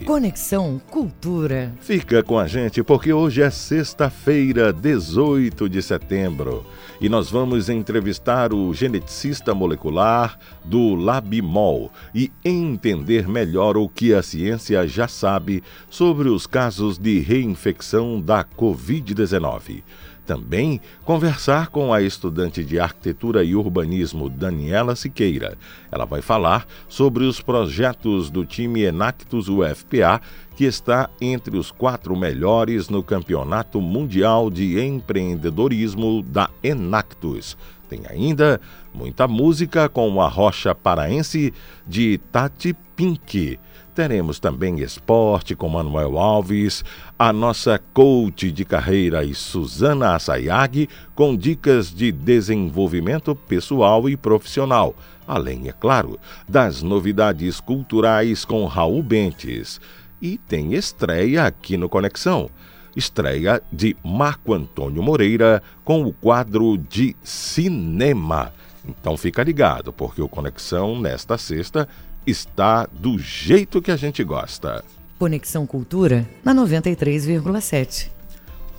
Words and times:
Conexão 0.05 0.81
Cultura. 0.91 1.73
Fica 1.81 2.23
com 2.23 2.39
a 2.39 2.47
gente 2.47 2.83
porque 2.83 3.13
hoje 3.13 3.41
é 3.41 3.51
sexta-feira, 3.51 4.73
18 4.73 5.69
de 5.69 5.83
setembro, 5.83 6.65
e 7.01 7.09
nós 7.09 7.31
vamos 7.31 7.69
entrevistar 7.69 8.53
o 8.53 8.75
geneticista 8.75 9.55
molecular 9.55 10.39
do 10.65 10.95
Labimol 10.95 11.91
e 12.15 12.31
entender 12.45 13.27
melhor 13.27 13.77
o 13.77 13.89
que 13.89 14.13
a 14.13 14.23
ciência 14.23 14.87
já 14.87 15.09
sabe 15.09 15.63
sobre 15.89 16.29
os 16.29 16.47
casos 16.47 16.99
de 16.99 17.19
reinfecção 17.21 18.21
da 18.21 18.45
Covid-19. 18.45 19.83
Também 20.27 20.81
conversar 21.05 21.69
com 21.69 21.93
a 21.93 22.01
estudante 22.01 22.65
de 22.65 22.79
arquitetura 22.79 23.43
e 23.43 23.57
urbanismo 23.57 24.29
Daniela 24.29 24.95
Siqueira. 24.95 25.59
Ela 25.91 26.05
vai 26.05 26.23
falar 26.23 26.67
sobre 26.89 27.25
os 27.25 27.41
projetos 27.41 28.31
do 28.31 28.45
time 28.45 28.83
Enactus 28.83 29.49
UFPA, 29.49 30.21
que 30.57 30.65
está 30.65 31.11
entre 31.21 31.57
os 31.57 31.73
quatro 31.73 32.17
melhores 32.17 32.89
no 32.89 33.03
Campeonato 33.03 33.81
Mundial 33.81 34.49
de 34.49 34.81
Empreendedorismo 34.81 36.23
da 36.23 36.49
Enactus. 36.63 37.57
Tem 37.89 38.03
ainda 38.09 38.61
muita 38.95 39.27
música 39.27 39.89
com 39.89 40.23
a 40.23 40.29
rocha 40.29 40.75
paraense 40.75 41.53
de 41.87 42.19
Tati 42.31 42.75
Pink. 42.97 43.59
Teremos 43.95 44.41
também 44.41 44.81
esporte 44.81 45.55
com 45.55 45.69
Manuel 45.69 46.17
Alves, 46.19 46.83
a 47.19 47.31
nossa 47.31 47.79
coach 47.93 48.51
de 48.51 48.65
carreira 48.65 49.23
e 49.23 49.35
Suzana 49.35 50.15
Assayag 50.15 50.89
com 51.15 51.37
dicas 51.37 51.95
de 51.95 52.11
desenvolvimento 52.11 53.35
pessoal 53.35 54.09
e 54.09 54.17
profissional, 54.17 54.97
além, 55.29 55.69
é 55.69 55.73
claro, 55.73 56.19
das 56.49 56.83
novidades 56.83 57.61
culturais 57.61 58.47
com 58.47 58.65
Raul 58.65 59.03
Bentes. 59.03 59.79
E 60.23 60.39
tem 60.39 60.73
estreia 60.73 61.45
aqui 61.45 61.77
no 61.77 61.87
Conexão. 61.89 62.49
Estreia 62.97 63.63
de 63.71 63.95
Marco 64.03 64.55
Antônio 64.55 65.03
Moreira 65.03 65.63
com 65.85 66.03
o 66.03 66.15
quadro 66.15 66.79
de 66.79 67.15
cinema. 67.23 68.55
Então 68.89 69.19
fica 69.19 69.43
ligado, 69.43 69.93
porque 69.93 70.23
o 70.23 70.29
Conexão 70.29 70.99
nesta 70.99 71.37
sexta 71.37 71.87
está 72.27 72.87
do 72.87 73.19
jeito 73.19 73.83
que 73.83 73.91
a 73.91 73.97
gente 73.97 74.23
gosta. 74.23 74.85
Conexão 75.19 75.67
Cultura 75.67 76.29
na 76.45 76.55
93,7. 76.55 78.11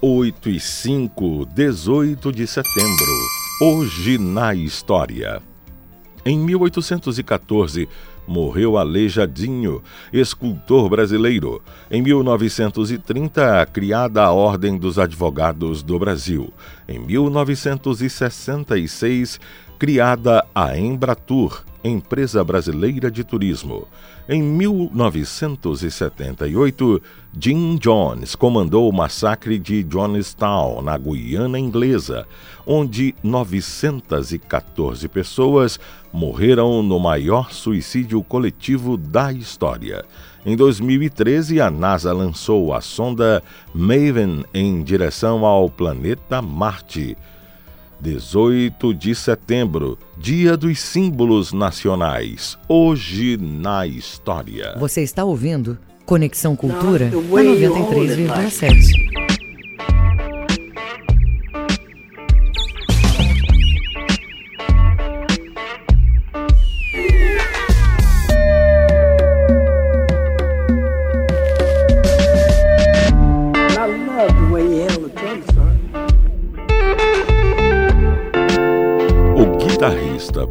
8 0.01 0.49
e 0.49 0.59
5, 0.59 1.47
18 1.53 2.31
de 2.31 2.45
setembro. 2.45 3.05
Hoje 3.61 4.17
na 4.17 4.53
história. 4.53 5.41
Em 6.25 6.37
1814, 6.37 7.87
morreu 8.27 8.77
Aleijadinho, 8.77 9.81
escultor 10.11 10.89
brasileiro. 10.89 11.61
Em 11.89 12.01
1930, 12.01 13.65
criada 13.71 14.23
a 14.23 14.31
Ordem 14.31 14.77
dos 14.77 14.99
Advogados 14.99 15.81
do 15.83 15.97
Brasil. 15.97 16.53
Em 16.87 16.99
1966, 16.99 19.39
criada 19.77 20.45
a 20.53 20.77
Embratur, 20.77 21.63
empresa 21.83 22.44
brasileira 22.44 23.11
de 23.11 23.23
turismo. 23.23 23.88
Em 24.27 24.41
1978, 24.41 26.99
Jim 27.38 27.77
Jones 27.77 28.33
comandou 28.35 28.89
o 28.89 28.94
massacre 28.94 29.59
de 29.59 29.83
Jonestown, 29.83 30.81
na 30.81 30.97
Guiana 30.97 31.59
Inglesa, 31.59 32.25
onde 32.66 33.13
914 33.22 35.09
pessoas 35.09 35.77
morreram 36.11 36.81
no 36.81 36.97
maior 36.99 37.51
suicídio 37.51 38.23
coletivo 38.23 38.95
da 38.95 39.33
história. 39.33 40.05
Em 40.45 40.55
2013, 40.55 41.59
a 41.61 41.72
NASA 41.72 42.13
lançou 42.13 42.73
a 42.73 42.81
sonda 42.81 43.41
Maven 43.73 44.43
em 44.53 44.83
direção 44.83 45.45
ao 45.45 45.69
planeta 45.69 46.41
Marte. 46.41 47.17
18 48.03 48.94
de 48.94 49.16
setembro, 49.16 49.97
Dia 50.18 50.58
dos 50.58 50.81
Símbolos 50.81 51.53
Nacionais. 51.53 52.58
Hoje 52.68 53.38
na 53.38 53.88
história. 53.88 54.75
Você 54.78 55.02
está 55.02 55.24
ouvindo 55.24 55.78
Conexão 56.06 56.53
Cultura 56.53 57.06
na 57.06 57.09
93,7. 57.09 59.32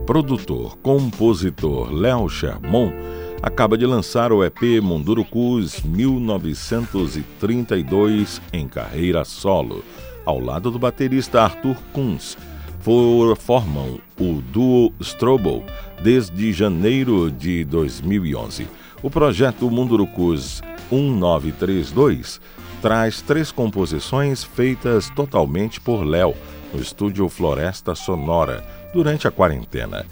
Produtor, 0.06 0.78
compositor 0.78 1.92
Léo 1.92 2.28
Sherman 2.28 2.92
acaba 3.40 3.78
de 3.78 3.86
lançar 3.86 4.32
o 4.32 4.44
EP 4.44 4.82
Mundurucus 4.82 5.80
1932 5.82 8.42
em 8.52 8.66
carreira 8.68 9.24
solo, 9.24 9.84
ao 10.24 10.40
lado 10.40 10.70
do 10.70 10.78
baterista 10.78 11.42
Arthur 11.42 11.76
Kunz. 11.92 12.38
For, 12.80 13.36
formam 13.36 13.98
o 14.18 14.40
duo 14.52 14.92
Strobel 15.00 15.64
desde 16.02 16.52
janeiro 16.52 17.30
de 17.30 17.64
2011. 17.64 18.66
O 19.02 19.10
projeto 19.10 19.70
Mundurucus 19.70 20.62
1932 20.90 22.40
traz 22.80 23.20
três 23.22 23.52
composições 23.52 24.42
feitas 24.42 25.08
totalmente 25.10 25.80
por 25.80 26.04
Léo 26.04 26.34
no 26.72 26.80
estúdio 26.80 27.28
Floresta 27.28 27.94
Sonora 27.94 28.64
durante 28.92 29.26
a 29.26 29.30
quarentena. 29.30 30.04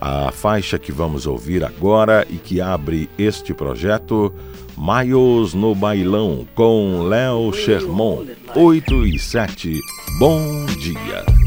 A 0.00 0.30
faixa 0.30 0.78
que 0.78 0.92
vamos 0.92 1.26
ouvir 1.26 1.64
agora 1.64 2.26
e 2.30 2.36
que 2.36 2.60
abre 2.60 3.10
este 3.18 3.52
projeto, 3.52 4.32
Maios 4.76 5.54
no 5.54 5.74
Bailão, 5.74 6.46
com 6.54 7.02
Léo 7.08 7.52
Sherman, 7.52 8.28
8 8.54 9.06
e 9.06 9.18
7. 9.18 9.76
Bom 10.20 10.66
dia! 10.66 11.37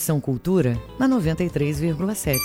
Conexão 0.00 0.18
Cultura 0.18 0.78
na 0.98 1.06
93,7. 1.06 2.38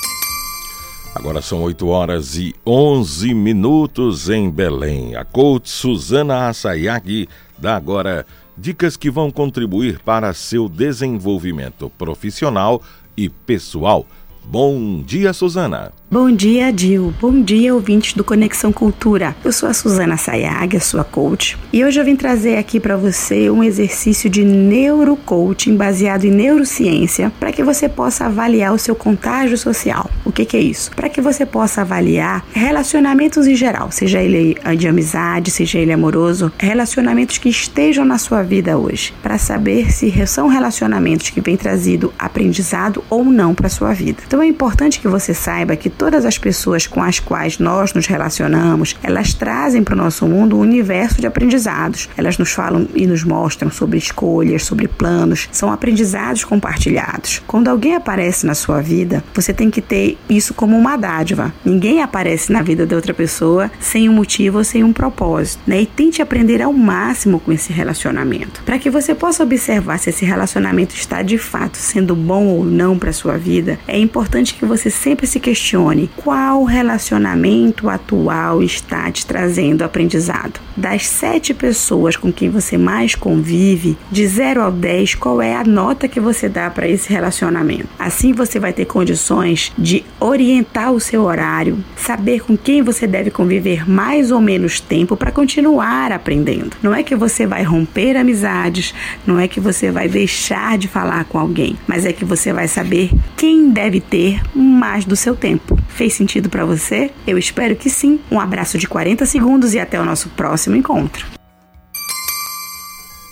Agora 1.15 1.41
são 1.41 1.61
8 1.63 1.87
horas 1.87 2.35
e 2.35 2.53
11 2.67 3.33
minutos 3.33 4.29
em 4.29 4.49
Belém. 4.49 5.15
A 5.15 5.23
coach 5.23 5.69
Suzana 5.69 6.49
Assayag 6.49 7.29
dá 7.57 7.77
agora 7.77 8.25
dicas 8.57 8.97
que 8.97 9.09
vão 9.09 9.31
contribuir 9.31 9.99
para 9.99 10.33
seu 10.33 10.67
desenvolvimento 10.67 11.89
profissional 11.91 12.81
e 13.15 13.29
pessoal. 13.29 14.05
Bom 14.43 15.01
dia, 15.01 15.31
Suzana. 15.31 15.93
Bom 16.09 16.31
dia, 16.31 16.71
Dil. 16.71 17.11
Bom 17.19 17.41
dia, 17.41 17.73
ouvintes 17.73 18.13
do 18.13 18.23
Conexão 18.23 18.71
Cultura. 18.71 19.35
Eu 19.43 19.51
sou 19.51 19.67
a 19.67 19.73
Suzana 19.73 20.15
Sayag, 20.15 20.77
a 20.77 20.79
sua 20.79 21.03
coach, 21.03 21.57
e 21.73 21.83
hoje 21.83 21.99
eu 21.99 22.05
vim 22.05 22.15
trazer 22.15 22.57
aqui 22.57 22.79
para 22.79 22.95
você 22.95 23.49
um 23.49 23.63
exercício 23.63 24.29
de 24.29 24.45
neurocoaching 24.45 25.75
baseado 25.75 26.25
em 26.25 26.31
neurociência 26.31 27.33
para 27.39 27.51
que 27.51 27.63
você 27.63 27.89
possa 27.89 28.27
avaliar 28.27 28.71
o 28.71 28.77
seu 28.77 28.93
contágio 28.93 29.57
social. 29.57 30.07
O 30.23 30.31
que, 30.31 30.45
que 30.45 30.55
é 30.55 30.59
isso? 30.59 30.91
Para 30.91 31.09
que 31.09 31.19
você 31.19 31.43
possa 31.43 31.81
avaliar 31.81 32.45
relacionamentos 32.53 33.47
em 33.47 33.55
geral, 33.55 33.91
seja 33.91 34.21
ele 34.21 34.55
de 34.77 34.87
amizade, 34.87 35.49
seja 35.49 35.79
ele 35.79 35.91
amoroso, 35.91 36.51
relacionamentos 36.59 37.39
que 37.39 37.49
estejam 37.49 38.05
na 38.05 38.19
sua 38.19 38.43
vida 38.43 38.77
hoje, 38.77 39.11
para 39.23 39.39
saber 39.39 39.91
se 39.91 40.25
são 40.27 40.47
relacionamentos 40.47 41.31
que 41.31 41.41
vêm 41.41 41.57
trazido 41.57 42.13
aprendizado 42.17 43.03
ou 43.09 43.25
não 43.25 43.55
para 43.55 43.69
sua 43.69 43.91
vida. 43.91 44.21
Então 44.27 44.39
é 44.39 44.45
importante 44.45 44.99
que 44.99 45.07
você 45.07 45.33
saiba 45.33 45.75
que 45.75 45.94
todas 45.97 46.25
as 46.25 46.37
pessoas 46.37 46.87
com 46.87 47.01
as 47.01 47.19
quais 47.19 47.59
nós 47.59 47.93
nos 47.93 48.05
relacionamos, 48.05 48.95
elas 49.01 49.33
trazem 49.33 49.83
para 49.83 49.93
o 49.93 49.97
nosso 49.97 50.27
mundo 50.27 50.57
um 50.57 50.61
universo 50.61 51.19
de 51.19 51.27
aprendizados. 51.27 52.09
Elas 52.17 52.37
nos 52.37 52.51
falam 52.51 52.87
e 52.93 53.07
nos 53.07 53.23
mostram 53.23 53.71
sobre 53.71 53.97
escolhas, 53.97 54.63
sobre 54.63 54.87
planos, 54.87 55.49
são 55.51 55.71
aprendizados 55.71 56.43
compartilhados. 56.43 57.41
Quando 57.47 57.69
alguém 57.69 57.95
aparece 57.95 58.45
na 58.45 58.53
sua 58.53 58.81
vida, 58.81 59.23
você 59.33 59.53
tem 59.53 59.69
que 59.69 59.81
ter 59.81 60.17
isso 60.29 60.53
como 60.53 60.77
uma 60.77 60.97
dádiva. 60.97 61.53
Ninguém 61.63 62.01
aparece 62.01 62.51
na 62.51 62.61
vida 62.61 62.85
de 62.85 62.93
outra 62.93 63.13
pessoa 63.13 63.71
sem 63.79 64.09
um 64.09 64.13
motivo 64.13 64.59
ou 64.59 64.63
sem 64.63 64.83
um 64.83 64.93
propósito, 64.93 65.61
né? 65.65 65.81
E 65.81 65.85
tente 65.85 66.21
aprender 66.21 66.61
ao 66.61 66.73
máximo 66.73 67.39
com 67.39 67.51
esse 67.51 67.71
relacionamento, 67.71 68.61
para 68.63 68.79
que 68.79 68.89
você 68.89 69.13
possa 69.15 69.43
observar 69.43 69.97
se 69.99 70.09
esse 70.09 70.25
relacionamento 70.25 70.95
está 70.95 71.21
de 71.21 71.37
fato 71.37 71.77
sendo 71.77 72.15
bom 72.15 72.45
ou 72.47 72.65
não 72.65 72.97
para 72.97 73.13
sua 73.13 73.37
vida. 73.37 73.79
É 73.87 73.97
importante 73.97 74.53
que 74.53 74.65
você 74.65 74.89
sempre 74.89 75.27
se 75.27 75.39
questione 75.39 75.84
qual 76.15 76.63
relacionamento 76.63 77.89
atual 77.89 78.63
está 78.63 79.11
te 79.11 79.25
trazendo 79.25 79.83
aprendizado. 79.83 80.59
Das 80.75 81.07
sete 81.07 81.53
pessoas 81.53 82.15
com 82.15 82.31
quem 82.31 82.49
você 82.49 82.77
mais 82.77 83.15
convive, 83.15 83.97
de 84.11 84.27
0 84.27 84.61
ao 84.61 84.71
10, 84.71 85.15
qual 85.15 85.41
é 85.41 85.55
a 85.55 85.63
nota 85.63 86.07
que 86.07 86.19
você 86.19 86.49
dá 86.49 86.69
para 86.69 86.87
esse 86.87 87.11
relacionamento? 87.11 87.87
Assim 87.99 88.33
você 88.33 88.59
vai 88.59 88.73
ter 88.73 88.85
condições 88.85 89.71
de 89.77 90.03
orientar 90.19 90.91
o 90.91 90.99
seu 90.99 91.23
horário, 91.23 91.77
saber 91.95 92.41
com 92.41 92.57
quem 92.57 92.81
você 92.81 93.05
deve 93.05 93.29
conviver 93.29 93.89
mais 93.89 94.31
ou 94.31 94.41
menos 94.41 94.79
tempo 94.79 95.15
para 95.15 95.31
continuar 95.31 96.11
aprendendo. 96.11 96.75
Não 96.81 96.93
é 96.93 97.03
que 97.03 97.15
você 97.15 97.45
vai 97.45 97.63
romper 97.63 98.17
amizades, 98.17 98.93
não 99.25 99.39
é 99.39 99.47
que 99.47 99.59
você 99.59 99.91
vai 99.91 100.07
deixar 100.07 100.77
de 100.77 100.87
falar 100.87 101.25
com 101.25 101.37
alguém, 101.37 101.75
mas 101.87 102.05
é 102.05 102.13
que 102.13 102.25
você 102.25 102.51
vai 102.51 102.67
saber 102.67 103.11
quem 103.37 103.69
deve 103.69 103.99
ter 103.99 104.41
mais 104.55 105.05
do 105.05 105.15
seu 105.15 105.35
tempo. 105.35 105.74
Fez 105.89 106.13
sentido 106.13 106.49
para 106.49 106.65
você? 106.65 107.11
Eu 107.25 107.37
espero 107.37 107.75
que 107.75 107.89
sim. 107.89 108.19
Um 108.31 108.39
abraço 108.39 108.77
de 108.77 108.87
40 108.87 109.25
segundos 109.25 109.73
e 109.73 109.79
até 109.79 109.99
o 109.99 110.05
nosso 110.05 110.29
próximo 110.29 110.75
encontro. 110.75 111.25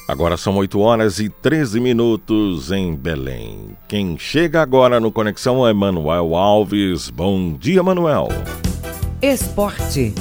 Agora 0.08 0.36
são 0.36 0.58
8 0.58 0.80
horas 0.80 1.20
e 1.20 1.30
13 1.30 1.80
minutos 1.80 2.72
em 2.72 2.94
Belém. 2.94 3.70
Quem 3.88 4.18
chega 4.20 4.62
agora 4.62 5.00
no 5.00 5.12
Conexão 5.12 5.66
é 5.66 5.74
Manuel 5.74 6.36
Alves. 6.36 7.10
Bom 7.10 7.54
dia, 7.54 7.82
Manuel. 7.82 8.28
Esporte. 9.22 10.14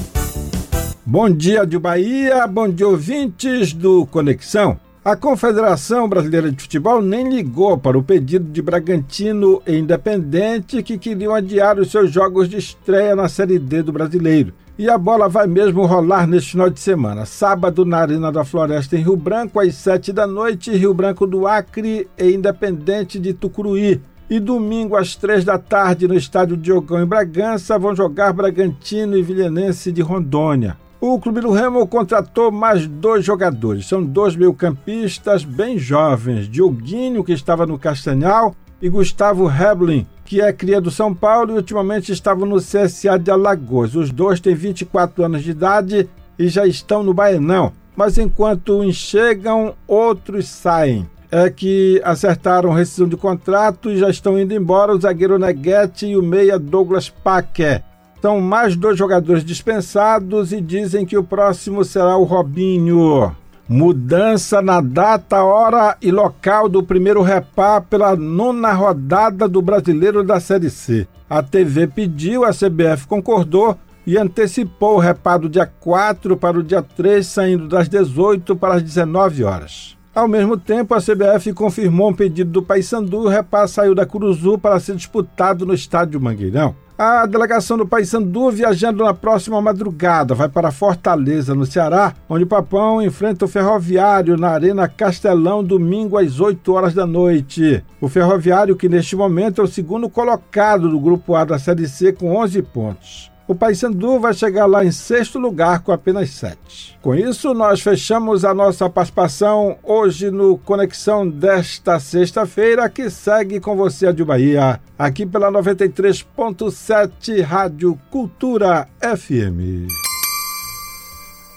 Bom 1.04 1.28
dia 1.28 1.66
de 1.66 1.78
Bahia, 1.80 2.46
bom 2.46 2.68
dia 2.68 2.86
ouvintes 2.86 3.72
do 3.72 4.06
Conexão. 4.06 4.78
A 5.04 5.16
Confederação 5.16 6.08
Brasileira 6.08 6.52
de 6.52 6.62
Futebol 6.62 7.02
nem 7.02 7.28
ligou 7.28 7.76
para 7.76 7.98
o 7.98 8.04
pedido 8.04 8.48
de 8.52 8.62
Bragantino 8.62 9.60
e 9.66 9.76
Independente 9.76 10.80
que 10.80 10.96
queriam 10.96 11.34
adiar 11.34 11.76
os 11.76 11.90
seus 11.90 12.12
jogos 12.12 12.48
de 12.48 12.56
estreia 12.58 13.16
na 13.16 13.28
Série 13.28 13.58
D 13.58 13.82
do 13.82 13.90
Brasileiro. 13.90 14.54
E 14.78 14.88
a 14.88 14.96
bola 14.96 15.28
vai 15.28 15.48
mesmo 15.48 15.84
rolar 15.86 16.24
neste 16.28 16.52
final 16.52 16.70
de 16.70 16.78
semana. 16.78 17.26
Sábado, 17.26 17.84
na 17.84 17.98
Arena 17.98 18.30
da 18.30 18.44
Floresta, 18.44 18.96
em 18.96 19.02
Rio 19.02 19.16
Branco, 19.16 19.58
às 19.58 19.74
sete 19.74 20.12
da 20.12 20.24
noite, 20.24 20.70
Rio 20.70 20.94
Branco 20.94 21.26
do 21.26 21.48
Acre 21.48 22.08
e 22.16 22.30
Independente 22.30 23.18
de 23.18 23.34
Tucuruí. 23.34 24.00
E 24.30 24.38
domingo, 24.38 24.94
às 24.94 25.16
três 25.16 25.44
da 25.44 25.58
tarde, 25.58 26.06
no 26.06 26.14
estádio 26.14 26.56
Diogão, 26.56 27.02
em 27.02 27.06
Bragança, 27.06 27.76
vão 27.76 27.94
jogar 27.94 28.32
Bragantino 28.32 29.16
e 29.18 29.22
Vilhenense 29.22 29.90
de 29.90 30.00
Rondônia. 30.00 30.76
O 31.04 31.18
Clube 31.18 31.40
do 31.40 31.50
Remo 31.50 31.84
contratou 31.84 32.52
mais 32.52 32.86
dois 32.86 33.24
jogadores. 33.24 33.88
São 33.88 34.00
dois 34.00 34.36
meio-campistas 34.36 35.44
bem 35.44 35.76
jovens: 35.76 36.48
Dioguinho, 36.48 37.24
que 37.24 37.32
estava 37.32 37.66
no 37.66 37.76
Castanhal, 37.76 38.54
e 38.80 38.88
Gustavo 38.88 39.50
Heblin, 39.50 40.06
que 40.24 40.40
é 40.40 40.52
cria 40.52 40.80
do 40.80 40.92
São 40.92 41.12
Paulo 41.12 41.50
e 41.50 41.56
ultimamente 41.56 42.12
estava 42.12 42.46
no 42.46 42.58
CSA 42.58 43.18
de 43.18 43.32
Alagoas. 43.32 43.96
Os 43.96 44.12
dois 44.12 44.38
têm 44.38 44.54
24 44.54 45.24
anos 45.24 45.42
de 45.42 45.50
idade 45.50 46.08
e 46.38 46.46
já 46.46 46.64
estão 46.68 47.02
no 47.02 47.12
Baenão. 47.12 47.72
Mas 47.96 48.16
enquanto 48.16 48.80
uns 48.80 48.94
chegam, 48.94 49.74
outros 49.88 50.46
saem. 50.46 51.10
É 51.32 51.50
que 51.50 52.00
acertaram 52.04 52.70
rescisão 52.70 53.08
de 53.08 53.16
contrato 53.16 53.90
e 53.90 53.96
já 53.96 54.08
estão 54.08 54.38
indo 54.38 54.54
embora 54.54 54.94
o 54.94 55.00
zagueiro 55.00 55.36
Neguete 55.36 56.06
e 56.06 56.16
o 56.16 56.22
meia 56.22 56.60
Douglas 56.60 57.08
Paqué. 57.08 57.82
São 58.22 58.40
mais 58.40 58.76
dois 58.76 58.96
jogadores 58.96 59.44
dispensados 59.44 60.52
e 60.52 60.60
dizem 60.60 61.04
que 61.04 61.18
o 61.18 61.24
próximo 61.24 61.84
será 61.84 62.16
o 62.16 62.22
Robinho. 62.22 63.34
Mudança 63.68 64.62
na 64.62 64.80
data, 64.80 65.42
hora 65.42 65.96
e 66.00 66.12
local 66.12 66.68
do 66.68 66.84
primeiro 66.84 67.20
repá 67.20 67.80
pela 67.80 68.14
nona 68.14 68.72
rodada 68.72 69.48
do 69.48 69.60
Brasileiro 69.60 70.22
da 70.22 70.38
Série 70.38 70.70
C. 70.70 71.08
A 71.28 71.42
TV 71.42 71.88
pediu, 71.88 72.44
a 72.44 72.50
CBF 72.50 73.08
concordou 73.08 73.76
e 74.06 74.16
antecipou 74.16 74.94
o 74.94 75.00
repá 75.00 75.36
do 75.36 75.48
dia 75.48 75.66
4 75.66 76.36
para 76.36 76.56
o 76.56 76.62
dia 76.62 76.80
3, 76.80 77.26
saindo 77.26 77.66
das 77.66 77.88
18 77.88 78.54
para 78.54 78.74
as 78.74 78.84
19 78.84 79.42
horas. 79.42 79.96
Ao 80.14 80.28
mesmo 80.28 80.56
tempo, 80.56 80.94
a 80.94 81.00
CBF 81.00 81.52
confirmou 81.54 82.10
um 82.10 82.14
pedido 82.14 82.52
do 82.52 82.62
Paysandu 82.62 83.24
e 83.24 83.26
o 83.26 83.28
repá 83.28 83.66
saiu 83.66 83.96
da 83.96 84.06
Curuzu 84.06 84.58
para 84.58 84.78
ser 84.78 84.94
disputado 84.94 85.66
no 85.66 85.74
estádio 85.74 86.20
Mangueirão. 86.20 86.76
A 87.04 87.26
delegação 87.26 87.76
do 87.76 87.84
Paysandu 87.84 88.48
viajando 88.52 89.02
na 89.02 89.12
próxima 89.12 89.60
madrugada 89.60 90.36
vai 90.36 90.48
para 90.48 90.70
Fortaleza, 90.70 91.52
no 91.52 91.66
Ceará, 91.66 92.14
onde 92.28 92.44
o 92.44 92.46
Papão 92.46 93.02
enfrenta 93.02 93.44
o 93.44 93.48
Ferroviário 93.48 94.36
na 94.36 94.50
Arena 94.50 94.86
Castelão 94.86 95.64
domingo 95.64 96.16
às 96.16 96.38
8 96.38 96.72
horas 96.72 96.94
da 96.94 97.04
noite. 97.04 97.82
O 98.00 98.08
Ferroviário, 98.08 98.76
que 98.76 98.88
neste 98.88 99.16
momento 99.16 99.60
é 99.60 99.64
o 99.64 99.66
segundo 99.66 100.08
colocado 100.08 100.88
do 100.88 101.00
grupo 101.00 101.34
A 101.34 101.44
da 101.44 101.58
Série 101.58 101.88
C 101.88 102.12
com 102.12 102.36
11 102.36 102.62
pontos. 102.62 103.31
O 103.46 103.54
Paysandu 103.54 104.20
vai 104.20 104.32
chegar 104.32 104.66
lá 104.66 104.84
em 104.84 104.92
sexto 104.92 105.38
lugar 105.38 105.80
com 105.80 105.90
apenas 105.90 106.30
sete. 106.30 106.96
Com 107.02 107.14
isso, 107.14 107.52
nós 107.52 107.80
fechamos 107.80 108.44
a 108.44 108.54
nossa 108.54 108.88
participação 108.88 109.76
hoje 109.82 110.30
no 110.30 110.56
Conexão 110.58 111.28
desta 111.28 111.98
sexta-feira, 111.98 112.88
que 112.88 113.10
segue 113.10 113.58
com 113.58 113.76
você, 113.76 114.12
de 114.12 114.24
Bahia, 114.24 114.80
aqui 114.96 115.26
pela 115.26 115.50
93.7 115.50 117.42
Rádio 117.42 117.98
Cultura 118.10 118.86
FM. 119.00 119.90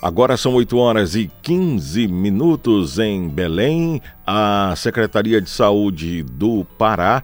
Agora 0.01 0.37
são 0.37 0.53
8 0.53 0.77
horas 0.77 1.15
e 1.15 1.31
15 1.41 2.07
minutos 2.07 2.99
em 2.99 3.27
Belém. 3.29 4.01
A 4.25 4.73
Secretaria 4.75 5.41
de 5.41 5.49
Saúde 5.49 6.23
do 6.23 6.65
Pará 6.77 7.23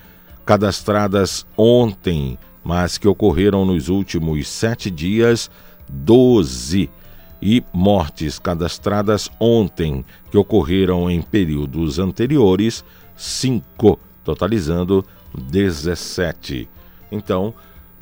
cadastradas 0.52 1.48
ontem, 1.56 2.38
mas 2.62 2.98
que 2.98 3.08
ocorreram 3.08 3.64
nos 3.64 3.88
últimos 3.88 4.50
sete 4.50 4.92
dias, 4.92 5.50
12. 5.88 6.90
E 7.42 7.64
mortes 7.72 8.38
cadastradas 8.38 9.30
ontem, 9.40 10.04
que 10.30 10.38
ocorreram 10.38 11.10
em 11.10 11.22
períodos 11.22 12.00
anteriores, 12.00 12.84
5, 13.16 13.98
totalizando 14.26 15.06
17. 15.34 16.68
Então, 17.10 17.54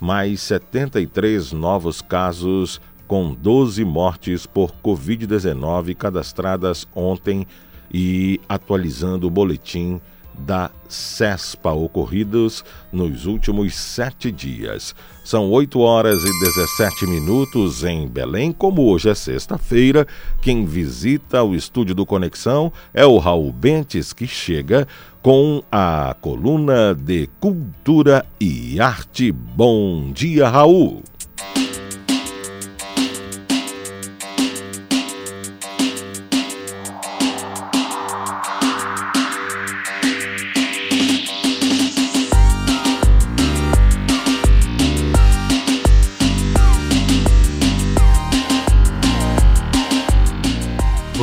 mais 0.01 0.41
73 0.41 1.51
novos 1.51 2.01
casos 2.01 2.81
com 3.07 3.31
12 3.31 3.85
mortes 3.85 4.47
por 4.47 4.71
Covid-19 4.83 5.95
cadastradas 5.95 6.87
ontem 6.95 7.45
e 7.93 8.41
atualizando 8.49 9.27
o 9.27 9.29
boletim 9.29 10.01
da 10.39 10.71
CESPA 10.87 11.71
ocorridos 11.71 12.63
nos 12.91 13.25
últimos 13.25 13.75
sete 13.75 14.31
dias. 14.31 14.95
São 15.23 15.51
8 15.51 15.79
horas 15.79 16.23
e 16.23 16.39
17 16.39 17.05
minutos 17.05 17.83
em 17.83 18.07
Belém. 18.07 18.51
Como 18.51 18.89
hoje 18.89 19.09
é 19.09 19.13
sexta-feira, 19.13 20.07
quem 20.41 20.65
visita 20.65 21.43
o 21.43 21.53
estúdio 21.53 21.93
do 21.93 22.05
Conexão 22.05 22.73
é 22.93 23.05
o 23.05 23.17
Raul 23.19 23.51
Bentes, 23.51 24.11
que 24.11 24.25
chega 24.25 24.87
com 25.21 25.61
a 25.71 26.15
coluna 26.19 26.95
de 26.95 27.29
Cultura 27.39 28.25
e 28.39 28.79
Arte. 28.79 29.31
Bom 29.31 30.11
dia, 30.11 30.49
Raul! 30.49 31.03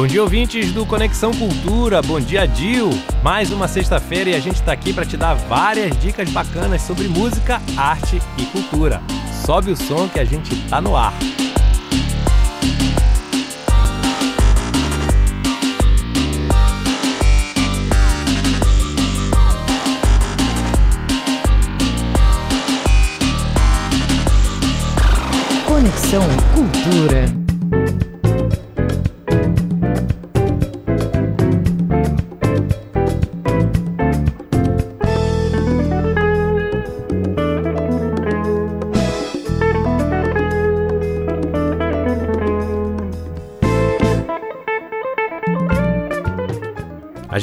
Bom 0.07 0.09
dia, 0.09 0.23
ouvintes 0.23 0.71
do 0.71 0.87
Conexão 0.87 1.33
Cultura. 1.33 2.01
Bom 2.01 2.21
dia, 2.21 2.47
Dil. 2.47 2.91
Mais 3.25 3.51
uma 3.51 3.67
sexta-feira 3.67 4.31
e 4.31 4.35
a 4.37 4.39
gente 4.39 4.55
está 4.55 4.71
aqui 4.71 4.93
para 4.93 5.05
te 5.05 5.17
dar 5.17 5.35
várias 5.35 5.99
dicas 5.99 6.31
bacanas 6.31 6.83
sobre 6.83 7.09
música, 7.09 7.61
arte 7.77 8.23
e 8.39 8.45
cultura. 8.47 9.03
Sobe 9.45 9.73
o 9.73 9.77
som 9.77 10.09
que 10.09 10.21
a 10.21 10.25
gente 10.25 10.55
tá 10.69 10.81
no 10.81 10.97
ar. 10.97 11.13
Conexão 25.67 26.23
Cultura. 26.55 27.46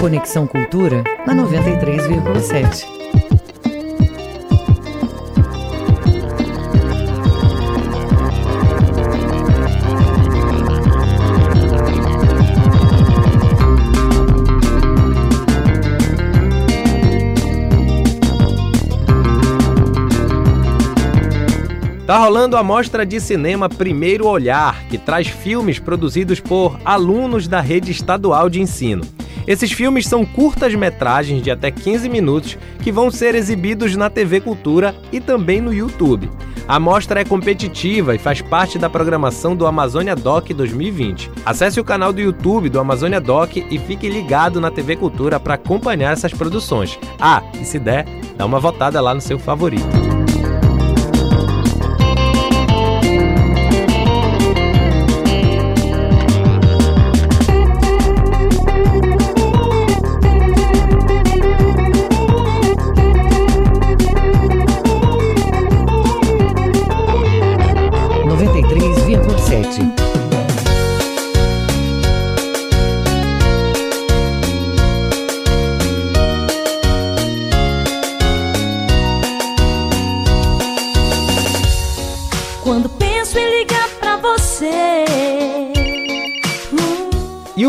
Conexão 0.00 0.46
Cultura 0.46 1.02
na 1.26 1.34
93,7. 1.34 2.97
Tá 22.08 22.16
rolando 22.16 22.56
a 22.56 22.62
mostra 22.62 23.04
de 23.04 23.20
cinema 23.20 23.68
Primeiro 23.68 24.26
Olhar, 24.26 24.82
que 24.88 24.96
traz 24.96 25.26
filmes 25.26 25.78
produzidos 25.78 26.40
por 26.40 26.80
alunos 26.82 27.46
da 27.46 27.60
rede 27.60 27.92
estadual 27.92 28.48
de 28.48 28.62
ensino. 28.62 29.04
Esses 29.46 29.70
filmes 29.72 30.06
são 30.06 30.24
curtas-metragens 30.24 31.42
de 31.42 31.50
até 31.50 31.70
15 31.70 32.08
minutos 32.08 32.56
que 32.82 32.90
vão 32.90 33.10
ser 33.10 33.34
exibidos 33.34 33.94
na 33.94 34.08
TV 34.08 34.40
Cultura 34.40 34.94
e 35.12 35.20
também 35.20 35.60
no 35.60 35.70
YouTube. 35.70 36.30
A 36.66 36.80
mostra 36.80 37.20
é 37.20 37.26
competitiva 37.26 38.14
e 38.14 38.18
faz 38.18 38.40
parte 38.40 38.78
da 38.78 38.88
programação 38.88 39.54
do 39.54 39.66
Amazônia 39.66 40.16
Doc 40.16 40.48
2020. 40.48 41.30
Acesse 41.44 41.78
o 41.78 41.84
canal 41.84 42.10
do 42.10 42.22
YouTube 42.22 42.70
do 42.70 42.80
Amazônia 42.80 43.20
Doc 43.20 43.54
e 43.58 43.78
fique 43.80 44.08
ligado 44.08 44.62
na 44.62 44.70
TV 44.70 44.96
Cultura 44.96 45.38
para 45.38 45.54
acompanhar 45.54 46.14
essas 46.14 46.32
produções. 46.32 46.98
Ah, 47.20 47.42
e 47.60 47.66
se 47.66 47.78
der, 47.78 48.06
dá 48.34 48.46
uma 48.46 48.58
votada 48.58 48.98
lá 48.98 49.14
no 49.14 49.20
seu 49.20 49.38
favorito. 49.38 50.17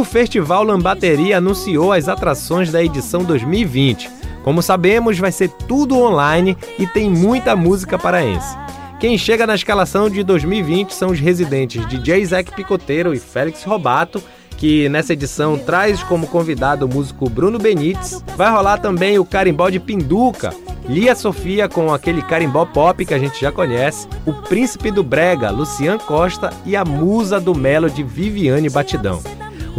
Festival 0.09 0.63
Lambateria 0.63 1.37
anunciou 1.37 1.93
as 1.93 2.09
atrações 2.09 2.71
da 2.71 2.83
edição 2.83 3.23
2020. 3.23 4.09
Como 4.43 4.59
sabemos, 4.59 5.19
vai 5.19 5.31
ser 5.31 5.49
tudo 5.67 5.99
online 5.99 6.57
e 6.79 6.87
tem 6.87 7.07
muita 7.07 7.55
música 7.55 7.97
paraense. 7.97 8.57
Quem 8.99 9.19
chega 9.19 9.45
na 9.45 9.53
escalação 9.53 10.09
de 10.09 10.23
2020 10.23 10.95
são 10.95 11.11
os 11.11 11.19
residentes 11.19 11.85
DJ 11.85 12.25
Zac 12.25 12.51
Picoteiro 12.55 13.13
e 13.13 13.19
Félix 13.19 13.63
Robato, 13.63 14.21
que 14.57 14.89
nessa 14.89 15.13
edição 15.13 15.59
traz 15.59 16.01
como 16.01 16.25
convidado 16.25 16.87
o 16.87 16.89
músico 16.89 17.29
Bruno 17.29 17.59
Benites. 17.59 18.23
Vai 18.35 18.51
rolar 18.51 18.79
também 18.79 19.19
o 19.19 19.25
carimbó 19.25 19.69
de 19.69 19.79
Pinduca, 19.79 20.51
Lia 20.87 21.13
Sofia 21.13 21.69
com 21.69 21.93
aquele 21.93 22.23
carimbó 22.23 22.65
pop 22.65 23.05
que 23.05 23.13
a 23.13 23.19
gente 23.19 23.39
já 23.39 23.51
conhece, 23.51 24.07
o 24.25 24.33
Príncipe 24.33 24.89
do 24.89 25.03
Brega, 25.03 25.51
Lucian 25.51 25.99
Costa 25.99 26.49
e 26.65 26.75
a 26.75 26.83
Musa 26.83 27.39
do 27.39 27.53
Melo 27.53 27.91
de 27.91 28.01
Viviane 28.01 28.71
Batidão. 28.71 29.21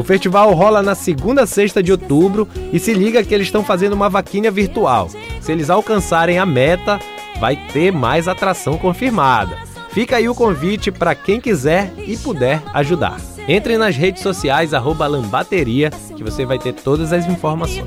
O 0.00 0.02
festival 0.02 0.54
rola 0.54 0.82
na 0.82 0.94
segunda 0.94 1.44
sexta 1.44 1.82
de 1.82 1.92
outubro 1.92 2.48
e 2.72 2.78
se 2.78 2.94
liga 2.94 3.22
que 3.22 3.34
eles 3.34 3.48
estão 3.48 3.62
fazendo 3.62 3.92
uma 3.92 4.08
vaquinha 4.08 4.50
virtual. 4.50 5.10
Se 5.42 5.52
eles 5.52 5.68
alcançarem 5.68 6.38
a 6.38 6.46
meta, 6.46 6.98
vai 7.38 7.54
ter 7.54 7.92
mais 7.92 8.26
atração 8.26 8.78
confirmada. 8.78 9.58
Fica 9.90 10.16
aí 10.16 10.26
o 10.26 10.34
convite 10.34 10.90
para 10.90 11.14
quem 11.14 11.38
quiser 11.38 11.92
e 11.98 12.16
puder 12.16 12.62
ajudar. 12.72 13.20
Entre 13.46 13.76
nas 13.76 13.94
redes 13.94 14.22
sociais 14.22 14.70
@lambateria 14.72 15.90
que 16.16 16.24
você 16.24 16.46
vai 16.46 16.58
ter 16.58 16.72
todas 16.72 17.12
as 17.12 17.26
informações. 17.26 17.84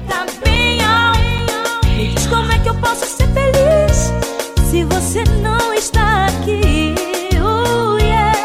como 2.30 2.52
é 2.52 2.60
que 2.60 2.69
eu 2.69 2.76
posso 2.76 3.08
ser 3.08 3.28
feliz 3.30 4.13
se 4.69 4.84
você 4.84 5.23
não 5.41 5.73
está 5.73 6.28
aqui? 6.28 6.93
Oh, 7.43 7.97
yeah. 7.97 8.38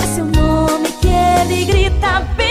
É 0.00 0.06
seu 0.06 0.26
nome 0.26 0.92
que 1.00 1.08
ele 1.08 1.64
grita 1.64 2.20
bem 2.36 2.49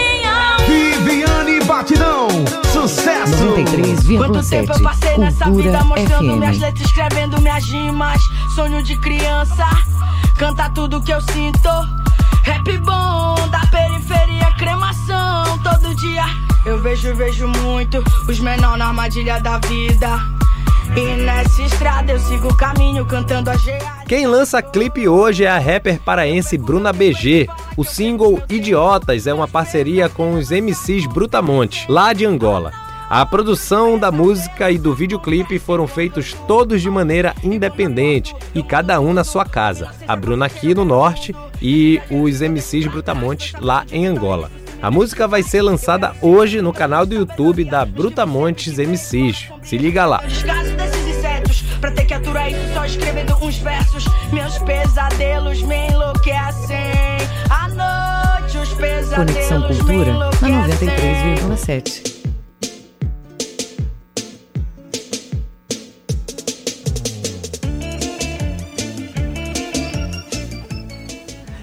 Batidão, 1.70 2.26
sucesso! 2.72 3.32
93,7 3.32 4.16
Quanto 4.16 4.48
tempo 4.50 4.72
eu 4.72 4.82
passei 4.82 5.16
nessa 5.18 5.48
vida 5.52 5.84
mostrando 5.84 6.36
minhas 6.36 6.56
FM. 6.56 6.62
letras, 6.62 6.86
escrevendo 6.88 7.40
minhas 7.40 7.64
rimas. 7.64 8.20
Sonho 8.56 8.82
de 8.82 8.96
criança, 8.96 9.68
canta 10.36 10.68
tudo 10.70 11.00
que 11.00 11.12
eu 11.12 11.20
sinto. 11.20 11.68
Rap 12.42 12.76
bom 12.78 13.48
da 13.50 13.60
periferia, 13.70 14.52
cremação 14.58 15.58
todo 15.62 15.94
dia. 15.94 16.24
Eu 16.66 16.82
vejo, 16.82 17.14
vejo 17.14 17.46
muito 17.46 18.02
os 18.28 18.40
menor 18.40 18.76
na 18.76 18.88
armadilha 18.88 19.40
da 19.40 19.58
vida. 19.58 20.08
E 20.96 21.22
nessa 21.22 21.62
estrada 21.62 22.10
eu 22.10 22.18
sigo 22.18 22.48
o 22.48 22.54
caminho 22.56 23.06
cantando 23.06 23.48
a 23.48 23.56
geada. 23.56 23.99
Quem 24.10 24.26
lança 24.26 24.60
clipe 24.60 25.06
hoje 25.06 25.44
é 25.44 25.48
a 25.48 25.56
rapper 25.56 26.00
paraense 26.00 26.58
Bruna 26.58 26.92
BG. 26.92 27.46
O 27.76 27.84
single 27.84 28.42
Idiotas 28.48 29.28
é 29.28 29.32
uma 29.32 29.46
parceria 29.46 30.08
com 30.08 30.34
os 30.34 30.50
MCs 30.50 31.06
Brutamonte, 31.06 31.86
lá 31.88 32.12
de 32.12 32.26
Angola. 32.26 32.72
A 33.08 33.24
produção 33.24 33.96
da 33.96 34.10
música 34.10 34.68
e 34.68 34.78
do 34.78 34.92
videoclipe 34.96 35.60
foram 35.60 35.86
feitos 35.86 36.34
todos 36.48 36.82
de 36.82 36.90
maneira 36.90 37.36
independente 37.40 38.34
e 38.52 38.64
cada 38.64 38.98
um 38.98 39.12
na 39.12 39.22
sua 39.22 39.44
casa. 39.44 39.92
A 40.08 40.16
Bruna 40.16 40.46
aqui 40.46 40.74
no 40.74 40.84
norte 40.84 41.32
e 41.62 42.02
os 42.10 42.40
MCs 42.40 42.88
Brutamonte 42.88 43.54
lá 43.60 43.86
em 43.92 44.08
Angola. 44.08 44.50
A 44.82 44.90
música 44.90 45.28
vai 45.28 45.44
ser 45.44 45.62
lançada 45.62 46.16
hoje 46.20 46.60
no 46.60 46.72
canal 46.72 47.06
do 47.06 47.14
YouTube 47.14 47.64
da 47.64 47.84
Brutamontes 47.84 48.76
MCs. 48.76 49.50
Se 49.62 49.78
liga 49.78 50.04
lá. 50.04 50.20
Os 50.26 50.42
casos 50.42 50.72
desses 50.72 51.06
insetos, 51.06 51.62
pra 51.80 51.92
ter 51.92 52.06
que 52.06 52.14
aturar 52.14 52.50
escrevendo 52.90 53.36
uns 53.42 53.58
versos. 53.58 54.04
Meus 54.32 54.58
pesadelos 54.58 55.62
me 55.62 55.88
enlouquecem. 55.88 56.76
À 57.48 57.68
noite, 57.68 58.58
os 58.58 58.72
pesadelos 58.74 59.32
Conexão 59.32 59.60
me 59.60 59.76
Cultura 59.76 60.12
na 60.12 60.16
enlouquecem. 60.16 61.34
93,7. 61.36 62.20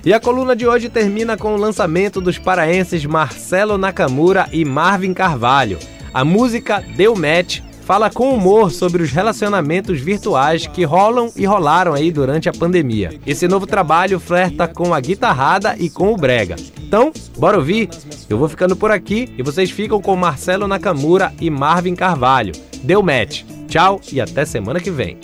E 0.06 0.13
a 0.13 0.22
coluna 0.22 0.56
de 0.56 0.66
hoje 0.66 0.88
termina 0.88 1.36
com 1.36 1.54
o 1.54 1.58
lançamento 1.58 2.22
dos 2.22 2.38
paraenses 2.38 3.06
Marcelo 3.06 3.78
Nakamura 3.78 4.48
e 4.54 4.63
Marvin 4.63 5.13
Carvalho. 5.13 5.78
A 6.13 6.24
música 6.24 6.82
Deu 6.96 7.13
Match 7.13 7.60
fala 7.88 8.10
com 8.10 8.36
humor 8.36 8.69
sobre 8.69 9.02
os 9.02 9.13
relacionamentos 9.13 10.02
virtuais 10.02 10.67
que 10.67 10.84
rolam 10.84 11.32
e 11.38 11.45
rolaram 11.45 11.93
aí 11.93 12.12
durante 12.12 12.50
a 12.50 12.52
pandemia. 12.52 13.17
Esse 13.26 13.47
novo 13.47 13.65
trabalho 13.65 14.19
flerta 14.19 14.67
com 14.67 14.93
a 14.93 15.00
guitarrada 15.00 15.73
e 15.80 15.89
com 15.89 16.12
o 16.12 16.17
brega. 16.17 16.58
Então, 16.82 17.13
bora 17.38 17.58
ouvir? 17.58 17.88
Eu 18.30 18.38
vou 18.38 18.50
ficando 18.50 18.76
por 18.76 18.91
aqui 18.91 19.34
e 19.38 19.41
vocês 19.41 19.71
ficam 19.71 20.02
com 20.02 20.17
Marcelo 20.17 20.67
Nakamura 20.67 21.34
e 21.39 21.50
Marvin 21.50 21.95
Carvalho. 21.95 22.52
Deu 22.84 23.02
match. 23.02 23.43
Tchau 23.69 24.02
e 24.12 24.19
até 24.19 24.43
semana 24.43 24.82
que 24.82 24.91
vem. 24.91 25.17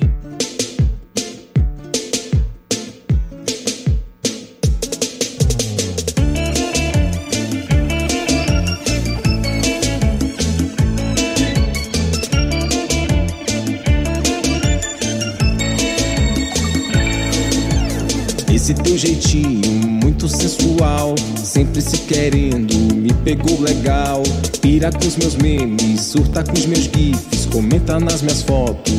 Sempre 21.64 21.82
se 21.82 21.98
querendo, 22.00 22.76
me 22.94 23.14
pegou 23.24 23.60
legal. 23.62 24.22
Pira 24.62 24.92
com 24.92 25.08
os 25.08 25.16
meus 25.16 25.36
memes, 25.36 26.02
surta 26.02 26.44
com 26.44 26.54
os 26.54 26.66
meus 26.66 26.84
gifs, 26.84 27.46
comenta 27.46 28.00
nas 28.00 28.22
minhas 28.22 28.42
fotos, 28.42 28.94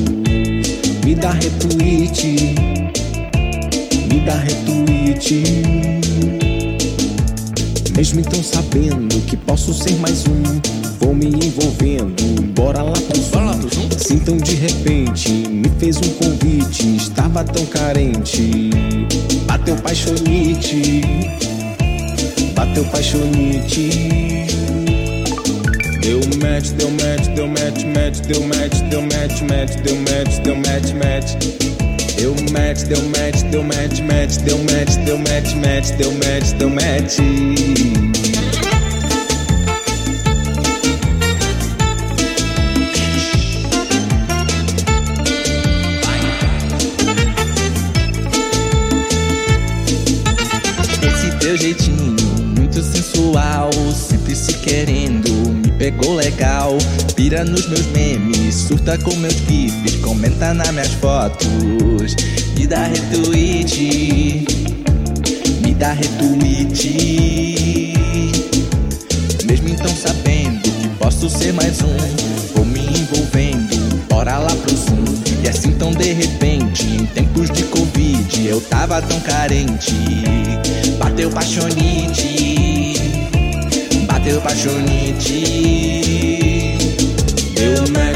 me 1.04 1.14
dá 1.14 1.30
retweet, 1.32 2.54
me 4.10 4.20
dá 4.20 4.34
retweet. 4.36 5.42
Mesmo 7.96 8.20
então 8.20 8.42
sabendo 8.42 9.20
que 9.26 9.36
posso 9.36 9.74
ser 9.74 9.94
mais 9.96 10.24
um, 10.26 10.42
vou 11.00 11.14
me 11.14 11.26
envolvendo, 11.26 12.42
bora 12.54 12.82
lá 12.82 12.92
pro 12.92 13.20
Zoom. 13.20 13.44
Assim 13.94 14.18
tão 14.18 14.36
de 14.36 14.54
repente 14.54 15.30
me 15.30 15.70
fez 15.78 15.98
um 15.98 16.08
convite, 16.14 16.96
estava 16.96 17.44
tão 17.44 17.64
carente. 17.66 18.70
Bateu 19.46 19.76
paixonite, 19.76 21.02
bateu 22.54 22.84
paixonite. 22.84 23.88
Deu 26.00 26.20
match, 26.40 26.70
deu 26.70 26.90
match, 26.90 27.28
deu 27.34 27.46
match, 27.48 27.84
match, 27.84 28.20
deu 28.20 28.40
match, 28.42 28.80
deu 28.90 29.02
match, 29.02 29.42
match, 29.42 29.76
deu 29.82 29.96
match, 29.96 30.38
deu 30.42 30.56
match, 30.56 30.92
match. 30.94 31.36
Deu 32.16 32.34
match, 32.52 32.84
deu 32.84 33.02
match, 33.08 33.42
deu 33.50 33.62
match, 33.62 34.00
match, 34.00 34.38
deu 34.38 34.58
match, 34.58 34.96
deu 35.04 35.18
match, 35.18 35.54
match, 35.56 35.90
deu 35.98 36.12
match, 36.12 36.52
deu 36.58 36.70
match. 36.70 38.13
Nos 57.44 57.68
meus 57.68 57.86
memes, 57.88 58.54
surta 58.54 58.96
com 58.98 59.14
meus 59.16 59.34
gifs, 59.34 59.96
comenta 60.02 60.54
nas 60.54 60.70
minhas 60.70 60.94
fotos, 60.94 62.16
me 62.56 62.66
dá 62.66 62.86
retweet, 62.86 64.46
me 65.60 65.74
dá 65.74 65.92
retweet. 65.92 67.92
Mesmo 69.46 69.68
então 69.68 69.94
sabendo 69.94 70.62
que 70.62 70.88
posso 70.98 71.28
ser 71.28 71.52
mais 71.52 71.82
um, 71.82 71.96
vou 72.54 72.64
me 72.64 72.80
envolvendo, 72.80 74.06
bora 74.08 74.38
lá 74.38 74.50
pro 74.50 74.74
Zoom. 74.74 75.04
E 75.44 75.48
assim 75.48 75.72
tão 75.72 75.92
de 75.92 76.12
repente, 76.12 76.86
em 76.86 77.04
tempos 77.06 77.50
de 77.50 77.64
Covid, 77.64 78.48
eu 78.48 78.60
tava 78.62 79.02
tão 79.02 79.20
carente. 79.20 79.92
Bateu 80.98 81.28
paixonite, 81.30 82.94
bateu 84.08 84.40
paixonite. 84.40 86.33
Deu 87.74 87.90
match, 87.90 88.13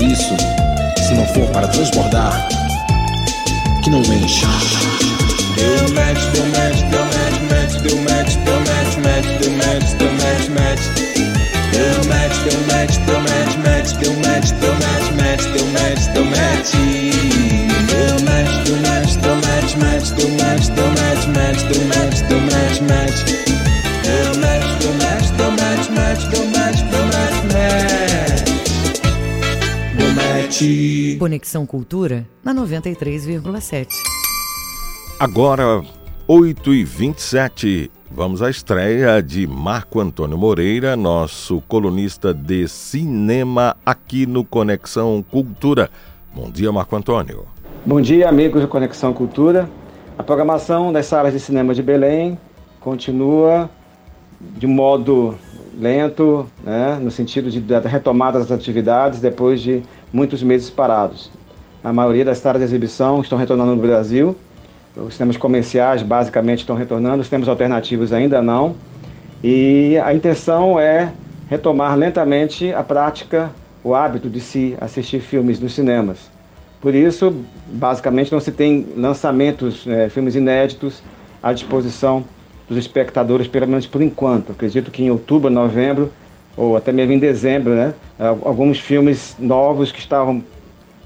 Por 0.00 0.08
isso, 0.08 0.34
se 1.06 1.12
não 1.12 1.26
for 1.26 1.46
para 1.50 1.68
transbordar, 1.68 2.48
que 3.84 3.90
não 3.90 4.00
encha. 4.00 4.46
Deu 5.56 5.94
match, 5.94 6.24
deu 6.32 6.46
match, 6.46 6.80
deu 6.88 7.04
match, 7.04 7.38
match, 7.50 7.82
deu 7.82 7.96
match, 7.98 8.36
deu 8.36 8.60
match, 8.60 8.96
match, 8.96 9.26
deu 9.42 9.50
match, 9.58 9.92
deu 9.98 10.12
match, 10.14 10.48
match. 10.48 10.80
Deu 11.72 12.04
match, 12.08 12.38
deu 12.44 12.60
match, 12.66 12.96
deu 13.04 13.20
match, 13.20 13.56
match, 13.58 13.92
deu 13.98 14.14
match, 14.20 14.52
deu 14.52 14.72
match, 14.72 15.12
match, 15.20 15.44
deu 15.52 15.66
match, 15.66 16.06
deu 16.14 16.24
match. 16.24 16.72
Deu 17.90 18.24
match, 18.24 18.64
deu 18.64 18.76
match, 18.78 19.16
deu 19.16 19.36
match, 19.36 19.76
match, 19.76 20.10
deu 20.12 20.28
match, 20.30 20.68
deu 20.68 20.86
match, 20.92 21.26
match, 21.26 21.62
deu 21.64 21.84
match, 21.84 22.20
deu 22.22 22.40
match, 22.40 22.80
match. 22.88 23.49
Match. 30.60 31.18
Conexão 31.18 31.64
Cultura 31.64 32.26
na 32.44 32.54
93,7. 32.54 33.88
Agora, 35.18 35.82
8 36.28 36.74
e 36.74 36.84
27 36.84 37.90
vamos 38.10 38.42
à 38.42 38.50
estreia 38.50 39.22
de 39.22 39.46
Marco 39.46 40.00
Antônio 40.00 40.36
Moreira, 40.36 40.96
nosso 40.96 41.62
colunista 41.62 42.34
de 42.34 42.66
cinema 42.68 43.76
aqui 43.86 44.26
no 44.26 44.44
Conexão 44.44 45.24
Cultura. 45.30 45.88
Bom 46.34 46.50
dia, 46.50 46.72
Marco 46.72 46.96
Antônio. 46.96 47.46
Bom 47.86 48.00
dia, 48.00 48.28
amigos 48.28 48.60
do 48.60 48.68
Conexão 48.68 49.12
Cultura. 49.12 49.68
A 50.18 50.22
programação 50.22 50.92
das 50.92 51.06
salas 51.06 51.32
de 51.32 51.40
cinema 51.40 51.74
de 51.74 51.82
Belém 51.82 52.38
continua 52.80 53.70
de 54.40 54.66
modo 54.66 55.36
lento, 55.78 56.46
né, 56.62 56.98
no 57.00 57.10
sentido 57.10 57.50
de 57.50 57.60
da 57.60 57.80
retomada 57.80 58.38
das 58.38 58.50
atividades 58.50 59.20
depois 59.20 59.60
de 59.60 59.82
muitos 60.12 60.42
meses 60.42 60.70
parados. 60.70 61.30
A 61.82 61.92
maioria 61.92 62.24
das 62.24 62.38
salas 62.38 62.60
de 62.60 62.64
exibição 62.64 63.20
estão 63.20 63.38
retornando 63.38 63.74
no 63.74 63.80
Brasil. 63.80 64.36
Os 64.96 65.14
cinemas 65.14 65.36
comerciais 65.36 66.02
basicamente 66.02 66.60
estão 66.60 66.76
retornando, 66.76 67.22
os 67.22 67.28
cinemas 67.28 67.48
alternativos 67.48 68.12
ainda 68.12 68.42
não. 68.42 68.74
E 69.42 69.98
a 70.04 70.12
intenção 70.12 70.78
é 70.78 71.12
retomar 71.48 71.96
lentamente 71.96 72.72
a 72.72 72.82
prática, 72.82 73.50
o 73.82 73.94
hábito 73.94 74.28
de 74.28 74.40
se 74.40 74.76
assistir 74.80 75.20
filmes 75.20 75.58
nos 75.58 75.72
cinemas. 75.74 76.30
Por 76.80 76.94
isso, 76.94 77.34
basicamente, 77.66 78.32
não 78.32 78.40
se 78.40 78.52
tem 78.52 78.86
lançamentos, 78.96 79.86
eh, 79.86 80.08
filmes 80.08 80.34
inéditos 80.34 81.02
à 81.42 81.52
disposição 81.52 82.24
dos 82.68 82.78
espectadores, 82.78 83.48
pelo 83.48 83.66
menos 83.66 83.86
por 83.86 84.00
enquanto. 84.00 84.52
Acredito 84.52 84.90
que 84.90 85.02
em 85.02 85.10
outubro, 85.10 85.50
novembro, 85.50 86.10
ou 86.56 86.76
até 86.76 86.92
mesmo 86.92 87.12
em 87.12 87.18
dezembro, 87.18 87.74
né, 87.74 87.94
alguns 88.18 88.78
filmes 88.78 89.36
novos 89.38 89.92
que 89.92 89.98
estavam 89.98 90.42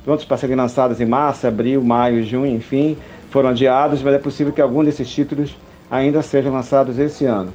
prontos 0.04 0.24
para 0.24 0.36
serem 0.36 0.56
lançados 0.56 1.00
em 1.00 1.06
março, 1.06 1.46
abril, 1.46 1.82
maio, 1.82 2.22
junho, 2.24 2.54
enfim, 2.54 2.96
foram 3.30 3.50
adiados, 3.50 4.02
mas 4.02 4.14
é 4.14 4.18
possível 4.18 4.52
que 4.52 4.60
algum 4.60 4.84
desses 4.84 5.10
títulos 5.10 5.56
ainda 5.90 6.22
sejam 6.22 6.52
lançados 6.52 6.98
esse 6.98 7.24
ano. 7.24 7.52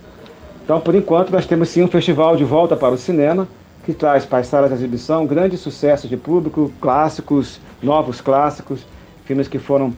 Então, 0.64 0.80
por 0.80 0.94
enquanto, 0.94 1.32
nós 1.32 1.46
temos 1.46 1.70
sim 1.70 1.84
um 1.84 1.88
festival 1.88 2.36
de 2.36 2.44
volta 2.44 2.76
para 2.76 2.94
o 2.94 2.98
cinema, 2.98 3.48
que 3.86 3.94
traz 3.94 4.26
para 4.26 4.40
as 4.40 4.48
salas 4.48 4.70
de 4.70 4.76
exibição 4.76 5.26
grandes 5.26 5.62
sucessos 5.62 6.10
de 6.10 6.18
público, 6.18 6.72
clássicos, 6.80 7.60
novos 7.82 8.22
clássicos, 8.22 8.86
filmes 9.26 9.48
que 9.48 9.58
foram 9.58 9.94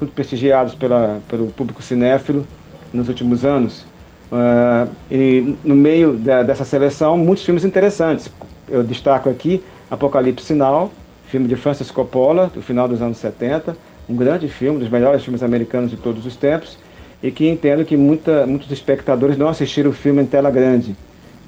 muito 0.00 0.12
prestigiados 0.14 0.74
pela, 0.74 1.20
pelo 1.28 1.46
público 1.48 1.82
cinéfilo 1.82 2.46
nos 2.92 3.08
últimos 3.08 3.44
anos. 3.44 3.84
Uh, 4.30 4.90
e 5.10 5.56
no 5.62 5.76
meio 5.76 6.14
da, 6.14 6.42
dessa 6.42 6.64
seleção, 6.64 7.16
muitos 7.16 7.44
filmes 7.44 7.64
interessantes. 7.64 8.30
Eu 8.68 8.82
destaco 8.82 9.28
aqui 9.28 9.62
Apocalipse 9.90 10.44
Sinal, 10.44 10.90
filme 11.26 11.46
de 11.46 11.56
Francis 11.56 11.90
Coppola, 11.90 12.50
do 12.52 12.60
final 12.60 12.88
dos 12.88 13.00
anos 13.00 13.18
70, 13.18 13.76
um 14.08 14.16
grande 14.16 14.48
filme, 14.48 14.78
um 14.78 14.80
dos 14.80 14.88
melhores 14.88 15.22
filmes 15.22 15.42
americanos 15.42 15.90
de 15.90 15.96
todos 15.96 16.26
os 16.26 16.36
tempos, 16.36 16.78
e 17.22 17.30
que 17.30 17.48
entendo 17.48 17.84
que 17.84 17.96
muita, 17.96 18.46
muitos 18.46 18.70
espectadores 18.70 19.36
não 19.36 19.48
assistiram 19.48 19.90
o 19.90 19.92
filme 19.92 20.22
em 20.22 20.26
tela 20.26 20.50
grande. 20.50 20.96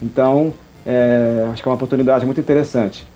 Então, 0.00 0.54
é, 0.86 1.48
acho 1.52 1.62
que 1.62 1.68
é 1.68 1.70
uma 1.70 1.76
oportunidade 1.76 2.24
muito 2.24 2.40
interessante 2.40 3.06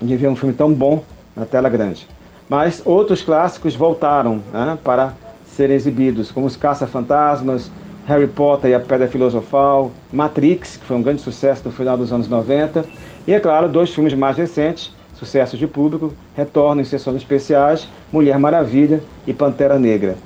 de 0.00 0.16
ver 0.16 0.28
um 0.28 0.36
filme 0.36 0.54
tão 0.54 0.72
bom 0.72 1.04
na 1.36 1.44
tela 1.44 1.68
grande. 1.68 2.06
Mas 2.48 2.82
outros 2.84 3.22
clássicos 3.22 3.74
voltaram 3.74 4.42
né, 4.52 4.78
para 4.82 5.12
serem 5.46 5.76
exibidos, 5.76 6.30
como 6.30 6.46
Os 6.46 6.56
Caça-Fantasmas, 6.56 7.70
Harry 8.08 8.26
Potter 8.26 8.70
e 8.70 8.74
a 8.74 8.80
Pedra 8.80 9.06
Filosofal, 9.06 9.92
Matrix, 10.10 10.78
que 10.78 10.84
foi 10.86 10.96
um 10.96 11.02
grande 11.02 11.20
sucesso 11.20 11.60
no 11.66 11.70
final 11.70 11.94
dos 11.94 12.10
anos 12.10 12.26
90, 12.26 12.86
e, 13.26 13.34
é 13.34 13.38
claro, 13.38 13.68
dois 13.68 13.90
filmes 13.90 14.14
mais 14.14 14.34
recentes, 14.34 14.90
sucessos 15.12 15.58
de 15.58 15.66
público, 15.66 16.14
retornam 16.34 16.80
em 16.80 16.84
sessões 16.84 17.16
especiais, 17.16 17.86
Mulher 18.10 18.38
Maravilha 18.38 19.02
e 19.26 19.34
Pantera 19.34 19.78
Negra. 19.78 20.16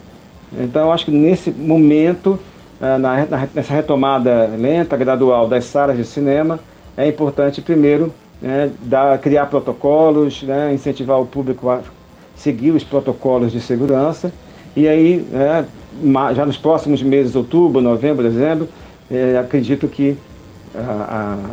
Então, 0.57 0.93
acho 0.93 1.07
que 1.07 1.11
nesse 1.11 1.51
momento, 1.51 2.39
ah, 2.81 2.99
nessa 3.53 3.75
retomada 3.75 4.49
lenta, 4.57 4.97
gradual 4.97 5.49
das 5.49 5.65
salas 5.65 5.97
de 5.97 6.05
cinema, 6.05 6.61
é 6.97 7.09
importante, 7.09 7.61
primeiro, 7.61 8.15
né, 8.41 8.71
dar, 8.83 9.19
criar 9.19 9.47
protocolos, 9.47 10.41
né, 10.45 10.73
incentivar 10.73 11.21
o 11.21 11.27
público 11.27 11.69
a 11.69 11.81
seguir 12.37 12.71
os 12.71 12.85
protocolos 12.85 13.51
de 13.51 13.61
segurança, 13.61 14.33
e 14.77 14.87
aí, 14.87 15.27
né, 15.33 15.67
já 16.35 16.47
nos 16.47 16.57
próximos 16.57 17.03
meses, 17.03 17.35
outubro, 17.37 17.81
novembro, 17.81 18.23
dezembro, 18.23 18.69
é, 19.11 19.39
acredito 19.39 19.89
que 19.89 20.17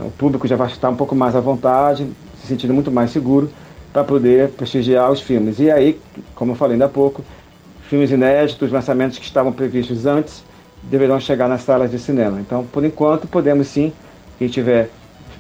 o 0.06 0.12
público 0.12 0.48
já 0.48 0.56
vai 0.56 0.68
estar 0.68 0.90
um 0.90 0.96
pouco 0.96 1.14
mais 1.14 1.36
à 1.36 1.42
vontade, 1.42 2.08
se 2.40 2.48
sentindo 2.48 2.74
muito 2.74 2.90
mais 2.90 3.12
seguro 3.12 3.50
para 3.92 4.04
poder 4.04 4.50
prestigiar 4.52 5.12
os 5.12 5.20
filmes. 5.20 5.60
E 5.60 5.70
aí, 5.70 6.00
como 6.36 6.54
eu 6.54 6.56
falei 6.56 6.76
ainda 6.76 6.86
há 6.86 6.90
pouco, 6.90 7.22
filmes 7.90 8.12
inéditos, 8.12 8.72
lançamentos 8.72 9.18
que 9.18 9.26
estavam 9.26 9.52
previstos 9.52 10.06
antes, 10.06 10.44
deverão 10.84 11.20
chegar 11.20 11.50
nas 11.50 11.64
salas 11.64 11.92
de 11.92 12.00
cinema. 12.00 12.40
Então, 12.40 12.64
por 12.64 12.86
enquanto, 12.86 13.28
podemos 13.28 13.68
sim, 13.68 13.92
quem 14.38 14.48
tiver 14.48 14.90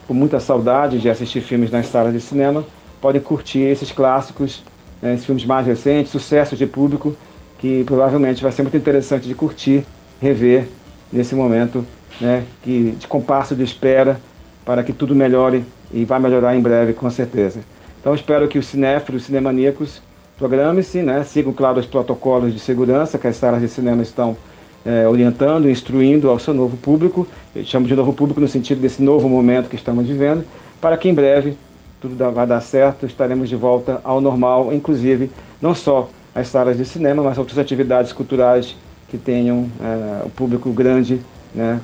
com 0.07 0.13
muita 0.13 0.39
saudade 0.39 0.99
de 0.99 1.09
assistir 1.09 1.39
filmes 1.39 1.71
nas 1.71 1.85
salas 1.85 2.11
de 2.11 2.19
cinema, 2.19 2.65
pode 2.99 3.19
curtir 3.21 3.59
esses 3.59 3.91
clássicos, 3.91 4.61
né, 5.01 5.13
esses 5.13 5.25
filmes 5.25 5.45
mais 5.45 5.65
recentes, 5.65 6.11
sucessos 6.11 6.57
de 6.57 6.65
público, 6.65 7.15
que 7.59 7.83
provavelmente 7.83 8.41
vai 8.41 8.51
ser 8.51 8.63
muito 8.63 8.77
interessante 8.77 9.27
de 9.27 9.35
curtir, 9.35 9.85
rever 10.21 10.67
nesse 11.11 11.35
momento 11.35 11.85
né, 12.19 12.43
que, 12.63 12.91
de 12.97 13.07
compasso 13.07 13.55
de 13.55 13.63
espera 13.63 14.19
para 14.65 14.83
que 14.83 14.93
tudo 14.93 15.15
melhore 15.15 15.63
e 15.91 16.05
vai 16.05 16.19
melhorar 16.19 16.55
em 16.55 16.61
breve, 16.61 16.93
com 16.93 17.09
certeza. 17.09 17.59
Então 17.99 18.15
espero 18.15 18.47
que 18.47 18.57
os 18.57 18.65
cinéfilos, 18.65 19.21
os 19.21 19.27
cinemaníacos, 19.27 20.01
programem-se, 20.37 21.01
né, 21.01 21.23
sigam, 21.23 21.51
claro, 21.51 21.79
os 21.79 21.85
protocolos 21.85 22.53
de 22.53 22.59
segurança 22.59 23.17
que 23.17 23.27
as 23.27 23.35
salas 23.35 23.61
de 23.61 23.67
cinema 23.67 24.01
estão 24.01 24.37
é, 24.85 25.05
orientando, 25.07 25.69
instruindo 25.69 26.29
ao 26.29 26.39
seu 26.39 26.53
novo 26.53 26.77
público, 26.77 27.27
eu 27.53 27.65
chamo 27.65 27.85
de 27.87 27.95
novo 27.95 28.13
público 28.13 28.39
no 28.39 28.47
sentido 28.47 28.79
desse 28.79 29.01
novo 29.01 29.27
momento 29.27 29.69
que 29.69 29.75
estamos 29.75 30.07
vivendo, 30.07 30.45
para 30.79 30.95
que 30.95 31.09
em 31.09 31.13
breve 31.13 31.57
tudo 31.99 32.15
vai 32.31 32.47
dar 32.47 32.61
certo, 32.61 33.05
estaremos 33.05 33.49
de 33.49 33.57
volta 33.57 33.99
ao 34.05 34.21
normal, 34.21 34.73
inclusive 34.73 35.29
não 35.61 35.75
só 35.75 36.09
as 36.33 36.47
salas 36.47 36.77
de 36.77 36.85
cinema, 36.85 37.23
mas 37.23 37.37
outras 37.37 37.57
atividades 37.57 38.13
culturais 38.13 38.75
que 39.09 39.17
tenham 39.17 39.69
é, 39.81 40.25
o 40.25 40.29
público 40.29 40.71
grande 40.71 41.21
né, 41.53 41.79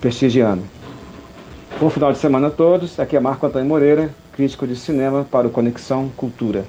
prestigiando. 0.00 0.62
Bom 1.80 1.90
final 1.90 2.12
de 2.12 2.18
semana 2.18 2.48
a 2.48 2.50
todos. 2.50 2.98
Aqui 3.00 3.16
é 3.16 3.20
Marco 3.20 3.46
Antônio 3.46 3.68
Moreira, 3.68 4.10
crítico 4.32 4.66
de 4.66 4.76
cinema 4.76 5.26
para 5.28 5.46
o 5.46 5.50
Conexão 5.50 6.08
Cultura. 6.16 6.64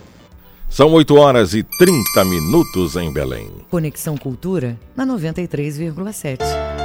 São 0.69 0.91
8 0.91 1.15
horas 1.15 1.53
e 1.53 1.63
30 1.63 2.25
minutos 2.25 2.95
em 2.95 3.11
Belém. 3.13 3.49
Conexão 3.69 4.17
Cultura 4.17 4.77
na 4.95 5.05
93,7. 5.05 6.84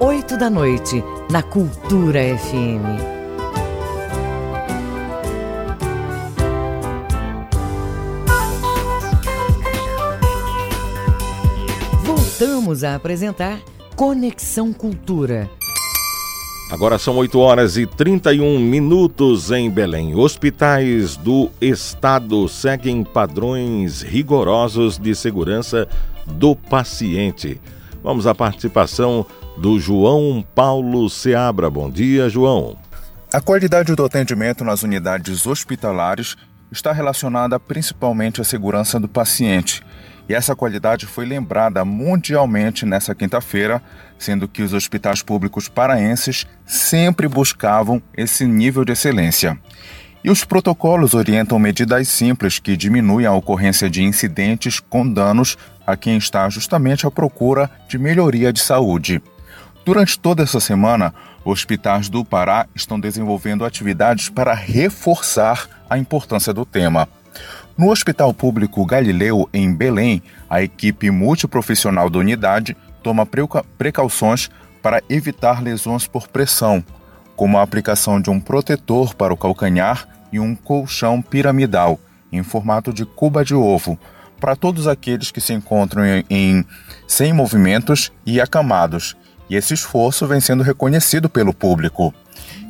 oito 0.00 0.36
da 0.36 0.50
noite, 0.50 1.02
na 1.30 1.42
Cultura 1.42 2.20
FM. 2.36 2.84
Voltamos 12.04 12.82
a 12.84 12.96
apresentar 12.96 13.60
Conexão 13.94 14.72
Cultura. 14.72 15.48
Agora 16.70 16.98
são 16.98 17.16
8 17.18 17.38
horas 17.38 17.76
e 17.76 17.86
31 17.86 18.58
minutos 18.58 19.50
em 19.50 19.70
Belém. 19.70 20.14
Hospitais 20.16 21.16
do 21.16 21.50
Estado 21.60 22.48
seguem 22.48 23.04
padrões 23.04 24.02
rigorosos 24.02 24.98
de 24.98 25.14
segurança 25.14 25.86
do 26.26 26.56
paciente. 26.56 27.60
Vamos 28.02 28.26
à 28.26 28.34
participação 28.34 29.24
do 29.56 29.78
João 29.78 30.44
Paulo 30.54 31.08
Seabra. 31.08 31.70
Bom 31.70 31.90
dia, 31.90 32.28
João. 32.28 32.76
A 33.32 33.40
qualidade 33.40 33.94
do 33.94 34.04
atendimento 34.04 34.64
nas 34.64 34.82
unidades 34.82 35.46
hospitalares 35.46 36.36
está 36.70 36.92
relacionada 36.92 37.58
principalmente 37.58 38.40
à 38.40 38.44
segurança 38.44 38.98
do 38.98 39.08
paciente 39.08 39.82
e 40.28 40.34
essa 40.34 40.56
qualidade 40.56 41.06
foi 41.06 41.26
lembrada 41.26 41.84
mundialmente 41.84 42.86
nessa 42.86 43.14
quinta-feira, 43.14 43.82
sendo 44.18 44.48
que 44.48 44.62
os 44.62 44.72
hospitais 44.72 45.22
públicos 45.22 45.68
paraenses 45.68 46.46
sempre 46.64 47.28
buscavam 47.28 48.02
esse 48.16 48.46
nível 48.46 48.84
de 48.84 48.92
excelência. 48.92 49.58
E 50.22 50.30
os 50.30 50.42
protocolos 50.42 51.12
orientam 51.12 51.58
medidas 51.58 52.08
simples 52.08 52.58
que 52.58 52.76
diminuem 52.76 53.26
a 53.26 53.32
ocorrência 53.32 53.90
de 53.90 54.02
incidentes 54.02 54.80
com 54.80 55.06
danos 55.06 55.58
a 55.86 55.96
quem 55.96 56.16
está 56.16 56.48
justamente 56.48 57.06
à 57.06 57.10
procura 57.10 57.70
de 57.86 57.98
melhoria 57.98 58.50
de 58.50 58.60
saúde. 58.60 59.22
Durante 59.84 60.18
toda 60.18 60.42
essa 60.42 60.60
semana, 60.60 61.12
hospitais 61.44 62.08
do 62.08 62.24
Pará 62.24 62.66
estão 62.74 62.98
desenvolvendo 62.98 63.66
atividades 63.66 64.30
para 64.30 64.54
reforçar 64.54 65.68
a 65.90 65.98
importância 65.98 66.54
do 66.54 66.64
tema. 66.64 67.06
No 67.76 67.90
Hospital 67.90 68.32
Público 68.32 68.86
Galileu, 68.86 69.46
em 69.52 69.74
Belém, 69.74 70.22
a 70.48 70.62
equipe 70.62 71.10
multiprofissional 71.10 72.08
da 72.08 72.18
unidade 72.18 72.74
toma 73.02 73.28
precauções 73.76 74.48
para 74.80 75.02
evitar 75.10 75.62
lesões 75.62 76.06
por 76.06 76.28
pressão, 76.28 76.82
como 77.36 77.58
a 77.58 77.62
aplicação 77.62 78.18
de 78.18 78.30
um 78.30 78.40
protetor 78.40 79.14
para 79.14 79.34
o 79.34 79.36
calcanhar 79.36 80.08
e 80.32 80.40
um 80.40 80.54
colchão 80.54 81.20
piramidal, 81.20 82.00
em 82.32 82.42
formato 82.42 82.90
de 82.90 83.04
cuba 83.04 83.44
de 83.44 83.54
ovo, 83.54 83.98
para 84.40 84.56
todos 84.56 84.88
aqueles 84.88 85.30
que 85.30 85.40
se 85.40 85.52
encontram 85.52 86.04
em, 86.06 86.24
em 86.30 86.64
sem 87.06 87.34
movimentos 87.34 88.10
e 88.24 88.40
acamados. 88.40 89.14
E 89.48 89.56
esse 89.56 89.74
esforço 89.74 90.26
vem 90.26 90.40
sendo 90.40 90.62
reconhecido 90.62 91.28
pelo 91.28 91.52
público. 91.52 92.14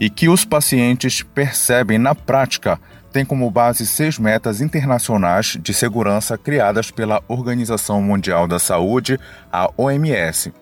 E 0.00 0.10
que 0.10 0.28
os 0.28 0.44
pacientes 0.44 1.22
percebem 1.22 1.98
na 1.98 2.14
prática 2.14 2.80
tem 3.14 3.24
como 3.24 3.48
base 3.48 3.86
seis 3.86 4.18
metas 4.18 4.60
internacionais 4.60 5.56
de 5.62 5.72
segurança 5.72 6.36
criadas 6.36 6.90
pela 6.90 7.22
Organização 7.28 8.02
Mundial 8.02 8.48
da 8.48 8.58
Saúde, 8.58 9.20
a 9.52 9.70
OMS. 9.76 10.52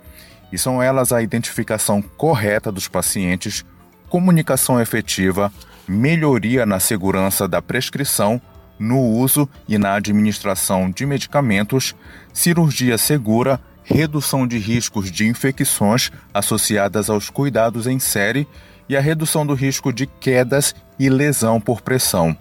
E 0.53 0.59
são 0.59 0.83
elas 0.83 1.13
a 1.13 1.23
identificação 1.23 2.03
correta 2.03 2.71
dos 2.71 2.89
pacientes, 2.89 3.65
comunicação 4.11 4.79
efetiva, 4.79 5.51
melhoria 5.89 6.67
na 6.67 6.79
segurança 6.79 7.49
da 7.49 7.63
prescrição, 7.63 8.39
no 8.79 9.01
uso 9.01 9.49
e 9.67 9.79
na 9.79 9.95
administração 9.95 10.91
de 10.91 11.07
medicamentos, 11.07 11.95
cirurgia 12.35 12.99
segura, 12.99 13.59
redução 13.93 14.47
de 14.47 14.59
riscos 14.59 15.11
de 15.11 15.27
infecções 15.27 16.11
associadas 16.33 17.11
aos 17.11 17.29
cuidados 17.29 17.87
em 17.87 17.99
série 17.99 18.49
e 18.89 18.97
a 18.97 19.01
redução 19.01 19.47
do 19.47 19.55
risco 19.55 19.93
de 19.93 20.07
quedas 20.07 20.75
e 20.99 21.11
lesão 21.11 21.61
por 21.61 21.83
pressão. 21.83 22.37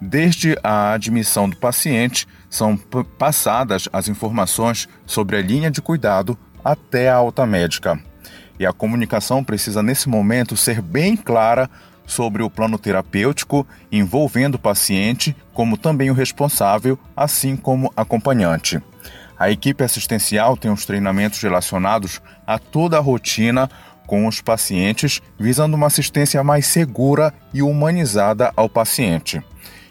Desde 0.00 0.56
a 0.62 0.92
admissão 0.92 1.48
do 1.48 1.56
paciente, 1.56 2.26
são 2.50 2.76
passadas 3.18 3.88
as 3.92 4.08
informações 4.08 4.88
sobre 5.06 5.36
a 5.36 5.42
linha 5.42 5.70
de 5.70 5.80
cuidado 5.80 6.36
até 6.62 7.08
a 7.08 7.14
alta 7.14 7.46
médica. 7.46 7.98
E 8.58 8.66
a 8.66 8.72
comunicação 8.72 9.42
precisa, 9.42 9.82
nesse 9.82 10.08
momento, 10.08 10.56
ser 10.56 10.82
bem 10.82 11.16
clara 11.16 11.70
sobre 12.04 12.42
o 12.42 12.50
plano 12.50 12.78
terapêutico 12.78 13.66
envolvendo 13.90 14.56
o 14.56 14.58
paciente, 14.58 15.34
como 15.54 15.78
também 15.78 16.10
o 16.10 16.14
responsável, 16.14 16.98
assim 17.16 17.56
como 17.56 17.92
acompanhante. 17.96 18.82
A 19.42 19.50
equipe 19.50 19.82
assistencial 19.82 20.56
tem 20.56 20.70
os 20.70 20.86
treinamentos 20.86 21.42
relacionados 21.42 22.22
a 22.46 22.60
toda 22.60 22.96
a 22.96 23.00
rotina 23.00 23.68
com 24.06 24.28
os 24.28 24.40
pacientes, 24.40 25.20
visando 25.36 25.74
uma 25.74 25.88
assistência 25.88 26.44
mais 26.44 26.64
segura 26.68 27.34
e 27.52 27.60
humanizada 27.60 28.52
ao 28.54 28.68
paciente. 28.68 29.42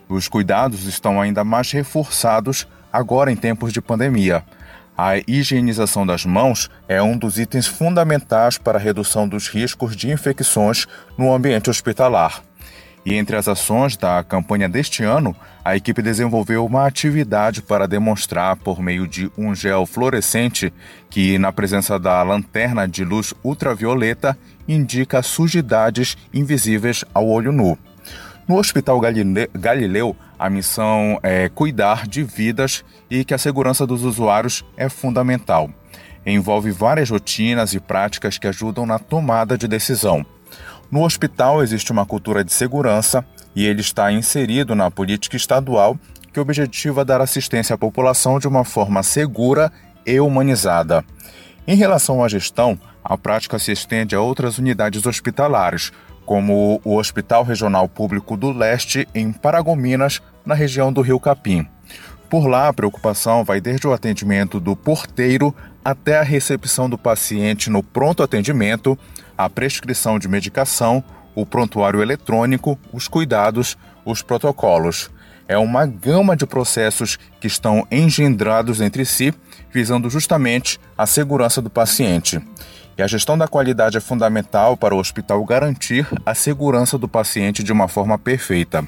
Os 0.08 0.30
cuidados 0.30 0.86
estão 0.86 1.20
ainda 1.20 1.44
mais 1.44 1.70
reforçados 1.70 2.66
agora 2.94 3.30
em 3.30 3.36
tempos 3.36 3.74
de 3.74 3.82
pandemia. 3.82 4.42
A 4.98 5.18
higienização 5.28 6.08
das 6.08 6.26
mãos 6.26 6.70
é 6.88 7.04
um 7.04 7.18
dos 7.18 7.38
itens 7.38 7.68
fundamentais 7.68 8.58
para 8.58 8.78
a 8.78 8.82
redução 8.82 9.28
dos 9.28 9.50
riscos 9.50 9.98
de 9.98 10.10
infecções 10.10 10.88
no 11.18 11.34
ambiente 11.34 11.70
hospitalar. 11.70 12.42
E 13.04 13.16
entre 13.16 13.36
as 13.36 13.48
ações 13.48 13.98
da 13.98 14.24
campanha 14.24 14.70
deste 14.70 15.04
ano, 15.04 15.36
a 15.66 15.76
equipe 15.76 16.02
desenvolveu 16.02 16.66
uma 16.66 16.86
atividade 16.86 17.62
para 17.62 17.88
demonstrar, 17.88 18.56
por 18.58 18.80
meio 18.80 19.08
de 19.08 19.32
um 19.38 19.56
gel 19.56 19.86
fluorescente, 19.88 20.72
que, 21.10 21.40
na 21.40 21.52
presença 21.52 21.98
da 21.98 22.22
lanterna 22.22 22.88
de 22.88 23.04
luz 23.04 23.34
ultravioleta, 23.44 24.38
indica 24.68 25.24
sujidades 25.24 26.16
invisíveis 26.32 27.04
ao 27.14 27.28
olho 27.28 27.52
nu. 27.52 27.78
No 28.48 28.58
Hospital 28.58 29.00
Galileu, 29.54 30.16
a 30.38 30.50
missão 30.50 31.20
é 31.24 31.50
cuidar 31.50 32.08
de 32.08 32.24
vidas 32.24 32.84
e 33.10 33.24
que 33.24 33.34
a 33.34 33.38
segurança 33.38 33.88
dos 33.88 34.04
usuários 34.04 34.64
é 34.78 34.90
fundamental. 34.90 35.70
Envolve 36.26 36.70
várias 36.72 37.10
rotinas 37.10 37.74
e 37.74 37.80
práticas 37.80 38.38
que 38.38 38.48
ajudam 38.48 38.86
na 38.86 39.00
tomada 39.00 39.58
de 39.58 39.68
decisão. 39.68 40.26
No 40.92 41.06
hospital 41.06 41.64
existe 41.64 41.90
uma 41.90 42.06
cultura 42.06 42.44
de 42.44 42.52
segurança 42.52 43.26
e 43.56 43.66
ele 43.66 43.80
está 43.80 44.12
inserido 44.12 44.76
na 44.76 44.92
política 44.92 45.38
estadual 45.38 45.98
que 46.34 46.40
objetiva 46.40 47.06
dar 47.06 47.22
assistência 47.22 47.74
à 47.76 47.78
população 47.78 48.40
de 48.40 48.48
uma 48.48 48.66
forma 48.66 49.02
segura 49.02 49.72
e 50.06 50.20
humanizada. 50.20 51.04
Em 51.66 51.76
relação 51.76 52.22
à 52.22 52.28
gestão, 52.28 52.78
a 53.02 53.18
prática 53.18 53.58
se 53.58 53.72
estende 53.72 54.16
a 54.16 54.22
outras 54.22 54.58
unidades 54.58 55.06
hospitalares, 55.06 55.94
como 56.26 56.82
o 56.84 56.98
Hospital 56.98 57.44
Regional 57.44 57.88
Público 57.88 58.36
do 58.36 58.52
Leste, 58.52 59.08
em 59.16 59.32
Paragominas, 59.32 60.22
na 60.46 60.54
região 60.54 60.92
do 60.92 61.02
Rio 61.02 61.20
Capim. 61.20 61.66
Por 62.30 62.48
lá, 62.48 62.68
a 62.68 62.74
preocupação 62.74 63.44
vai 63.44 63.62
desde 63.62 63.88
o 63.88 63.94
atendimento 63.94 64.60
do 64.60 64.76
porteiro 64.76 65.56
até 65.84 66.18
a 66.18 66.24
recepção 66.24 66.90
do 66.90 66.98
paciente 66.98 67.70
no 67.70 67.82
pronto 67.82 68.24
atendimento, 68.24 68.98
a 69.46 69.50
prescrição 69.50 70.20
de 70.20 70.28
medicação, 70.28 71.04
o 71.34 71.46
prontuário 71.46 72.02
eletrônico, 72.02 72.78
os 72.92 73.08
cuidados, 73.08 73.78
os 74.06 74.22
protocolos. 74.22 75.10
É 75.48 75.58
uma 75.58 75.86
gama 75.86 76.36
de 76.36 76.46
processos 76.46 77.18
que 77.40 77.48
estão 77.48 77.86
engendrados 77.92 78.80
entre 78.80 79.04
si, 79.06 79.34
visando 79.72 80.10
justamente 80.10 80.80
a 80.98 81.06
segurança 81.06 81.62
do 81.62 81.70
paciente. 81.70 82.40
E 82.98 83.02
a 83.02 83.08
gestão 83.08 83.38
da 83.38 83.48
qualidade 83.48 83.98
é 83.98 84.02
fundamental 84.02 84.78
para 84.78 84.96
o 84.96 85.00
hospital 85.00 85.44
garantir 85.44 86.08
a 86.26 86.36
segurança 86.36 86.98
do 86.98 87.08
paciente 87.08 87.64
de 87.64 87.72
uma 87.72 87.88
forma 87.88 88.18
perfeita. 88.18 88.88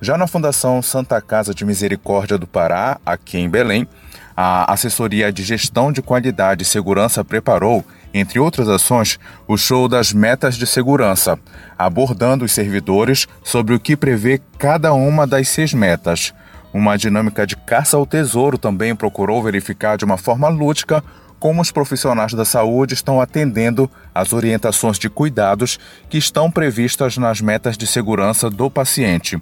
Já 0.00 0.16
na 0.16 0.26
Fundação 0.26 0.80
Santa 0.80 1.20
Casa 1.20 1.52
de 1.52 1.64
Misericórdia 1.64 2.38
do 2.38 2.46
Pará, 2.46 2.98
aqui 3.04 3.38
em 3.38 3.48
Belém, 3.48 3.86
a 4.34 4.72
Assessoria 4.72 5.30
de 5.30 5.42
Gestão 5.42 5.92
de 5.92 6.00
Qualidade 6.00 6.62
e 6.62 6.66
Segurança 6.66 7.22
preparou, 7.22 7.84
entre 8.12 8.38
outras 8.38 8.68
ações, 8.68 9.18
o 9.46 9.56
show 9.56 9.88
das 9.88 10.12
metas 10.12 10.56
de 10.56 10.66
segurança, 10.66 11.38
abordando 11.78 12.44
os 12.44 12.52
servidores 12.52 13.28
sobre 13.42 13.74
o 13.74 13.80
que 13.80 13.96
prevê 13.96 14.40
cada 14.58 14.92
uma 14.92 15.26
das 15.26 15.48
seis 15.48 15.72
metas. 15.72 16.34
Uma 16.72 16.96
dinâmica 16.96 17.46
de 17.46 17.56
caça 17.56 17.96
ao 17.96 18.06
tesouro 18.06 18.56
também 18.56 18.94
procurou 18.94 19.42
verificar 19.42 19.96
de 19.96 20.04
uma 20.04 20.16
forma 20.16 20.48
lúdica 20.48 21.02
como 21.40 21.62
os 21.62 21.72
profissionais 21.72 22.34
da 22.34 22.44
saúde 22.44 22.92
estão 22.92 23.20
atendendo 23.20 23.90
às 24.14 24.32
orientações 24.32 24.98
de 24.98 25.08
cuidados 25.08 25.78
que 26.08 26.18
estão 26.18 26.50
previstas 26.50 27.16
nas 27.16 27.40
metas 27.40 27.78
de 27.78 27.86
segurança 27.86 28.50
do 28.50 28.70
paciente. 28.70 29.40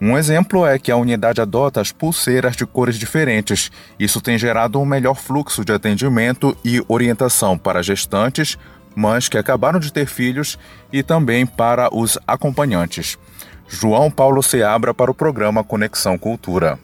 Um 0.00 0.16
exemplo 0.16 0.66
é 0.66 0.78
que 0.78 0.90
a 0.90 0.96
unidade 0.96 1.42
adota 1.42 1.78
as 1.78 1.92
pulseiras 1.92 2.56
de 2.56 2.64
cores 2.64 2.96
diferentes. 2.96 3.70
Isso 3.98 4.18
tem 4.18 4.38
gerado 4.38 4.80
um 4.80 4.86
melhor 4.86 5.14
fluxo 5.14 5.62
de 5.62 5.72
atendimento 5.72 6.56
e 6.64 6.82
orientação 6.88 7.58
para 7.58 7.82
gestantes, 7.82 8.56
mães 8.96 9.28
que 9.28 9.36
acabaram 9.36 9.78
de 9.78 9.92
ter 9.92 10.06
filhos 10.06 10.58
e 10.90 11.02
também 11.02 11.44
para 11.44 11.94
os 11.94 12.18
acompanhantes. 12.26 13.18
João 13.68 14.10
Paulo 14.10 14.42
Seabra 14.42 14.94
para 14.94 15.10
o 15.10 15.14
programa 15.14 15.62
Conexão 15.62 16.16
Cultura. 16.16 16.78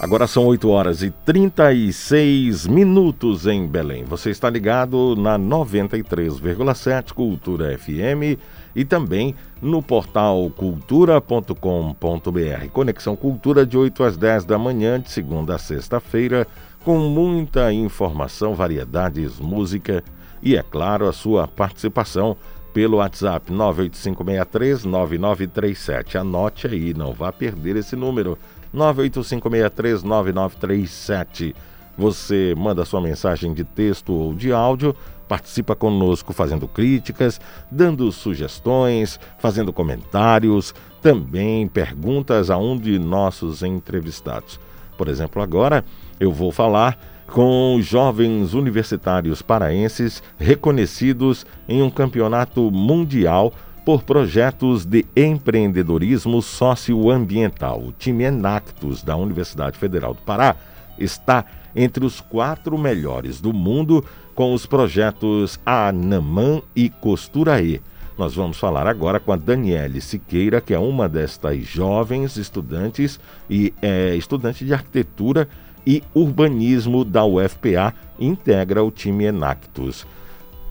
Agora 0.00 0.26
são 0.26 0.44
8 0.46 0.68
horas 0.68 1.02
e 1.02 1.10
36 1.10 2.66
minutos 2.66 3.46
em 3.46 3.66
Belém. 3.66 4.04
Você 4.04 4.30
está 4.30 4.50
ligado 4.50 5.14
na 5.16 5.38
93,7 5.38 7.12
Cultura 7.12 7.78
FM 7.78 8.38
e 8.74 8.84
também 8.84 9.36
no 9.62 9.80
portal 9.80 10.50
cultura.com.br. 10.50 12.68
Conexão 12.72 13.14
Cultura 13.14 13.64
de 13.64 13.78
8 13.78 14.02
às 14.02 14.16
10 14.16 14.44
da 14.44 14.58
manhã, 14.58 15.00
de 15.00 15.10
segunda 15.10 15.54
a 15.54 15.58
sexta-feira, 15.58 16.46
com 16.84 16.98
muita 16.98 17.72
informação, 17.72 18.54
variedades, 18.54 19.38
música 19.38 20.02
e, 20.42 20.56
é 20.56 20.62
claro, 20.62 21.08
a 21.08 21.12
sua 21.12 21.46
participação 21.46 22.36
pelo 22.74 22.96
WhatsApp 22.96 23.52
985639937. 23.52 26.16
Anote 26.16 26.66
aí, 26.66 26.92
não 26.92 27.12
vá 27.12 27.30
perder 27.32 27.76
esse 27.76 27.94
número. 27.94 28.36
985639937. 28.74 31.54
Você 31.96 32.52
manda 32.56 32.84
sua 32.84 33.00
mensagem 33.00 33.54
de 33.54 33.62
texto 33.62 34.12
ou 34.12 34.34
de 34.34 34.52
áudio, 34.52 34.96
participa 35.28 35.76
conosco 35.76 36.32
fazendo 36.32 36.66
críticas, 36.66 37.40
dando 37.70 38.10
sugestões, 38.10 39.20
fazendo 39.38 39.72
comentários, 39.72 40.74
também 41.00 41.68
perguntas 41.68 42.50
a 42.50 42.58
um 42.58 42.76
de 42.76 42.98
nossos 42.98 43.62
entrevistados. 43.62 44.58
Por 44.98 45.06
exemplo, 45.08 45.40
agora 45.40 45.84
eu 46.18 46.32
vou 46.32 46.50
falar 46.50 46.98
com 47.26 47.78
jovens 47.80 48.54
universitários 48.54 49.40
paraenses 49.40 50.22
reconhecidos 50.38 51.46
em 51.68 51.82
um 51.82 51.90
campeonato 51.90 52.70
mundial 52.70 53.52
por 53.84 54.02
projetos 54.02 54.84
de 54.84 55.04
empreendedorismo 55.14 56.40
socioambiental. 56.40 57.80
O 57.80 57.92
time 57.92 58.24
Enactus 58.24 59.02
da 59.02 59.16
Universidade 59.16 59.76
Federal 59.76 60.14
do 60.14 60.22
Pará 60.22 60.56
está 60.98 61.44
entre 61.76 62.04
os 62.04 62.20
quatro 62.20 62.78
melhores 62.78 63.40
do 63.40 63.52
mundo 63.52 64.04
com 64.34 64.54
os 64.54 64.64
projetos 64.64 65.60
Anamã 65.66 66.62
e 66.74 66.88
Costuraê. 66.88 67.80
Nós 68.16 68.34
vamos 68.34 68.58
falar 68.58 68.86
agora 68.86 69.18
com 69.18 69.32
a 69.32 69.36
Daniele 69.36 70.00
Siqueira, 70.00 70.60
que 70.60 70.72
é 70.72 70.78
uma 70.78 71.08
destas 71.08 71.64
jovens 71.66 72.36
estudantes 72.36 73.18
e 73.50 73.74
é 73.82 74.14
estudante 74.14 74.64
de 74.64 74.72
arquitetura 74.72 75.48
e 75.86 76.02
urbanismo 76.14 77.04
da 77.04 77.24
UFPA, 77.24 77.92
integra 78.18 78.82
o 78.82 78.90
time 78.90 79.24
Enactus. 79.24 80.06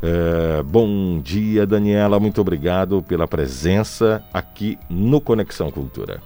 É, 0.05 0.61
bom 0.63 1.21
dia, 1.21 1.65
Daniela. 1.65 2.19
Muito 2.19 2.41
obrigado 2.41 3.01
pela 3.03 3.25
presença 3.25 4.21
aqui 4.33 4.77
no 4.89 5.21
Conexão 5.21 5.71
Cultura. 5.71 6.21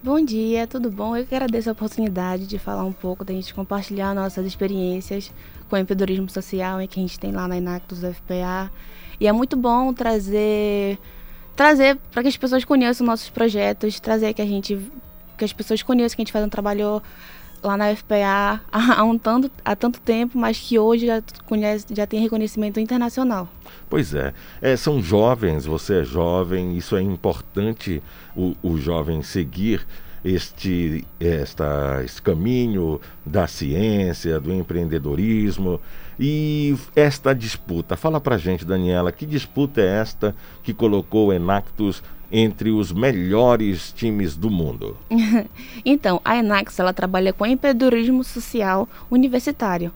Bom 0.00 0.24
dia, 0.24 0.64
tudo 0.68 0.88
bom? 0.92 1.16
Eu 1.16 1.26
que 1.26 1.34
agradeço 1.34 1.68
a 1.68 1.72
oportunidade 1.72 2.46
de 2.46 2.56
falar 2.56 2.84
um 2.84 2.92
pouco, 2.92 3.24
da 3.24 3.34
gente 3.34 3.52
compartilhar 3.52 4.14
nossas 4.14 4.46
experiências 4.46 5.32
com 5.68 5.74
o 5.74 5.78
empreendedorismo 5.80 6.30
social 6.30 6.78
que 6.86 7.00
a 7.00 7.02
gente 7.02 7.18
tem 7.18 7.32
lá 7.32 7.48
na 7.48 7.56
Inactus 7.56 8.04
UFPA. 8.04 8.70
E 9.18 9.26
é 9.26 9.32
muito 9.32 9.56
bom 9.56 9.92
trazer 9.92 10.96
trazer 11.56 11.96
para 12.12 12.22
que 12.22 12.28
as 12.28 12.36
pessoas 12.36 12.64
conheçam 12.64 13.04
nossos 13.04 13.28
projetos, 13.28 13.98
trazer 13.98 14.34
que 14.34 14.42
a 14.42 14.46
gente 14.46 14.78
que 15.36 15.44
as 15.44 15.52
pessoas 15.52 15.82
conheçam 15.82 16.14
que 16.14 16.22
a 16.22 16.24
gente 16.24 16.32
faz 16.32 16.44
um 16.44 16.48
trabalho 16.48 17.02
lá 17.66 17.76
na 17.76 17.94
FPA 17.94 18.60
há, 18.70 19.02
um 19.04 19.18
tanto, 19.18 19.50
há 19.64 19.74
tanto 19.74 20.00
tempo, 20.00 20.38
mas 20.38 20.58
que 20.58 20.78
hoje 20.78 21.06
já, 21.06 21.22
conhece, 21.46 21.86
já 21.90 22.06
tem 22.06 22.20
reconhecimento 22.20 22.80
internacional. 22.80 23.48
Pois 23.88 24.14
é. 24.14 24.32
é. 24.60 24.76
são 24.76 25.02
jovens, 25.02 25.66
você 25.66 26.00
é 26.00 26.04
jovem, 26.04 26.76
isso 26.76 26.96
é 26.96 27.02
importante 27.02 28.02
o, 28.36 28.54
o 28.62 28.76
jovem 28.76 29.22
seguir 29.22 29.86
este, 30.24 31.06
esta, 31.20 32.02
este 32.04 32.20
caminho 32.20 33.00
da 33.24 33.46
ciência, 33.46 34.40
do 34.40 34.52
empreendedorismo 34.52 35.80
e 36.18 36.76
esta 36.96 37.32
disputa. 37.34 37.96
Fala 37.96 38.20
pra 38.20 38.36
gente, 38.36 38.64
Daniela, 38.64 39.12
que 39.12 39.24
disputa 39.24 39.80
é 39.80 40.00
esta 40.00 40.34
que 40.62 40.74
colocou 40.74 41.28
o 41.28 41.32
Enactus 41.32 42.02
entre 42.30 42.70
os 42.70 42.92
melhores 42.92 43.92
times 43.92 44.36
do 44.36 44.50
mundo? 44.50 44.96
então, 45.84 46.20
a 46.24 46.36
Enax 46.36 46.78
ela 46.78 46.92
trabalha 46.92 47.32
com 47.32 47.46
empreendedorismo 47.46 48.22
social 48.24 48.88
universitário. 49.10 49.92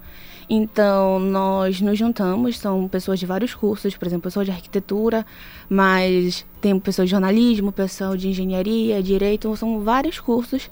Então, 0.52 1.20
nós 1.20 1.80
nos 1.80 1.96
juntamos, 1.96 2.58
são 2.58 2.88
pessoas 2.88 3.20
de 3.20 3.24
vários 3.24 3.54
cursos, 3.54 3.96
por 3.96 4.08
exemplo, 4.08 4.24
pessoas 4.24 4.46
de 4.46 4.50
arquitetura, 4.50 5.24
mas 5.68 6.44
tem 6.60 6.76
pessoas 6.80 7.06
de 7.06 7.12
jornalismo, 7.12 7.70
pessoal 7.70 8.16
de 8.16 8.30
engenharia, 8.30 9.00
direito, 9.00 9.54
são 9.56 9.80
vários 9.80 10.18
cursos 10.18 10.68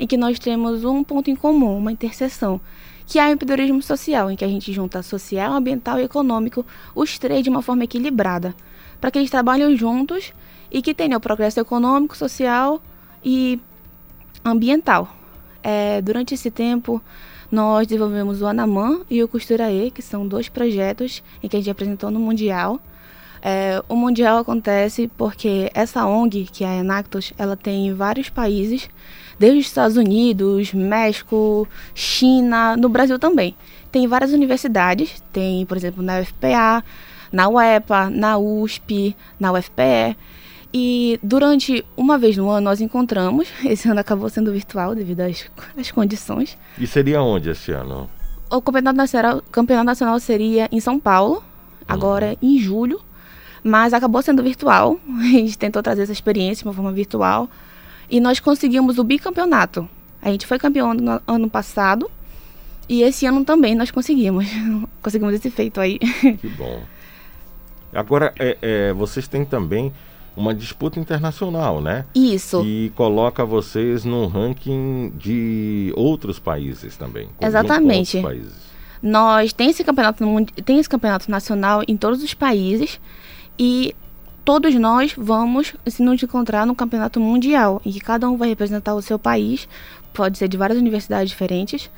em 0.00 0.06
que 0.06 0.16
nós 0.16 0.36
temos 0.40 0.84
um 0.84 1.04
ponto 1.04 1.30
em 1.30 1.36
comum, 1.36 1.78
uma 1.78 1.92
interseção, 1.92 2.60
que 3.06 3.20
é 3.20 3.28
o 3.28 3.30
empreendedorismo 3.30 3.80
social, 3.80 4.32
em 4.32 4.36
que 4.36 4.44
a 4.44 4.48
gente 4.48 4.72
junta 4.72 5.00
social, 5.00 5.52
ambiental 5.52 6.00
e 6.00 6.02
econômico, 6.02 6.66
os 6.92 7.16
três 7.16 7.44
de 7.44 7.50
uma 7.50 7.62
forma 7.62 7.84
equilibrada, 7.84 8.52
para 9.00 9.12
que 9.12 9.18
eles 9.18 9.30
trabalhem 9.30 9.76
juntos 9.76 10.32
e 10.70 10.80
que 10.82 10.94
tenham 10.94 11.18
o 11.18 11.20
progresso 11.20 11.60
econômico, 11.60 12.16
social 12.16 12.80
e 13.24 13.60
ambiental. 14.44 15.14
É, 15.62 16.00
durante 16.00 16.34
esse 16.34 16.50
tempo, 16.50 17.02
nós 17.50 17.86
desenvolvemos 17.86 18.40
o 18.40 18.46
Anamã 18.46 19.00
e 19.10 19.22
o 19.22 19.28
Costuraê, 19.28 19.90
que 19.90 20.02
são 20.02 20.26
dois 20.26 20.48
projetos 20.48 21.22
em 21.42 21.48
que 21.48 21.56
a 21.56 21.60
gente 21.60 21.70
apresentou 21.70 22.10
no 22.10 22.20
Mundial. 22.20 22.80
É, 23.42 23.82
o 23.88 23.96
Mundial 23.96 24.38
acontece 24.38 25.10
porque 25.16 25.70
essa 25.74 26.06
ONG, 26.06 26.46
que 26.52 26.62
é 26.62 26.68
a 26.68 26.76
Enactus, 26.76 27.32
ela 27.38 27.56
tem 27.56 27.92
vários 27.94 28.28
países, 28.28 28.88
desde 29.38 29.58
os 29.58 29.66
Estados 29.66 29.96
Unidos, 29.96 30.74
México, 30.74 31.66
China, 31.94 32.76
no 32.76 32.88
Brasil 32.88 33.18
também. 33.18 33.56
Tem 33.90 34.06
várias 34.06 34.32
universidades, 34.32 35.22
tem, 35.32 35.64
por 35.66 35.76
exemplo, 35.76 36.02
na 36.02 36.20
UFPA, 36.20 36.84
na 37.32 37.48
UEPA, 37.48 38.10
na 38.10 38.38
USP, 38.38 39.16
na 39.38 39.52
UFPE. 39.52 40.16
E 40.72 41.18
durante 41.22 41.84
uma 41.96 42.16
vez 42.16 42.36
no 42.36 42.48
ano 42.48 42.64
nós 42.64 42.80
encontramos, 42.80 43.48
esse 43.64 43.88
ano 43.88 44.00
acabou 44.00 44.28
sendo 44.28 44.52
virtual 44.52 44.94
devido 44.94 45.20
às, 45.20 45.50
às 45.76 45.90
condições. 45.90 46.56
E 46.78 46.86
seria 46.86 47.22
onde 47.22 47.50
esse 47.50 47.72
ano? 47.72 48.08
O 48.50 48.60
campeonato 48.60 48.96
nacional, 48.96 49.42
campeonato 49.50 49.86
nacional 49.86 50.18
seria 50.20 50.68
em 50.72 50.80
São 50.80 50.98
Paulo, 50.98 51.42
agora 51.86 52.36
em 52.42 52.58
julho, 52.58 53.00
mas 53.62 53.92
acabou 53.92 54.22
sendo 54.22 54.42
virtual. 54.42 54.98
A 55.06 55.24
gente 55.24 55.58
tentou 55.58 55.82
trazer 55.82 56.02
essa 56.02 56.12
experiência 56.12 56.62
de 56.62 56.68
uma 56.68 56.74
forma 56.74 56.92
virtual 56.92 57.48
e 58.08 58.20
nós 58.20 58.40
conseguimos 58.40 58.98
o 58.98 59.04
bicampeonato. 59.04 59.88
A 60.22 60.30
gente 60.30 60.46
foi 60.46 60.58
campeão 60.58 60.92
no 60.94 61.20
ano 61.26 61.48
passado 61.48 62.10
e 62.88 63.02
esse 63.02 63.24
ano 63.24 63.44
também 63.44 63.74
nós 63.74 63.90
conseguimos. 63.90 64.46
conseguimos 65.02 65.34
esse 65.34 65.50
feito 65.50 65.80
aí. 65.80 65.98
Que 65.98 66.48
bom. 66.48 66.82
Agora, 67.92 68.32
é, 68.38 68.58
é, 68.60 68.92
vocês 68.92 69.26
têm 69.26 69.44
também 69.44 69.92
uma 70.40 70.54
disputa 70.54 70.98
internacional, 70.98 71.80
né? 71.80 72.04
Isso. 72.14 72.64
E 72.64 72.90
coloca 72.96 73.44
vocês 73.44 74.04
num 74.04 74.26
ranking 74.26 75.12
de 75.16 75.92
outros 75.96 76.38
países 76.38 76.96
também. 76.96 77.28
Exatamente. 77.40 78.20
Países. 78.20 78.70
Nós 79.02 79.52
tem 79.52 79.70
esse 79.70 79.84
campeonato 79.84 80.24
tem 80.64 80.78
esse 80.78 80.88
campeonato 80.88 81.30
nacional 81.30 81.82
em 81.86 81.96
todos 81.96 82.22
os 82.22 82.34
países 82.34 83.00
e 83.58 83.94
todos 84.44 84.74
nós 84.74 85.14
vamos 85.16 85.74
se 85.86 86.02
nos 86.02 86.22
encontrar 86.22 86.66
no 86.66 86.74
campeonato 86.74 87.20
mundial 87.20 87.80
em 87.84 87.92
que 87.92 88.00
cada 88.00 88.28
um 88.28 88.36
vai 88.36 88.48
representar 88.48 88.94
o 88.94 89.02
seu 89.02 89.18
país, 89.18 89.68
pode 90.12 90.38
ser 90.38 90.48
de 90.48 90.56
várias 90.56 90.78
universidades 90.78 91.30
diferentes, 91.30 91.90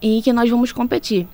e 0.00 0.20
que 0.22 0.32
nós 0.32 0.48
vamos 0.48 0.72
competir. 0.72 1.26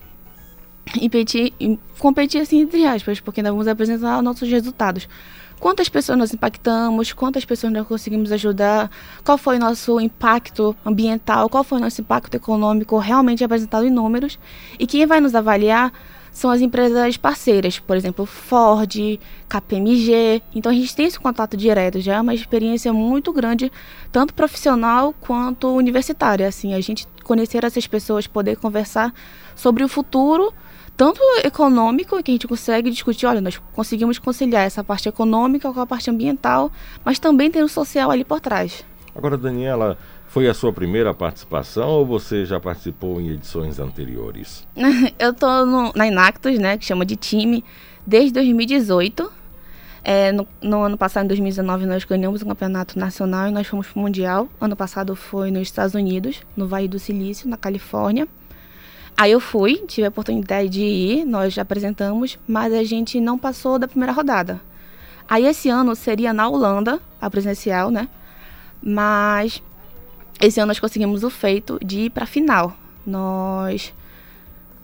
E 0.97 1.03
competir, 1.03 1.53
competir 1.99 2.41
assim 2.41 2.61
entre 2.61 2.85
aspas, 2.87 3.21
porque 3.21 3.43
nós 3.43 3.53
vamos 3.53 3.69
apresentar 3.69 4.23
nossos 4.23 4.49
resultados 4.49 5.09
quantas 5.63 5.89
pessoas 5.89 6.19
nós 6.19 6.35
impactamos, 6.35 7.13
quantas 7.13 7.45
pessoas 7.45 7.73
nós 7.73 7.87
conseguimos 7.87 8.33
ajudar, 8.33 8.91
qual 9.25 9.39
foi 9.39 9.59
o 9.59 9.61
nosso 9.61 10.01
impacto 10.01 10.75
ambiental, 10.85 11.49
qual 11.49 11.63
foi 11.63 11.79
o 11.79 11.81
nosso 11.81 12.01
impacto 12.01 12.35
econômico 12.35 12.99
realmente 12.99 13.45
apresentado 13.45 13.87
em 13.87 13.91
números. 13.91 14.41
E 14.77 14.89
quem 14.89 15.07
vai 15.07 15.21
nos 15.21 15.37
avaliar 15.37 15.93
são 16.33 16.51
as 16.51 16.61
empresas 16.61 17.17
parceiras, 17.17 17.79
por 17.79 17.97
exemplo, 17.97 18.27
Ford, 18.27 19.21
KPMG. 19.49 20.43
Então 20.53 20.73
a 20.73 20.75
gente 20.75 20.97
tem 20.97 21.07
esse 21.07 21.21
contato 21.21 21.57
direto, 21.57 22.01
já 22.01 22.15
é 22.17 22.21
uma 22.21 22.35
experiência 22.35 22.93
muito 22.93 23.33
grande, 23.33 23.71
tanto 24.11 24.35
profissional 24.35 25.15
quanto 25.21 25.69
universitária. 25.69 26.49
Assim, 26.49 26.75
a 26.75 26.81
gente 26.81 27.07
conhecer 27.23 27.63
essas 27.63 27.87
pessoas, 27.87 28.27
poder 28.27 28.57
conversar 28.57 29.15
sobre 29.55 29.85
o 29.85 29.89
futuro 29.89 30.53
tanto 31.03 31.21
econômico, 31.43 32.23
que 32.23 32.31
a 32.31 32.35
gente 32.35 32.47
consegue 32.47 32.89
discutir, 32.89 33.27
olha, 33.27 33.41
nós 33.41 33.61
conseguimos 33.73 34.21
conciliar 34.21 34.65
essa 34.65 34.85
parte 34.85 35.09
econômica 35.09 35.73
com 35.73 35.81
a 35.81 35.85
parte 35.87 36.09
ambiental, 36.09 36.71
mas 37.05 37.19
também 37.19 37.51
tem 37.51 37.61
o 37.61 37.69
social 37.69 38.09
ali 38.09 38.23
por 38.23 38.39
trás. 38.39 38.85
Agora, 39.13 39.37
Daniela, 39.37 39.99
foi 40.29 40.49
a 40.49 40.55
sua 40.55 40.73
primeira 40.73 41.13
participação 41.13 41.89
ou 41.89 42.07
você 42.07 42.47
já 42.47 42.61
participou 42.61 43.21
em 43.21 43.31
edições 43.31 43.81
anteriores? 43.81 44.65
Eu 45.19 45.33
estou 45.33 45.93
na 45.93 46.07
Inactus, 46.07 46.57
né, 46.61 46.79
que 46.79 46.85
chama 46.85 47.05
de 47.05 47.17
time, 47.17 47.65
desde 48.07 48.35
2018. 48.35 49.43
É, 50.05 50.31
no, 50.31 50.47
no, 50.61 50.85
ano 50.85 50.97
passado, 50.97 51.25
em 51.25 51.29
2019, 51.29 51.85
nós 51.85 52.05
ganhamos 52.05 52.43
um 52.43 52.47
campeonato 52.47 52.97
nacional 52.97 53.49
e 53.49 53.51
nós 53.51 53.67
fomos 53.67 53.89
para 53.89 53.99
o 53.99 54.03
Mundial. 54.03 54.49
Ano 54.61 54.77
passado 54.77 55.17
foi 55.17 55.51
nos 55.51 55.63
Estados 55.63 55.97
Unidos, 55.97 56.43
no 56.57 56.69
Vale 56.69 56.87
do 56.87 57.01
Silício, 57.01 57.49
na 57.49 57.57
Califórnia. 57.57 58.29
Aí 59.17 59.33
eu 59.33 59.41
fui, 59.41 59.77
tive 59.87 60.07
a 60.07 60.09
oportunidade 60.09 60.69
de 60.69 60.83
ir, 60.83 61.25
nós 61.25 61.57
apresentamos, 61.59 62.39
mas 62.47 62.73
a 62.73 62.83
gente 62.83 63.21
não 63.21 63.39
passou 63.39 63.79
da 63.79 63.87
primeira 63.87 64.13
rodada. 64.13 64.61
Aí 65.29 65.47
esse 65.47 65.69
ano 65.69 65.95
seria 65.95 66.33
na 66.33 66.49
Holanda, 66.49 67.01
a 67.21 67.31
presencial, 67.31 67.91
né? 67.91 68.09
Mas 68.83 69.63
esse 70.41 70.59
ano 70.59 70.69
nós 70.69 70.81
conseguimos 70.81 71.23
o 71.23 71.31
feito 71.31 71.79
de 71.85 72.01
ir 72.01 72.11
para 72.11 72.25
a 72.25 72.27
final. 72.27 72.77
Nós 73.07 73.95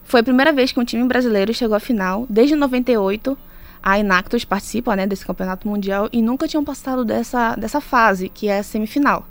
foi 0.05 0.21
a 0.21 0.23
primeira 0.23 0.53
vez 0.53 0.73
que 0.73 0.81
um 0.81 0.85
time 0.85 1.05
brasileiro 1.05 1.53
chegou 1.53 1.77
à 1.77 1.81
final, 1.81 2.27
desde 2.31 2.55
98. 2.55 3.37
A 3.83 3.99
Enactus 3.99 4.45
participa, 4.45 4.97
né, 4.97 5.07
desse 5.07 5.25
campeonato 5.25 5.69
mundial 5.69 6.09
e 6.13 6.21
nunca 6.21 6.49
tinham 6.49 6.65
passado 6.65 7.05
dessa 7.05 7.55
dessa 7.57 7.81
fase, 7.81 8.29
que 8.29 8.49
é 8.49 8.59
a 8.59 8.63
semifinal. 8.63 9.27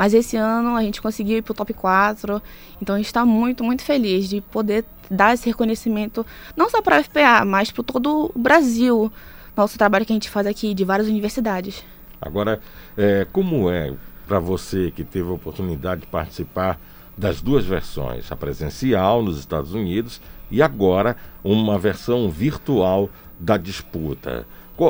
Mas 0.00 0.14
esse 0.14 0.34
ano 0.34 0.76
a 0.76 0.82
gente 0.82 1.02
conseguiu 1.02 1.36
ir 1.36 1.42
para 1.42 1.52
o 1.52 1.54
top 1.54 1.74
4, 1.74 2.40
então 2.80 2.94
a 2.94 2.98
gente 2.98 3.08
está 3.08 3.26
muito, 3.26 3.62
muito 3.62 3.82
feliz 3.82 4.30
de 4.30 4.40
poder 4.40 4.82
dar 5.10 5.34
esse 5.34 5.46
reconhecimento, 5.46 6.24
não 6.56 6.70
só 6.70 6.80
para 6.80 6.96
a 6.96 7.02
FPA, 7.02 7.44
mas 7.44 7.70
para 7.70 7.84
todo 7.84 8.32
o 8.34 8.38
Brasil, 8.38 9.12
nosso 9.54 9.76
trabalho 9.76 10.06
que 10.06 10.12
a 10.14 10.16
gente 10.16 10.30
faz 10.30 10.46
aqui 10.46 10.72
de 10.72 10.86
várias 10.86 11.06
universidades. 11.06 11.84
Agora, 12.18 12.60
é, 12.96 13.26
como 13.30 13.70
é 13.70 13.92
para 14.26 14.38
você 14.38 14.90
que 14.90 15.04
teve 15.04 15.28
a 15.28 15.32
oportunidade 15.32 16.00
de 16.00 16.06
participar 16.06 16.80
das 17.14 17.42
duas 17.42 17.66
versões, 17.66 18.32
a 18.32 18.36
presencial 18.36 19.22
nos 19.22 19.38
Estados 19.38 19.74
Unidos 19.74 20.18
e 20.50 20.62
agora 20.62 21.14
uma 21.44 21.78
versão 21.78 22.30
virtual 22.30 23.10
da 23.38 23.58
disputa? 23.58 24.46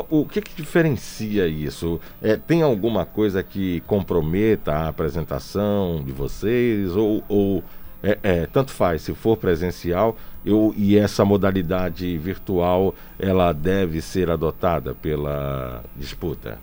O 0.09 0.25
que, 0.25 0.41
que 0.41 0.55
diferencia 0.55 1.45
isso? 1.47 1.99
É, 2.21 2.37
tem 2.37 2.61
alguma 2.61 3.05
coisa 3.05 3.43
que 3.43 3.81
comprometa 3.81 4.71
a 4.71 4.87
apresentação 4.87 6.01
de 6.01 6.13
vocês? 6.13 6.95
Ou, 6.95 7.21
ou 7.27 7.61
é, 8.01 8.17
é, 8.23 8.45
tanto 8.45 8.71
faz, 8.71 9.01
se 9.01 9.13
for 9.13 9.35
presencial 9.35 10.15
eu, 10.45 10.73
e 10.77 10.97
essa 10.97 11.25
modalidade 11.25 12.17
virtual, 12.17 12.95
ela 13.19 13.51
deve 13.51 14.01
ser 14.01 14.31
adotada 14.31 14.95
pela 14.95 15.83
disputa? 15.97 16.57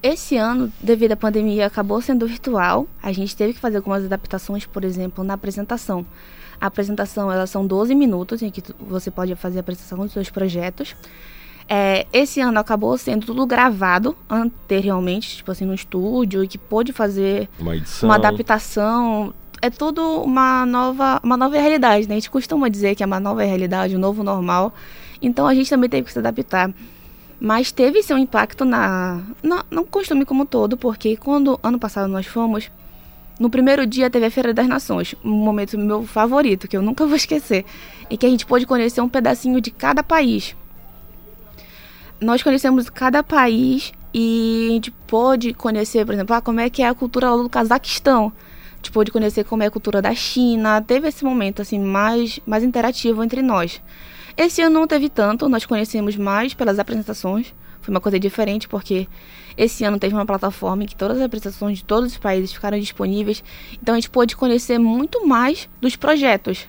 Esse 0.00 0.36
ano, 0.36 0.72
devido 0.80 1.12
à 1.12 1.16
pandemia, 1.16 1.66
acabou 1.66 2.00
sendo 2.00 2.28
virtual. 2.28 2.86
A 3.02 3.10
gente 3.10 3.36
teve 3.36 3.54
que 3.54 3.58
fazer 3.58 3.78
algumas 3.78 4.04
adaptações, 4.04 4.66
por 4.66 4.84
exemplo, 4.84 5.24
na 5.24 5.34
apresentação. 5.34 6.06
A 6.60 6.66
apresentação, 6.66 7.30
elas 7.30 7.50
são 7.50 7.66
12 7.66 7.92
minutos 7.92 8.40
em 8.40 8.50
que 8.50 8.62
você 8.78 9.10
pode 9.10 9.34
fazer 9.34 9.58
a 9.58 9.60
apresentação 9.60 9.98
dos 9.98 10.12
seus 10.12 10.30
projetos. 10.30 10.94
É, 11.68 12.06
esse 12.12 12.40
ano 12.40 12.58
acabou 12.58 12.96
sendo 12.98 13.26
tudo 13.26 13.46
gravado 13.46 14.16
anteriormente, 14.28 15.36
tipo 15.36 15.50
assim, 15.50 15.64
no 15.64 15.74
estúdio, 15.74 16.44
e 16.44 16.48
que 16.48 16.58
pôde 16.58 16.92
fazer 16.92 17.48
uma, 17.58 17.76
edição. 17.76 18.08
uma 18.08 18.16
adaptação. 18.16 19.32
É 19.60 19.70
tudo 19.70 20.22
uma 20.22 20.66
nova, 20.66 21.20
uma 21.22 21.36
nova 21.36 21.56
realidade, 21.56 22.08
né? 22.08 22.14
A 22.14 22.18
gente 22.18 22.30
costuma 22.30 22.68
dizer 22.68 22.94
que 22.94 23.02
é 23.02 23.06
uma 23.06 23.20
nova 23.20 23.42
realidade, 23.44 23.96
um 23.96 23.98
novo 23.98 24.22
normal. 24.22 24.74
Então 25.20 25.46
a 25.46 25.54
gente 25.54 25.70
também 25.70 25.88
teve 25.88 26.06
que 26.06 26.12
se 26.12 26.18
adaptar. 26.18 26.70
Mas 27.40 27.72
teve 27.72 28.02
seu 28.02 28.16
impacto 28.18 28.64
na, 28.64 29.20
na, 29.42 29.64
no 29.70 29.84
costume 29.84 30.24
como 30.24 30.46
todo, 30.46 30.76
porque 30.76 31.16
quando 31.16 31.58
ano 31.62 31.78
passado 31.78 32.08
nós 32.08 32.24
fomos, 32.26 32.70
no 33.38 33.50
primeiro 33.50 33.84
dia 33.84 34.08
teve 34.08 34.26
a 34.26 34.30
Feira 34.30 34.54
das 34.54 34.68
Nações, 34.68 35.16
um 35.24 35.30
momento 35.30 35.76
meu 35.76 36.04
favorito, 36.04 36.68
que 36.68 36.76
eu 36.76 36.82
nunca 36.82 37.04
vou 37.04 37.16
esquecer, 37.16 37.64
e 38.08 38.16
que 38.16 38.26
a 38.26 38.28
gente 38.28 38.46
pôde 38.46 38.64
conhecer 38.64 39.00
um 39.00 39.08
pedacinho 39.08 39.60
de 39.60 39.72
cada 39.72 40.04
país 40.04 40.54
nós 42.22 42.42
conhecemos 42.42 42.88
cada 42.88 43.22
país 43.22 43.92
e 44.14 44.68
a 44.70 44.72
gente 44.74 44.90
pôde 44.90 45.52
conhecer, 45.52 46.06
por 46.06 46.14
exemplo, 46.14 46.34
ah, 46.34 46.40
como 46.40 46.60
é 46.60 46.70
que 46.70 46.82
é 46.82 46.88
a 46.88 46.94
cultura 46.94 47.36
do 47.36 47.48
Cazaquistão. 47.48 48.32
A 48.72 48.76
gente 48.76 48.92
pôde 48.92 49.10
conhecer 49.10 49.44
como 49.44 49.62
é 49.62 49.66
a 49.66 49.70
cultura 49.70 50.00
da 50.00 50.14
China. 50.14 50.80
Teve 50.80 51.08
esse 51.08 51.24
momento 51.24 51.62
assim 51.62 51.78
mais, 51.78 52.40
mais 52.46 52.62
interativo 52.62 53.22
entre 53.22 53.42
nós. 53.42 53.80
Esse 54.36 54.62
ano 54.62 54.80
não 54.80 54.86
teve 54.86 55.08
tanto, 55.08 55.48
nós 55.48 55.66
conhecemos 55.66 56.16
mais 56.16 56.54
pelas 56.54 56.78
apresentações. 56.78 57.54
Foi 57.80 57.92
uma 57.92 58.00
coisa 58.00 58.18
diferente 58.18 58.68
porque 58.68 59.08
esse 59.56 59.84
ano 59.84 59.98
teve 59.98 60.14
uma 60.14 60.24
plataforma 60.24 60.84
em 60.84 60.86
que 60.86 60.96
todas 60.96 61.18
as 61.18 61.24
apresentações 61.24 61.78
de 61.78 61.84
todos 61.84 62.12
os 62.12 62.18
países 62.18 62.52
ficaram 62.52 62.78
disponíveis. 62.78 63.42
Então 63.80 63.94
a 63.94 63.98
gente 63.98 64.10
pôde 64.10 64.36
conhecer 64.36 64.78
muito 64.78 65.26
mais 65.26 65.68
dos 65.80 65.96
projetos. 65.96 66.66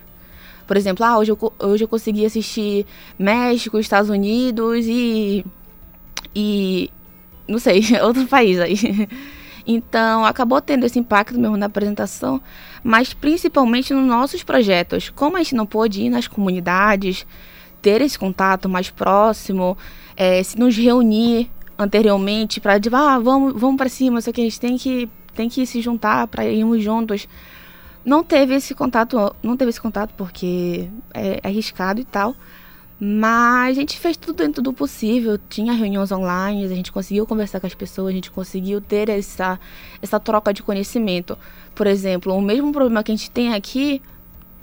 Por 0.74 0.78
exemplo, 0.78 1.06
ah, 1.06 1.20
hoje 1.20 1.32
eu, 1.32 1.54
hoje 1.60 1.84
eu 1.84 1.88
consegui 1.88 2.26
assistir 2.26 2.88
México, 3.20 3.78
Estados 3.78 4.10
Unidos 4.10 4.88
e. 4.88 5.46
e. 6.36 6.90
não 7.48 7.60
sei, 7.60 7.84
outro 8.02 8.26
país 8.26 8.60
aí. 8.60 9.08
Então, 9.68 10.26
acabou 10.26 10.60
tendo 10.60 10.84
esse 10.84 10.98
impacto 10.98 11.40
mesmo 11.40 11.56
na 11.58 11.68
apresentação, 11.68 12.42
mas 12.84 13.14
principalmente 13.14 13.94
nos 13.94 14.04
nossos 14.04 14.42
projetos. 14.42 15.12
Como 15.12 15.38
a 15.38 15.44
gente 15.44 15.54
não 15.54 15.68
pôde 15.68 16.02
ir 16.02 16.10
nas 16.10 16.28
comunidades, 16.28 17.24
ter 17.80 18.02
esse 18.02 18.18
contato 18.18 18.68
mais 18.68 18.90
próximo, 18.90 19.78
é, 20.18 20.42
se 20.42 20.58
nos 20.58 20.76
reunir 20.76 21.52
anteriormente 21.78 22.60
para 22.60 22.80
dizer, 22.80 22.96
ah, 22.96 23.20
vamos, 23.20 23.54
vamos 23.62 23.78
para 23.78 23.90
cima, 23.90 24.20
só 24.22 24.32
que 24.32 24.42
a 24.42 24.44
gente 24.44 24.60
tem 24.60 24.76
que, 24.76 25.08
tem 25.36 25.48
que 25.48 25.68
se 25.68 25.82
juntar 25.82 26.26
para 26.26 26.48
irmos 26.48 26.82
juntos. 26.84 27.28
Não 28.06 28.24
teve 28.24 28.56
esse 28.56 28.76
contato, 28.76 29.36
não 29.42 29.56
teve 29.56 29.70
esse 29.70 29.82
contato 29.82 30.14
porque 30.18 30.90
é, 31.14 31.40
é 31.44 31.48
arriscado 31.48 32.02
e 32.02 32.06
tal. 32.06 32.36
Mas 33.00 33.78
a 33.78 33.82
gente 33.82 34.00
fez 34.00 34.16
tudo 34.16 34.38
dentro 34.38 34.62
do 34.62 34.72
possível. 34.72 35.38
Tinha 35.50 35.74
reuniões 35.74 36.12
online, 36.12 36.64
a 36.64 36.70
gente 36.70 36.92
conseguiu 36.92 37.26
conversar 37.26 37.60
com 37.60 37.68
as 37.68 37.74
pessoas, 37.74 38.10
a 38.10 38.12
gente 38.14 38.32
conseguiu 38.32 38.80
ter 38.80 39.10
essa, 39.10 39.60
essa 40.02 40.20
troca 40.20 40.54
de 40.54 40.64
conhecimento. 40.64 41.38
Por 41.76 41.88
exemplo, 41.88 42.34
o 42.34 42.42
mesmo 42.42 42.72
problema 42.72 43.04
que 43.04 43.12
a 43.12 43.16
gente 43.16 43.30
tem 43.30 43.54
aqui 43.54 44.02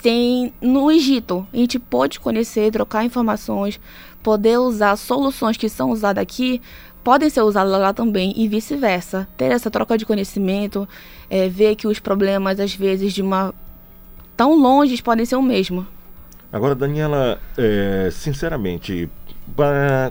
tem 0.01 0.53
no 0.61 0.91
Egito. 0.91 1.47
A 1.53 1.57
gente 1.57 1.79
pode 1.79 2.19
conhecer, 2.19 2.73
trocar 2.73 3.05
informações, 3.05 3.79
poder 4.23 4.59
usar 4.59 4.97
soluções 4.97 5.57
que 5.57 5.69
são 5.69 5.91
usadas 5.91 6.23
aqui, 6.23 6.61
podem 7.03 7.31
ser 7.31 7.43
usadas 7.43 7.73
lá 7.73 7.93
também 7.93 8.33
e 8.37 8.49
vice-versa. 8.49 9.29
Ter 9.37 9.51
essa 9.53 9.71
troca 9.71 9.97
de 9.97 10.07
conhecimento, 10.07 10.89
é, 11.29 11.49
ver 11.49 11.77
que 11.77 11.87
os 11.87 11.99
problemas, 11.99 12.61
às 12.61 12.75
vezes, 12.75 13.13
de 13.13 13.23
uma 13.23 13.55
tão 14.37 14.55
longe 14.55 15.03
podem 15.03 15.25
ser 15.25 15.37
o 15.37 15.43
mesmo. 15.43 15.87
Agora, 16.53 16.75
Daniela, 16.75 17.41
é, 17.57 18.09
sinceramente, 18.11 19.09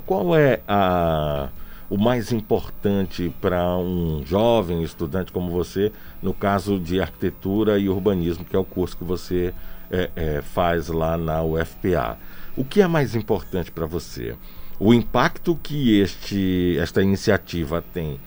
qual 0.05 0.35
é 0.35 0.61
a, 0.67 1.49
o 1.89 1.97
mais 1.97 2.31
importante 2.31 3.33
para 3.41 3.75
um 3.77 4.23
jovem 4.25 4.83
estudante 4.83 5.31
como 5.31 5.49
você, 5.51 5.91
no 6.21 6.33
caso 6.33 6.79
de 6.79 7.01
arquitetura 7.01 7.77
e 7.77 7.89
urbanismo, 7.89 8.45
que 8.45 8.55
é 8.55 8.59
o 8.59 8.63
curso 8.63 8.95
que 8.95 9.03
você 9.03 9.53
é, 9.91 10.09
é, 10.15 10.41
faz 10.41 10.87
lá 10.87 11.17
na 11.17 11.43
UFPA? 11.43 12.17
O 12.55 12.63
que 12.63 12.81
é 12.81 12.87
mais 12.87 13.15
importante 13.15 13.71
para 13.71 13.85
você? 13.85 14.35
O 14.79 14.93
impacto 14.93 15.59
que 15.61 15.99
este, 15.99 16.77
esta 16.79 17.01
iniciativa 17.01 17.83
tem 17.93 18.19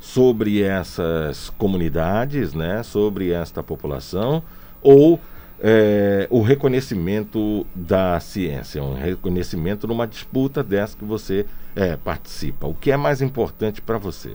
sobre 0.00 0.62
essas 0.62 1.50
comunidades, 1.50 2.54
né, 2.54 2.82
sobre 2.82 3.30
esta 3.30 3.62
população, 3.62 4.42
ou 4.82 5.20
é, 5.60 6.26
o 6.30 6.40
reconhecimento 6.40 7.66
da 7.74 8.18
ciência, 8.18 8.82
um 8.82 8.94
reconhecimento 8.94 9.86
numa 9.86 10.06
disputa 10.06 10.64
dessa 10.64 10.96
que 10.96 11.04
você 11.04 11.46
é, 11.76 11.96
participa. 11.96 12.66
O 12.66 12.74
que 12.74 12.90
é 12.90 12.96
mais 12.96 13.20
importante 13.20 13.82
para 13.82 13.98
você? 13.98 14.30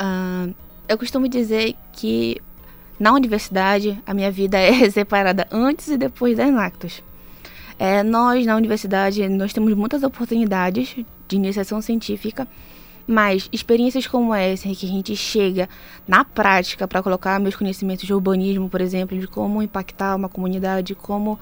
Uh, 0.00 0.54
eu 0.88 0.96
costumo 0.98 1.28
dizer 1.28 1.74
que 1.92 2.40
na 2.98 3.12
universidade 3.12 4.02
a 4.06 4.14
minha 4.14 4.30
vida 4.30 4.56
é 4.58 4.88
separada 4.90 5.46
antes 5.52 5.88
e 5.88 5.98
depois 5.98 6.36
da 6.36 6.46
Enactus. 6.48 7.02
É, 7.78 8.02
nós 8.02 8.44
na 8.46 8.56
universidade 8.56 9.28
nós 9.28 9.52
temos 9.52 9.72
muitas 9.74 10.02
oportunidades 10.02 10.96
de 11.28 11.36
iniciação 11.36 11.80
científica 11.80 12.46
mas 13.06 13.48
experiências 13.52 14.06
como 14.06 14.34
essa, 14.34 14.68
em 14.68 14.74
que 14.74 14.86
a 14.86 14.88
gente 14.88 15.16
chega 15.16 15.68
na 16.06 16.24
prática 16.24 16.86
para 16.86 17.02
colocar 17.02 17.38
meus 17.40 17.56
conhecimentos 17.56 18.06
de 18.06 18.14
urbanismo, 18.14 18.68
por 18.68 18.80
exemplo, 18.80 19.18
de 19.18 19.26
como 19.26 19.62
impactar 19.62 20.16
uma 20.16 20.28
comunidade, 20.28 20.94
como 20.94 21.38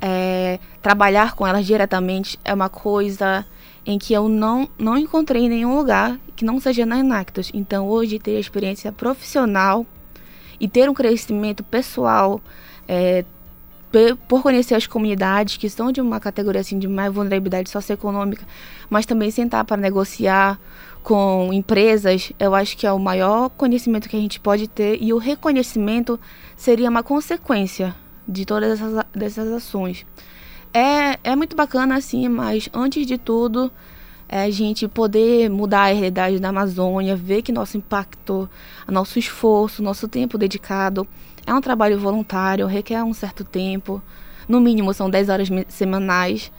é, 0.00 0.58
trabalhar 0.82 1.34
com 1.34 1.46
elas 1.46 1.66
diretamente, 1.66 2.38
é 2.44 2.52
uma 2.52 2.68
coisa 2.68 3.46
em 3.84 3.98
que 3.98 4.12
eu 4.12 4.28
não, 4.28 4.68
não 4.78 4.96
encontrei 4.96 5.44
em 5.44 5.48
nenhum 5.48 5.76
lugar 5.76 6.18
que 6.36 6.44
não 6.44 6.60
seja 6.60 6.84
na 6.84 6.98
Enactus. 6.98 7.50
Então, 7.54 7.88
hoje, 7.88 8.18
ter 8.18 8.38
experiência 8.38 8.92
profissional 8.92 9.86
e 10.58 10.68
ter 10.68 10.88
um 10.88 10.94
crescimento 10.94 11.64
pessoal, 11.64 12.40
é, 12.86 13.24
por 14.28 14.42
conhecer 14.42 14.74
as 14.74 14.86
comunidades 14.86 15.56
que 15.56 15.66
estão 15.66 15.90
de 15.90 16.00
uma 16.00 16.20
categoria 16.20 16.60
assim 16.60 16.78
de 16.78 16.86
mais 16.86 17.12
vulnerabilidade 17.12 17.70
socioeconômica, 17.70 18.46
mas 18.88 19.04
também 19.04 19.30
sentar 19.30 19.64
para 19.64 19.76
negociar 19.76 20.58
com 21.02 21.50
empresas, 21.52 22.32
eu 22.38 22.54
acho 22.54 22.76
que 22.76 22.86
é 22.86 22.92
o 22.92 22.98
maior 22.98 23.48
conhecimento 23.50 24.08
que 24.08 24.16
a 24.16 24.20
gente 24.20 24.38
pode 24.38 24.68
ter 24.68 25.02
e 25.02 25.12
o 25.12 25.18
reconhecimento 25.18 26.20
seria 26.56 26.90
uma 26.90 27.02
consequência 27.02 27.94
de 28.28 28.44
todas 28.44 28.80
essas 28.80 29.04
dessas 29.14 29.52
ações. 29.52 30.06
É, 30.72 31.18
é 31.24 31.34
muito 31.34 31.56
bacana 31.56 31.96
assim, 31.96 32.28
mas 32.28 32.68
antes 32.72 33.06
de 33.06 33.18
tudo, 33.18 33.72
é 34.28 34.44
a 34.44 34.50
gente 34.50 34.86
poder 34.86 35.50
mudar 35.50 35.90
a 35.90 35.92
realidade 35.92 36.38
da 36.38 36.50
Amazônia, 36.50 37.16
ver 37.16 37.42
que 37.42 37.50
nosso 37.50 37.76
impacto, 37.76 38.48
nosso 38.86 39.18
esforço, 39.18 39.82
nosso 39.82 40.06
tempo 40.06 40.38
dedicado 40.38 41.08
é 41.46 41.54
um 41.54 41.60
trabalho 41.60 41.98
voluntário, 41.98 42.66
requer 42.66 43.02
um 43.02 43.14
certo 43.14 43.44
tempo. 43.44 44.02
No 44.48 44.60
mínimo 44.60 44.92
são 44.92 45.08
10 45.08 45.28
horas 45.28 45.48
semanais, 45.68 46.50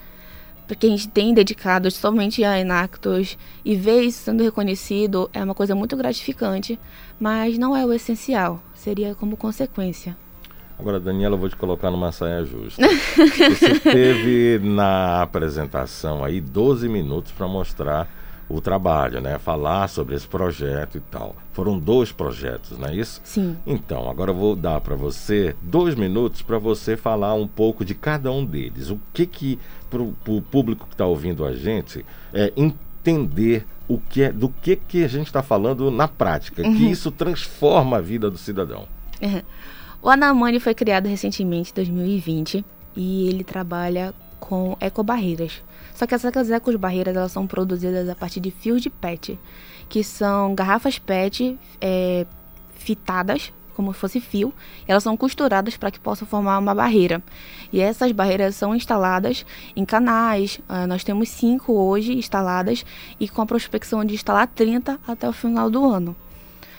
porque 0.67 0.87
a 0.87 0.89
gente 0.89 1.09
tem 1.09 1.33
dedicado 1.33 1.91
somente 1.91 2.43
a 2.43 2.59
Enactus 2.59 3.37
e 3.65 3.75
ver 3.75 4.03
isso 4.03 4.23
sendo 4.23 4.43
reconhecido 4.43 5.29
é 5.33 5.43
uma 5.43 5.53
coisa 5.53 5.75
muito 5.75 5.97
gratificante, 5.97 6.79
mas 7.19 7.57
não 7.57 7.75
é 7.75 7.85
o 7.85 7.91
essencial, 7.91 8.61
seria 8.73 9.13
como 9.13 9.35
consequência. 9.35 10.15
Agora, 10.79 10.99
Daniela, 10.99 11.35
eu 11.35 11.39
vou 11.39 11.49
te 11.49 11.55
colocar 11.55 11.91
numa 11.91 12.11
saia 12.11 12.43
justa. 12.43 12.81
Você 12.87 13.79
teve 13.83 14.59
na 14.63 15.21
apresentação 15.21 16.23
aí 16.23 16.41
12 16.41 16.89
minutos 16.89 17.31
para 17.31 17.47
mostrar 17.47 18.07
o 18.57 18.61
trabalho, 18.61 19.21
né? 19.21 19.37
Falar 19.37 19.87
sobre 19.87 20.15
esse 20.15 20.27
projeto 20.27 20.97
e 20.97 21.01
tal. 21.01 21.35
Foram 21.53 21.77
dois 21.77 22.11
projetos, 22.11 22.77
não 22.77 22.87
é 22.87 22.95
isso? 22.95 23.21
Sim. 23.23 23.57
Então, 23.65 24.09
agora 24.09 24.31
eu 24.31 24.35
vou 24.35 24.55
dar 24.55 24.79
para 24.81 24.95
você 24.95 25.55
dois 25.61 25.95
minutos 25.95 26.41
para 26.41 26.57
você 26.57 26.95
falar 26.95 27.33
um 27.33 27.47
pouco 27.47 27.83
de 27.83 27.93
cada 27.93 28.31
um 28.31 28.45
deles. 28.45 28.89
O 28.89 28.99
que 29.13 29.25
que 29.25 29.59
para 29.89 30.01
o 30.01 30.41
público 30.41 30.87
que 30.87 30.93
está 30.93 31.05
ouvindo 31.05 31.45
a 31.45 31.53
gente 31.53 32.05
é 32.33 32.53
entender 32.55 33.65
o 33.87 33.99
que 33.99 34.23
é, 34.23 34.31
do 34.31 34.47
que 34.47 34.75
que 34.75 35.03
a 35.03 35.07
gente 35.07 35.27
está 35.27 35.43
falando 35.43 35.91
na 35.91 36.07
prática, 36.07 36.61
uhum. 36.61 36.75
que 36.75 36.89
isso 36.89 37.11
transforma 37.11 37.97
a 37.97 38.01
vida 38.01 38.31
do 38.31 38.37
cidadão. 38.37 38.87
Uhum. 39.21 39.41
O 40.01 40.09
Anamani 40.09 40.59
foi 40.59 40.73
criado 40.73 41.07
recentemente, 41.07 41.71
em 41.71 41.75
2020, 41.75 42.65
e 42.95 43.27
ele 43.27 43.43
trabalha 43.43 44.13
com 44.41 44.75
ecobarreiras. 44.81 45.61
Só 45.95 46.05
que 46.05 46.13
essas 46.13 46.49
ecobarreiras 46.49 47.15
elas 47.15 47.31
são 47.31 47.47
produzidas 47.47 48.09
a 48.09 48.15
partir 48.15 48.41
de 48.41 48.51
fios 48.51 48.81
de 48.81 48.89
PET, 48.89 49.39
que 49.87 50.03
são 50.03 50.53
garrafas 50.53 50.99
PET 50.99 51.57
é, 51.79 52.25
fitadas 52.73 53.53
como 53.81 53.93
se 53.93 53.99
fosse 53.99 54.19
fio, 54.19 54.53
elas 54.87 55.03
são 55.03 55.17
costuradas 55.17 55.75
para 55.75 55.89
que 55.89 55.99
possam 55.99 56.27
formar 56.27 56.59
uma 56.59 56.75
barreira. 56.75 57.21
E 57.71 57.79
essas 57.79 58.11
barreiras 58.11 58.55
são 58.55 58.75
instaladas 58.75 59.45
em 59.75 59.83
canais. 59.85 60.59
Uh, 60.69 60.85
nós 60.87 61.03
temos 61.03 61.29
cinco 61.29 61.73
hoje 61.73 62.13
instaladas 62.13 62.85
e 63.19 63.27
com 63.27 63.41
a 63.41 63.45
prospecção 63.45 64.03
de 64.05 64.13
instalar 64.13 64.47
30 64.47 64.99
até 65.07 65.27
o 65.27 65.33
final 65.33 65.69
do 65.69 65.83
ano. 65.89 66.15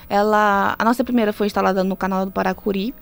Ela, 0.09 0.77
a 0.79 0.85
nossa 0.85 1.03
primeira 1.03 1.33
foi 1.33 1.47
instalada 1.47 1.83
no 1.83 1.97
canal 1.97 2.25
do 2.25 2.31
Paracuri, 2.31 2.95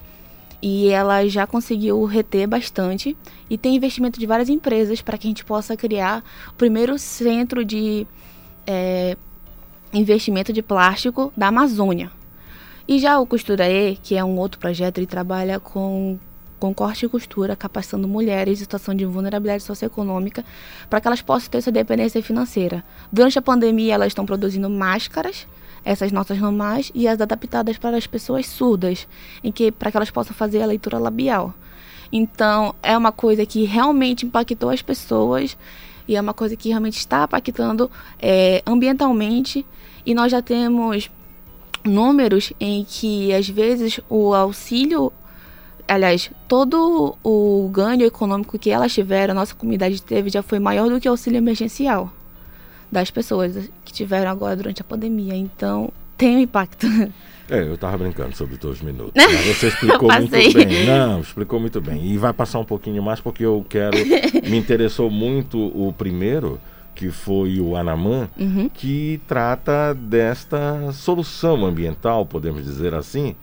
e 0.63 0.89
ela 0.89 1.27
já 1.27 1.47
conseguiu 1.47 2.05
reter 2.05 2.47
bastante 2.47 3.17
e 3.49 3.57
tem 3.57 3.77
investimento 3.77 4.21
de 4.21 4.27
várias 4.27 4.49
empresas 4.49 5.01
para 5.01 5.17
que 5.17 5.27
a 5.27 5.31
gente 5.31 5.45
possa 5.45 5.77
criar 5.77 6.23
o 6.51 6.55
primeiro 6.55 6.99
centro 6.99 7.65
de 7.65 8.07
é, 8.67 9.17
investimento 9.93 10.53
de 10.53 10.63
plástico 10.63 11.33
da 11.37 11.49
Amazônia. 11.49 12.11
E 12.87 12.99
já 12.99 13.19
o 13.19 13.27
Costuraê, 13.27 13.97
que 14.03 14.17
é 14.17 14.25
um 14.25 14.37
outro 14.37 14.59
projeto, 14.59 14.99
ele 14.99 15.07
trabalha 15.07 15.59
com, 15.59 16.19
com 16.59 16.75
corte 16.75 17.07
e 17.07 17.09
costura, 17.09 17.57
capacitando 17.57 18.07
mulheres 18.07 18.59
em 18.59 18.63
situação 18.63 18.95
de 18.95 19.07
vulnerabilidade 19.07 19.63
socioeconômica 19.63 20.45
para 20.91 21.01
que 21.01 21.07
elas 21.07 21.23
possam 21.23 21.51
ter 21.51 21.63
sua 21.63 21.73
dependência 21.73 22.23
financeira. 22.23 22.85
Durante 23.11 23.39
a 23.39 23.43
pandemia, 23.43 23.95
elas 23.95 24.09
estão 24.09 24.27
produzindo 24.27 24.69
máscaras 24.69 25.47
essas 25.85 26.12
notas 26.12 26.39
normais 26.39 26.91
e 26.95 27.09
as 27.09 27.20
adaptadas 27.20 27.78
para 27.78 27.97
as 27.97 28.07
pessoas 28.07 28.47
surdas, 28.47 29.07
em 29.43 29.51
que 29.51 29.70
para 29.70 29.91
que 29.91 29.97
elas 29.97 30.11
possam 30.11 30.35
fazer 30.35 30.62
a 30.62 30.66
leitura 30.66 30.99
labial. 30.99 31.55
Então, 32.12 32.74
é 32.83 32.97
uma 32.97 33.12
coisa 33.12 33.47
que 33.47 33.64
realmente 33.64 34.26
impactou 34.26 34.70
as 34.70 34.83
pessoas 34.83 35.57
e 36.09 36.16
é 36.16 36.20
uma 36.20 36.35
coisa 36.35 36.57
que 36.57 36.68
realmente 36.68 36.99
está 36.99 37.24
impactando 37.24 37.91
é, 38.18 38.62
ambientalmente. 38.66 39.64
E 40.05 40.12
nós 40.12 40.33
já 40.33 40.43
temos 40.43 41.11
números 41.85 42.53
em 42.59 42.85
que, 42.85 43.33
às 43.33 43.49
vezes, 43.49 44.01
o 44.09 44.35
auxílio, 44.35 45.12
aliás, 45.87 46.31
todo 46.49 47.16
o 47.22 47.68
ganho 47.72 48.05
econômico 48.05 48.59
que 48.59 48.70
elas 48.70 48.93
tiveram, 48.93 49.33
a 49.33 49.35
nossa 49.37 49.55
comunidade 49.55 50.03
teve, 50.03 50.31
já 50.31 50.43
foi 50.43 50.59
maior 50.59 50.91
do 50.91 51.01
que 51.01 51.09
o 51.09 51.12
auxílio 51.12 51.39
emergencial 51.39 52.12
das 52.91 53.11
pessoas 53.11 53.70
que 53.84 53.93
tiveram 53.93 54.30
agora 54.30 54.57
durante 54.57 54.80
a 54.80 54.84
pandemia. 54.84 55.34
Então, 55.34 55.93
tem 56.16 56.36
um 56.36 56.41
impacto. 56.41 56.86
É, 57.49 57.62
eu 57.62 57.74
estava 57.74 57.99
brincando 57.99 58.36
sobre 58.36 58.57
dois 58.57 58.80
minutos. 58.80 59.12
Mas 59.16 59.45
você 59.57 59.66
explicou 59.68 60.09
muito 60.12 60.30
bem. 60.30 60.86
Não, 60.86 61.20
explicou 61.20 61.59
muito 61.59 61.80
bem. 61.80 62.07
E 62.12 62.16
vai 62.16 62.32
passar 62.32 62.61
um 62.61 62.64
pouquinho 62.64 63.03
mais 63.03 63.20
porque 63.20 63.45
eu 63.45 63.66
quero. 63.68 63.97
me 64.49 64.57
interessou 64.57 65.11
muito 65.11 65.59
o 65.59 65.93
primeiro, 65.93 66.61
que 66.95 67.11
foi 67.11 67.59
o 67.61 67.74
Anamã, 67.76 68.28
Uhum. 68.38 68.68
que 68.68 69.20
trata 69.26 69.93
desta 69.95 70.93
solução 70.93 71.64
ambiental, 71.66 72.24
podemos 72.24 72.62
dizer 72.64 72.95
assim, 72.95 73.34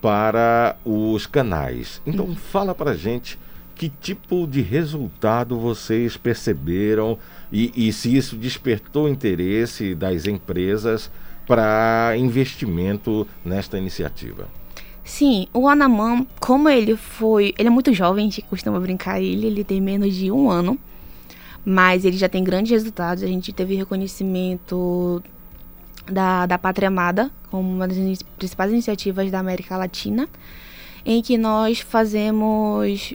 para 0.00 0.76
os 0.84 1.26
canais. 1.26 2.00
Então 2.06 2.26
Uhum. 2.26 2.34
fala 2.36 2.74
para 2.74 2.94
gente 2.94 3.38
que 3.74 3.88
tipo 3.88 4.46
de 4.46 4.60
resultado 4.62 5.58
vocês 5.58 6.16
perceberam 6.16 7.18
e, 7.52 7.88
e 7.88 7.92
se 7.92 8.16
isso 8.16 8.36
despertou 8.36 9.08
interesse 9.08 9.94
das 9.94 10.26
empresas 10.26 11.10
para 11.46 12.14
investimento 12.16 13.26
nesta 13.44 13.76
iniciativa. 13.76 14.48
Sim, 15.02 15.48
o 15.52 15.66
Anamã, 15.66 16.24
como 16.38 16.68
ele 16.68 16.94
foi. 16.94 17.52
Ele 17.58 17.66
é 17.66 17.70
muito 17.70 17.92
jovem, 17.92 18.26
a 18.26 18.30
gente 18.30 18.42
costuma 18.42 18.78
brincar 18.78 19.20
ele, 19.20 19.48
ele 19.48 19.64
tem 19.64 19.80
menos 19.80 20.14
de 20.14 20.30
um 20.30 20.48
ano. 20.48 20.78
Mas 21.64 22.04
ele 22.04 22.16
já 22.16 22.28
tem 22.28 22.44
grandes 22.44 22.70
resultados. 22.70 23.24
A 23.24 23.26
gente 23.26 23.52
teve 23.52 23.74
reconhecimento 23.74 25.20
da, 26.06 26.46
da 26.46 26.56
Pátria 26.56 26.86
Amada, 26.86 27.30
como 27.50 27.68
uma 27.68 27.88
das 27.88 28.22
principais 28.38 28.70
iniciativas 28.70 29.30
da 29.30 29.40
América 29.40 29.76
Latina, 29.76 30.28
em 31.04 31.20
que 31.20 31.36
nós 31.36 31.80
fazemos. 31.80 33.14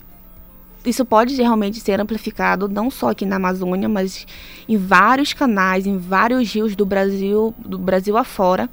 Isso 0.86 1.04
pode 1.04 1.36
realmente 1.36 1.80
ser 1.80 2.00
amplificado 2.00 2.70
não 2.70 2.92
só 2.92 3.10
aqui 3.10 3.26
na 3.26 3.38
Amazônia, 3.38 3.90
mas 3.90 4.28
em 4.70 4.78
vários 4.78 5.34
canais, 5.34 5.86
em 5.88 5.98
vários 5.98 6.54
rios 6.54 6.76
do 6.76 6.86
Brasil, 6.86 7.54
do 7.58 7.78
Brasil 7.78 8.16
afora. 8.16 8.70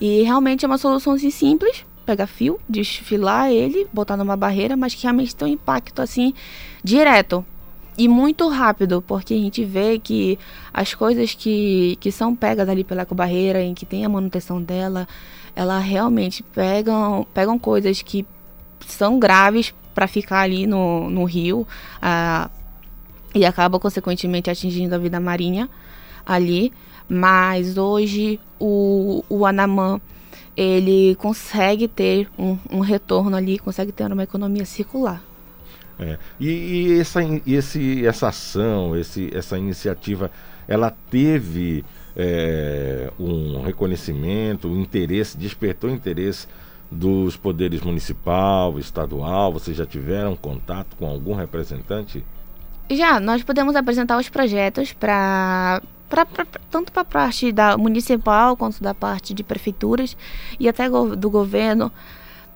E 0.00 0.22
realmente 0.22 0.64
é 0.64 0.68
uma 0.68 0.78
solução 0.78 1.14
assim, 1.14 1.30
simples, 1.30 1.84
pegar 2.06 2.26
fio, 2.26 2.60
desfilar 2.68 3.50
ele, 3.50 3.88
botar 3.92 4.16
numa 4.16 4.36
barreira, 4.36 4.76
mas 4.76 4.94
que 4.94 5.02
realmente 5.02 5.34
tem 5.34 5.48
um 5.48 5.52
impacto 5.52 6.00
assim 6.00 6.32
direto 6.82 7.44
e 7.98 8.06
muito 8.06 8.48
rápido, 8.48 9.02
porque 9.02 9.34
a 9.34 9.36
gente 9.36 9.64
vê 9.64 9.98
que 9.98 10.38
as 10.72 10.94
coisas 10.94 11.34
que, 11.34 11.98
que 11.98 12.12
são 12.12 12.34
pegas 12.34 12.68
ali 12.68 12.84
pela 12.84 13.02
ecobarreira, 13.02 13.60
em 13.60 13.74
que 13.74 13.84
tem 13.84 14.04
a 14.04 14.08
manutenção 14.08 14.62
dela, 14.62 15.08
ela 15.56 15.80
realmente 15.80 16.44
pegam, 16.44 17.26
pegam 17.34 17.58
coisas 17.58 18.00
que 18.00 18.24
são 18.86 19.18
graves 19.18 19.74
para 19.98 20.06
ficar 20.06 20.42
ali 20.42 20.64
no, 20.64 21.10
no 21.10 21.24
rio 21.24 21.66
ah, 22.00 22.48
e 23.34 23.44
acaba 23.44 23.80
consequentemente 23.80 24.48
atingindo 24.48 24.94
a 24.94 24.98
vida 24.98 25.18
marinha 25.18 25.68
ali. 26.24 26.72
Mas 27.08 27.76
hoje 27.76 28.38
o, 28.60 29.24
o 29.28 29.44
Anamã 29.44 30.00
ele 30.56 31.16
consegue 31.16 31.88
ter 31.88 32.28
um, 32.38 32.56
um 32.70 32.78
retorno 32.78 33.36
ali, 33.36 33.58
consegue 33.58 33.90
ter 33.90 34.04
uma 34.12 34.22
economia 34.22 34.64
circular. 34.64 35.20
É. 35.98 36.16
E, 36.38 36.48
e 36.48 37.00
essa, 37.00 37.18
esse, 37.44 38.06
essa 38.06 38.28
ação, 38.28 38.96
esse, 38.96 39.36
essa 39.36 39.58
iniciativa, 39.58 40.30
ela 40.68 40.94
teve 41.10 41.84
é, 42.14 43.10
um 43.18 43.62
reconhecimento, 43.62 44.68
um 44.68 44.80
interesse, 44.80 45.36
despertou 45.36 45.90
interesse 45.90 46.46
dos 46.90 47.36
poderes 47.36 47.80
municipal, 47.82 48.78
estadual? 48.78 49.52
Vocês 49.52 49.76
já 49.76 49.84
tiveram 49.86 50.34
contato 50.36 50.96
com 50.96 51.06
algum 51.06 51.34
representante? 51.34 52.24
Já, 52.90 53.20
nós 53.20 53.42
podemos 53.42 53.76
apresentar 53.76 54.18
os 54.18 54.28
projetos 54.28 54.92
para 54.94 55.82
tanto 56.70 56.90
para 56.90 57.02
a 57.02 57.04
parte 57.04 57.52
da 57.52 57.76
municipal 57.76 58.56
quanto 58.56 58.82
da 58.82 58.94
parte 58.94 59.34
de 59.34 59.42
prefeituras 59.44 60.16
e 60.58 60.66
até 60.66 60.88
go- 60.88 61.14
do 61.14 61.28
governo 61.28 61.92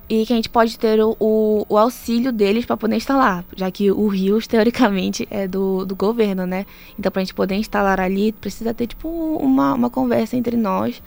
e 0.08 0.24
que 0.26 0.32
a 0.32 0.36
gente 0.36 0.48
pode 0.48 0.78
ter 0.78 1.00
o, 1.02 1.14
o, 1.20 1.66
o 1.68 1.76
auxílio 1.78 2.32
deles 2.32 2.64
para 2.64 2.76
poder 2.78 2.96
instalar, 2.96 3.44
já 3.54 3.70
que 3.70 3.90
o 3.90 4.06
Rios 4.08 4.46
teoricamente 4.48 5.28
é 5.30 5.46
do, 5.46 5.84
do 5.84 5.94
governo, 5.94 6.46
né? 6.46 6.64
Então 6.98 7.12
para 7.12 7.20
a 7.20 7.24
gente 7.24 7.34
poder 7.34 7.56
instalar 7.56 8.00
ali 8.00 8.32
precisa 8.32 8.72
ter 8.72 8.86
tipo 8.86 9.08
uma, 9.08 9.74
uma 9.74 9.90
conversa 9.90 10.34
entre 10.34 10.56
nós, 10.56 11.02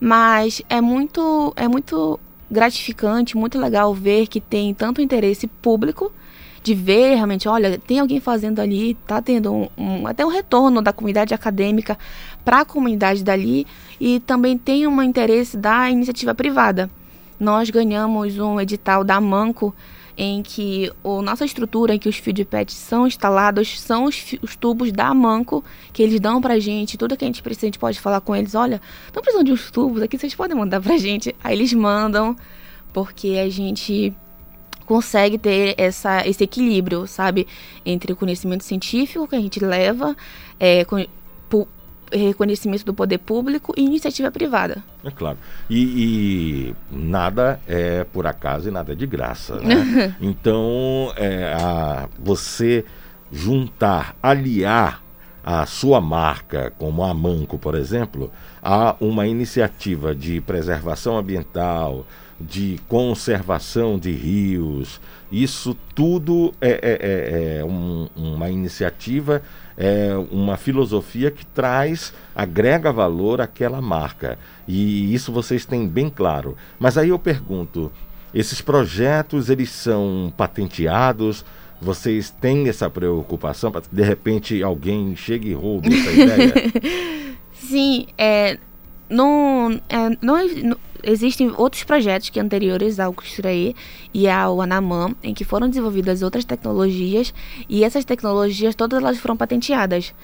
mas 0.00 0.62
é 0.70 0.80
muito 0.80 1.52
é 1.56 1.68
muito 1.68 2.18
gratificante, 2.52 3.36
muito 3.36 3.58
legal 3.58 3.92
ver 3.94 4.26
que 4.26 4.40
tem 4.40 4.74
tanto 4.74 5.00
interesse 5.00 5.46
público 5.46 6.12
de 6.62 6.74
ver 6.74 7.14
realmente, 7.16 7.48
olha, 7.48 7.76
tem 7.78 7.98
alguém 7.98 8.20
fazendo 8.20 8.60
ali, 8.60 8.94
tá 9.06 9.20
tendo 9.20 9.52
um, 9.52 9.68
um- 9.76 10.06
até 10.06 10.24
um 10.24 10.28
retorno 10.28 10.80
da 10.80 10.92
comunidade 10.92 11.34
acadêmica 11.34 11.98
para 12.44 12.60
a 12.60 12.64
comunidade 12.64 13.24
dali 13.24 13.66
e 14.00 14.20
também 14.20 14.56
tem 14.56 14.86
um 14.86 15.02
interesse 15.02 15.56
da 15.56 15.90
iniciativa 15.90 16.34
privada. 16.34 16.88
Nós 17.40 17.68
ganhamos 17.70 18.38
um 18.38 18.60
edital 18.60 19.02
da 19.02 19.20
Manco 19.20 19.74
em 20.16 20.42
que 20.42 20.90
a 21.04 21.22
nossa 21.22 21.44
estrutura, 21.44 21.94
em 21.94 21.98
que 21.98 22.08
os 22.08 22.16
fios 22.16 22.34
de 22.34 22.46
são 22.68 23.06
instalados, 23.06 23.80
são 23.80 24.04
os, 24.04 24.34
os 24.42 24.56
tubos 24.56 24.92
da 24.92 25.12
Manco 25.14 25.64
que 25.92 26.02
eles 26.02 26.20
dão 26.20 26.40
pra 26.40 26.58
gente, 26.58 26.98
tudo 26.98 27.16
que 27.16 27.24
a 27.24 27.26
gente 27.28 27.42
precisa, 27.42 27.66
a 27.66 27.68
gente 27.68 27.78
pode 27.78 27.98
falar 28.00 28.20
com 28.20 28.34
eles, 28.36 28.54
olha, 28.54 28.80
estão 29.06 29.22
precisando 29.22 29.46
de 29.46 29.52
uns 29.52 29.70
tubos 29.70 30.02
aqui, 30.02 30.18
vocês 30.18 30.34
podem 30.34 30.56
mandar 30.56 30.80
pra 30.80 30.96
gente. 30.96 31.34
Aí 31.42 31.54
eles 31.56 31.72
mandam, 31.72 32.36
porque 32.92 33.38
a 33.38 33.48
gente 33.48 34.14
consegue 34.86 35.38
ter 35.38 35.74
essa, 35.78 36.26
esse 36.26 36.44
equilíbrio, 36.44 37.06
sabe? 37.06 37.46
Entre 37.86 38.12
o 38.12 38.16
conhecimento 38.16 38.64
científico 38.64 39.26
que 39.26 39.36
a 39.36 39.40
gente 39.40 39.64
leva, 39.64 40.16
é, 40.60 40.84
pu- 41.48 41.68
reconhecimento 42.12 42.84
do 42.84 42.94
poder 42.94 43.18
público 43.18 43.72
e 43.76 43.82
iniciativa 43.84 44.30
privada. 44.30 44.82
É 45.04 45.10
claro. 45.10 45.38
E, 45.68 45.80
e 45.80 46.74
nada 46.94 47.60
é 47.66 48.04
por 48.04 48.26
acaso 48.26 48.68
e 48.68 48.72
nada 48.72 48.92
é 48.92 48.94
de 48.94 49.06
graça, 49.06 49.56
né? 49.60 50.14
então, 50.20 51.12
é, 51.16 51.52
a- 51.54 52.08
você 52.18 52.84
juntar, 53.30 54.14
aliar 54.22 55.02
a 55.44 55.66
sua 55.66 56.00
marca, 56.00 56.72
como 56.78 57.02
a 57.02 57.12
Manco, 57.12 57.58
por 57.58 57.74
exemplo, 57.74 58.30
a 58.62 58.94
uma 59.00 59.26
iniciativa 59.26 60.14
de 60.14 60.40
preservação 60.40 61.16
ambiental, 61.18 62.06
de 62.40 62.78
conservação 62.88 63.98
de 63.98 64.10
rios, 64.12 65.00
isso 65.30 65.76
tudo 65.94 66.52
é, 66.60 66.70
é- 66.70 66.78
é- 67.00 67.58
é 67.60 67.64
um- 67.64 68.08
uma 68.16 68.50
iniciativa, 68.50 69.42
é 69.76 70.14
uma 70.30 70.56
filosofia 70.56 71.30
que 71.30 71.44
traz, 71.46 72.12
agrega 72.34 72.92
valor 72.92 73.40
àquela 73.40 73.80
marca. 73.80 74.38
E 74.68 75.12
isso 75.14 75.32
vocês 75.32 75.64
têm 75.64 75.86
bem 75.88 76.08
claro. 76.10 76.56
Mas 76.78 76.96
aí 76.98 77.08
eu 77.10 77.18
pergunto, 77.18 77.90
esses 78.34 78.60
projetos, 78.60 79.48
eles 79.50 79.70
são 79.70 80.32
patenteados? 80.36 81.44
Vocês 81.80 82.30
têm 82.30 82.68
essa 82.68 82.88
preocupação 82.88 83.72
para 83.72 83.82
de 83.90 84.02
repente 84.02 84.62
alguém 84.62 85.16
chegue 85.16 85.50
e 85.50 85.54
roube 85.54 85.88
essa 85.92 86.12
ideia? 86.12 86.54
Sim, 87.52 88.06
é, 88.16 88.58
não, 89.08 89.80
é, 89.88 90.08
não, 90.20 90.36
não- 90.62 90.76
existem 91.02 91.52
outros 91.56 91.84
projetos 91.84 92.30
que 92.30 92.40
anteriores 92.40 92.98
ao 93.00 93.12
Costuraí 93.12 93.74
e 94.12 94.28
ao 94.28 94.60
Anamã, 94.60 95.14
em 95.22 95.34
que 95.34 95.44
foram 95.44 95.68
desenvolvidas 95.68 96.22
outras 96.22 96.44
tecnologias 96.44 97.32
e 97.68 97.84
essas 97.84 98.04
tecnologias 98.04 98.74
todas 98.74 99.00
elas 99.00 99.18
foram 99.18 99.36
patenteadas. 99.36 100.14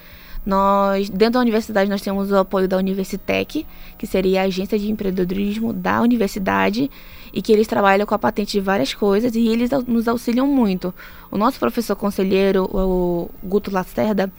Nós, 0.45 1.09
dentro 1.09 1.33
da 1.33 1.41
universidade, 1.41 1.89
nós 1.89 2.01
temos 2.01 2.31
o 2.31 2.37
apoio 2.37 2.67
da 2.67 2.77
Universitec, 2.77 3.65
que 3.97 4.07
seria 4.07 4.41
a 4.41 4.45
agência 4.45 4.79
de 4.79 4.89
empreendedorismo 4.89 5.73
da 5.73 6.01
universidade, 6.01 6.89
e 7.33 7.41
que 7.41 7.51
eles 7.51 7.67
trabalham 7.67 8.05
com 8.05 8.15
a 8.15 8.19
patente 8.19 8.53
de 8.53 8.59
várias 8.59 8.93
coisas 8.93 9.35
e 9.35 9.47
eles 9.47 9.69
nos 9.87 10.07
auxiliam 10.07 10.47
muito. 10.47 10.93
O 11.29 11.37
nosso 11.37 11.59
professor 11.59 11.95
conselheiro, 11.95 12.63
o 12.63 13.29
Guto 13.43 13.69
Lacerda, 13.69 14.31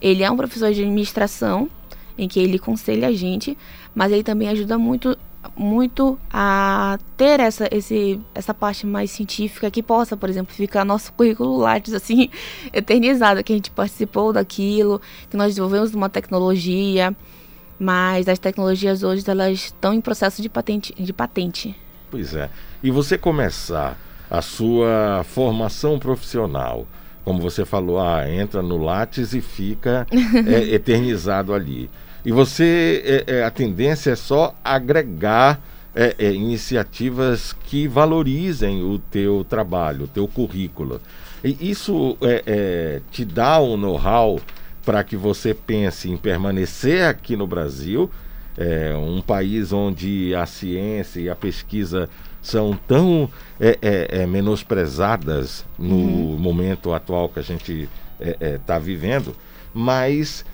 ele 0.00 0.22
é 0.22 0.30
um 0.30 0.36
professor 0.36 0.72
de 0.72 0.82
administração, 0.82 1.68
em 2.16 2.28
que 2.28 2.38
ele 2.38 2.58
conselha 2.58 3.08
a 3.08 3.12
gente, 3.12 3.56
mas 3.94 4.12
ele 4.12 4.22
também 4.22 4.48
ajuda 4.48 4.78
muito 4.78 5.16
muito 5.56 6.18
a 6.32 6.98
ter 7.16 7.40
essa, 7.40 7.68
esse, 7.70 8.20
essa 8.34 8.52
parte 8.52 8.86
mais 8.86 9.10
científica 9.10 9.70
que 9.70 9.82
possa, 9.82 10.16
por 10.16 10.28
exemplo, 10.28 10.54
ficar 10.54 10.84
nosso 10.84 11.12
currículo 11.12 11.56
Lattes 11.56 11.94
assim, 11.94 12.30
eternizado, 12.72 13.42
que 13.42 13.52
a 13.52 13.56
gente 13.56 13.70
participou 13.70 14.32
daquilo, 14.32 15.00
que 15.30 15.36
nós 15.36 15.48
desenvolvemos 15.48 15.94
uma 15.94 16.08
tecnologia, 16.08 17.14
mas 17.78 18.28
as 18.28 18.38
tecnologias 18.38 19.02
hoje 19.02 19.24
elas 19.28 19.52
estão 19.52 19.92
em 19.92 20.00
processo 20.00 20.42
de 20.42 20.48
patente. 20.48 20.94
De 20.94 21.12
patente. 21.12 21.74
Pois 22.10 22.34
é. 22.34 22.50
E 22.82 22.90
você 22.90 23.16
começar 23.16 23.98
a 24.30 24.42
sua 24.42 25.24
formação 25.24 25.98
profissional, 25.98 26.86
como 27.24 27.40
você 27.40 27.64
falou, 27.64 27.98
ah, 27.98 28.28
entra 28.28 28.62
no 28.62 28.76
Lattes 28.76 29.32
e 29.32 29.40
fica 29.40 30.06
é, 30.46 30.74
eternizado 30.74 31.52
ali. 31.54 31.90
E 32.28 32.30
você, 32.30 33.24
é, 33.26 33.36
é, 33.36 33.42
a 33.42 33.50
tendência 33.50 34.10
é 34.10 34.14
só 34.14 34.54
agregar 34.62 35.58
é, 35.94 36.14
é, 36.18 36.30
iniciativas 36.30 37.54
que 37.54 37.88
valorizem 37.88 38.82
o 38.82 38.98
teu 38.98 39.46
trabalho, 39.48 40.04
o 40.04 40.08
teu 40.08 40.28
currículo. 40.28 41.00
E 41.42 41.56
isso 41.70 42.18
é, 42.20 42.42
é, 42.46 43.00
te 43.10 43.24
dá 43.24 43.58
um 43.62 43.78
know-how 43.78 44.38
para 44.84 45.02
que 45.02 45.16
você 45.16 45.54
pense 45.54 46.10
em 46.10 46.18
permanecer 46.18 47.06
aqui 47.06 47.34
no 47.34 47.46
Brasil 47.46 48.10
é, 48.58 48.94
um 48.94 49.22
país 49.22 49.72
onde 49.72 50.34
a 50.34 50.44
ciência 50.44 51.20
e 51.20 51.30
a 51.30 51.34
pesquisa 51.34 52.10
são 52.42 52.78
tão 52.86 53.30
é, 53.58 54.26
menosprezadas 54.26 55.64
no 55.78 55.94
uhum. 55.94 56.36
momento 56.36 56.92
atual 56.92 57.30
que 57.30 57.38
a 57.38 57.42
gente 57.42 57.88
está 58.20 58.78
vivendo, 58.78 59.34
mas 59.72 60.44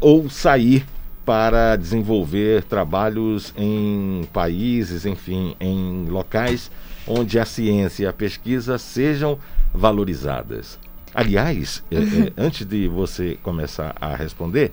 ou 0.00 0.30
sair 0.30 0.86
para 1.24 1.76
desenvolver 1.76 2.64
trabalhos 2.64 3.52
em 3.56 4.26
países, 4.32 5.06
enfim, 5.06 5.54
em 5.60 6.06
locais 6.08 6.70
onde 7.06 7.38
a 7.38 7.44
ciência 7.44 8.04
e 8.04 8.06
a 8.06 8.12
pesquisa 8.12 8.78
sejam 8.78 9.38
valorizadas. 9.72 10.78
Aliás, 11.14 11.84
é, 11.90 11.96
é, 11.96 12.32
antes 12.36 12.66
de 12.66 12.88
você 12.88 13.38
começar 13.42 13.94
a 14.00 14.14
responder, 14.14 14.72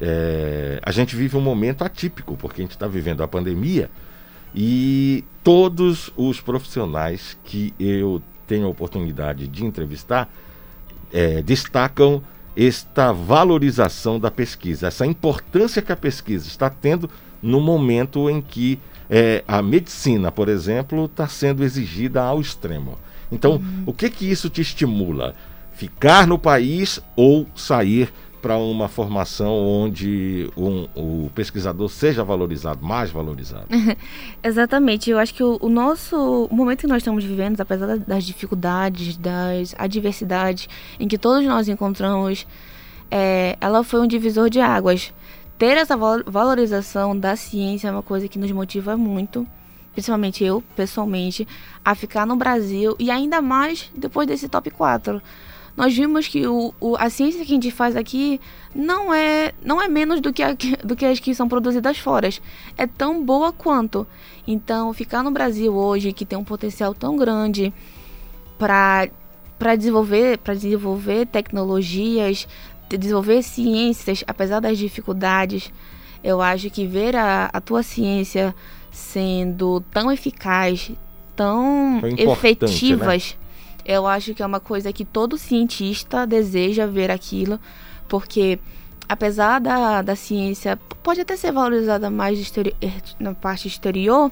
é, 0.00 0.80
a 0.82 0.90
gente 0.90 1.14
vive 1.14 1.36
um 1.36 1.40
momento 1.40 1.84
atípico, 1.84 2.36
porque 2.36 2.62
a 2.62 2.64
gente 2.64 2.72
está 2.72 2.86
vivendo 2.86 3.22
a 3.22 3.28
pandemia 3.28 3.90
e 4.54 5.24
todos 5.44 6.10
os 6.16 6.40
profissionais 6.40 7.36
que 7.44 7.74
eu 7.78 8.22
tenho 8.46 8.66
a 8.66 8.68
oportunidade 8.68 9.46
de 9.46 9.64
entrevistar 9.64 10.32
é, 11.12 11.42
destacam 11.42 12.22
esta 12.66 13.12
valorização 13.12 14.20
da 14.20 14.30
pesquisa, 14.30 14.88
essa 14.88 15.06
importância 15.06 15.80
que 15.80 15.92
a 15.92 15.96
pesquisa 15.96 16.46
está 16.46 16.68
tendo 16.68 17.08
no 17.42 17.60
momento 17.60 18.28
em 18.28 18.42
que 18.42 18.78
é, 19.08 19.42
a 19.48 19.62
medicina, 19.62 20.30
por 20.30 20.48
exemplo, 20.48 21.06
está 21.06 21.26
sendo 21.26 21.64
exigida 21.64 22.22
ao 22.22 22.40
extremo. 22.40 22.98
Então, 23.32 23.52
uhum. 23.52 23.84
o 23.86 23.92
que 23.92 24.10
que 24.10 24.30
isso 24.30 24.50
te 24.50 24.60
estimula? 24.60 25.34
Ficar 25.72 26.26
no 26.26 26.38
país 26.38 27.00
ou 27.16 27.46
sair 27.54 28.12
para 28.40 28.56
uma 28.56 28.88
formação 28.88 29.52
onde 29.52 30.50
um, 30.56 30.86
o 30.94 31.30
pesquisador 31.34 31.88
seja 31.88 32.24
valorizado, 32.24 32.84
mais 32.84 33.10
valorizado. 33.10 33.66
Exatamente. 34.42 35.10
Eu 35.10 35.18
acho 35.18 35.34
que 35.34 35.42
o, 35.42 35.58
o, 35.60 35.68
nosso 35.68 36.48
o 36.50 36.54
momento 36.54 36.80
que 36.80 36.86
nós 36.86 36.98
estamos 36.98 37.24
vivendo, 37.24 37.60
apesar 37.60 37.98
das 37.98 38.24
dificuldades, 38.24 39.16
das 39.16 39.74
adversidades 39.78 40.68
em 40.98 41.06
que 41.06 41.18
todos 41.18 41.44
nós 41.46 41.68
encontramos, 41.68 42.46
é, 43.10 43.56
ela 43.60 43.84
foi 43.84 44.00
um 44.00 44.06
divisor 44.06 44.48
de 44.48 44.60
águas. 44.60 45.12
Ter 45.58 45.76
essa 45.76 45.96
valorização 45.96 47.18
da 47.18 47.36
ciência 47.36 47.88
é 47.88 47.90
uma 47.90 48.02
coisa 48.02 48.26
que 48.26 48.38
nos 48.38 48.50
motiva 48.50 48.96
muito, 48.96 49.46
principalmente 49.92 50.42
eu, 50.42 50.62
pessoalmente, 50.74 51.46
a 51.84 51.94
ficar 51.94 52.26
no 52.26 52.34
Brasil 52.34 52.96
e 52.98 53.10
ainda 53.10 53.42
mais 53.42 53.90
depois 53.94 54.26
desse 54.26 54.48
top 54.48 54.70
4 54.70 55.20
nós 55.80 55.96
vimos 55.96 56.28
que 56.28 56.46
o, 56.46 56.74
o, 56.78 56.94
a 56.96 57.08
ciência 57.08 57.42
que 57.42 57.52
a 57.52 57.54
gente 57.54 57.70
faz 57.70 57.96
aqui 57.96 58.38
não 58.74 59.14
é, 59.14 59.54
não 59.64 59.80
é 59.80 59.88
menos 59.88 60.20
do 60.20 60.30
que, 60.30 60.42
a, 60.42 60.54
do 60.84 60.94
que 60.94 61.06
as 61.06 61.18
que 61.18 61.34
são 61.34 61.48
produzidas 61.48 61.96
fora. 61.96 62.28
É 62.76 62.86
tão 62.86 63.24
boa 63.24 63.50
quanto. 63.50 64.06
Então, 64.46 64.92
ficar 64.92 65.22
no 65.22 65.30
Brasil 65.30 65.74
hoje, 65.74 66.12
que 66.12 66.26
tem 66.26 66.38
um 66.38 66.44
potencial 66.44 66.92
tão 66.92 67.16
grande 67.16 67.72
para 68.58 69.08
desenvolver, 69.74 70.38
desenvolver 70.54 71.24
tecnologias, 71.24 72.46
desenvolver 72.86 73.42
ciências, 73.42 74.22
apesar 74.26 74.60
das 74.60 74.76
dificuldades, 74.76 75.72
eu 76.22 76.42
acho 76.42 76.68
que 76.68 76.86
ver 76.86 77.16
a, 77.16 77.48
a 77.50 77.58
tua 77.58 77.82
ciência 77.82 78.54
sendo 78.92 79.80
tão 79.90 80.12
eficaz, 80.12 80.90
tão 81.34 82.02
efetivas. 82.18 83.34
Né? 83.34 83.40
Eu 83.84 84.06
acho 84.06 84.34
que 84.34 84.42
é 84.42 84.46
uma 84.46 84.60
coisa 84.60 84.92
que 84.92 85.04
todo 85.04 85.38
cientista 85.38 86.26
deseja 86.26 86.86
ver 86.86 87.10
aquilo, 87.10 87.58
porque 88.08 88.58
apesar 89.08 89.60
da, 89.60 90.02
da 90.02 90.14
ciência 90.14 90.78
pode 91.02 91.20
até 91.20 91.36
ser 91.36 91.52
valorizada 91.52 92.10
mais 92.10 92.52
na 93.18 93.34
parte 93.34 93.66
exterior, 93.66 94.30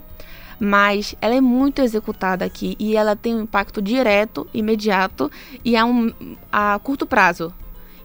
mas 0.61 1.15
ela 1.21 1.35
é 1.35 1.41
muito 1.41 1.81
executada 1.83 2.45
aqui 2.45 2.77
e 2.79 2.97
ela 2.97 3.15
tem 3.15 3.35
um 3.35 3.43
impacto 3.43 3.81
direto, 3.81 4.47
imediato 4.53 5.31
e 5.65 5.77
a, 5.77 5.85
um, 5.85 6.13
a 6.51 6.79
curto 6.83 7.07
prazo. 7.07 7.53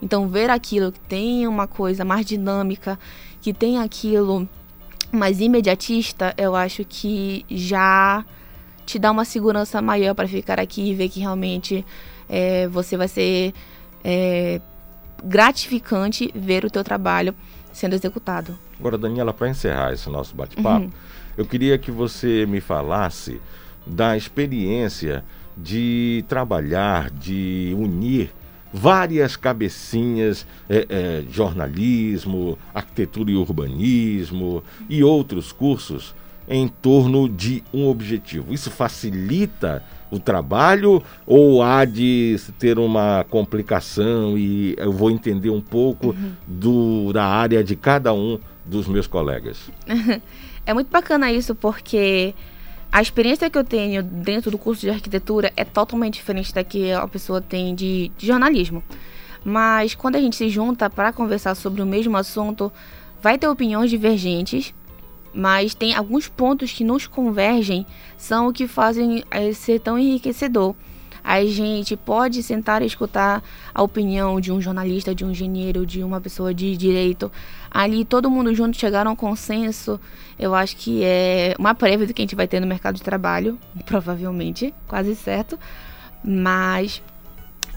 Então, 0.01 0.27
ver 0.27 0.49
aquilo 0.49 0.91
que 0.91 0.99
tem 0.99 1.47
uma 1.47 1.65
coisa 1.65 2.03
mais 2.03 2.25
dinâmica, 2.25 2.99
que 3.41 3.53
tem 3.53 3.79
aquilo 3.79 4.47
mais 5.11 5.39
imediatista, 5.39 6.33
eu 6.37 6.55
acho 6.55 6.83
que 6.83 7.45
já 7.49 8.25
te 8.85 8.99
dá 8.99 9.11
uma 9.11 9.25
segurança 9.25 9.81
maior 9.81 10.13
para 10.13 10.27
ficar 10.27 10.59
aqui 10.59 10.89
e 10.89 10.93
ver 10.93 11.09
que 11.09 11.19
realmente 11.19 11.85
é, 12.29 12.67
você 12.67 12.97
vai 12.97 13.07
ser 13.07 13.53
é, 14.03 14.59
gratificante 15.23 16.31
ver 16.35 16.65
o 16.65 16.69
teu 16.69 16.83
trabalho 16.83 17.33
sendo 17.71 17.93
executado. 17.93 18.57
Agora, 18.79 18.97
Daniela, 18.97 19.33
para 19.33 19.49
encerrar 19.49 19.93
esse 19.93 20.09
nosso 20.09 20.35
bate-papo, 20.35 20.85
uhum. 20.85 20.91
eu 21.37 21.45
queria 21.45 21.77
que 21.77 21.91
você 21.91 22.45
me 22.45 22.61
falasse 22.61 23.39
da 23.85 24.15
experiência 24.15 25.23
de 25.57 26.23
trabalhar, 26.27 27.09
de 27.09 27.75
unir 27.77 28.31
várias 28.73 29.35
cabecinhas, 29.35 30.47
é, 30.67 30.87
é, 30.89 31.23
jornalismo, 31.29 32.57
arquitetura 32.73 33.31
e 33.31 33.35
urbanismo 33.35 34.63
e 34.89 35.03
outros 35.03 35.51
cursos 35.51 36.15
em 36.47 36.67
torno 36.67 37.27
de 37.29 37.63
um 37.73 37.87
objetivo. 37.87 38.53
Isso 38.53 38.69
facilita 38.69 39.83
o 40.11 40.19
trabalho 40.19 41.01
ou 41.25 41.63
há 41.63 41.85
de 41.85 42.39
ter 42.59 42.77
uma 42.77 43.25
complicação 43.29 44.37
e 44.37 44.75
eu 44.77 44.91
vou 44.91 45.09
entender 45.09 45.49
um 45.49 45.61
pouco 45.61 46.07
uhum. 46.07 46.33
do, 46.45 47.13
da 47.13 47.25
área 47.25 47.63
de 47.63 47.75
cada 47.75 48.13
um 48.13 48.39
dos 48.65 48.87
meus 48.87 49.07
colegas? 49.07 49.69
É 50.65 50.73
muito 50.73 50.89
bacana 50.89 51.29
isso 51.29 51.53
porque 51.53 52.33
a 52.89 53.01
experiência 53.01 53.49
que 53.49 53.57
eu 53.57 53.65
tenho 53.65 54.01
dentro 54.01 54.49
do 54.49 54.57
curso 54.57 54.79
de 54.79 54.89
arquitetura 54.89 55.51
é 55.57 55.65
totalmente 55.65 56.13
diferente 56.13 56.53
da 56.53 56.63
que 56.63 56.89
a 56.89 57.05
pessoa 57.05 57.41
tem 57.41 57.75
de, 57.75 58.09
de 58.17 58.27
jornalismo. 58.27 58.81
Mas 59.43 59.93
quando 59.93 60.15
a 60.15 60.21
gente 60.21 60.37
se 60.37 60.47
junta 60.47 60.89
para 60.89 61.11
conversar 61.11 61.53
sobre 61.55 61.81
o 61.81 61.85
mesmo 61.85 62.15
assunto, 62.15 62.71
vai 63.21 63.37
ter 63.37 63.47
opiniões 63.47 63.89
divergentes 63.89 64.73
mas 65.33 65.73
tem 65.73 65.95
alguns 65.95 66.27
pontos 66.27 66.71
que 66.71 66.83
nos 66.83 67.07
convergem, 67.07 67.85
são 68.17 68.47
o 68.47 68.53
que 68.53 68.67
fazem 68.67 69.23
é, 69.31 69.51
ser 69.53 69.79
tão 69.79 69.97
enriquecedor. 69.97 70.75
A 71.23 71.43
gente 71.45 71.95
pode 71.95 72.43
sentar 72.43 72.81
e 72.81 72.85
escutar 72.85 73.41
a 73.73 73.81
opinião 73.81 74.41
de 74.41 74.51
um 74.51 74.59
jornalista, 74.59 75.15
de 75.15 75.23
um 75.23 75.31
engenheiro, 75.31 75.85
de 75.85 76.03
uma 76.03 76.19
pessoa 76.19 76.53
de 76.53 76.75
direito. 76.75 77.31
Ali 77.71 78.03
todo 78.03 78.29
mundo 78.29 78.53
junto 78.53 78.77
chegar 78.77 79.07
a 79.07 79.09
um 79.09 79.15
consenso. 79.15 79.99
Eu 80.37 80.53
acho 80.53 80.75
que 80.75 81.01
é 81.01 81.55
uma 81.57 81.73
prévia 81.73 82.05
do 82.05 82.13
que 82.13 82.21
a 82.21 82.23
gente 82.23 82.35
vai 82.35 82.45
ter 82.45 82.59
no 82.59 82.67
mercado 82.67 82.95
de 82.95 83.01
trabalho, 83.01 83.57
provavelmente, 83.85 84.73
quase 84.85 85.15
certo. 85.15 85.57
Mas 86.21 87.01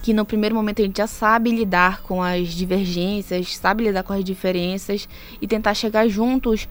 que 0.02 0.12
no 0.12 0.24
primeiro 0.24 0.54
momento 0.54 0.82
a 0.82 0.84
gente 0.84 0.98
já 0.98 1.06
sabe 1.06 1.50
lidar 1.50 2.02
com 2.02 2.20
as 2.20 2.48
divergências, 2.48 3.56
sabe 3.56 3.84
lidar 3.84 4.02
com 4.02 4.12
as 4.12 4.24
diferenças 4.24 5.08
e 5.40 5.46
tentar 5.46 5.74
chegar 5.74 6.08
juntos 6.08 6.68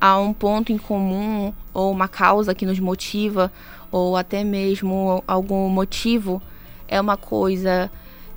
a 0.00 0.18
um 0.18 0.32
ponto 0.32 0.72
em 0.72 0.78
comum 0.78 1.52
ou 1.72 1.90
uma 1.90 2.08
causa 2.08 2.54
que 2.54 2.66
nos 2.66 2.78
motiva 2.78 3.52
ou 3.90 4.16
até 4.16 4.44
mesmo 4.44 5.22
algum 5.26 5.68
motivo 5.68 6.42
é 6.86 7.00
uma 7.00 7.16
coisa 7.16 7.90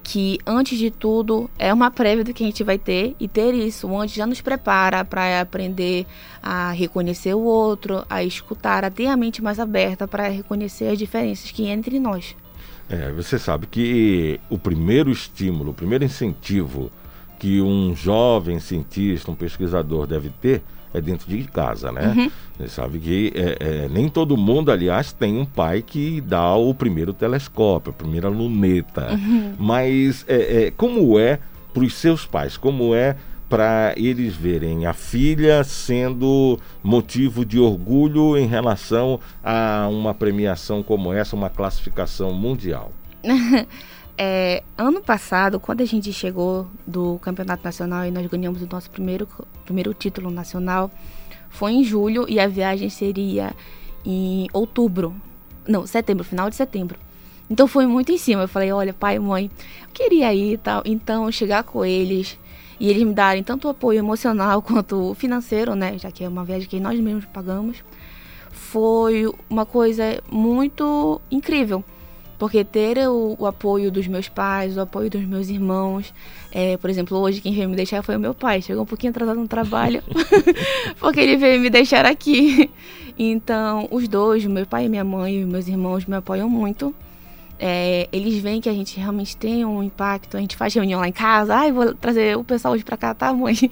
que 0.04 0.40
antes 0.46 0.78
de 0.78 0.90
tudo 0.90 1.50
é 1.60 1.74
uma 1.74 1.92
prévia 1.92 2.24
do 2.24 2.34
que 2.34 2.44
a 2.44 2.46
gente 2.46 2.64
vai 2.64 2.78
ter 2.78 3.16
e 3.20 3.28
ter 3.28 3.54
isso 3.54 3.96
antes 3.96 4.16
já 4.16 4.26
nos 4.26 4.42
prepara 4.42 5.06
para 5.06 5.42
aprender 5.42 6.06
a 6.42 6.72
reconhecer 6.72 7.34
o 7.34 7.42
outro, 7.42 8.04
a 8.10 8.24
escutar, 8.24 8.84
a 8.84 8.90
ter 8.90 9.08
a 9.08 9.16
mente 9.16 9.42
mais 9.42 9.60
aberta 9.60 10.08
para 10.08 10.28
reconhecer 10.28 10.88
as 10.88 10.98
diferenças 10.98 11.52
que 11.52 11.68
entre 11.68 12.00
nós. 12.00 12.36
É, 12.90 13.12
você 13.12 13.38
sabe 13.40 13.68
que 13.68 14.40
o 14.50 14.58
primeiro 14.58 15.12
estímulo, 15.12 15.72
o 15.72 15.74
primeiro 15.74 16.04
incentivo 16.04 16.92
que 17.40 17.62
um 17.62 17.96
jovem 17.96 18.60
cientista, 18.60 19.32
um 19.32 19.36
pesquisador 19.36 20.06
deve 20.06 20.30
ter 20.30 20.62
é 20.94 21.02
dentro 21.02 21.30
de 21.30 21.44
casa, 21.46 21.92
né? 21.92 22.14
Uhum. 22.16 22.32
Você 22.58 22.68
sabe 22.68 23.00
que 23.00 23.34
é, 23.36 23.58
é, 23.60 23.90
nem 23.90 24.10
todo 24.10 24.38
mundo, 24.38 24.72
aliás, 24.72 25.12
tem 25.12 25.38
um 25.38 25.46
pai 25.46 25.82
que 25.82 26.22
dá 26.22 26.54
o 26.56 26.74
primeiro 26.74 27.14
telescópio, 27.14 27.92
a 27.92 27.94
primeira 27.94 28.30
luneta. 28.30 29.12
Uhum. 29.14 29.54
Mas 29.58 30.26
é, 30.28 30.66
é 30.66 30.72
como 30.72 31.18
é 31.20 31.40
para 31.74 31.84
os 31.84 31.94
seus 31.96 32.26
pais? 32.26 32.58
Como 32.58 32.94
é 32.94 33.16
para 33.50 33.94
eles 33.98 34.34
verem 34.34 34.86
a 34.86 34.94
filha 34.94 35.62
sendo 35.64 36.58
motivo 36.82 37.44
de 37.46 37.60
orgulho 37.60 38.38
em 38.38 38.48
relação 38.48 39.20
a 39.44 39.90
uma 39.92 40.14
premiação 40.14 40.82
como 40.82 41.12
essa, 41.12 41.36
uma 41.36 41.50
classificação 41.50 42.34
mundial? 42.34 42.94
É, 44.24 44.62
ano 44.78 45.02
passado, 45.02 45.60
quando 45.60 45.82
a 45.82 45.86
gente 45.86 46.14
chegou 46.14 46.68
do 46.86 47.18
campeonato 47.24 47.64
nacional 47.64 48.06
e 48.06 48.12
nós 48.12 48.24
ganhamos 48.28 48.62
o 48.62 48.68
nosso 48.72 48.88
primeiro, 48.88 49.28
primeiro 49.66 49.96
título 49.96 50.30
nacional, 50.30 50.92
foi 51.50 51.72
em 51.72 51.84
julho 51.84 52.28
e 52.30 52.40
a 52.40 52.48
viagem 52.48 52.88
seria 52.88 53.52
em 54.06 54.48
outubro. 54.54 55.16
Não, 55.68 55.88
setembro, 55.88 56.24
final 56.24 56.52
de 56.52 56.56
setembro. 56.56 57.00
Então 57.50 57.68
foi 57.68 57.88
muito 57.88 58.12
em 58.12 58.18
cima. 58.20 58.44
Eu 58.44 58.48
falei, 58.48 58.72
olha, 58.72 58.94
pai 58.94 59.16
e 59.16 59.20
mãe, 59.20 59.50
eu 59.82 59.90
queria 59.92 60.32
ir 60.36 60.54
e 60.54 60.58
tal. 60.58 60.84
Então, 60.86 61.32
chegar 61.32 61.64
com 61.64 61.84
eles 61.84 62.38
e 62.80 62.92
eles 62.92 63.02
me 63.02 63.16
darem 63.16 63.42
tanto 63.42 63.68
apoio 63.68 63.98
emocional 63.98 64.62
quanto 64.62 65.16
financeiro, 65.16 65.74
né, 65.74 65.98
já 65.98 66.12
que 66.12 66.24
é 66.24 66.30
uma 66.30 66.46
viagem 66.46 66.70
que 66.70 66.80
nós 66.80 67.00
mesmos 67.00 67.26
pagamos, 67.26 67.84
foi 68.52 69.28
uma 69.50 69.66
coisa 69.66 70.22
muito 70.30 71.20
incrível. 71.32 71.84
Porque 72.42 72.64
ter 72.64 72.98
o, 73.08 73.36
o 73.38 73.46
apoio 73.46 73.92
dos 73.92 74.08
meus 74.08 74.28
pais, 74.28 74.76
o 74.76 74.82
apoio 74.82 75.12
dos 75.12 75.24
meus 75.24 75.48
irmãos, 75.48 76.12
é, 76.52 76.76
por 76.76 76.90
exemplo, 76.90 77.16
hoje 77.20 77.40
quem 77.40 77.54
veio 77.54 77.70
me 77.70 77.76
deixar 77.76 78.02
foi 78.02 78.16
o 78.16 78.20
meu 78.20 78.34
pai. 78.34 78.64
Chegou 78.64 78.82
um 78.82 78.86
pouquinho 78.88 79.12
atrasado 79.12 79.40
no 79.40 79.48
trabalho, 79.48 80.02
porque 81.00 81.20
ele 81.20 81.38
veio 81.38 81.62
me 81.62 81.70
deixar 81.70 82.04
aqui. 82.04 82.68
Então, 83.16 83.88
os 83.92 84.08
dois, 84.08 84.44
meu 84.44 84.66
pai 84.66 84.86
e 84.86 84.90
minha 84.90 85.04
mãe, 85.04 85.46
meus 85.46 85.68
irmãos 85.68 86.08
me 86.08 86.16
apoiam 86.16 86.50
muito. 86.50 86.96
É, 87.60 88.10
eles 88.12 88.40
veem 88.40 88.60
que 88.60 88.70
a 88.70 88.74
gente 88.74 89.00
realmente 89.00 89.38
tem 89.38 89.64
um 89.64 89.84
impacto. 89.84 90.36
A 90.36 90.40
gente 90.40 90.56
faz 90.56 90.74
reunião 90.74 91.00
lá 91.00 91.08
em 91.08 91.12
casa. 91.12 91.54
Ai, 91.54 91.72
vou 91.72 91.94
trazer 91.94 92.36
o 92.36 92.44
pessoal 92.44 92.74
hoje 92.74 92.84
pra 92.84 92.98
cá, 92.98 93.14
tá, 93.14 93.32
mãe? 93.32 93.54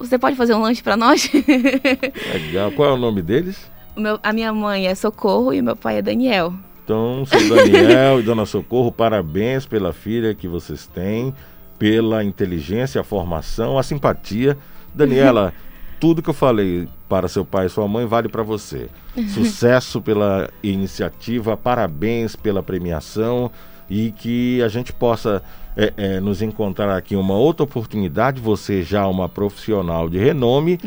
Você 0.00 0.18
pode 0.18 0.36
fazer 0.36 0.52
um 0.52 0.60
lanche 0.60 0.82
pra 0.82 0.98
nós? 0.98 1.30
Legal. 2.30 2.72
Qual 2.72 2.90
é 2.90 2.92
o 2.92 2.98
nome 2.98 3.22
deles? 3.22 3.70
Meu, 3.96 4.20
a 4.22 4.34
minha 4.34 4.52
mãe 4.52 4.86
é 4.86 4.94
Socorro 4.94 5.54
e 5.54 5.62
meu 5.62 5.74
pai 5.74 5.96
é 5.96 6.02
Daniel. 6.02 6.52
Então, 6.90 7.24
seu 7.24 7.38
Daniel 7.54 8.18
e 8.18 8.22
Dona 8.24 8.44
Socorro, 8.44 8.90
parabéns 8.90 9.64
pela 9.64 9.92
filha 9.92 10.34
que 10.34 10.48
vocês 10.48 10.88
têm, 10.88 11.32
pela 11.78 12.24
inteligência, 12.24 13.00
a 13.00 13.04
formação, 13.04 13.78
a 13.78 13.82
simpatia. 13.84 14.58
Daniela, 14.92 15.54
tudo 16.00 16.20
que 16.20 16.28
eu 16.28 16.34
falei 16.34 16.88
para 17.08 17.28
seu 17.28 17.44
pai 17.44 17.66
e 17.66 17.68
sua 17.68 17.86
mãe 17.86 18.06
vale 18.06 18.28
para 18.28 18.42
você. 18.42 18.88
Sucesso 19.32 20.02
pela 20.02 20.50
iniciativa, 20.64 21.56
parabéns 21.56 22.34
pela 22.34 22.60
premiação 22.60 23.52
e 23.88 24.10
que 24.10 24.60
a 24.60 24.66
gente 24.66 24.92
possa 24.92 25.44
é, 25.76 25.92
é, 25.96 26.20
nos 26.20 26.42
encontrar 26.42 26.96
aqui 26.96 27.14
uma 27.14 27.34
outra 27.34 27.62
oportunidade. 27.62 28.40
Você 28.40 28.82
já 28.82 29.06
uma 29.06 29.28
profissional 29.28 30.08
de 30.08 30.18
renome, 30.18 30.80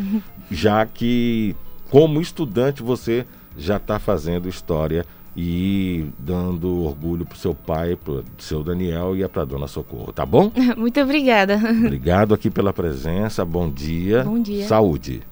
já 0.51 0.85
que 0.85 1.55
como 1.89 2.19
estudante 2.19 2.83
você 2.83 3.25
já 3.57 3.77
está 3.77 3.99
fazendo 3.99 4.49
história 4.49 5.05
e 5.35 6.05
dando 6.19 6.83
orgulho 6.83 7.25
pro 7.25 7.37
seu 7.37 7.55
pai, 7.55 7.95
pro 7.95 8.23
seu 8.37 8.63
Daniel 8.63 9.15
e 9.15 9.27
para 9.27 9.45
dona 9.45 9.67
Socorro, 9.67 10.11
tá 10.11 10.25
bom? 10.25 10.51
Muito 10.77 10.99
obrigada. 11.01 11.55
Obrigado 11.55 12.33
aqui 12.33 12.49
pela 12.49 12.71
presença. 12.71 13.43
Bom 13.43 13.69
dia. 13.69 14.23
Bom 14.23 14.39
dia. 14.39 14.67
Saúde. 14.67 15.23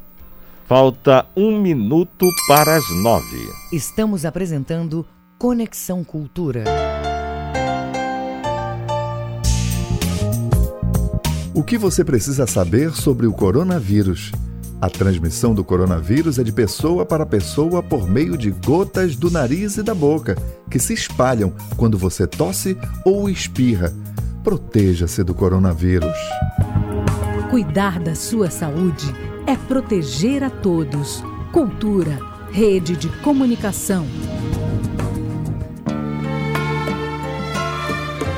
Falta 0.65 1.25
um 1.35 1.59
minuto 1.59 2.25
para 2.47 2.77
as 2.77 3.03
nove. 3.03 3.37
Estamos 3.73 4.25
apresentando 4.25 5.05
Conexão 5.37 6.03
Cultura. 6.03 6.63
O 11.53 11.61
que 11.63 11.77
você 11.77 12.03
precisa 12.05 12.47
saber 12.47 12.91
sobre 12.93 13.27
o 13.27 13.33
coronavírus? 13.33 14.31
A 14.81 14.89
transmissão 14.89 15.53
do 15.53 15.63
coronavírus 15.63 16.39
é 16.39 16.43
de 16.43 16.51
pessoa 16.51 17.05
para 17.05 17.23
pessoa 17.23 17.83
por 17.83 18.09
meio 18.09 18.35
de 18.35 18.49
gotas 18.49 19.15
do 19.15 19.29
nariz 19.29 19.77
e 19.77 19.83
da 19.83 19.93
boca, 19.93 20.35
que 20.71 20.79
se 20.79 20.91
espalham 20.91 21.53
quando 21.77 21.99
você 21.99 22.25
tosse 22.25 22.75
ou 23.05 23.29
espirra. 23.29 23.93
Proteja-se 24.43 25.23
do 25.23 25.35
coronavírus. 25.35 26.17
Cuidar 27.51 27.99
da 27.99 28.15
sua 28.15 28.49
saúde 28.49 29.05
é 29.45 29.55
proteger 29.55 30.43
a 30.43 30.49
todos. 30.49 31.23
Cultura, 31.51 32.17
rede 32.51 32.95
de 32.95 33.07
comunicação. 33.19 34.07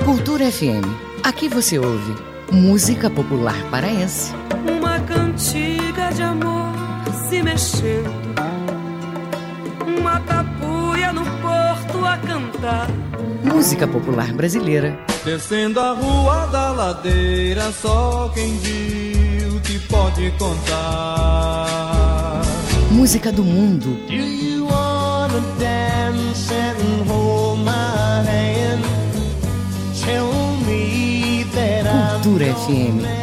Cultura 0.04 0.52
FM. 0.52 0.84
Aqui 1.24 1.48
você 1.48 1.80
ouve 1.80 2.14
música 2.52 3.10
popular 3.10 3.56
paraense. 3.72 4.34
Uma 5.04 5.16
cantiga 5.16 6.12
de 6.14 6.24
amor 6.24 6.72
se 7.28 7.44
mexendo. 7.44 8.10
Uma 9.86 10.22
tapuia 10.22 11.12
no 11.12 11.26
porto 11.42 12.06
a 12.06 12.18
cantar. 12.18 12.88
Música 13.44 13.86
popular 13.86 14.32
brasileira. 14.32 14.98
Descendo 15.26 15.82
a 15.82 15.92
rua 15.92 16.46
da 16.48 16.72
ladeira, 16.72 17.70
só 17.74 18.32
quem 18.34 18.58
viu 18.60 19.60
te 19.60 19.78
pode 19.90 20.32
contar. 20.40 22.42
Música 22.90 23.30
do 23.30 23.44
mundo. 23.44 23.98
Do 24.08 24.14
you 24.14 24.68
wanna 24.68 25.42
dance 25.60 26.50
and 26.54 27.10
hold 27.10 27.60
my 27.60 28.24
hand? 28.26 28.82
Tell 30.06 30.32
me 30.66 31.44
that 31.54 31.84
Cultura 32.22 32.46
FM 32.46 33.23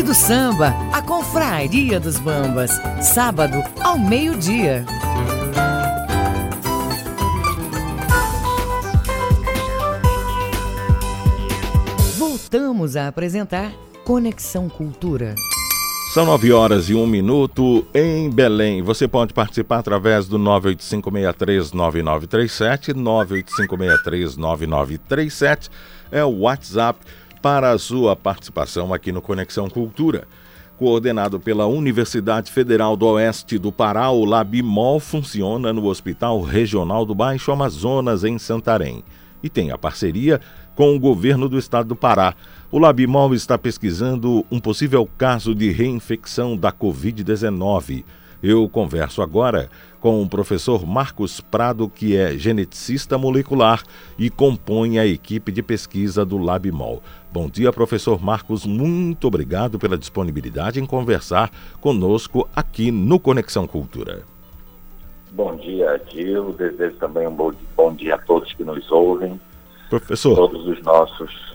Clube 0.00 0.02
do 0.02 0.14
Samba, 0.14 0.74
a 0.92 1.02
Confraria 1.02 2.00
dos 2.00 2.18
Bambas, 2.18 2.70
sábado 3.02 3.62
ao 3.82 3.98
meio-dia. 3.98 4.86
Voltamos 12.16 12.96
a 12.96 13.08
apresentar 13.08 13.72
Conexão 14.04 14.70
Cultura. 14.70 15.34
São 16.14 16.24
nove 16.24 16.50
horas 16.50 16.88
e 16.88 16.94
um 16.94 17.06
minuto 17.06 17.86
em 17.94 18.30
Belém. 18.30 18.80
Você 18.82 19.06
pode 19.06 19.34
participar 19.34 19.80
através 19.80 20.26
do 20.26 20.38
985639937, 20.38 22.94
985639937 24.38 25.68
é 26.10 26.24
o 26.24 26.40
WhatsApp 26.40 26.98
para 27.42 27.70
a 27.70 27.78
sua 27.78 28.14
participação 28.14 28.92
aqui 28.92 29.12
no 29.12 29.22
Conexão 29.22 29.68
Cultura. 29.68 30.26
Coordenado 30.78 31.38
pela 31.38 31.66
Universidade 31.66 32.50
Federal 32.50 32.96
do 32.96 33.06
Oeste 33.06 33.58
do 33.58 33.70
Pará, 33.70 34.10
o 34.10 34.24
Labimol 34.24 34.98
funciona 34.98 35.72
no 35.72 35.86
Hospital 35.86 36.40
Regional 36.40 37.04
do 37.04 37.14
Baixo 37.14 37.52
Amazonas, 37.52 38.24
em 38.24 38.38
Santarém. 38.38 39.04
E 39.42 39.48
tem 39.48 39.70
a 39.70 39.78
parceria 39.78 40.40
com 40.74 40.94
o 40.94 40.98
governo 40.98 41.48
do 41.48 41.58
estado 41.58 41.88
do 41.88 41.96
Pará. 41.96 42.34
O 42.70 42.78
Labimol 42.78 43.34
está 43.34 43.58
pesquisando 43.58 44.44
um 44.50 44.58
possível 44.58 45.08
caso 45.18 45.54
de 45.54 45.70
reinfecção 45.70 46.56
da 46.56 46.72
Covid-19. 46.72 48.04
Eu 48.42 48.68
converso 48.68 49.20
agora 49.20 49.68
com 50.00 50.22
o 50.22 50.28
professor 50.28 50.86
Marcos 50.86 51.40
Prado, 51.40 51.88
que 51.88 52.16
é 52.16 52.32
geneticista 52.38 53.18
molecular 53.18 53.82
e 54.18 54.30
compõe 54.30 54.98
a 54.98 55.06
equipe 55.06 55.52
de 55.52 55.62
pesquisa 55.62 56.24
do 56.24 56.38
Labimol. 56.38 57.02
Bom 57.30 57.50
dia, 57.50 57.70
professor 57.70 58.22
Marcos. 58.22 58.64
Muito 58.64 59.26
obrigado 59.26 59.78
pela 59.78 59.98
disponibilidade 59.98 60.80
em 60.80 60.86
conversar 60.86 61.50
conosco 61.82 62.48
aqui 62.56 62.90
no 62.90 63.20
Conexão 63.20 63.66
Cultura. 63.66 64.22
Bom 65.32 65.56
dia, 65.56 66.00
Gil. 66.10 66.54
Desejo 66.54 66.96
também 66.96 67.28
um 67.28 67.54
bom 67.76 67.94
dia 67.94 68.14
a 68.14 68.18
todos 68.18 68.52
que 68.54 68.64
nos 68.64 68.90
ouvem. 68.90 69.38
Professor. 69.90 70.34
Todos 70.34 70.66
os 70.66 70.82
nossos 70.82 71.49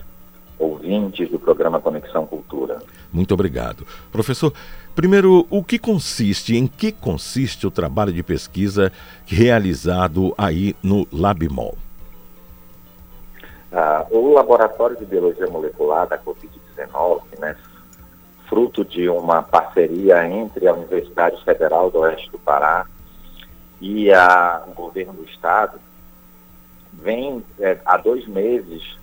ouvintes 0.58 1.30
do 1.30 1.38
programa 1.38 1.80
Conexão 1.80 2.26
Cultura. 2.26 2.78
Muito 3.12 3.34
obrigado. 3.34 3.86
Professor, 4.10 4.52
primeiro, 4.94 5.46
o 5.50 5.62
que 5.62 5.78
consiste, 5.78 6.56
em 6.56 6.66
que 6.66 6.92
consiste 6.92 7.66
o 7.66 7.70
trabalho 7.70 8.12
de 8.12 8.22
pesquisa 8.22 8.92
realizado 9.26 10.34
aí 10.36 10.74
no 10.82 11.06
Labimol? 11.12 11.76
Ah, 13.72 14.06
o 14.10 14.32
Laboratório 14.32 14.96
de 14.96 15.04
Biologia 15.04 15.46
Molecular 15.48 16.06
da 16.06 16.18
Covid-19, 16.18 17.22
né, 17.38 17.56
fruto 18.48 18.84
de 18.84 19.08
uma 19.08 19.42
parceria 19.42 20.26
entre 20.26 20.66
a 20.68 20.72
Universidade 20.72 21.42
Federal 21.44 21.90
do 21.90 21.98
Oeste 21.98 22.30
do 22.30 22.38
Pará 22.38 22.86
e 23.80 24.10
a, 24.10 24.62
o 24.68 24.72
governo 24.72 25.12
do 25.12 25.24
estado, 25.24 25.78
vem 26.92 27.44
é, 27.60 27.78
há 27.84 27.96
dois 27.96 28.26
meses 28.26 28.96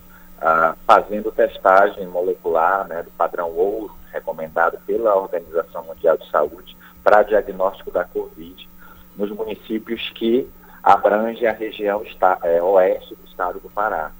fazendo 0.86 1.32
testagem 1.32 2.06
molecular 2.06 2.86
né, 2.86 3.02
do 3.02 3.10
padrão 3.12 3.50
ouro, 3.50 3.96
recomendado 4.12 4.78
pela 4.86 5.16
Organização 5.16 5.84
Mundial 5.84 6.16
de 6.16 6.30
Saúde, 6.30 6.76
para 7.02 7.22
diagnóstico 7.22 7.90
da 7.90 8.04
Covid 8.04 8.68
nos 9.16 9.30
municípios 9.30 10.10
que 10.10 10.48
abrangem 10.82 11.48
a 11.48 11.52
região 11.52 12.02
esta, 12.04 12.38
é, 12.42 12.62
oeste 12.62 13.14
do 13.14 13.24
estado 13.26 13.60
do 13.60 13.70
Pará. 13.70 14.12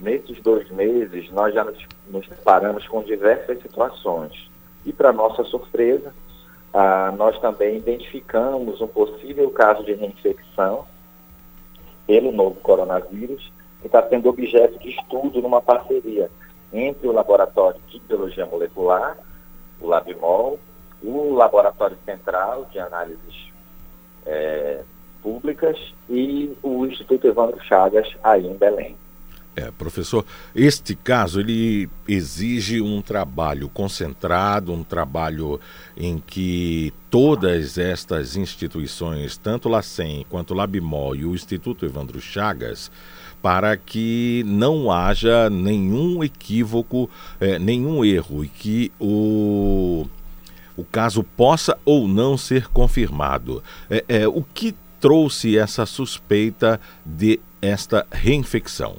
nesses 0.00 0.40
dois 0.40 0.70
meses, 0.70 1.30
nós 1.32 1.52
já 1.52 1.64
nos, 1.64 1.78
nos 2.08 2.26
deparamos 2.28 2.86
com 2.86 3.02
diversas 3.02 3.60
situações. 3.60 4.48
E, 4.86 4.92
para 4.92 5.12
nossa 5.12 5.42
surpresa, 5.44 6.14
ah, 6.72 7.12
nós 7.16 7.38
também 7.40 7.78
identificamos 7.78 8.80
um 8.80 8.86
possível 8.86 9.50
caso 9.50 9.84
de 9.84 9.94
reinfecção 9.94 10.86
pelo 12.06 12.30
novo 12.30 12.60
coronavírus, 12.60 13.52
que 13.80 13.86
está 13.86 14.06
sendo 14.08 14.28
objeto 14.28 14.78
de 14.78 14.90
estudo 14.90 15.40
numa 15.40 15.60
parceria 15.60 16.30
entre 16.72 17.08
o 17.08 17.12
Laboratório 17.12 17.80
de 17.88 17.98
Biologia 18.00 18.46
Molecular, 18.46 19.16
o 19.80 19.86
LabMol, 19.86 20.58
o 21.02 21.34
Laboratório 21.34 21.96
Central 22.04 22.66
de 22.70 22.78
Análises 22.78 23.52
é, 24.26 24.82
Públicas 25.22 25.76
e 26.08 26.56
o 26.62 26.86
Instituto 26.86 27.26
Evandro 27.26 27.62
Chagas, 27.64 28.08
aí 28.22 28.46
em 28.46 28.56
Belém. 28.56 28.96
É, 29.56 29.72
professor, 29.72 30.24
este 30.54 30.94
caso 30.94 31.40
ele 31.40 31.90
exige 32.06 32.80
um 32.80 33.02
trabalho 33.02 33.68
concentrado, 33.68 34.72
um 34.72 34.84
trabalho 34.84 35.58
em 35.96 36.22
que 36.24 36.92
todas 37.10 37.76
estas 37.76 38.36
instituições, 38.36 39.36
tanto 39.36 39.68
LACEN 39.68 40.24
quanto 40.28 40.52
o 40.52 40.56
Labimol 40.56 41.16
e 41.16 41.24
o 41.24 41.34
Instituto 41.34 41.84
Evandro 41.84 42.20
Chagas, 42.20 42.88
para 43.42 43.76
que 43.76 44.42
não 44.46 44.90
haja 44.90 45.48
nenhum 45.48 46.22
equívoco, 46.22 47.08
é, 47.40 47.58
nenhum 47.58 48.04
erro 48.04 48.44
e 48.44 48.48
que 48.48 48.92
o, 49.00 50.06
o 50.76 50.84
caso 50.84 51.22
possa 51.22 51.78
ou 51.84 52.08
não 52.08 52.36
ser 52.36 52.68
confirmado. 52.68 53.62
É, 53.90 54.04
é, 54.08 54.28
o 54.28 54.42
que 54.42 54.74
trouxe 55.00 55.58
essa 55.58 55.86
suspeita 55.86 56.80
de 57.04 57.40
esta 57.62 58.06
reinfecção? 58.10 58.96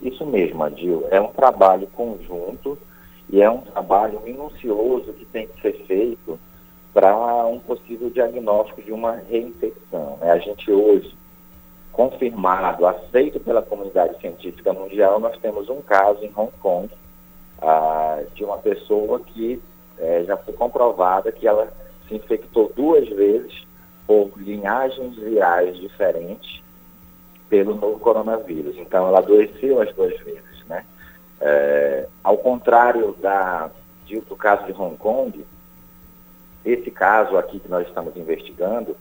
Isso 0.00 0.24
mesmo, 0.26 0.62
Adil. 0.62 1.06
É 1.10 1.20
um 1.20 1.28
trabalho 1.28 1.86
conjunto 1.88 2.78
e 3.30 3.40
é 3.40 3.50
um 3.50 3.62
trabalho 3.62 4.20
minucioso 4.20 5.12
que 5.14 5.24
tem 5.26 5.48
que 5.48 5.60
ser 5.60 5.84
feito 5.86 6.38
para 6.92 7.46
um 7.46 7.58
possível 7.58 8.08
diagnóstico 8.08 8.80
de 8.82 8.92
uma 8.92 9.16
reinfecção. 9.28 10.16
Né? 10.20 10.30
A 10.30 10.38
gente 10.38 10.70
hoje, 10.70 11.12
confirmado, 11.96 12.86
aceito 12.86 13.40
pela 13.40 13.62
comunidade 13.62 14.20
científica 14.20 14.70
mundial, 14.70 15.18
nós 15.18 15.38
temos 15.38 15.70
um 15.70 15.80
caso 15.80 16.22
em 16.22 16.30
Hong 16.36 16.52
Kong 16.60 16.90
ah, 17.62 18.22
de 18.34 18.44
uma 18.44 18.58
pessoa 18.58 19.18
que 19.20 19.62
eh, 19.98 20.24
já 20.26 20.36
foi 20.36 20.52
comprovada 20.52 21.32
que 21.32 21.48
ela 21.48 21.72
se 22.06 22.14
infectou 22.14 22.70
duas 22.76 23.08
vezes 23.08 23.66
por 24.06 24.30
linhagens 24.36 25.16
virais 25.16 25.78
diferentes 25.78 26.62
pelo 27.48 27.74
novo 27.74 27.98
coronavírus. 27.98 28.76
Então, 28.76 29.08
ela 29.08 29.20
adoeceu 29.20 29.80
as 29.80 29.90
duas 29.94 30.14
vezes, 30.20 30.66
né? 30.68 30.84
É, 31.40 32.06
ao 32.22 32.36
contrário 32.36 33.16
da, 33.22 33.70
de, 34.04 34.20
do 34.20 34.36
caso 34.36 34.66
de 34.66 34.72
Hong 34.72 34.96
Kong, 34.96 35.46
esse 36.62 36.90
caso 36.90 37.38
aqui 37.38 37.58
que 37.58 37.68
nós 37.68 37.86
estamos 37.86 38.14
investigando, 38.16 38.96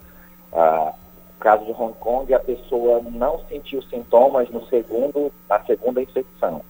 ah, 0.53 0.93
caso 1.39 1.65
de 1.65 1.71
Hong 1.71 1.93
Kong, 1.99 2.33
a 2.33 2.39
pessoa 2.39 3.01
não 3.01 3.39
sentiu 3.47 3.81
sintomas 3.83 4.49
no 4.49 4.65
segundo, 4.67 5.31
na 5.49 5.59
segunda 5.63 6.01
infecção. 6.01 6.61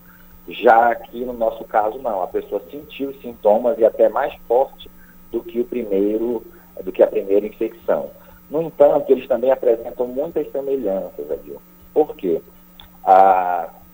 Já 0.48 0.92
aqui 0.92 1.26
no 1.26 1.34
nosso 1.34 1.64
caso 1.64 1.98
não, 2.00 2.22
a 2.22 2.28
pessoa 2.28 2.62
sentiu 2.70 3.14
sintomas 3.22 3.78
e 3.80 3.86
até 3.86 4.10
mais 4.10 4.34
forte 4.48 4.90
do 5.32 5.42
que 5.42 5.60
o 5.60 5.66
primeiro, 5.66 6.46
do 6.84 6.92
que 6.92 7.02
a 7.02 7.08
primeira 7.08 7.46
infecção. 7.46 8.12
No 8.50 8.62
entanto, 8.62 9.12
eles 9.12 9.28
também 9.28 9.52
apresentam 9.52 10.08
muitas 10.08 10.52
semelhanças, 10.52 11.32
Adil. 11.32 11.60
Por 11.94 12.16
quê? 12.16 12.42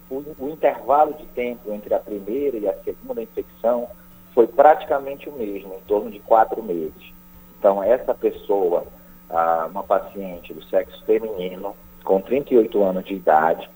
O, 0.09 0.23
o, 0.39 0.49
intervalo 0.49 1.13
de 1.13 1.25
tempo 1.27 1.71
entre 1.71 1.93
a 1.93 1.99
primeira 1.99 2.57
e 2.57 2.67
a 2.67 2.75
segunda 2.83 3.21
infecção 3.21 3.87
foi 4.33 4.47
praticamente 4.47 5.29
o 5.29 5.33
mesmo, 5.33 5.73
em 5.73 5.81
torno 5.87 6.11
de 6.11 6.19
quatro 6.19 6.61
meses. 6.61 7.13
Então, 7.57 7.81
essa 7.81 8.13
pessoa, 8.13 8.85
uma 9.69 9.83
paciente 9.83 10.53
do 10.53 10.63
sexo 10.65 11.03
feminino, 11.05 11.75
com 12.03 12.19
38 12.19 12.83
anos 12.83 13.05
de 13.05 13.13
idade, 13.13 13.69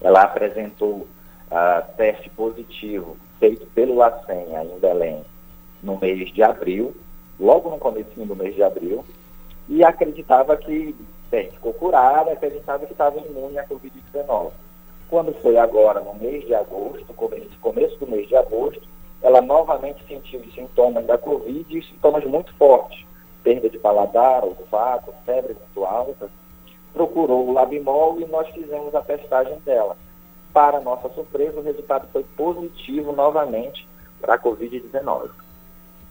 ela 0.00 0.22
apresentou 0.22 1.06
teste 1.96 2.30
positivo 2.30 3.16
feito 3.38 3.66
pelo 3.68 3.96
LACEN, 3.96 4.46
em 4.54 4.78
Belém, 4.78 5.24
no 5.82 5.96
mês 5.98 6.32
de 6.32 6.42
abril, 6.42 6.94
logo 7.38 7.70
no 7.70 7.78
começo 7.78 8.10
do 8.16 8.36
mês 8.36 8.54
de 8.54 8.62
abril, 8.62 9.04
e 9.68 9.84
acreditava 9.84 10.56
que, 10.56 10.94
bem, 11.30 11.50
ficou 11.50 11.72
curada, 11.72 12.32
acreditava 12.32 12.86
que 12.86 12.92
estava 12.92 13.18
imune 13.18 13.58
à 13.58 13.66
Covid-19. 13.66 14.50
Quando 15.08 15.32
foi 15.40 15.56
agora, 15.56 16.00
no 16.00 16.14
mês 16.14 16.44
de 16.46 16.54
agosto, 16.54 17.12
começo, 17.14 17.50
começo 17.60 17.96
do 17.98 18.06
mês 18.06 18.28
de 18.28 18.36
agosto, 18.36 18.82
ela 19.22 19.40
novamente 19.40 20.04
sentiu 20.06 20.40
os 20.40 20.54
sintomas 20.54 21.06
da 21.06 21.16
Covid 21.16 21.78
e 21.78 21.82
sintomas 21.82 22.24
muito 22.24 22.52
fortes. 22.54 23.06
Perda 23.42 23.68
de 23.68 23.78
paladar, 23.78 24.44
olfato, 24.44 25.12
febre 25.24 25.54
muito 25.54 25.84
alta. 25.84 26.28
Procurou 26.92 27.48
o 27.48 27.52
Labimol 27.52 28.20
e 28.20 28.26
nós 28.26 28.48
fizemos 28.48 28.94
a 28.94 29.00
testagem 29.00 29.58
dela. 29.60 29.96
Para 30.52 30.80
nossa 30.80 31.08
surpresa, 31.10 31.60
o 31.60 31.62
resultado 31.62 32.08
foi 32.12 32.24
positivo 32.36 33.12
novamente 33.12 33.86
para 34.20 34.34
a 34.34 34.38
Covid-19. 34.38 35.30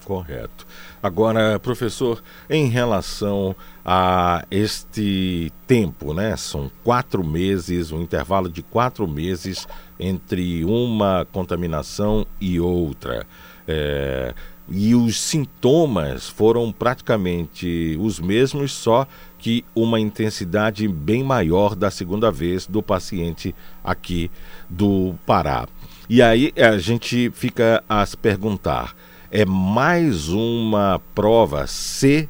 Correto. 0.05 0.65
Agora, 1.03 1.59
professor, 1.59 2.23
em 2.49 2.69
relação 2.69 3.53
a 3.85 4.45
este 4.49 5.51
tempo, 5.67 6.13
né? 6.13 6.35
São 6.37 6.71
quatro 6.81 7.23
meses, 7.25 7.91
um 7.91 8.01
intervalo 8.01 8.49
de 8.49 8.63
quatro 8.63 9.05
meses 9.05 9.67
entre 9.99 10.63
uma 10.63 11.27
contaminação 11.31 12.25
e 12.39 12.57
outra. 12.57 13.27
É, 13.67 14.33
e 14.69 14.93
os 14.93 15.19
sintomas 15.19 16.27
foram 16.27 16.71
praticamente 16.71 17.97
os 17.99 18.19
mesmos, 18.19 18.71
só 18.71 19.07
que 19.37 19.63
uma 19.73 19.99
intensidade 19.99 20.87
bem 20.87 21.23
maior 21.23 21.75
da 21.75 21.89
segunda 21.89 22.31
vez 22.31 22.67
do 22.67 22.81
paciente 22.81 23.55
aqui 23.83 24.29
do 24.69 25.15
Pará. 25.25 25.67
E 26.09 26.21
aí 26.21 26.53
a 26.57 26.77
gente 26.77 27.31
fica 27.33 27.83
a 27.87 28.05
se 28.05 28.17
perguntar 28.17 28.95
é 29.31 29.45
mais 29.45 30.29
uma 30.29 31.01
prova 31.13 31.67
se 31.67 32.29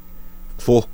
for 0.57 0.87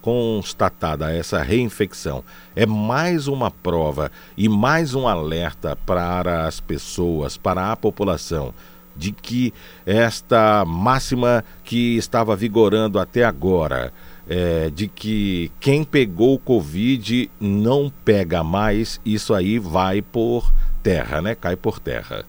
constatada 0.00 1.12
essa 1.12 1.42
reinfecção, 1.42 2.22
é 2.54 2.64
mais 2.64 3.26
uma 3.26 3.50
prova 3.50 4.12
e 4.36 4.48
mais 4.48 4.94
um 4.94 5.08
alerta 5.08 5.76
para 5.84 6.46
as 6.46 6.60
pessoas, 6.60 7.36
para 7.36 7.72
a 7.72 7.76
população, 7.76 8.54
de 8.96 9.12
que 9.12 9.52
esta 9.86 10.64
máxima 10.64 11.44
que 11.64 11.96
estava 11.96 12.34
vigorando 12.36 12.98
até 12.98 13.24
agora, 13.24 13.92
é, 14.28 14.70
de 14.70 14.88
que 14.88 15.50
quem 15.60 15.84
pegou 15.84 16.34
o 16.34 16.38
Covid 16.38 17.30
não 17.40 17.92
pega 18.04 18.42
mais, 18.42 19.00
isso 19.04 19.34
aí 19.34 19.58
vai 19.58 20.00
por 20.00 20.52
terra, 20.82 21.20
né? 21.20 21.34
Cai 21.34 21.56
por 21.56 21.78
terra. 21.78 22.24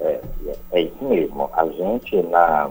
É, 0.00 0.20
é 0.72 0.80
isso 0.82 1.04
mesmo. 1.04 1.50
A 1.52 1.66
gente, 1.66 2.16
na, 2.22 2.70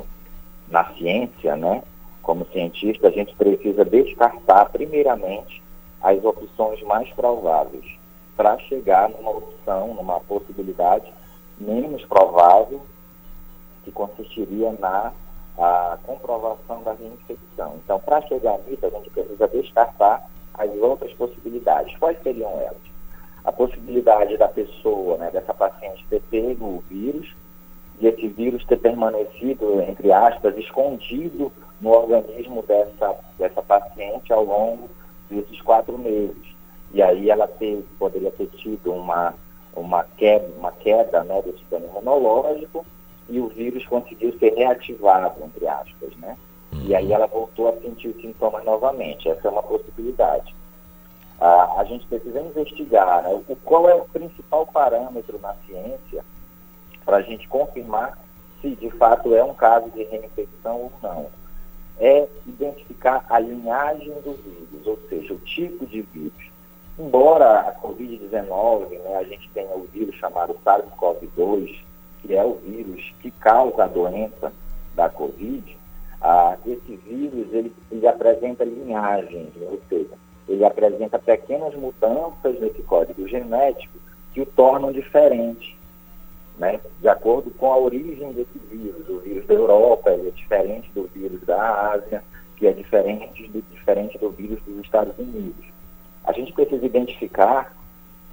na 0.70 0.86
ciência, 0.96 1.56
né, 1.56 1.84
como 2.22 2.46
cientista, 2.52 3.08
a 3.08 3.12
gente 3.12 3.36
precisa 3.36 3.86
descartar, 3.86 4.66
primeiramente, 4.70 5.62
as 6.02 6.24
opções 6.24 6.82
mais 6.84 7.10
prováveis 7.12 7.86
para 8.36 8.58
chegar 8.60 9.10
numa 9.10 9.32
opção, 9.32 9.94
numa 9.96 10.20
possibilidade 10.22 11.12
menos 11.60 12.04
provável, 12.06 12.82
que 13.84 13.92
consistiria 13.92 14.72
na 14.80 15.12
comprovação 16.04 16.82
da 16.84 16.94
reinfecção. 16.94 17.76
Então, 17.84 18.00
para 18.00 18.22
chegar 18.22 18.58
nisso, 18.60 18.86
a 18.86 18.90
gente 18.90 19.10
precisa 19.10 19.48
descartar 19.48 20.26
as 20.54 20.70
outras 20.78 21.12
possibilidades. 21.14 21.98
Quais 21.98 22.22
seriam 22.24 22.52
elas? 22.52 22.90
a 23.44 23.52
possibilidade 23.52 24.38
da 24.38 24.48
pessoa, 24.48 25.18
né, 25.18 25.30
dessa 25.32 25.54
paciente 25.54 26.06
ter 26.10 26.22
pego 26.30 26.66
o 26.66 26.84
vírus 26.88 27.36
e 28.00 28.08
esse 28.08 28.28
vírus 28.28 28.64
ter 28.66 28.78
permanecido, 28.78 29.82
entre 29.82 30.12
aspas, 30.12 30.58
escondido 30.58 31.52
no 31.82 31.90
organismo 31.90 32.64
dessa, 32.64 33.16
dessa 33.38 33.62
paciente 33.62 34.32
ao 34.32 34.44
longo 34.44 34.90
desses 35.30 35.62
quatro 35.62 35.98
meses. 35.98 36.56
E 36.94 37.02
aí 37.02 37.30
ela 37.30 37.48
ter, 37.48 37.86
poderia 37.98 38.32
ter 38.32 38.48
tido 38.58 38.92
uma, 38.94 39.34
uma 39.80 40.04
queda, 40.04 40.48
uma 40.58 40.72
queda 40.72 41.24
né, 41.24 41.42
do 41.42 41.58
sistema 41.58 41.86
imunológico 41.86 42.86
e 43.28 43.40
o 43.40 43.48
vírus 43.48 43.86
conseguiu 43.86 44.38
ser 44.40 44.54
reativado, 44.54 45.44
entre 45.44 45.68
aspas, 45.68 46.16
né? 46.18 46.38
E 46.86 46.96
aí 46.96 47.12
ela 47.12 47.28
voltou 47.28 47.70
a 47.70 47.82
sentir 47.82 48.10
os 48.10 48.22
sintomas 48.22 48.64
novamente. 48.64 49.30
Essa 49.30 49.48
é 49.48 49.52
uma 49.52 49.64
possibilidade 49.64 50.54
a, 51.40 51.80
a 51.80 51.84
gente 51.86 52.06
precisa 52.08 52.42
investigar 52.42 53.24
né, 53.24 53.42
o, 53.48 53.56
qual 53.56 53.90
é 53.90 53.96
o 53.96 54.06
principal 54.06 54.66
parâmetro 54.68 55.40
na 55.40 55.56
ciência 55.66 56.24
para 57.06 57.18
a 57.18 57.22
gente 57.22 57.48
confirmar 57.48 58.18
se 58.62 58.76
de 58.76 58.90
fato 58.92 59.34
é 59.34 59.44
um 59.44 59.54
caso 59.54 59.90
de 59.92 60.04
reinfecção 60.04 60.76
ou 60.76 60.92
não. 61.02 61.28
É 61.98 62.28
identificar 62.46 63.26
a 63.30 63.40
linhagem 63.40 64.14
do 64.22 64.34
vírus, 64.34 64.86
ou 64.86 65.00
seja, 65.10 65.34
o 65.34 65.40
tipo 65.40 65.86
de 65.86 66.02
vírus. 66.02 66.52
Embora 67.00 67.62
a 67.62 67.74
Covid-19, 67.76 68.90
né, 69.00 69.18
a 69.18 69.24
gente 69.24 69.50
tenha 69.54 69.74
o 69.76 69.88
vírus 69.92 70.16
chamado 70.16 70.56
SARS-CoV-2, 70.66 71.80
que 72.22 72.36
é 72.36 72.44
o 72.44 72.56
vírus 72.56 73.14
que 73.22 73.32
causa 73.32 73.86
a 73.86 73.88
doença 73.88 74.52
da 74.96 75.10
Covid, 75.10 75.78
ah, 76.22 76.58
esse 76.66 76.96
vírus 76.98 77.48
ele, 77.54 77.74
ele 77.90 78.06
apresenta 78.06 78.66
linhagens, 78.66 79.54
né, 79.56 79.68
ou 79.72 79.80
seja, 79.88 80.10
ele 80.48 80.66
apresenta 80.66 81.18
pequenas 81.18 81.74
mudanças 81.76 82.60
nesse 82.60 82.82
código 82.84 83.26
genético 83.28 83.98
que 84.34 84.42
o 84.42 84.46
tornam 84.46 84.92
diferente, 84.92 85.78
né, 86.58 86.82
de 87.00 87.08
acordo 87.08 87.50
com 87.52 87.72
a 87.72 87.78
origem 87.78 88.34
desse 88.34 88.60
vírus. 88.70 89.08
O 89.08 89.20
vírus 89.20 89.48
da 89.48 89.54
Europa 89.54 90.10
é 90.10 90.18
diferente 90.32 90.92
do 90.94 91.04
vírus 91.14 91.42
da 91.46 91.92
Ásia, 91.94 92.22
que 92.58 92.68
é 92.68 92.74
diferente 92.74 93.48
do, 93.48 93.62
diferente 93.72 94.18
do 94.18 94.30
vírus 94.32 94.60
dos 94.64 94.84
Estados 94.84 95.18
Unidos. 95.18 95.79
A 96.24 96.32
gente 96.32 96.54
precisa 96.54 96.86
identificar 96.86 97.74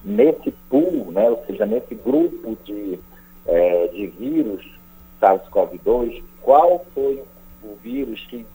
nesse 0.05 0.53
pool, 0.71 1.11
né, 1.11 1.29
ou 1.29 1.43
seja, 1.47 1.67
nesse 1.67 1.95
grupo 1.95 2.57
de, 2.65 2.99
é, 3.47 3.89
de 3.89 4.07
vírus 4.09 4.65
SARS-CoV-2, 5.21 6.23
qual 6.43 6.85
foi 6.95 7.23
o 7.63 7.75
vírus 7.83 8.25
que 8.29 8.47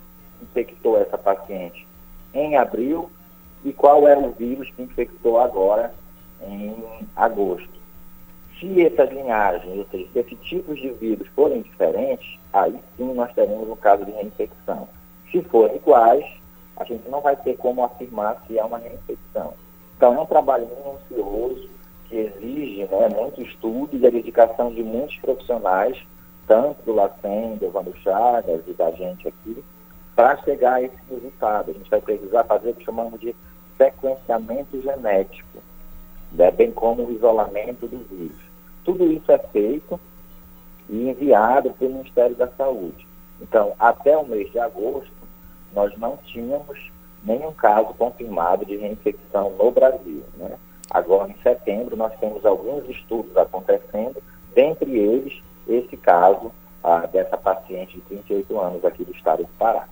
infectou 0.41 0.97
essa 0.97 1.17
paciente 1.17 1.85
em 2.33 2.55
abril 2.55 3.09
e 3.63 3.73
qual 3.73 4.07
é 4.07 4.17
o 4.17 4.31
vírus 4.31 4.69
que 4.71 4.81
infectou 4.81 5.39
agora 5.39 5.93
em 6.41 6.75
agosto. 7.15 7.69
Se 8.59 8.81
essas 8.81 9.11
linhagens, 9.11 9.77
ou 9.77 9.87
seja, 9.91 10.07
se 10.13 10.19
esses 10.19 10.39
tipos 10.41 10.79
de 10.79 10.89
vírus 10.91 11.27
forem 11.35 11.61
diferentes, 11.61 12.39
aí 12.53 12.79
sim 12.95 13.13
nós 13.13 13.33
teremos 13.33 13.67
um 13.67 13.75
caso 13.75 14.05
de 14.05 14.11
reinfecção. 14.11 14.87
Se 15.31 15.41
forem 15.43 15.77
iguais, 15.77 16.25
a 16.81 16.83
gente 16.83 17.07
não 17.09 17.21
vai 17.21 17.35
ter 17.35 17.55
como 17.57 17.83
afirmar 17.83 18.41
se 18.47 18.57
é 18.57 18.63
uma 18.63 18.79
reinfecção. 18.79 19.53
Então, 19.95 20.15
é 20.15 20.19
um 20.19 20.25
trabalho 20.25 20.67
minucioso 20.67 21.69
que 22.09 22.17
exige 22.17 22.85
né, 22.85 23.07
muito 23.15 23.41
estudo 23.41 23.95
e 23.95 24.05
a 24.05 24.09
dedicação 24.09 24.73
de 24.73 24.83
muitos 24.83 25.15
profissionais, 25.17 25.97
tanto 26.47 26.81
do 26.83 26.93
LACEN, 26.93 27.57
do 27.57 27.65
Evandro 27.65 27.95
Chagas 27.97 28.61
e 28.67 28.73
da 28.73 28.91
gente 28.91 29.27
aqui, 29.27 29.63
para 30.15 30.37
chegar 30.37 30.73
a 30.73 30.81
esse 30.81 30.97
resultado. 31.09 31.71
A 31.71 31.73
gente 31.73 31.89
vai 31.89 32.01
precisar 32.01 32.43
fazer 32.45 32.71
o 32.71 32.73
que 32.73 32.83
chamamos 32.83 33.19
de 33.19 33.35
sequenciamento 33.77 34.81
genético, 34.81 35.59
né, 36.31 36.49
bem 36.49 36.71
como 36.71 37.05
o 37.05 37.11
isolamento 37.11 37.87
do 37.87 37.99
vírus. 38.09 38.41
Tudo 38.83 39.11
isso 39.11 39.31
é 39.31 39.37
feito 39.37 39.99
e 40.89 41.09
enviado 41.09 41.71
pelo 41.73 41.93
Ministério 41.93 42.35
da 42.35 42.47
Saúde. 42.49 43.07
Então, 43.39 43.73
até 43.79 44.17
o 44.17 44.25
mês 44.25 44.51
de 44.51 44.59
agosto, 44.59 45.20
nós 45.73 45.97
não 45.97 46.17
tínhamos 46.25 46.91
nenhum 47.23 47.51
caso 47.53 47.93
confirmado 47.93 48.65
de 48.65 48.77
reinfecção 48.77 49.51
no 49.57 49.71
Brasil. 49.71 50.23
Né? 50.37 50.57
Agora, 50.89 51.29
em 51.29 51.41
setembro, 51.41 51.95
nós 51.95 52.13
temos 52.19 52.45
alguns 52.45 52.87
estudos 52.89 53.35
acontecendo, 53.37 54.21
dentre 54.53 54.97
eles 54.97 55.41
esse 55.67 55.95
caso 55.97 56.51
ah, 56.83 57.05
dessa 57.05 57.37
paciente 57.37 57.95
de 57.95 58.01
38 58.01 58.59
anos 58.59 58.85
aqui 58.85 59.05
do 59.05 59.11
estado 59.11 59.43
do 59.43 59.49
Pará. 59.57 59.87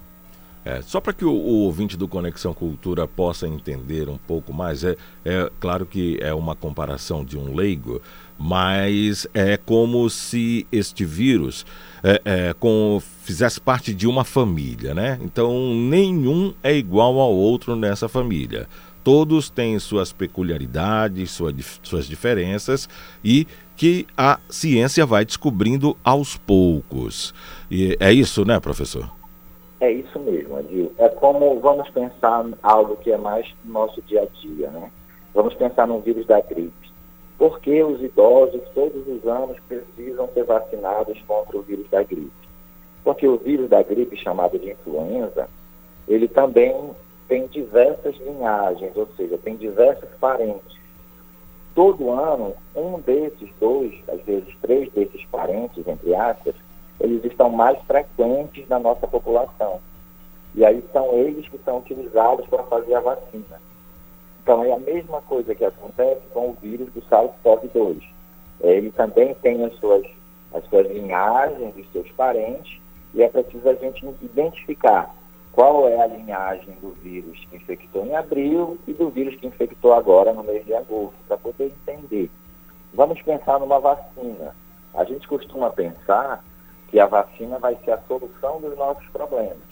É, 0.65 0.81
só 0.81 0.99
para 0.99 1.13
que 1.13 1.23
o, 1.23 1.31
o, 1.31 1.63
ouvinte 1.63 1.95
do 1.95 2.07
Conexão 2.07 2.53
Cultura 2.53 3.07
possa 3.07 3.47
entender 3.47 4.09
um 4.09 4.17
pouco 4.17 4.53
mais, 4.53 4.83
é, 4.83 4.97
é 5.23 5.49
claro 5.59 5.85
que 5.85 6.19
é 6.21 6.33
uma 6.33 6.53
comparação 6.53 7.23
de 7.23 7.37
um 7.37 7.55
leigo, 7.55 8.01
mas 8.39 9.27
é 9.33 9.57
como 9.57 10.09
se 10.09 10.65
este 10.71 11.03
vírus 11.03 11.65
é, 12.01 12.21
é, 12.23 12.53
com, 12.53 13.01
fizesse 13.23 13.59
parte 13.59 13.93
de 13.93 14.07
uma 14.07 14.23
família, 14.23 14.93
né? 14.93 15.19
Então 15.21 15.75
nenhum 15.75 16.53
é 16.63 16.73
igual 16.73 17.19
ao 17.19 17.33
outro 17.33 17.75
nessa 17.75 18.07
família. 18.07 18.67
Todos 19.03 19.49
têm 19.49 19.77
suas 19.79 20.13
peculiaridades, 20.13 21.31
sua, 21.31 21.53
suas 21.83 22.07
diferenças 22.07 22.87
e 23.23 23.45
que 23.75 24.05
a 24.17 24.39
ciência 24.49 25.05
vai 25.05 25.25
descobrindo 25.25 25.97
aos 26.03 26.37
poucos. 26.37 27.33
E 27.69 27.97
é 27.99 28.11
isso, 28.11 28.45
né, 28.45 28.59
professor? 28.59 29.09
É 29.81 29.91
isso 29.91 30.19
mesmo, 30.19 30.57
Adil. 30.57 30.91
É 30.97 31.07
como 31.07 31.59
vamos 31.59 31.89
pensar 31.89 32.45
algo 32.61 32.97
que 32.97 33.11
é 33.11 33.17
mais 33.17 33.47
no 33.63 33.73
nosso 33.73 34.01
dia 34.01 34.23
a 34.23 34.41
dia, 34.41 34.69
né? 34.69 34.91
Vamos 35.33 35.53
pensar 35.53 35.87
no 35.87 36.01
vírus 36.01 36.25
da 36.25 36.41
gripe. 36.41 36.88
Por 37.39 37.61
que 37.61 37.81
os 37.81 38.03
idosos 38.03 38.61
todos 38.75 39.07
os 39.07 39.25
anos 39.25 39.57
precisam 39.61 40.27
ser 40.33 40.43
vacinados 40.43 41.17
contra 41.21 41.57
o 41.57 41.61
vírus 41.61 41.89
da 41.89 42.03
gripe? 42.03 42.33
Porque 43.01 43.25
o 43.25 43.37
vírus 43.37 43.69
da 43.69 43.81
gripe, 43.81 44.17
chamado 44.17 44.59
de 44.59 44.69
influenza, 44.69 45.47
ele 46.05 46.27
também 46.27 46.91
tem 47.29 47.47
diversas 47.47 48.17
linhagens, 48.17 48.91
ou 48.97 49.07
seja, 49.15 49.37
tem 49.37 49.55
diversos 49.55 50.09
parentes. 50.19 50.77
Todo 51.73 52.11
ano, 52.11 52.55
um 52.75 52.99
desses 52.99 53.49
dois, 53.57 53.93
às 54.09 54.21
vezes 54.23 54.53
três 54.61 54.91
desses 54.91 55.23
parentes, 55.27 55.87
entre 55.87 56.13
aspas, 56.13 56.55
eles 56.99 57.23
estão 57.23 57.49
mais 57.49 57.81
frequentes 57.83 58.67
na 58.67 58.79
nossa 58.79 59.07
população. 59.07 59.79
E 60.53 60.65
aí 60.65 60.83
são 60.91 61.13
eles 61.13 61.47
que 61.47 61.57
são 61.59 61.77
utilizados 61.77 62.45
para 62.47 62.63
fazer 62.63 62.95
a 62.95 62.99
vacina. 62.99 63.61
Então 64.49 64.63
é 64.63 64.73
a 64.73 64.79
mesma 64.79 65.21
coisa 65.21 65.53
que 65.53 65.63
acontece 65.63 66.21
com 66.33 66.49
o 66.49 66.57
vírus 66.59 66.91
do 66.91 67.03
SARS-CoV-2. 67.03 68.01
É, 68.63 68.77
ele 68.77 68.91
também 68.91 69.35
tem 69.43 69.63
as 69.63 69.75
suas, 69.75 70.03
as 70.51 70.65
suas 70.65 70.87
linhagens, 70.87 71.75
os 71.77 71.91
seus 71.91 72.09
parentes, 72.13 72.81
e 73.13 73.21
é 73.21 73.29
preciso 73.29 73.69
a 73.69 73.75
gente 73.75 74.03
identificar 74.23 75.13
qual 75.51 75.87
é 75.87 76.01
a 76.01 76.07
linhagem 76.07 76.75
do 76.81 76.93
vírus 76.93 77.37
que 77.47 77.57
infectou 77.57 78.03
em 78.07 78.15
abril 78.15 78.79
e 78.87 78.93
do 78.93 79.11
vírus 79.11 79.35
que 79.35 79.45
infectou 79.45 79.93
agora 79.93 80.33
no 80.33 80.43
mês 80.43 80.65
de 80.65 80.73
agosto, 80.73 81.13
para 81.27 81.37
poder 81.37 81.71
entender. 81.87 82.31
Vamos 82.91 83.21
pensar 83.21 83.59
numa 83.59 83.79
vacina. 83.79 84.55
A 84.95 85.03
gente 85.03 85.27
costuma 85.27 85.69
pensar 85.69 86.43
que 86.87 86.99
a 86.99 87.05
vacina 87.05 87.59
vai 87.59 87.77
ser 87.85 87.91
a 87.91 88.01
solução 88.07 88.59
dos 88.59 88.75
nossos 88.75 89.07
problemas. 89.09 89.68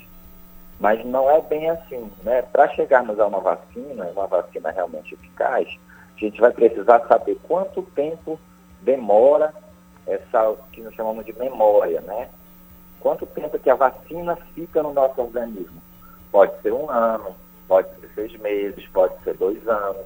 Mas 0.79 1.03
não 1.05 1.29
é 1.29 1.41
bem 1.41 1.69
assim, 1.69 2.11
né? 2.23 2.41
Para 2.43 2.69
chegarmos 2.69 3.19
a 3.19 3.25
uma 3.25 3.39
vacina, 3.39 4.05
uma 4.05 4.27
vacina 4.27 4.69
realmente 4.69 5.13
eficaz, 5.13 5.67
a 6.15 6.19
gente 6.19 6.39
vai 6.39 6.51
precisar 6.51 7.05
saber 7.07 7.37
quanto 7.47 7.81
tempo 7.81 8.39
demora 8.81 9.53
essa 10.05 10.55
que 10.71 10.81
nós 10.81 10.93
chamamos 10.93 11.25
de 11.25 11.33
memória, 11.33 12.01
né? 12.01 12.29
Quanto 12.99 13.25
tempo 13.25 13.59
que 13.59 13.69
a 13.69 13.75
vacina 13.75 14.35
fica 14.53 14.81
no 14.81 14.93
nosso 14.93 15.21
organismo? 15.21 15.81
Pode 16.31 16.59
ser 16.61 16.73
um 16.73 16.89
ano, 16.89 17.35
pode 17.67 17.89
ser 17.99 18.09
seis 18.15 18.39
meses, 18.39 18.87
pode 18.87 19.13
ser 19.23 19.35
dois 19.35 19.67
anos. 19.67 20.05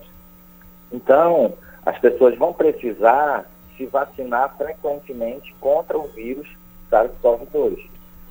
Então, 0.91 1.53
as 1.85 1.97
pessoas 1.99 2.37
vão 2.37 2.53
precisar 2.53 3.45
se 3.77 3.85
vacinar 3.85 4.55
frequentemente 4.57 5.55
contra 5.59 5.97
o 5.97 6.07
vírus 6.09 6.47
SARS-CoV-2. 6.91 7.89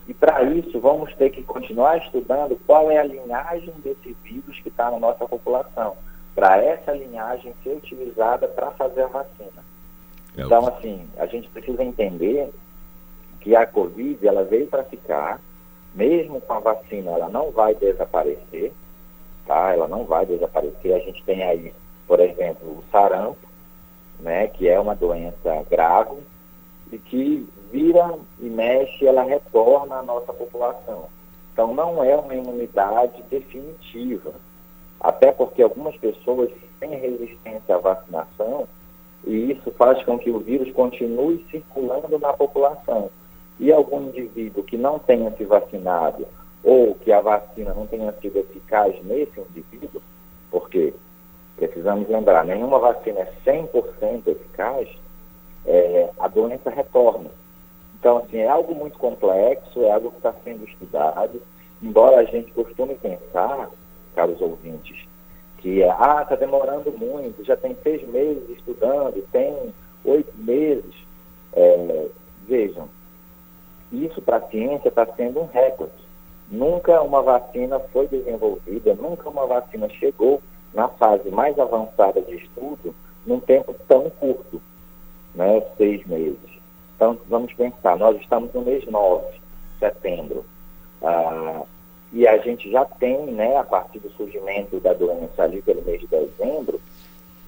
E 0.09 0.15
para 0.15 0.43
isso, 0.43 0.81
vamos 0.81 1.15
ter 1.15 1.31
que 1.31 1.43
continuar 1.43 1.99
estudando 1.99 2.59
qual 2.67 2.91
é 2.91 2.99
a 2.99 3.05
linhagem 3.05 3.73
desse 3.85 4.17
vírus 4.25 4.59
que 4.61 4.69
está 4.69 4.91
na 4.91 4.99
nossa 4.99 5.27
população, 5.27 5.97
para 6.35 6.63
essa 6.63 6.93
linhagem 6.93 7.55
ser 7.63 7.77
utilizada 7.77 8.49
para 8.49 8.71
fazer 8.73 9.03
a 9.03 9.09
vacina. 9.09 9.65
É 10.37 10.43
então, 10.43 10.67
assim, 10.69 11.09
a 11.19 11.27
gente 11.27 11.49
precisa 11.51 11.83
entender 11.83 12.51
que 13.41 13.57
a 13.57 13.67
Covid 13.67 14.27
ela 14.27 14.45
veio 14.45 14.67
para 14.67 14.85
ficar, 14.85 15.41
mesmo 15.95 16.41
com 16.41 16.53
a 16.53 16.61
vacina, 16.61 17.11
ela 17.13 17.29
não 17.29 17.51
vai 17.51 17.75
desaparecer, 17.75 18.73
tá? 19.47 19.73
Ela 19.73 19.89
não 19.89 20.05
vai 20.05 20.27
desaparecer. 20.27 20.95
A 20.95 20.99
gente 21.01 21.23
tem 21.25 21.43
aí, 21.43 21.75
por 22.07 22.21
exemplo, 22.21 22.69
o 22.69 22.85
sarampo, 22.93 23.49
né, 24.21 24.49
que 24.49 24.69
é 24.69 24.79
uma 24.79 24.95
doença 24.95 25.65
grave 25.69 26.19
e 26.93 26.99
que 26.99 27.49
vira 27.71 28.19
e 28.39 28.49
mexe, 28.49 29.07
ela 29.07 29.23
retorna 29.23 29.97
à 29.97 30.03
nossa 30.03 30.33
população. 30.33 31.07
Então 31.53 31.75
não 31.75 32.03
é 32.03 32.17
uma 32.17 32.35
imunidade 32.35 33.23
definitiva, 33.31 34.33
até 35.01 35.33
porque 35.33 35.63
algumas 35.63 35.97
pessoas 35.97 36.51
têm 36.79 36.97
resistência 36.97 37.77
à 37.77 37.79
vacinação 37.79 38.67
e 39.27 39.53
isso 39.53 39.71
faz 39.73 40.03
com 40.05 40.19
que 40.19 40.31
o 40.31 40.41
vírus 40.41 40.73
continue 40.73 41.45
circulando 41.51 42.19
na 42.19 42.33
população. 42.33 43.11
E 43.59 43.71
algum 43.71 44.09
indivíduo 44.09 44.65
que 44.65 44.77
não 44.77 44.99
tenha 44.99 45.31
se 45.33 45.45
vacinado 45.45 46.27
ou 46.65 46.95
que 46.95 47.13
a 47.13 47.21
vacina 47.21 47.75
não 47.75 47.87
tenha 47.87 48.13
sido 48.21 48.39
eficaz 48.39 48.95
nesse 49.05 49.39
indivíduo, 49.41 50.01
porque 50.51 50.95
precisamos 51.57 52.09
lembrar, 52.09 52.45
nenhuma 52.45 52.79
vacina 52.79 53.21
é 53.21 53.33
100% 53.45 54.27
eficaz, 54.27 54.89
é, 55.67 56.11
a 56.19 56.29
doença 56.29 56.71
retorna. 56.71 57.31
Então, 58.01 58.17
assim, 58.17 58.39
é 58.39 58.49
algo 58.49 58.75
muito 58.75 58.99
complexo, 58.99 59.83
é 59.83 59.93
algo 59.93 60.11
que 60.11 60.17
está 60.17 60.35
sendo 60.43 60.65
estudado, 60.65 61.43
embora 61.83 62.17
a 62.17 62.25
gente 62.25 62.51
costume 62.53 62.95
pensar, 62.95 63.69
caros 64.15 64.41
ouvintes, 64.41 65.07
que 65.59 65.85
ah, 65.85 66.21
está 66.23 66.35
demorando 66.35 66.91
muito, 66.93 67.45
já 67.45 67.55
tem 67.59 67.77
seis 67.83 68.03
meses 68.09 68.49
estudando, 68.49 69.23
tem 69.31 69.75
oito 70.07 70.33
meses. 70.39 70.95
É, 71.53 72.07
vejam, 72.49 72.89
isso 73.93 74.23
para 74.23 74.39
a 74.39 74.49
ciência 74.49 74.89
está 74.89 75.05
sendo 75.15 75.41
um 75.41 75.47
recorde. 75.47 75.93
Nunca 76.51 77.03
uma 77.03 77.21
vacina 77.23 77.79
foi 77.93 78.09
desenvolvida, 78.09 78.95
nunca 78.95 79.29
uma 79.29 79.47
vacina 79.47 79.91
chegou 79.91 80.41
na 80.73 80.89
fase 80.89 81.29
mais 81.31 81.59
avançada 81.59 82.23
de 82.23 82.37
estudo 82.37 82.95
num 83.27 83.41
tempo 83.41 83.75
tão 83.87 84.09
curto, 84.09 84.61
né, 85.35 85.61
seis 85.77 86.05
meses. 86.07 86.50
Então, 87.01 87.17
vamos 87.31 87.51
pensar, 87.55 87.97
nós 87.97 88.21
estamos 88.21 88.53
no 88.53 88.61
mês 88.61 88.85
9, 88.85 89.25
setembro, 89.79 90.45
ah, 91.03 91.63
e 92.13 92.29
a 92.29 92.37
gente 92.37 92.71
já 92.71 92.85
tem, 92.85 93.25
né, 93.25 93.57
a 93.57 93.65
partir 93.65 94.01
do 94.01 94.11
surgimento 94.11 94.79
da 94.81 94.93
doença 94.93 95.45
ali 95.45 95.63
pelo 95.63 95.81
mês 95.81 95.99
de 95.99 96.07
dezembro, 96.07 96.79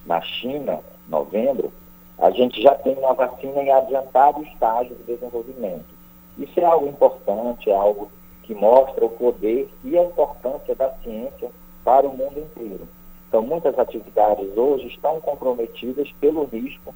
na 0.07 0.19
China, 0.21 0.79
novembro, 1.07 1.71
a 2.17 2.31
gente 2.31 2.59
já 2.63 2.73
tem 2.73 2.95
uma 2.95 3.13
vacina 3.13 3.61
em 3.61 3.69
adiantado 3.69 4.41
estágio 4.41 4.95
de 4.95 5.03
desenvolvimento. 5.03 5.93
Isso 6.35 6.59
é 6.59 6.65
algo 6.65 6.87
importante, 6.87 7.69
é 7.69 7.75
algo 7.75 8.11
que 8.41 8.55
mostra 8.55 9.05
o 9.05 9.09
poder 9.09 9.69
e 9.83 9.95
a 9.95 10.03
importância 10.03 10.73
da 10.73 10.89
ciência 11.03 11.51
para 11.83 12.07
o 12.07 12.17
mundo 12.17 12.39
inteiro. 12.39 12.87
Então, 13.29 13.43
muitas 13.43 13.77
atividades 13.77 14.57
hoje 14.57 14.87
estão 14.87 15.21
comprometidas 15.21 16.11
pelo 16.19 16.45
risco 16.45 16.95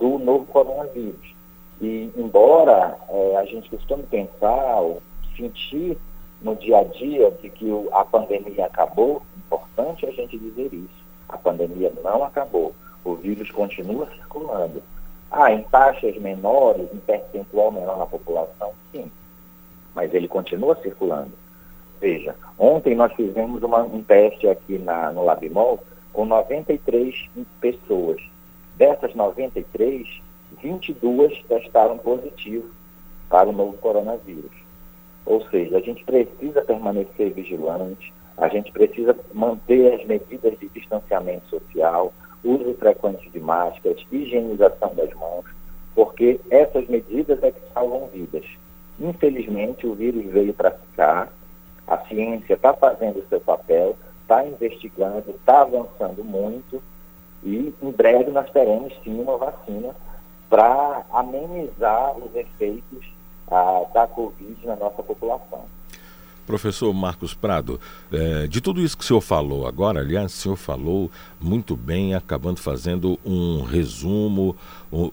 do 0.00 0.18
novo 0.18 0.46
coronavírus. 0.46 1.41
E, 1.80 2.10
embora 2.16 2.96
é, 3.08 3.36
a 3.36 3.44
gente 3.44 3.70
costume 3.70 4.04
pensar 4.04 4.80
ou 4.80 5.02
sentir 5.36 5.98
no 6.40 6.56
dia 6.56 6.78
a 6.78 6.84
dia 6.84 7.30
de 7.30 7.48
que 7.50 7.66
o, 7.66 7.88
a 7.92 8.04
pandemia 8.04 8.66
acabou, 8.66 9.22
é 9.34 9.38
importante 9.38 10.06
a 10.06 10.10
gente 10.10 10.38
dizer 10.38 10.72
isso. 10.72 11.02
A 11.28 11.36
pandemia 11.36 11.92
não 12.02 12.24
acabou. 12.24 12.74
O 13.04 13.14
vírus 13.14 13.50
continua 13.50 14.06
circulando. 14.14 14.82
Ah, 15.30 15.50
em 15.52 15.62
taxas 15.64 16.16
menores, 16.18 16.88
em 16.92 16.98
percentual 16.98 17.72
menor 17.72 17.96
na 17.98 18.06
população, 18.06 18.72
sim. 18.92 19.10
Mas 19.94 20.12
ele 20.12 20.28
continua 20.28 20.76
circulando. 20.82 21.32
Veja, 22.00 22.34
ontem 22.58 22.94
nós 22.94 23.12
fizemos 23.14 23.62
uma, 23.62 23.82
um 23.82 24.02
teste 24.02 24.48
aqui 24.48 24.78
na, 24.78 25.12
no 25.12 25.24
Labimol 25.24 25.80
com 26.12 26.24
93 26.24 27.30
pessoas. 27.60 28.20
Dessas 28.76 29.14
93, 29.14 30.20
22 30.62 31.42
testaram 31.48 31.98
positivo 31.98 32.70
para 33.28 33.48
o 33.48 33.52
novo 33.52 33.76
coronavírus. 33.78 34.50
Ou 35.24 35.40
seja, 35.48 35.78
a 35.78 35.80
gente 35.80 36.04
precisa 36.04 36.62
permanecer 36.62 37.32
vigilante, 37.32 38.12
a 38.36 38.48
gente 38.48 38.72
precisa 38.72 39.16
manter 39.32 39.94
as 39.94 40.06
medidas 40.06 40.58
de 40.58 40.68
distanciamento 40.68 41.46
social, 41.48 42.12
uso 42.42 42.74
frequente 42.74 43.30
de 43.30 43.38
máscaras, 43.38 44.04
higienização 44.10 44.94
das 44.94 45.12
mãos, 45.14 45.44
porque 45.94 46.40
essas 46.50 46.86
medidas 46.88 47.42
é 47.42 47.52
que 47.52 47.60
salvam 47.72 48.08
vidas. 48.08 48.44
Infelizmente, 48.98 49.86
o 49.86 49.94
vírus 49.94 50.24
veio 50.26 50.52
para 50.52 50.72
ficar, 50.72 51.32
a 51.86 51.98
ciência 52.06 52.54
está 52.54 52.72
fazendo 52.74 53.20
o 53.20 53.28
seu 53.28 53.40
papel, 53.40 53.96
está 54.22 54.44
investigando, 54.46 55.30
está 55.30 55.62
avançando 55.62 56.24
muito 56.24 56.82
e 57.42 57.74
em 57.82 57.90
breve 57.90 58.30
nós 58.30 58.50
teremos 58.50 58.92
sim 59.02 59.20
uma 59.20 59.36
vacina 59.36 59.94
para 60.52 61.06
amenizar 61.10 62.14
os 62.18 62.36
efeitos 62.36 63.06
ah, 63.50 63.86
da 63.94 64.06
Covid 64.06 64.66
na 64.66 64.76
nossa 64.76 65.02
população. 65.02 65.64
Professor 66.46 66.92
Marcos 66.92 67.32
Prado, 67.32 67.80
é, 68.12 68.46
de 68.46 68.60
tudo 68.60 68.82
isso 68.82 68.98
que 68.98 69.02
o 69.02 69.06
senhor 69.06 69.22
falou 69.22 69.66
agora, 69.66 70.00
aliás, 70.00 70.34
o 70.34 70.36
senhor 70.36 70.56
falou 70.56 71.10
muito 71.40 71.74
bem, 71.74 72.14
acabando 72.14 72.60
fazendo 72.60 73.18
um 73.24 73.62
resumo 73.62 74.54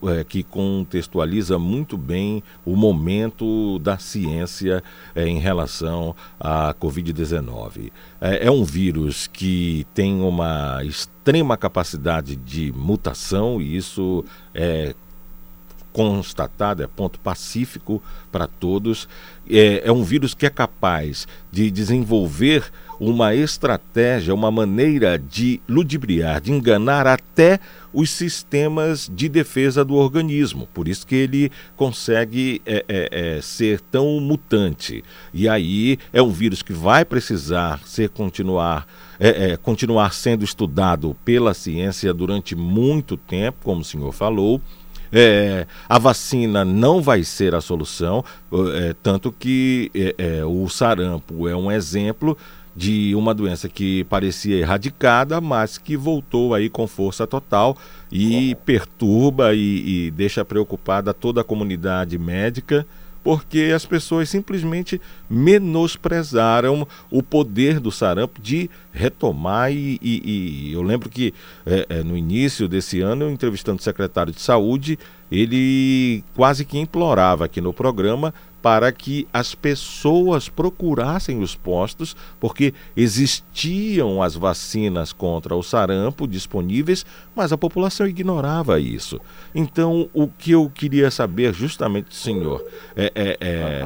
é, 0.10 0.26
que 0.26 0.44
contextualiza 0.44 1.57
muito 1.57 1.98
bem 1.98 2.44
o 2.66 2.76
momento 2.76 3.80
da 3.80 3.98
ciência 3.98 4.84
é, 5.16 5.26
em 5.26 5.40
relação 5.40 6.14
à 6.38 6.74
Covid-19. 6.74 7.94
É, 8.20 8.48
é 8.48 8.52
um 8.52 8.66
vírus 8.66 9.26
que 9.28 9.88
tem 9.94 10.22
uma 10.22 10.84
extrema 10.84 11.56
capacidade 11.56 12.36
de 12.36 12.74
mutação 12.74 13.61
e 13.61 13.78
isso 13.78 14.26
é 14.53 14.94
constatado, 15.99 16.81
é 16.81 16.88
ponto 16.88 17.19
pacífico 17.19 18.01
para 18.31 18.47
todos. 18.47 19.05
É, 19.49 19.81
é 19.84 19.91
um 19.91 20.01
vírus 20.01 20.34
que 20.34 20.45
é 20.45 20.49
capaz 20.49 21.27
de 21.51 21.69
desenvolver 21.69 22.71
uma 22.97 23.35
estratégia, 23.35 24.34
uma 24.34 24.49
maneira 24.49 25.19
de 25.19 25.59
ludibriar, 25.67 26.39
de 26.39 26.53
enganar 26.53 27.05
até 27.05 27.59
os 27.93 28.11
sistemas 28.11 29.11
de 29.13 29.27
defesa 29.27 29.84
do 29.84 29.95
organismo. 29.95 30.69
Por 30.73 30.88
isso 30.88 31.05
que 31.05 31.15
ele 31.15 31.51
consegue 31.76 32.61
é, 32.65 32.85
é, 32.88 33.38
é, 33.38 33.41
ser 33.41 33.81
tão 33.81 34.21
mutante. 34.21 35.03
E 35.34 35.49
aí 35.49 35.99
é 36.13 36.21
um 36.21 36.31
vírus 36.31 36.61
que 36.61 36.71
vai 36.71 37.03
precisar 37.03 37.81
ser 37.85 38.07
continuar, 38.07 38.88
é, 39.19 39.51
é, 39.51 39.57
continuar 39.57 40.13
sendo 40.13 40.45
estudado 40.45 41.13
pela 41.26 41.53
ciência 41.53 42.13
durante 42.13 42.55
muito 42.55 43.17
tempo, 43.17 43.57
como 43.63 43.81
o 43.81 43.85
senhor 43.85 44.13
falou. 44.13 44.61
É, 45.11 45.65
a 45.88 45.98
vacina 45.98 46.64
não 46.64 47.02
vai 47.02 47.23
ser 47.23 47.56
a 47.56 47.61
solução, 47.61 48.23
é, 48.76 48.95
tanto 49.02 49.31
que 49.31 49.90
é, 49.94 50.15
é, 50.18 50.45
o 50.45 50.69
sarampo 50.69 51.48
é 51.48 51.56
um 51.56 51.72
exemplo 51.72 52.38
de 52.76 53.14
uma 53.15 53.34
doença 53.34 53.68
que 53.68 54.03
parecia 54.06 54.56
erradicada, 54.56 55.41
mas 55.41 55.77
que 55.77 55.98
voltou 55.98 56.53
aí 56.53 56.69
com 56.69 56.88
força 56.88 57.27
total 57.27 57.76
e 58.11 58.56
perturba 58.65 59.53
e, 59.53 60.07
e 60.07 60.11
deixa 60.11 60.45
preocupada 60.45 61.14
toda 61.14 61.41
a 61.41 61.44
comunidade 61.44 62.18
médica 62.18 62.86
porque 63.30 63.72
as 63.76 63.85
pessoas 63.85 64.27
simplesmente 64.27 64.99
menosprezaram 65.30 66.88
o 67.11 67.22
poder 67.22 67.80
do 67.80 67.91
sarampo 67.91 68.41
de 68.41 68.68
retomar. 68.91 69.72
E, 69.72 69.99
e, 70.01 70.69
e 70.72 70.73
eu 70.73 70.81
lembro 70.81 71.07
que 71.11 71.31
é, 71.64 71.85
é, 71.89 72.03
no 72.03 72.18
início 72.18 72.68
desse 72.68 73.01
ano, 73.01 73.26
eu 73.26 73.30
entrevistando 73.30 73.77
o 73.77 73.84
secretário 73.84 74.34
de 74.34 74.41
saúde, 74.41 74.97
ele 75.31 76.23
quase 76.35 76.65
que 76.65 76.80
implorava 76.80 77.45
aqui 77.45 77.61
no 77.61 77.72
programa 77.72 78.34
para 78.61 78.91
que 78.91 79.27
as 79.31 79.56
pessoas 79.56 80.49
procurassem 80.49 81.41
os 81.41 81.56
postos, 81.56 82.15
porque 82.40 82.73
existiam 82.95 84.22
as 84.22 84.36
vacinas 84.36 85.14
contra 85.14 85.56
o 85.56 85.64
sarampo 85.64 86.27
disponíveis, 86.27 87.06
mas 87.36 87.52
a 87.52 87.57
população 87.57 88.07
ignorava 88.07 88.80
isso. 88.80 89.19
Então, 89.56 90.10
o 90.14 90.27
que 90.27 90.52
eu 90.52 90.69
queria 90.69 91.10
saber, 91.10 91.53
justamente, 91.53 92.15
senhor, 92.15 92.64
é, 92.95 93.11
é, 93.15 93.38
é 93.40 93.86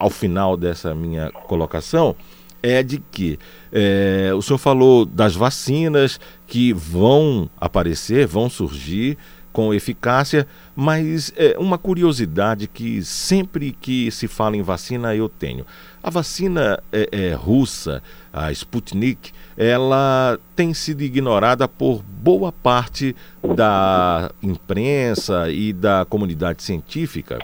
ao 0.00 0.10
final 0.10 0.56
dessa 0.56 0.94
minha 0.94 1.30
colocação, 1.30 2.16
é 2.62 2.82
de 2.82 2.98
que 2.98 3.38
é, 3.70 4.30
o 4.34 4.40
senhor 4.40 4.56
falou 4.56 5.04
das 5.04 5.34
vacinas 5.34 6.18
que 6.46 6.72
vão 6.72 7.50
aparecer, 7.58 8.26
vão 8.26 8.48
surgir, 8.48 9.18
com 9.54 9.72
eficácia, 9.72 10.48
mas 10.74 11.32
é 11.36 11.56
uma 11.56 11.78
curiosidade 11.78 12.66
que 12.66 13.04
sempre 13.04 13.70
que 13.70 14.10
se 14.10 14.26
fala 14.26 14.56
em 14.56 14.62
vacina 14.62 15.14
eu 15.14 15.28
tenho. 15.28 15.64
A 16.02 16.10
vacina 16.10 16.82
é, 16.92 17.08
é, 17.12 17.34
russa, 17.34 18.02
a 18.32 18.50
Sputnik, 18.50 19.30
ela 19.56 20.40
tem 20.56 20.74
sido 20.74 21.02
ignorada 21.02 21.68
por 21.68 22.02
boa 22.02 22.50
parte 22.50 23.14
da 23.54 24.32
imprensa 24.42 25.48
e 25.48 25.72
da 25.72 26.04
comunidade 26.04 26.60
científica 26.60 27.38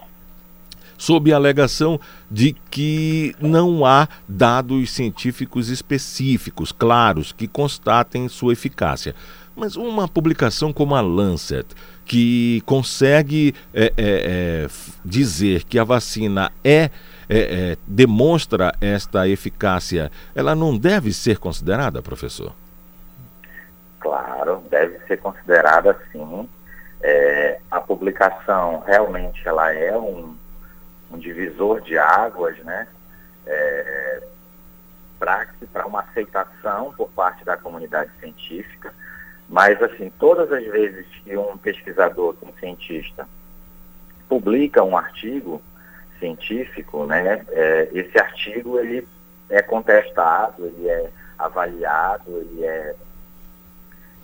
sob 1.00 1.32
a 1.32 1.36
alegação 1.36 1.98
de 2.30 2.54
que 2.70 3.34
não 3.40 3.86
há 3.86 4.06
dados 4.28 4.90
científicos 4.90 5.70
específicos, 5.70 6.72
claros, 6.72 7.32
que 7.32 7.48
constatem 7.48 8.28
sua 8.28 8.52
eficácia. 8.52 9.14
Mas 9.54 9.76
uma 9.76 10.08
publicação 10.08 10.72
como 10.72 10.94
a 10.94 11.00
Lancet, 11.00 11.66
que 12.04 12.60
consegue 12.62 13.54
é, 13.74 13.84
é, 13.84 13.92
é, 13.96 14.66
dizer 15.04 15.64
que 15.64 15.78
a 15.78 15.84
vacina 15.84 16.50
é, 16.64 16.84
é, 16.84 16.90
é, 17.28 17.76
demonstra 17.86 18.72
esta 18.80 19.28
eficácia, 19.28 20.10
ela 20.34 20.54
não 20.54 20.76
deve 20.76 21.12
ser 21.12 21.38
considerada, 21.38 22.02
professor? 22.02 22.52
Claro, 24.00 24.62
deve 24.70 24.98
ser 25.06 25.18
considerada 25.18 25.96
sim. 26.10 26.48
É, 27.02 27.60
a 27.70 27.80
publicação 27.80 28.82
realmente 28.86 29.46
ela 29.46 29.72
é 29.72 29.96
um, 29.96 30.36
um 31.12 31.18
divisor 31.18 31.80
de 31.80 31.96
águas, 31.96 32.58
né? 32.58 32.86
para 35.72 35.86
uma 35.86 36.00
aceitação 36.00 36.92
por 36.96 37.08
parte 37.10 37.44
da 37.44 37.56
comunidade 37.56 38.10
científica 38.20 38.92
mas, 39.50 39.82
assim, 39.82 40.12
todas 40.16 40.50
as 40.52 40.64
vezes 40.64 41.04
que 41.24 41.36
um 41.36 41.58
pesquisador, 41.58 42.36
um 42.40 42.52
cientista, 42.60 43.28
publica 44.28 44.84
um 44.84 44.96
artigo 44.96 45.60
científico, 46.20 47.04
né, 47.04 47.44
é, 47.48 47.88
esse 47.92 48.16
artigo 48.16 48.78
ele 48.78 49.08
é 49.48 49.60
contestado, 49.60 50.64
ele 50.64 50.88
é 50.88 51.10
avaliado, 51.36 52.30
ele 52.38 52.64
é, 52.64 52.94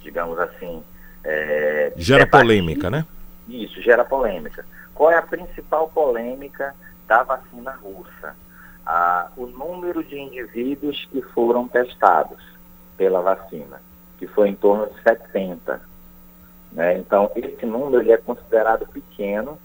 digamos 0.01 0.39
assim... 0.39 0.85
É, 1.24 1.93
gera 1.97 2.24
polêmica, 2.24 2.89
né? 2.89 3.05
Isso, 3.48 3.82
gera 3.82 4.05
polêmica. 4.05 4.65
Qual 4.94 5.11
é 5.11 5.16
a 5.16 5.23
principal 5.23 5.89
polêmica 5.89 6.73
da 7.09 7.24
vacina 7.24 7.73
russa? 7.73 8.36
Ah, 8.86 9.28
o 9.36 9.47
número 9.47 10.05
de 10.05 10.16
indivíduos 10.16 11.09
que 11.11 11.20
foram 11.20 11.66
testados 11.66 12.40
pela 12.97 13.20
vacina. 13.20 13.81
Que 14.19 14.27
foi 14.27 14.49
em 14.49 14.55
torno 14.55 14.87
de 14.87 15.03
70. 15.03 15.81
Né? 16.73 16.99
Então, 16.99 17.31
esse 17.35 17.65
número 17.65 18.11
é 18.11 18.17
considerado 18.17 18.87
pequeno 18.87 19.59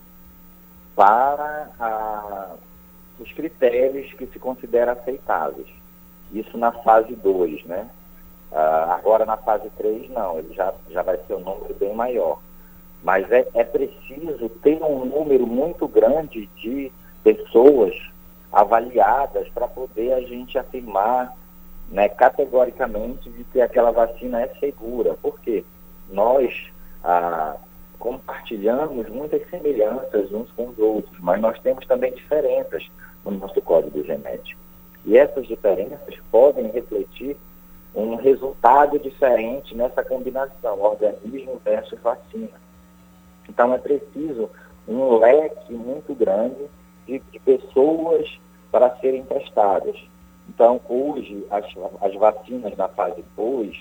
para 0.96 1.70
a, 1.80 2.56
os 3.20 3.32
critérios 3.34 4.12
que 4.14 4.26
se 4.28 4.40
consideram 4.40 4.94
aceitáveis. 4.94 5.68
Isso 6.32 6.58
na 6.58 6.72
fase 6.72 7.16
2, 7.16 7.66
né? 7.66 7.90
Ah, 8.52 8.96
agora 9.00 9.26
na 9.26 9.38
fase 9.38 9.70
3 9.78 10.10
não, 10.10 10.40
ele 10.40 10.54
já, 10.54 10.74
já 10.90 11.02
vai 11.02 11.18
ser 11.26 11.36
um 11.36 11.40
número 11.40 11.74
bem 11.76 11.94
maior. 11.94 12.40
Mas 13.04 13.30
é, 13.32 13.48
é 13.54 13.64
preciso 13.64 14.50
ter 14.62 14.82
um 14.84 15.06
número 15.06 15.48
muito 15.48 15.88
grande 15.88 16.48
de 16.58 16.92
pessoas 17.24 17.96
avaliadas 18.52 19.48
para 19.50 19.68
poder 19.68 20.14
a 20.14 20.22
gente 20.22 20.58
afirmar 20.58 21.34
né, 21.92 22.08
categoricamente 22.08 23.30
de 23.30 23.44
que 23.44 23.62
aquela 23.62 23.92
vacina 23.92 24.42
é 24.42 24.48
segura. 24.60 25.14
Por 25.22 25.40
quê? 25.42 25.64
Nós 26.10 26.72
ah, 27.04 27.58
compartilhamos 28.00 29.08
muitas 29.10 29.48
semelhanças 29.50 30.32
uns 30.32 30.50
com 30.54 30.70
os 30.70 30.80
outros, 30.80 31.20
mas 31.20 31.40
nós 31.42 31.60
temos 31.60 31.86
também 31.86 32.14
diferenças 32.14 32.90
no 33.26 33.32
nosso 33.32 33.62
código 33.62 34.04
genético. 34.04 34.60
E 35.06 35.18
essas 35.18 35.46
diferenças 35.48 36.16
podem 36.32 36.72
refletir 36.72 37.38
um 37.94 38.16
resultado 38.16 38.98
diferente 38.98 39.76
nessa 39.76 40.04
combinação, 40.04 40.82
organismo 40.82 41.60
versus 41.64 42.00
vacina. 42.00 42.62
Então 43.50 43.74
é 43.74 43.78
preciso 43.78 44.50
um 44.88 45.18
leque 45.18 45.74
muito 45.74 46.16
grande 46.16 46.70
de, 47.06 47.20
de 47.20 47.40
pessoas 47.40 48.40
para 48.72 48.96
serem 48.98 49.24
testadas. 49.26 49.98
Então, 50.62 50.80
hoje, 50.88 51.44
as, 51.50 51.66
as 52.02 52.14
vacinas 52.14 52.78
na 52.78 52.88
fase 52.88 53.26
2, 53.36 53.76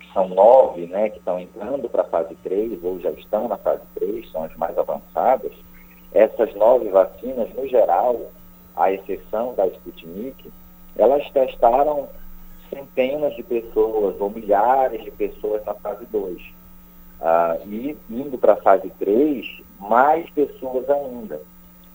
que 0.00 0.12
são 0.12 0.28
nove, 0.28 0.84
né, 0.84 1.08
que 1.08 1.16
estão 1.16 1.40
entrando 1.40 1.88
para 1.88 2.02
a 2.02 2.08
fase 2.08 2.34
3, 2.44 2.84
ou 2.84 3.00
já 3.00 3.10
estão 3.12 3.48
na 3.48 3.56
fase 3.56 3.80
3, 3.94 4.30
são 4.30 4.44
as 4.44 4.54
mais 4.54 4.76
avançadas, 4.76 5.52
essas 6.12 6.54
nove 6.56 6.90
vacinas, 6.90 7.48
no 7.54 7.66
geral, 7.66 8.20
à 8.76 8.92
exceção 8.92 9.54
da 9.54 9.66
Sputnik, 9.66 10.52
elas 10.94 11.26
testaram 11.30 12.06
centenas 12.68 13.34
de 13.34 13.42
pessoas 13.42 14.20
ou 14.20 14.28
milhares 14.28 15.02
de 15.02 15.10
pessoas 15.10 15.64
na 15.64 15.72
fase 15.72 16.04
2. 16.12 16.38
Ah, 17.22 17.56
e 17.64 17.96
indo 18.10 18.36
para 18.36 18.52
a 18.52 18.56
fase 18.60 18.92
3, 18.98 19.62
mais 19.80 20.28
pessoas 20.28 20.86
ainda. 20.90 21.40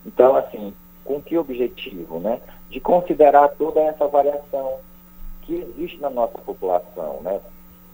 Então, 0.04 0.34
assim, 0.34 0.74
com 1.04 1.22
que 1.22 1.38
objetivo? 1.38 2.18
Né? 2.18 2.40
De 2.70 2.80
considerar 2.80 3.48
toda 3.58 3.80
essa 3.80 4.06
variação 4.06 4.78
que 5.42 5.54
existe 5.56 6.00
na 6.00 6.08
nossa 6.08 6.38
população, 6.38 7.20
né? 7.22 7.40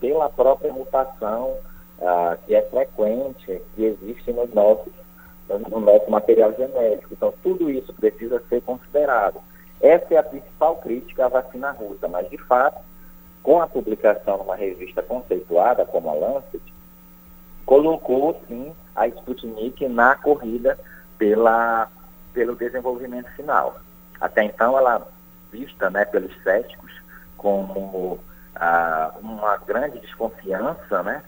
pela 0.01 0.28
própria 0.28 0.73
mutação 0.73 1.57
ah, 2.01 2.36
que 2.47 2.55
é 2.55 2.62
frequente, 2.62 3.62
que 3.74 3.85
existe 3.85 4.32
nos 4.32 4.53
nossos, 4.53 4.93
no 5.48 5.81
nosso 5.81 6.11
material 6.11 6.53
genético. 6.53 7.12
Então, 7.12 7.32
tudo 7.43 7.70
isso 7.70 7.93
precisa 7.94 8.43
ser 8.48 8.61
considerado. 8.62 9.40
Essa 9.81 10.15
é 10.15 10.16
a 10.19 10.23
principal 10.23 10.77
crítica 10.77 11.27
à 11.27 11.28
vacina 11.28 11.70
russa, 11.70 12.09
mas, 12.09 12.28
de 12.28 12.39
fato, 12.39 12.81
com 13.43 13.61
a 13.61 13.66
publicação 13.66 14.39
numa 14.39 14.57
revista 14.57 15.03
conceituada 15.03 15.85
como 15.86 16.11
a 16.11 16.15
Lancet, 16.15 16.62
colocou, 17.65 18.40
sim, 18.48 18.73
a 18.94 19.07
Sputnik 19.09 19.86
na 19.89 20.16
corrida 20.16 20.78
pela, 21.19 21.89
pelo 22.32 22.57
desenvolvimento 22.57 23.31
final. 23.36 23.77
Até 24.20 24.44
então, 24.44 24.78
ela 24.78 25.06
vista 25.51 25.90
né, 25.90 26.05
pelos 26.05 26.32
céticos 26.43 26.93
como 27.36 28.18
ah, 28.55 29.12
uma 29.20 29.56
grande 29.59 29.98
desconfiança 30.01 31.02
né, 31.02 31.22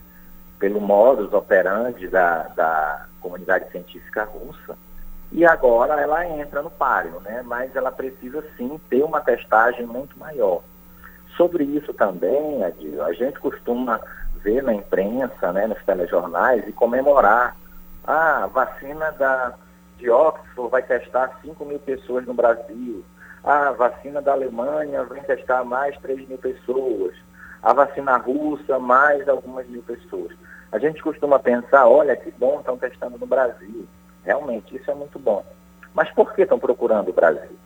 pelo 0.58 0.80
modus 0.80 1.32
operandi 1.32 2.08
da, 2.08 2.44
da 2.48 3.06
comunidade 3.20 3.70
científica 3.70 4.24
russa, 4.24 4.76
e 5.30 5.44
agora 5.44 6.00
ela 6.00 6.26
entra 6.26 6.62
no 6.62 6.70
páreo, 6.70 7.20
né? 7.20 7.42
mas 7.44 7.74
ela 7.76 7.92
precisa 7.92 8.42
sim 8.56 8.80
ter 8.88 9.02
uma 9.04 9.20
testagem 9.20 9.86
muito 9.86 10.18
maior. 10.18 10.62
Sobre 11.36 11.64
isso 11.64 11.92
também, 11.92 12.64
Adil, 12.64 13.04
a 13.04 13.12
gente 13.12 13.38
costuma 13.38 14.00
ver 14.42 14.62
na 14.62 14.72
imprensa, 14.72 15.52
né, 15.52 15.66
nos 15.66 15.82
telejornais 15.84 16.66
e 16.66 16.72
comemorar. 16.72 17.56
A 18.04 18.46
vacina 18.46 19.12
da, 19.12 19.54
de 19.98 20.08
Oxford 20.08 20.70
vai 20.70 20.82
testar 20.82 21.38
5 21.42 21.64
mil 21.64 21.78
pessoas 21.80 22.24
no 22.24 22.32
Brasil. 22.32 23.04
A 23.44 23.72
vacina 23.72 24.22
da 24.22 24.32
Alemanha 24.32 25.04
vai 25.04 25.20
testar 25.20 25.64
mais 25.64 25.96
3 25.98 26.26
mil 26.28 26.38
pessoas. 26.38 27.14
A 27.62 27.72
vacina 27.72 28.16
russa, 28.16 28.78
mais 28.78 29.28
algumas 29.28 29.66
mil 29.66 29.82
pessoas. 29.82 30.32
A 30.70 30.78
gente 30.78 31.02
costuma 31.02 31.38
pensar, 31.38 31.86
olha, 31.88 32.16
que 32.16 32.30
bom, 32.32 32.60
estão 32.60 32.78
testando 32.78 33.18
no 33.18 33.26
Brasil. 33.26 33.86
Realmente, 34.24 34.76
isso 34.76 34.90
é 34.90 34.94
muito 34.94 35.18
bom. 35.18 35.44
Mas 35.94 36.10
por 36.10 36.34
que 36.34 36.42
estão 36.42 36.58
procurando 36.58 37.08
o 37.08 37.12
Brasil? 37.14 37.56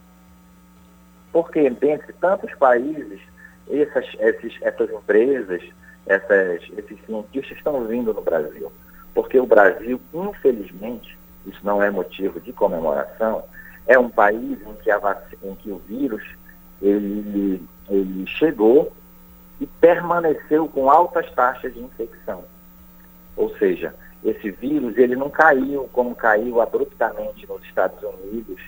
Porque 1.32 1.68
dentre 1.68 2.12
tantos 2.14 2.54
países, 2.54 3.20
essas, 3.68 4.06
esses, 4.20 4.54
essas 4.62 4.90
empresas, 4.90 5.62
essas, 6.06 6.62
esses 6.76 6.98
cientistas 7.04 7.56
estão 7.56 7.84
vindo 7.84 8.14
no 8.14 8.22
Brasil. 8.22 8.72
Porque 9.14 9.38
o 9.38 9.46
Brasil, 9.46 10.00
infelizmente, 10.14 11.18
isso 11.46 11.60
não 11.62 11.82
é 11.82 11.90
motivo 11.90 12.40
de 12.40 12.52
comemoração, 12.52 13.44
é 13.86 13.98
um 13.98 14.08
país 14.08 14.58
em 14.60 14.74
que, 14.76 14.90
em 15.42 15.54
que 15.56 15.70
o 15.70 15.78
vírus 15.78 16.22
ele, 16.80 17.62
ele 17.88 18.26
chegou 18.26 18.92
e 19.60 19.66
permaneceu 19.66 20.68
com 20.68 20.90
altas 20.90 21.30
taxas 21.32 21.72
de 21.72 21.80
infecção. 21.80 22.44
Ou 23.36 23.56
seja, 23.56 23.94
esse 24.24 24.50
vírus 24.50 24.96
ele 24.96 25.16
não 25.16 25.30
caiu 25.30 25.88
como 25.92 26.14
caiu 26.14 26.60
abruptamente 26.60 27.46
nos 27.46 27.62
Estados 27.64 28.02
Unidos, 28.02 28.60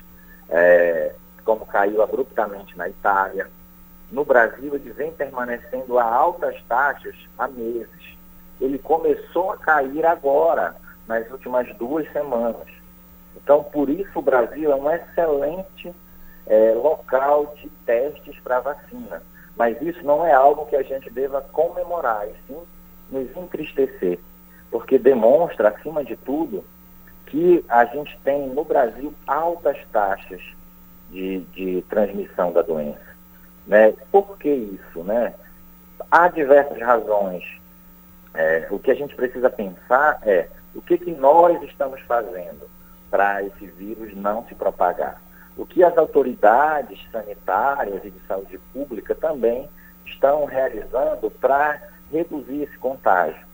é, 0.49 1.15
como 1.45 1.67
caiu 1.67 2.03
abruptamente 2.03 2.77
na 2.77 2.89
Itália. 2.89 3.49
No 4.11 4.25
Brasil 4.25 4.75
ele 4.75 4.93
vem 4.93 5.13
permanecendo 5.13 5.99
a 5.99 6.05
altas 6.05 6.57
taxas 6.69 7.15
há 7.39 7.47
meses. 7.49 8.17
Ele 8.61 8.79
começou 8.79 9.53
a 9.53 9.57
cair 9.57 10.07
agora, 10.07 10.77
nas 11.07 11.31
últimas 11.31 11.73
duas 11.77 12.11
semanas. 12.13 12.69
Então, 13.37 13.63
por 13.63 13.91
isso 13.91 14.19
o 14.19 14.23
Brasil 14.23 14.73
é 14.73 14.75
um 14.75 14.91
excelente 14.91 15.95
é, 16.47 16.73
local 16.73 17.55
de 17.57 17.69
testes 17.85 18.39
para 18.41 18.61
vacina. 18.61 19.23
Mas 19.57 19.81
isso 19.81 20.05
não 20.05 20.27
é 20.27 20.33
algo 20.33 20.67
que 20.67 20.77
a 20.77 20.83
gente 20.83 21.11
deva 21.11 21.41
comemorar, 21.41 22.27
e 22.29 22.35
sim 22.47 22.61
nos 23.11 23.37
entristecer 23.37 24.19
porque 24.75 24.99
demonstra, 24.99 25.69
acima 25.69 26.05
de 26.05 26.17
tudo, 26.17 26.65
que 27.27 27.65
a 27.69 27.85
gente 27.85 28.19
tem 28.25 28.49
no 28.49 28.65
Brasil 28.65 29.15
altas 29.25 29.79
taxas 29.93 30.43
de, 31.13 31.43
de 31.55 31.81
transmissão 31.89 32.51
da 32.51 32.61
doença. 32.61 33.15
Né? 33.69 33.95
Por 34.11 34.37
que 34.37 34.49
isso? 34.49 35.05
Né? 35.05 35.33
Há 36.11 36.27
diversas 36.27 36.77
razões. 36.81 37.45
É, 38.35 38.67
o 38.69 38.81
que 38.81 38.91
a 38.91 38.97
gente 38.97 39.15
precisa 39.15 39.49
pensar 39.49 40.19
é 40.23 40.49
o 40.75 40.83
que, 40.83 40.99
que 40.99 41.13
nós 41.13 41.63
estamos 41.63 42.01
fazendo 42.03 42.69
para 43.11 43.43
esse 43.43 43.67
vírus 43.67 44.15
não 44.17 44.45
se 44.47 44.55
propagar. 44.55 45.23
O 45.57 45.65
que 45.65 45.85
as 45.85 45.97
autoridades 45.97 46.99
sanitárias 47.13 48.05
e 48.05 48.11
de 48.11 48.21
saúde 48.27 48.59
pública 48.73 49.15
também 49.15 49.69
estão 50.05 50.45
realizando 50.45 51.31
para 51.31 51.81
reduzir 52.11 52.63
esse 52.63 52.77
contágio. 52.79 53.47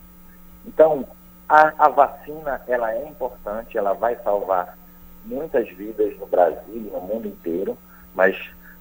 Então, 0.67 1.07
a, 1.49 1.73
a, 1.77 1.89
vacina, 1.89 2.63
ela 2.67 2.93
é 2.93 3.07
importante, 3.07 3.77
ela 3.77 3.93
vai 3.93 4.17
salvar 4.23 4.79
muitas 5.25 5.69
vidas 5.69 6.17
no 6.19 6.27
Brasil 6.27 6.77
e 6.77 6.91
no 6.91 7.01
mundo 7.01 7.29
inteiro, 7.29 7.77
mas, 8.15 8.37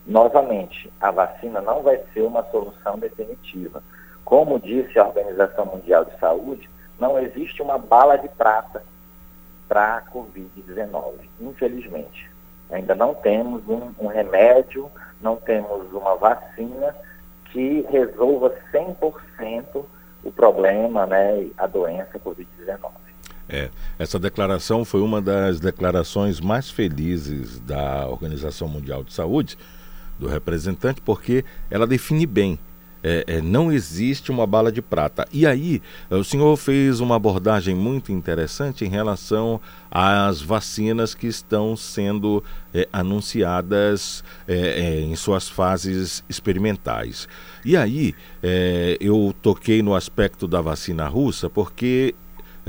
novamente, 0.06 0.92
a 1.00 1.12
vacina 1.12 1.62
não 1.62 1.82
vai 1.82 2.02
ser 2.14 2.22
uma 2.22 2.44
solução 2.52 2.98
definitiva. 2.98 3.84
Como 4.24 4.60
disse 4.60 4.98
a 4.98 5.08
Organização 5.08 5.66
Mundial 5.66 6.06
de 6.06 6.18
Saúde, 6.20 6.70
não 7.00 7.18
existe 7.20 7.62
uma 7.62 7.78
bala 7.78 8.18
de 8.18 8.28
prata 8.30 8.84
para 9.68 9.98
a 9.98 10.02
Covid-19, 10.02 11.14
infelizmente. 11.40 12.30
Ainda 12.72 12.96
não 12.96 13.14
temos 13.14 13.68
um, 13.68 13.92
um 14.00 14.08
remédio, 14.08 14.90
não 15.22 15.36
temos 15.36 15.92
uma 15.94 16.16
vacina 16.16 16.96
que 17.52 17.86
resolva 17.90 18.54
100% 18.72 19.86
o 20.24 20.32
problema, 20.32 21.06
né, 21.06 21.48
a 21.58 21.66
doença 21.66 22.20
Covid-19. 22.20 22.92
É, 23.48 23.70
essa 23.98 24.20
declaração 24.20 24.86
foi 24.86 25.02
uma 25.02 25.20
das 25.20 25.60
declarações 25.60 26.40
mais 26.40 26.70
felizes 26.70 27.60
da 27.60 28.08
Organização 28.08 28.68
Mundial 28.68 29.04
de 29.04 29.12
Saúde, 29.12 29.58
do 30.20 30.28
representante, 30.28 31.02
porque 31.02 31.44
ela 31.72 31.88
define 31.88 32.28
bem 32.28 32.60
é, 33.04 33.24
é, 33.28 33.42
não 33.42 33.72
existe 33.72 34.32
uma 34.32 34.46
bala 34.46 34.72
de 34.72 34.82
prata. 34.82 35.28
E 35.32 35.46
aí, 35.46 35.82
o 36.10 36.24
senhor 36.24 36.56
fez 36.58 37.00
uma 37.00 37.16
abordagem 37.16 37.76
muito 37.76 38.12
interessante 38.12 38.86
em 38.86 38.90
relação 38.90 39.60
às 39.92 40.42
vacinas 40.42 41.14
que 41.14 41.28
estão 41.28 41.76
sendo 41.76 42.44
é, 42.74 42.88
anunciadas 42.92 44.24
é, 44.48 44.56
é, 44.56 45.02
em 45.02 45.16
suas 45.16 45.48
fases 45.48 46.24
experimentais. 46.30 47.28
E 47.66 47.76
aí, 47.76 48.14
é, 48.42 48.98
eu 49.00 49.34
toquei 49.42 49.82
no 49.82 49.96
aspecto 49.96 50.48
da 50.48 50.62
vacina 50.62 51.08
russa, 51.08 51.50
porque 51.50 52.16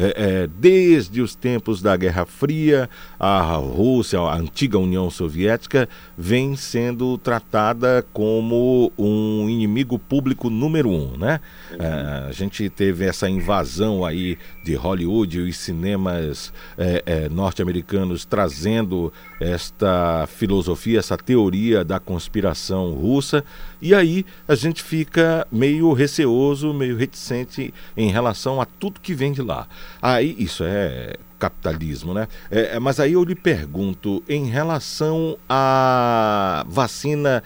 é, 0.00 0.14
é, 0.16 0.46
desde 0.46 1.20
os 1.20 1.34
tempos 1.34 1.82
da 1.82 1.94
Guerra 1.94 2.24
Fria, 2.24 2.88
a 3.18 3.52
Rússia, 3.56 4.18
a 4.18 4.34
antiga 4.34 4.78
União 4.78 5.10
Soviética, 5.10 5.86
vem 6.16 6.56
sendo 6.56 7.18
tratada 7.18 8.02
como 8.10 8.90
um 8.96 9.46
inimigo 9.50 9.98
público 9.98 10.48
número 10.48 10.88
um, 10.88 11.18
né? 11.18 11.38
É, 11.78 12.28
a 12.28 12.32
gente 12.32 12.70
teve 12.70 13.04
essa 13.04 13.28
invasão 13.28 14.02
aí 14.02 14.38
de 14.64 14.74
Hollywood 14.74 15.38
e 15.38 15.42
os 15.50 15.58
cinemas 15.58 16.50
é, 16.78 17.02
é, 17.04 17.28
norte-americanos 17.28 18.24
trazendo 18.24 19.12
esta 19.38 20.26
filosofia, 20.26 20.98
essa 20.98 21.18
teoria 21.18 21.84
da 21.84 22.00
conspiração 22.00 22.94
russa, 22.94 23.44
e 23.82 23.94
aí 23.94 24.24
a 24.48 24.54
gente 24.54 24.82
fica 24.82 25.46
meio 25.52 25.92
receoso, 25.92 26.72
meio 26.72 26.96
reticente 26.96 27.74
em 27.94 28.10
relação 28.10 28.60
a 28.62 28.64
tudo 28.64 29.00
que 29.00 29.12
vem 29.12 29.32
de 29.32 29.42
lá. 29.42 29.68
Aí 30.00 30.34
isso 30.38 30.64
é 30.64 31.14
capitalismo, 31.38 32.12
né? 32.12 32.28
É, 32.50 32.78
mas 32.78 33.00
aí 33.00 33.14
eu 33.14 33.24
lhe 33.24 33.34
pergunto, 33.34 34.22
em 34.28 34.46
relação 34.46 35.38
à 35.48 36.64
vacina 36.68 37.42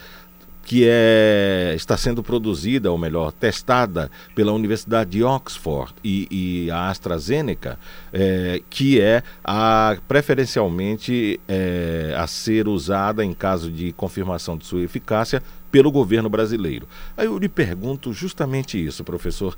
que 0.64 0.86
é, 0.88 1.74
está 1.76 1.96
sendo 1.96 2.22
produzida, 2.22 2.90
ou 2.90 2.98
melhor, 2.98 3.30
testada 3.32 4.10
pela 4.34 4.52
Universidade 4.52 5.10
de 5.10 5.22
Oxford 5.22 5.92
e, 6.02 6.26
e 6.30 6.70
a 6.70 6.88
AstraZeneca, 6.88 7.78
é, 8.12 8.62
que 8.70 9.00
é 9.00 9.22
a, 9.44 9.96
preferencialmente 10.08 11.38
é, 11.46 12.14
a 12.16 12.26
ser 12.26 12.66
usada 12.66 13.24
em 13.24 13.34
caso 13.34 13.70
de 13.70 13.92
confirmação 13.92 14.56
de 14.56 14.64
sua 14.64 14.82
eficácia 14.82 15.42
pelo 15.70 15.92
governo 15.92 16.28
brasileiro. 16.28 16.88
Aí 17.16 17.26
eu 17.26 17.38
lhe 17.38 17.48
pergunto 17.48 18.12
justamente 18.12 18.82
isso, 18.82 19.04
professor. 19.04 19.56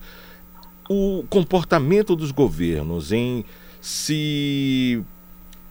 O 0.89 1.25
comportamento 1.29 2.15
dos 2.15 2.31
governos 2.31 3.13
em 3.13 3.45
se 3.81 5.03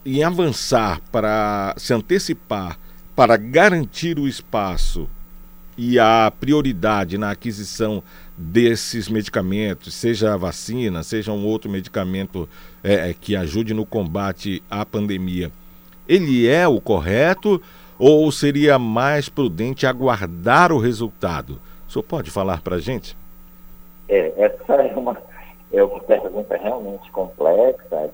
em 0.04 0.22
avançar 0.22 1.00
para 1.10 1.74
se 1.76 1.92
antecipar 1.92 2.78
para 3.14 3.36
garantir 3.36 4.18
o 4.18 4.28
espaço 4.28 5.08
e 5.76 5.98
a 5.98 6.30
prioridade 6.38 7.18
na 7.18 7.30
aquisição 7.30 8.02
desses 8.36 9.08
medicamentos, 9.08 9.94
seja 9.94 10.34
a 10.34 10.36
vacina, 10.36 11.02
seja 11.02 11.32
um 11.32 11.44
outro 11.44 11.70
medicamento 11.70 12.48
é, 12.84 13.10
é, 13.10 13.14
que 13.14 13.34
ajude 13.34 13.74
no 13.74 13.84
combate 13.84 14.62
à 14.70 14.84
pandemia, 14.84 15.50
ele 16.08 16.46
é 16.46 16.68
o 16.68 16.80
correto 16.80 17.60
ou 17.98 18.30
seria 18.30 18.78
mais 18.78 19.28
prudente 19.28 19.86
aguardar 19.86 20.72
o 20.72 20.78
resultado? 20.78 21.60
O 21.88 21.92
senhor 21.92 22.02
pode 22.02 22.30
falar 22.30 22.60
para 22.60 22.76
a 22.76 22.80
gente? 22.80 23.16
É, 24.08 24.32
essa 24.36 24.74
é 24.74 24.96
uma, 24.96 25.16
é 25.72 25.82
uma 25.82 26.00
pergunta 26.00 26.56
realmente 26.56 27.10
complexa 27.10 28.10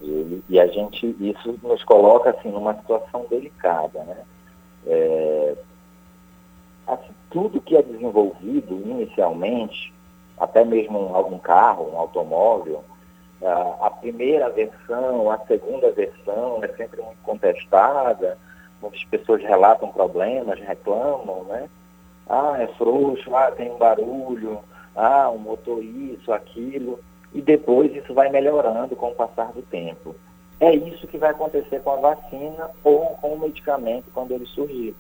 e 0.48 0.59
a 0.59 0.66
gente, 0.66 1.14
isso 1.20 1.59
nos 1.62 1.85
coloca 1.85 2.31
assim, 2.31 2.51
numa 2.51 2.74
situação 2.74 3.27
delicada. 3.28 4.02
Né? 4.05 4.16
É, 4.86 5.55
assim, 6.86 7.12
tudo 7.31 7.60
que 7.60 7.77
é 7.77 7.82
desenvolvido 7.82 8.74
inicialmente, 8.74 9.93
até 10.39 10.64
mesmo 10.64 11.14
algum 11.14 11.39
carro, 11.39 11.90
um 11.93 11.98
automóvel, 11.98 12.82
a 13.81 13.90
primeira 13.90 14.48
versão, 14.51 15.31
a 15.31 15.39
segunda 15.47 15.90
versão 15.90 16.62
é 16.62 16.69
sempre 16.69 17.02
muito 17.02 17.20
contestada, 17.23 18.39
muitas 18.81 19.02
pessoas 19.05 19.43
relatam 19.43 19.90
problemas, 19.90 20.60
reclamam, 20.60 21.44
né? 21.44 21.69
Ah, 22.28 22.56
é 22.60 22.69
frouxo, 22.78 23.35
ah, 23.35 23.51
tem 23.51 23.70
um 23.70 23.78
barulho, 23.78 24.60
ah, 24.94 25.31
um 25.31 25.39
motor 25.39 25.82
isso, 25.82 26.32
aquilo, 26.32 27.01
e 27.32 27.40
depois 27.40 27.94
isso 27.94 28.12
vai 28.12 28.28
melhorando 28.28 28.94
com 28.94 29.10
o 29.10 29.14
passar 29.14 29.52
do 29.52 29.62
tempo. 29.62 30.14
É 30.60 30.74
isso 30.74 31.06
que 31.06 31.19
vai 31.19 31.31
acontecer 31.31 31.81
com 31.82 31.90
a 31.90 31.97
vacina 31.97 32.70
ou 32.85 33.06
com 33.20 33.35
o 33.35 33.40
medicamento 33.40 34.05
quando 34.12 34.32
ele 34.32 34.47
surgir. 34.47 34.94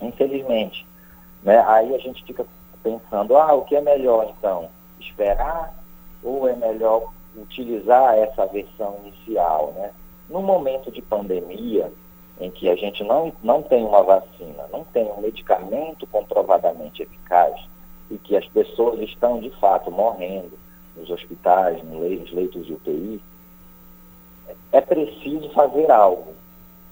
Infelizmente. 0.00 0.86
Né? 1.42 1.58
Aí 1.66 1.94
a 1.94 1.98
gente 1.98 2.24
fica 2.24 2.46
pensando, 2.82 3.36
ah, 3.36 3.54
o 3.54 3.64
que 3.64 3.74
é 3.74 3.80
melhor 3.80 4.32
então? 4.36 4.68
Esperar 5.00 5.74
ou 6.22 6.46
é 6.46 6.54
melhor 6.54 7.10
utilizar 7.36 8.14
essa 8.14 8.46
versão 8.46 8.98
inicial? 9.04 9.72
Né? 9.74 9.90
No 10.28 10.42
momento 10.42 10.90
de 10.90 11.02
pandemia, 11.02 11.92
em 12.38 12.50
que 12.50 12.68
a 12.68 12.76
gente 12.76 13.02
não, 13.02 13.32
não 13.42 13.62
tem 13.62 13.84
uma 13.84 14.02
vacina, 14.02 14.66
não 14.72 14.84
tem 14.84 15.04
um 15.10 15.20
medicamento 15.20 16.06
comprovadamente 16.06 17.02
eficaz 17.02 17.54
e 18.10 18.18
que 18.18 18.36
as 18.36 18.46
pessoas 18.48 19.00
estão 19.00 19.40
de 19.40 19.50
fato 19.60 19.90
morrendo 19.90 20.58
nos 20.96 21.10
hospitais, 21.10 21.82
nos 21.84 22.32
leitos 22.32 22.66
de 22.66 22.72
UTI, 22.72 23.22
é 24.72 24.80
preciso 24.80 25.50
fazer 25.50 25.90
algo. 25.90 26.34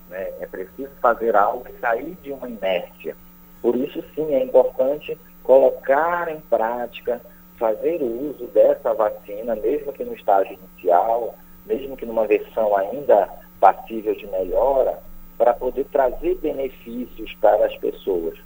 Né? 0.09 0.32
É 0.40 0.47
preciso 0.47 0.90
fazer 1.01 1.36
algo 1.36 1.66
e 1.69 1.81
sair 1.81 2.16
de 2.23 2.32
uma 2.32 2.49
inércia 2.49 3.16
por 3.61 3.74
isso, 3.77 4.03
sim, 4.15 4.35
é 4.35 4.43
importante 4.43 5.19
colocar 5.43 6.28
em 6.28 6.40
prática, 6.40 7.20
fazer 7.59 8.01
o 8.01 8.31
uso 8.31 8.47
dessa 8.49 8.95
vacina, 8.95 9.57
mesmo 9.57 9.93
que 9.93 10.05
no 10.05 10.15
estágio 10.15 10.59
inicial, 10.59 11.35
mesmo 11.66 11.97
que 11.97 12.07
numa 12.07 12.27
versão 12.27 12.77
ainda 12.77 13.28
passível 13.59 14.15
de 14.15 14.27
melhora, 14.28 15.01
para 15.36 15.53
poder 15.55 15.85
trazer 15.86 16.36
benefícios 16.36 17.35
para 17.40 17.66
as 17.66 17.77
pessoas. 17.78 18.39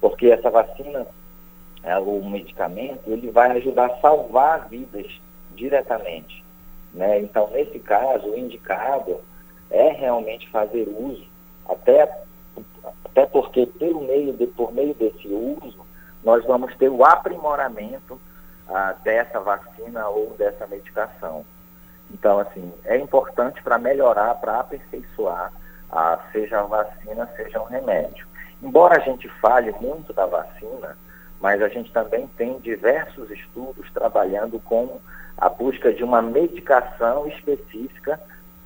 Porque 0.00 0.28
essa 0.28 0.50
vacina, 0.50 1.06
é, 1.82 1.98
o 1.98 2.24
medicamento, 2.24 3.00
ele 3.06 3.30
vai 3.30 3.50
ajudar 3.52 3.86
a 3.86 4.00
salvar 4.00 4.68
vidas 4.68 5.06
diretamente. 5.54 6.44
Né? 6.94 7.20
Então, 7.20 7.50
nesse 7.50 7.78
caso, 7.78 8.28
o 8.28 8.38
indicado 8.38 9.20
é 9.70 9.90
realmente 9.90 10.48
fazer 10.50 10.88
uso, 10.88 11.26
até 11.68 12.22
até 13.04 13.26
porque 13.26 13.66
pelo 13.66 14.00
meio 14.02 14.32
de, 14.32 14.46
por 14.46 14.72
meio 14.72 14.94
desse 14.94 15.28
uso, 15.28 15.86
nós 16.24 16.44
vamos 16.44 16.74
ter 16.76 16.88
o 16.88 17.04
aprimoramento 17.04 18.18
ah, 18.68 18.94
dessa 19.04 19.38
vacina 19.40 20.08
ou 20.08 20.34
dessa 20.38 20.66
medicação. 20.66 21.44
Então, 22.10 22.38
assim, 22.38 22.72
é 22.84 22.96
importante 22.96 23.62
para 23.62 23.78
melhorar, 23.78 24.34
para 24.36 24.60
aperfeiçoar, 24.60 25.52
ah, 25.90 26.18
seja 26.32 26.60
a 26.60 26.64
vacina, 26.64 27.28
seja 27.36 27.60
um 27.60 27.66
remédio. 27.66 28.26
Embora 28.62 28.96
a 28.96 29.00
gente 29.00 29.28
fale 29.40 29.72
muito 29.80 30.12
da 30.12 30.24
vacina, 30.24 30.96
mas 31.42 31.60
a 31.60 31.68
gente 31.68 31.92
também 31.92 32.28
tem 32.36 32.58
diversos 32.60 33.28
estudos 33.30 33.90
trabalhando 33.92 34.60
com 34.60 35.00
a 35.36 35.48
busca 35.48 35.92
de 35.92 36.04
uma 36.04 36.22
medicação 36.22 37.26
específica 37.26 38.20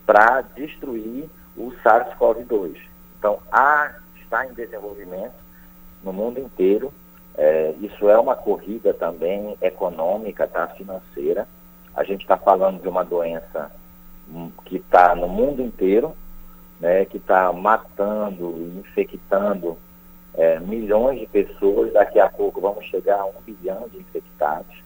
para 0.04 0.42
destruir 0.54 1.24
o 1.56 1.72
SARS-CoV-2. 1.82 2.76
Então, 3.18 3.38
há 3.50 3.94
está 4.26 4.44
em 4.44 4.52
desenvolvimento 4.52 5.34
no 6.04 6.12
mundo 6.12 6.38
inteiro. 6.38 6.92
É, 7.34 7.74
isso 7.80 8.08
é 8.08 8.18
uma 8.18 8.36
corrida 8.36 8.92
também 8.92 9.56
econômica, 9.62 10.46
tá, 10.46 10.66
financeira. 10.68 11.48
A 11.94 12.04
gente 12.04 12.22
está 12.22 12.36
falando 12.36 12.82
de 12.82 12.88
uma 12.88 13.04
doença 13.04 13.70
hum, 14.28 14.50
que 14.64 14.76
está 14.76 15.14
no 15.14 15.28
mundo 15.28 15.62
inteiro, 15.62 16.14
né, 16.78 17.06
que 17.06 17.16
está 17.16 17.50
matando 17.52 18.80
infectando 18.80 19.78
é, 20.36 20.60
milhões 20.60 21.20
de 21.20 21.26
pessoas. 21.26 21.92
Daqui 21.92 22.20
a 22.20 22.28
pouco 22.28 22.60
vamos 22.60 22.84
chegar 22.86 23.20
a 23.20 23.26
um 23.26 23.40
bilhão 23.44 23.88
de 23.88 23.98
infectados. 23.98 24.76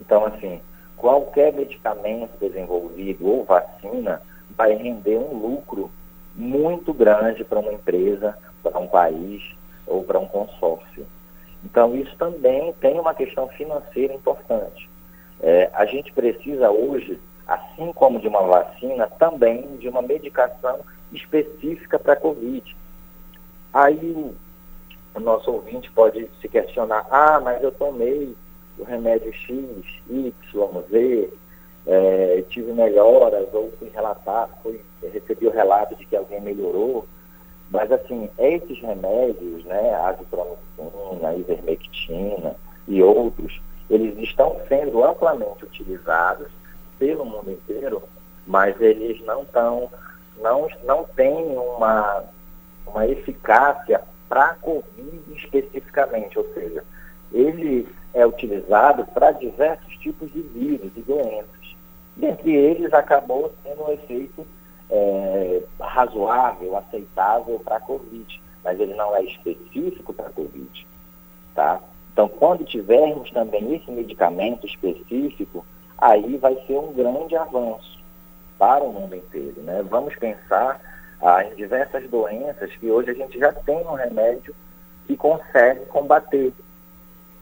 Então, 0.00 0.24
assim, 0.26 0.60
qualquer 0.96 1.52
medicamento 1.52 2.38
desenvolvido 2.40 3.26
ou 3.26 3.44
vacina 3.44 4.22
vai 4.56 4.74
render 4.74 5.18
um 5.18 5.36
lucro 5.36 5.90
muito 6.34 6.92
grande 6.92 7.44
para 7.44 7.58
uma 7.58 7.72
empresa, 7.72 8.36
para 8.62 8.78
um 8.78 8.86
país 8.86 9.42
ou 9.86 10.02
para 10.02 10.18
um 10.18 10.26
consórcio. 10.26 11.06
Então, 11.64 11.96
isso 11.96 12.14
também 12.16 12.72
tem 12.80 12.98
uma 12.98 13.14
questão 13.14 13.48
financeira 13.48 14.14
importante. 14.14 14.88
É, 15.40 15.70
a 15.72 15.84
gente 15.84 16.12
precisa 16.12 16.70
hoje, 16.70 17.18
assim 17.46 17.92
como 17.92 18.20
de 18.20 18.28
uma 18.28 18.42
vacina, 18.42 19.06
também 19.18 19.76
de 19.76 19.88
uma 19.88 20.02
medicação 20.02 20.80
específica 21.12 21.98
para 21.98 22.14
a 22.14 22.16
Covid. 22.16 22.76
Aí 23.72 24.32
o, 25.16 25.20
nosso 25.20 25.50
ouvinte 25.50 25.90
pode 25.90 26.28
se 26.40 26.48
questionar, 26.48 27.06
ah, 27.10 27.40
mas 27.40 27.62
eu 27.62 27.72
tomei 27.72 28.34
o 28.78 28.84
remédio 28.84 29.32
X, 29.32 29.64
Y, 30.08 30.82
Z, 30.90 31.30
é, 31.86 32.44
tive 32.48 32.72
melhoras, 32.72 33.46
ou 33.52 33.72
fui 33.78 33.88
relatar, 33.88 34.48
fui, 34.62 34.80
recebi 35.12 35.46
o 35.46 35.52
relato 35.52 35.94
de 35.96 36.04
que 36.04 36.16
alguém 36.16 36.40
melhorou. 36.40 37.06
Mas, 37.70 37.90
assim, 37.90 38.28
esses 38.38 38.80
remédios, 38.80 39.64
né, 39.64 39.94
azitromicina, 39.94 41.34
ivermectina, 41.36 42.56
e 42.88 43.02
outros, 43.02 43.60
eles 43.90 44.16
estão 44.18 44.56
sendo 44.68 45.04
amplamente 45.04 45.64
utilizados 45.64 46.48
pelo 46.98 47.24
mundo 47.24 47.50
inteiro, 47.50 48.02
mas 48.46 48.80
eles 48.80 49.20
não 49.24 49.42
estão, 49.42 49.90
não, 50.38 50.68
não 50.84 51.04
têm 51.16 51.56
uma, 51.56 52.24
uma 52.86 53.06
eficácia 53.06 54.00
para 54.28 54.46
a 54.46 54.54
Covid 54.54 55.22
especificamente, 55.34 56.38
ou 56.38 56.46
seja, 56.54 56.84
ele 57.32 57.88
é 58.14 58.26
utilizado 58.26 59.04
para 59.06 59.32
diversos 59.32 59.96
tipos 59.98 60.32
de 60.32 60.40
vírus 60.42 60.90
e 60.96 61.00
doenças. 61.00 61.76
Dentre 62.16 62.54
eles, 62.54 62.92
acabou 62.94 63.52
sendo 63.62 63.84
um 63.84 63.92
efeito 63.92 64.46
é, 64.90 65.62
razoável, 65.80 66.76
aceitável 66.76 67.60
para 67.64 67.76
a 67.76 67.80
Covid, 67.80 68.42
mas 68.64 68.80
ele 68.80 68.94
não 68.94 69.14
é 69.14 69.22
específico 69.22 70.12
para 70.12 70.28
a 70.28 70.30
Covid. 70.30 70.86
Tá? 71.54 71.80
Então, 72.12 72.28
quando 72.28 72.64
tivermos 72.64 73.30
também 73.30 73.74
esse 73.74 73.90
medicamento 73.90 74.66
específico, 74.66 75.64
aí 75.98 76.38
vai 76.38 76.54
ser 76.66 76.78
um 76.78 76.92
grande 76.92 77.36
avanço 77.36 77.98
para 78.58 78.82
o 78.82 78.92
mundo 78.92 79.14
inteiro. 79.14 79.60
Né? 79.62 79.84
Vamos 79.88 80.16
pensar 80.16 80.80
ah, 81.22 81.44
em 81.44 81.54
diversas 81.54 82.08
doenças 82.08 82.70
que 82.76 82.90
hoje 82.90 83.10
a 83.10 83.14
gente 83.14 83.38
já 83.38 83.52
tem 83.52 83.78
um 83.86 83.94
remédio 83.94 84.54
que 85.06 85.16
consegue 85.16 85.86
combater. 85.86 86.52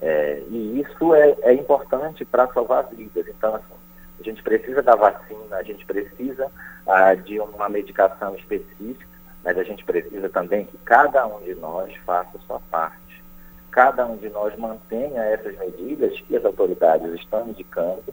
É, 0.01 0.43
e 0.49 0.81
isso 0.81 1.15
é, 1.15 1.35
é 1.43 1.55
importante 1.55 2.25
para 2.25 2.47
salvar 2.49 2.87
vidas. 2.89 3.27
Então, 3.29 3.55
assim, 3.55 3.75
a 4.21 4.23
gente 4.23 4.43
precisa 4.43 4.83
da 4.83 4.95
vacina, 4.95 5.57
a 5.57 5.63
gente 5.63 5.85
precisa 5.85 6.51
ah, 6.87 7.15
de 7.15 7.41
uma 7.41 7.69
medicação 7.69 8.35
específica, 8.37 9.07
mas 9.43 9.59
a 9.59 9.63
gente 9.63 9.85
precisa 9.85 10.29
também 10.29 10.67
que 10.67 10.79
cada 10.79 11.27
um 11.27 11.41
de 11.41 11.55
nós 11.55 11.95
faça 12.05 12.39
sua 12.47 12.61
parte. 12.71 13.23
Cada 13.71 14.07
um 14.07 14.17
de 14.17 14.29
nós 14.29 14.57
mantenha 14.57 15.23
essas 15.25 15.59
medidas 15.59 16.19
que 16.21 16.37
as 16.37 16.45
autoridades 16.45 17.13
estão 17.15 17.49
indicando 17.49 18.05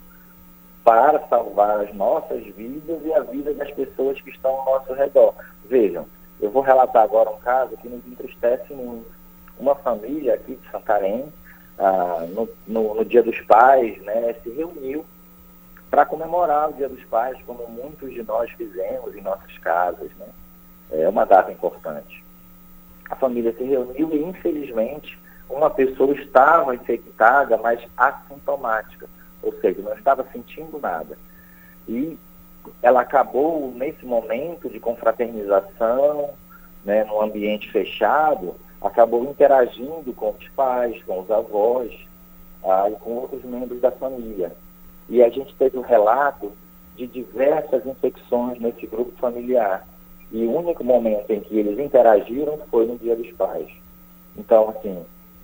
para 0.83 1.19
salvar 1.27 1.81
as 1.81 1.93
nossas 1.93 2.43
vidas 2.55 2.99
e 3.03 3.13
a 3.13 3.21
vida 3.21 3.53
das 3.53 3.71
pessoas 3.71 4.19
que 4.21 4.29
estão 4.29 4.51
ao 4.51 4.65
nosso 4.65 4.93
redor. 4.93 5.33
Vejam, 5.65 6.07
eu 6.41 6.49
vou 6.49 6.63
relatar 6.63 7.03
agora 7.03 7.29
um 7.29 7.39
caso 7.39 7.77
que 7.77 7.87
nos 7.87 8.05
entristece 8.07 8.73
muito. 8.73 9.09
Uma 9.59 9.75
família 9.75 10.33
aqui 10.33 10.55
de 10.55 10.71
Santarém, 10.71 11.31
ah, 11.77 12.25
no, 12.29 12.49
no, 12.67 12.95
no, 12.95 13.05
Dia 13.05 13.21
dos 13.21 13.39
Pais, 13.41 14.01
né, 14.01 14.35
se 14.41 14.49
reuniu 14.49 15.05
para 15.89 16.05
comemorar 16.05 16.69
o 16.69 16.73
Dia 16.73 16.89
dos 16.89 17.03
Pais, 17.05 17.37
como 17.45 17.67
muitos 17.67 18.11
de 18.11 18.23
nós 18.23 18.49
fizemos 18.51 19.15
em 19.15 19.21
nossas 19.21 19.55
casas. 19.59 20.09
Né? 20.17 20.27
É 20.91 21.07
uma 21.07 21.25
data 21.25 21.51
importante. 21.51 22.23
A 23.09 23.15
família 23.15 23.53
se 23.55 23.63
reuniu 23.63 24.09
e, 24.13 24.23
infelizmente, 24.23 25.19
uma 25.47 25.69
pessoa 25.69 26.13
estava 26.15 26.73
infectada, 26.73 27.57
mas 27.57 27.81
assintomática, 27.97 29.07
ou 29.41 29.53
seja, 29.59 29.81
não 29.81 29.93
estava 29.93 30.25
sentindo 30.31 30.79
nada. 30.79 31.17
E 31.87 32.17
ela 32.81 33.01
acabou, 33.01 33.71
nesse 33.75 34.05
momento 34.05 34.69
de 34.69 34.79
confraternização, 34.79 36.31
né, 36.85 37.03
num 37.03 37.21
ambiente 37.21 37.71
fechado, 37.71 38.55
acabou 38.81 39.23
interagindo 39.23 40.13
com 40.13 40.31
os 40.31 40.47
pais, 40.49 41.01
com 41.03 41.21
os 41.21 41.29
avós 41.29 41.93
ah, 42.63 42.89
e 42.89 42.95
com 42.95 43.11
outros 43.11 43.43
membros 43.43 43.79
da 43.81 43.91
família. 43.91 44.55
E 45.09 45.23
a 45.23 45.29
gente 45.29 45.55
teve 45.55 45.77
um 45.77 45.81
relato 45.81 46.51
de 46.95 47.07
diversas 47.07 47.85
infecções 47.85 48.59
nesse 48.59 48.85
grupo 48.87 49.11
familiar. 49.19 49.87
E 50.31 50.45
o 50.45 50.55
único 50.55 50.83
momento 50.83 51.29
em 51.31 51.41
que 51.41 51.57
eles 51.57 51.77
interagiram 51.77 52.59
foi 52.69 52.85
no 52.85 52.97
Dia 52.97 53.15
dos 53.15 53.31
Pais. 53.33 53.69
Então, 54.37 54.69
assim, 54.69 55.03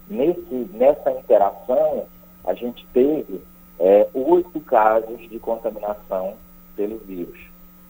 nesse, 0.10 0.70
nessa 0.74 1.12
interação, 1.12 2.06
a 2.46 2.54
gente 2.54 2.86
teve 2.94 3.42
é, 3.80 4.08
oito 4.14 4.60
casos 4.62 5.20
de 5.30 5.40
contaminação 5.40 6.36
pelo 6.76 6.98
vírus. 7.00 7.40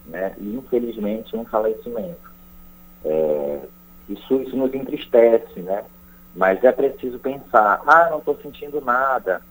Né? 0.06 0.34
E, 0.38 0.54
infelizmente, 0.54 1.36
um 1.36 1.44
falecimento. 1.44 2.30
É, 3.04 3.60
isso, 4.08 4.42
isso 4.42 4.56
nos 4.56 4.74
entristece, 4.74 5.60
né? 5.60 5.84
Mas 6.34 6.62
é 6.62 6.72
preciso 6.72 7.18
pensar, 7.18 7.82
ah, 7.86 8.08
não 8.10 8.18
estou 8.18 8.36
sentindo 8.40 8.80
nada, 8.80 9.42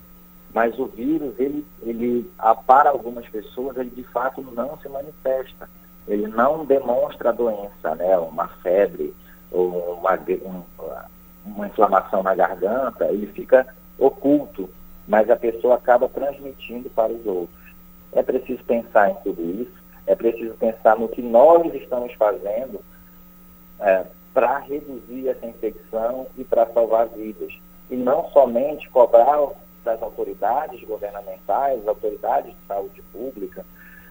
mas 0.53 0.77
o 0.79 0.85
vírus, 0.85 1.33
ele, 1.37 1.65
ele, 1.81 2.31
para 2.65 2.89
algumas 2.89 3.27
pessoas, 3.27 3.77
ele 3.77 3.89
de 3.89 4.03
fato 4.03 4.41
não 4.41 4.77
se 4.79 4.87
manifesta. 4.89 5.69
Ele 6.07 6.27
não 6.27 6.65
demonstra 6.65 7.29
a 7.29 7.33
doença, 7.33 7.95
né? 7.95 8.17
Uma 8.17 8.47
febre 8.63 9.13
ou 9.51 9.99
uma, 9.99 10.17
uma 11.45 11.67
inflamação 11.67 12.23
na 12.23 12.33
garganta, 12.33 13.05
ele 13.05 13.27
fica 13.27 13.67
oculto, 13.97 14.69
mas 15.07 15.29
a 15.29 15.35
pessoa 15.35 15.75
acaba 15.75 16.09
transmitindo 16.09 16.89
para 16.89 17.11
os 17.11 17.25
outros. 17.25 17.67
É 18.11 18.21
preciso 18.21 18.63
pensar 18.63 19.11
em 19.11 19.15
tudo 19.23 19.41
isso, 19.61 19.83
é 20.05 20.15
preciso 20.15 20.53
pensar 20.55 20.97
no 20.97 21.07
que 21.07 21.21
nós 21.21 21.73
estamos 21.73 22.13
fazendo 22.13 22.79
é, 23.79 24.05
para 24.33 24.59
reduzir 24.59 25.27
essa 25.27 25.45
infecção 25.45 26.27
e 26.37 26.43
para 26.43 26.67
salvar 26.67 27.07
vidas. 27.07 27.53
E 27.89 27.95
não 27.95 28.29
somente 28.31 28.89
cobrar 28.89 29.39
das 29.83 30.01
autoridades 30.01 30.83
governamentais, 30.83 31.87
autoridades 31.87 32.51
de 32.51 32.67
saúde 32.67 33.01
pública, 33.13 33.65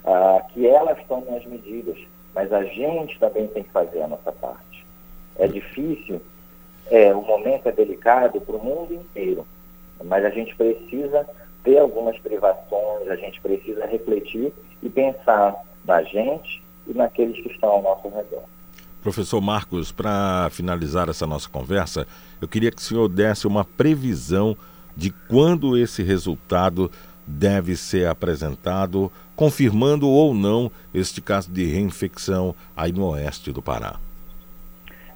uh, 0.05 0.45
que 0.49 0.67
elas 0.67 0.99
tomem 1.07 1.37
as 1.37 1.45
medidas, 1.45 1.99
mas 2.35 2.53
a 2.53 2.65
gente 2.65 3.19
também 3.19 3.47
tem 3.49 3.63
que 3.63 3.71
fazer 3.71 4.03
a 4.03 4.09
nossa 4.09 4.33
parte. 4.33 4.87
É 5.39 5.47
difícil, 5.47 6.21
é, 6.91 7.15
o 7.15 7.21
momento 7.21 7.69
é 7.69 7.73
delicado 7.73 8.41
para 8.41 8.57
o 8.57 8.65
mundo 8.65 8.95
inteiro, 8.95 9.47
mas 10.05 10.25
a 10.25 10.31
gente 10.31 10.55
precisa 10.55 11.27
ter 11.65 11.79
algumas 11.79 12.19
privações, 12.19 13.09
a 13.09 13.17
gente 13.17 13.41
precisa 13.41 13.87
refletir 13.87 14.53
e 14.83 14.89
pensar 14.89 15.55
na 15.85 16.03
gente 16.03 16.63
e 16.87 16.95
naqueles 16.95 17.41
que 17.43 17.51
estão 17.51 17.71
ao 17.71 17.83
nosso 17.83 18.09
redor. 18.09 18.43
Professor 19.03 19.41
Marcos, 19.41 19.93
para 19.93 20.49
finalizar 20.51 21.09
essa 21.09 21.27
nossa 21.27 21.49
conversa, 21.49 22.07
eu 22.41 22.49
queria 22.49 22.71
que 22.71 22.79
o 22.79 22.85
senhor 22.85 23.09
desse 23.09 23.47
uma 23.47 23.65
previsão 23.65 24.57
de 24.97 25.11
quando 25.29 25.77
esse 25.77 26.03
resultado 26.03 26.91
deve 27.27 27.77
ser 27.77 28.09
apresentado, 28.09 29.11
confirmando 29.35 30.09
ou 30.09 30.33
não 30.33 30.71
este 30.95 31.21
caso 31.21 31.51
de 31.51 31.65
reinfecção 31.67 32.55
aí 32.77 32.93
no 32.93 33.09
oeste 33.11 33.53
do 33.53 33.61
Pará. 33.61 33.97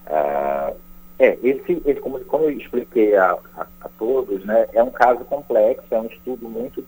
Ah, 0.06 0.72
é, 1.20 1.38
esse, 1.42 1.82
esse 1.84 2.00
como, 2.00 2.18
como, 2.24 2.44
eu 2.44 2.50
expliquei 2.50 3.14
a, 3.16 3.38
a, 3.56 3.66
a, 3.80 3.88
todos, 3.98 4.44
né, 4.44 4.66
é 4.72 4.82
um 4.82 4.90
caso 4.90 5.24
complexo, 5.24 5.86
é 5.90 6.00
um 6.00 6.06
estudo 6.06 6.48
muito 6.48 6.84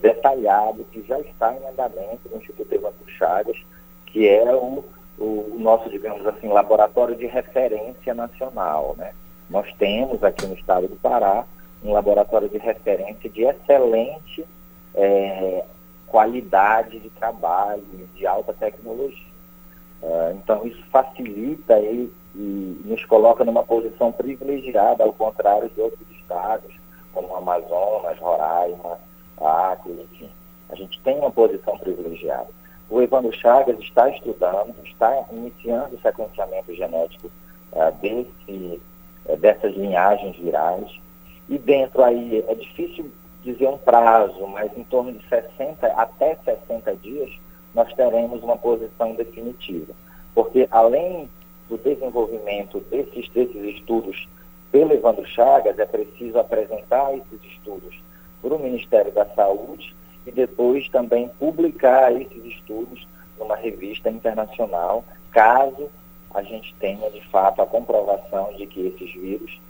detalhado 0.00 0.84
que 0.92 1.02
já 1.06 1.18
está 1.20 1.54
em 1.54 1.66
andamento 1.66 2.28
no 2.30 2.38
Instituto 2.38 2.72
Evandro 2.72 3.08
Chagas, 3.08 3.56
que 4.06 4.28
é 4.28 4.54
o 4.54 4.84
o 5.18 5.56
nosso, 5.58 5.90
digamos 5.90 6.24
assim, 6.26 6.48
laboratório 6.48 7.16
de 7.16 7.26
referência 7.26 8.14
nacional. 8.14 8.94
Né? 8.96 9.12
Nós 9.50 9.70
temos 9.74 10.22
aqui 10.22 10.46
no 10.46 10.54
estado 10.54 10.86
do 10.86 10.96
Pará 10.96 11.44
um 11.82 11.92
laboratório 11.92 12.48
de 12.48 12.58
referência 12.58 13.28
de 13.28 13.42
excelente 13.42 14.44
é, 14.94 15.64
qualidade 16.06 16.98
de 16.98 17.10
trabalho, 17.10 17.84
de 18.14 18.26
alta 18.26 18.52
tecnologia. 18.52 19.28
Uh, 20.00 20.32
então, 20.36 20.64
isso 20.64 20.80
facilita 20.92 21.78
e, 21.80 22.08
e, 22.38 22.80
nos 22.84 23.04
coloca 23.06 23.44
numa 23.44 23.64
posição 23.64 24.12
privilegiada, 24.12 25.02
ao 25.02 25.12
contrário 25.12 25.68
de 25.70 25.80
outros 25.80 26.08
estados, 26.12 26.72
como 27.12 27.34
Amazonas, 27.34 28.16
Roraima, 28.18 28.98
Acre, 29.36 30.06
enfim. 30.12 30.30
A 30.70 30.76
gente 30.76 31.00
tem 31.00 31.18
uma 31.18 31.30
posição 31.30 31.76
privilegiada. 31.78 32.48
O 32.88 33.02
Evandro 33.02 33.32
Chagas 33.32 33.78
está 33.80 34.08
estudando, 34.08 34.74
está 34.84 35.24
iniciando 35.32 35.96
o 35.96 36.00
sequenciamento 36.00 36.72
genético 36.74 37.28
uh, 37.72 37.92
desse, 38.00 38.80
uh, 39.26 39.36
dessas 39.36 39.74
linhagens 39.74 40.36
virais. 40.36 41.00
E 41.48 41.58
dentro 41.58 42.02
aí, 42.02 42.44
é 42.46 42.54
difícil 42.54 43.10
dizer 43.42 43.68
um 43.68 43.78
prazo, 43.78 44.46
mas 44.46 44.70
em 44.76 44.84
torno 44.84 45.12
de 45.12 45.26
60 45.28 45.86
até 45.86 46.36
60 46.44 46.94
dias, 46.96 47.30
nós 47.74 47.92
teremos 47.94 48.42
uma 48.42 48.56
posição 48.56 49.14
definitiva. 49.14 49.92
Porque 50.34 50.68
além 50.70 51.28
do 51.68 51.78
desenvolvimento 51.78 52.80
desses, 52.90 53.28
desses 53.30 53.76
estudos 53.76 54.28
pelo 54.70 54.92
Evandro 54.92 55.26
Chagas, 55.26 55.78
é 55.78 55.86
preciso 55.86 56.38
apresentar 56.38 57.14
esses 57.14 57.52
estudos 57.52 57.98
para 58.42 58.54
o 58.54 58.58
Ministério 58.58 59.12
da 59.12 59.26
Saúde 59.34 59.94
e 60.26 60.30
depois 60.30 60.88
também 60.88 61.28
publicar 61.38 62.12
esses 62.12 62.44
estudos 62.44 63.06
numa 63.38 63.56
revista 63.56 64.10
internacional, 64.10 65.04
caso 65.30 65.88
a 66.34 66.42
gente 66.42 66.74
tenha 66.78 67.10
de 67.10 67.24
fato 67.28 67.62
a 67.62 67.66
comprovação 67.66 68.52
de 68.54 68.66
que 68.66 68.86
esses 68.86 69.12
vírus 69.14 69.60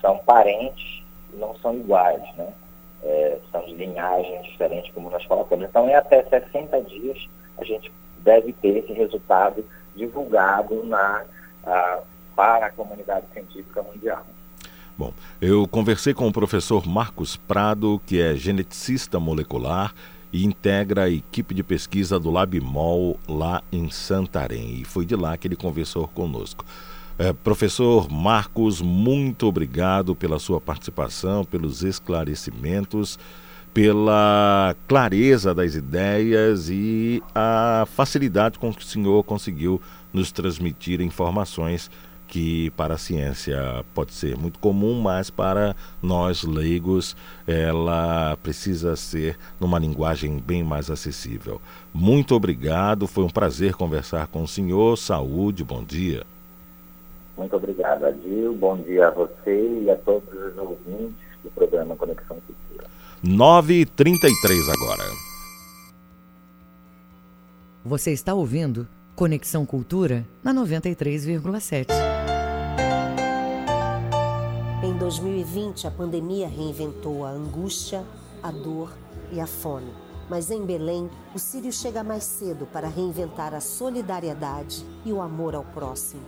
são 0.00 0.18
parentes 0.18 1.02
e 1.32 1.36
não 1.36 1.54
são 1.56 1.74
iguais, 1.74 2.22
né? 2.36 2.52
É, 3.00 3.38
são 3.52 3.64
de 3.64 3.74
linhagem 3.74 4.42
diferente, 4.42 4.92
como 4.92 5.08
nós 5.08 5.24
colocamos. 5.24 5.68
Então, 5.68 5.88
é 5.88 5.94
até 5.94 6.20
60 6.24 6.82
dias 6.82 7.28
a 7.56 7.62
gente 7.62 7.92
deve 8.18 8.52
ter 8.54 8.78
esse 8.78 8.92
resultado 8.92 9.64
divulgado 9.94 10.84
na, 10.84 11.24
para 12.34 12.66
a 12.66 12.70
comunidade 12.70 13.26
científica 13.32 13.82
mundial. 13.82 14.24
Bom, 14.96 15.12
eu 15.40 15.66
conversei 15.68 16.12
com 16.12 16.26
o 16.26 16.32
professor 16.32 16.86
Marcos 16.86 17.36
Prado, 17.36 18.00
que 18.04 18.20
é 18.20 18.34
geneticista 18.34 19.20
molecular 19.20 19.94
e 20.32 20.44
integra 20.44 21.04
a 21.04 21.08
equipe 21.08 21.54
de 21.54 21.62
pesquisa 21.62 22.18
do 22.18 22.30
LabMol 22.30 23.18
lá 23.28 23.62
em 23.70 23.90
Santarém. 23.90 24.80
E 24.80 24.84
foi 24.84 25.06
de 25.06 25.14
lá 25.14 25.36
que 25.36 25.46
ele 25.46 25.56
conversou 25.56 26.08
conosco. 26.08 26.64
É, 27.18 27.32
professor 27.32 28.08
Marcos, 28.10 28.80
muito 28.80 29.46
obrigado 29.46 30.14
pela 30.14 30.38
sua 30.38 30.60
participação, 30.60 31.44
pelos 31.44 31.82
esclarecimentos, 31.82 33.18
pela 33.74 34.74
clareza 34.86 35.54
das 35.54 35.74
ideias 35.74 36.68
e 36.70 37.22
a 37.34 37.86
facilidade 37.94 38.58
com 38.58 38.72
que 38.72 38.82
o 38.82 38.86
senhor 38.86 39.24
conseguiu 39.24 39.80
nos 40.12 40.32
transmitir 40.32 41.00
informações 41.00 41.90
que 42.28 42.70
para 42.72 42.94
a 42.94 42.98
ciência 42.98 43.84
pode 43.94 44.12
ser 44.12 44.36
muito 44.36 44.58
comum, 44.58 45.00
mas 45.00 45.30
para 45.30 45.74
nós 46.02 46.44
leigos 46.44 47.16
ela 47.46 48.36
precisa 48.42 48.94
ser 48.94 49.36
numa 49.58 49.78
linguagem 49.78 50.38
bem 50.38 50.62
mais 50.62 50.90
acessível. 50.90 51.60
Muito 51.92 52.34
obrigado, 52.34 53.06
foi 53.06 53.24
um 53.24 53.30
prazer 53.30 53.74
conversar 53.74 54.26
com 54.28 54.42
o 54.42 54.48
senhor. 54.48 54.96
Saúde, 54.98 55.64
bom 55.64 55.82
dia. 55.82 56.22
Muito 57.36 57.56
obrigado, 57.56 58.04
Adil. 58.04 58.54
Bom 58.54 58.76
dia 58.76 59.08
a 59.08 59.10
você 59.10 59.80
e 59.82 59.90
a 59.90 59.96
todos 59.96 60.28
os 60.28 60.58
ouvintes 60.58 61.16
do 61.42 61.50
programa 61.50 61.96
Conexão 61.96 62.36
Cultura. 62.46 62.88
9h33 63.24 64.70
agora. 64.74 65.04
Você 67.84 68.12
está 68.12 68.34
ouvindo 68.34 68.86
Conexão 69.18 69.66
Cultura 69.66 70.24
na 70.44 70.54
93,7. 70.54 71.88
Em 74.80 74.96
2020, 74.96 75.88
a 75.88 75.90
pandemia 75.90 76.46
reinventou 76.46 77.26
a 77.26 77.30
angústia, 77.30 78.04
a 78.40 78.52
dor 78.52 78.96
e 79.32 79.40
a 79.40 79.46
fome. 79.48 79.92
Mas 80.30 80.52
em 80.52 80.64
Belém, 80.64 81.10
o 81.34 81.38
Sírio 81.40 81.72
chega 81.72 82.04
mais 82.04 82.22
cedo 82.22 82.64
para 82.66 82.86
reinventar 82.86 83.54
a 83.54 83.60
solidariedade 83.60 84.86
e 85.04 85.12
o 85.12 85.20
amor 85.20 85.56
ao 85.56 85.64
próximo. 85.64 86.22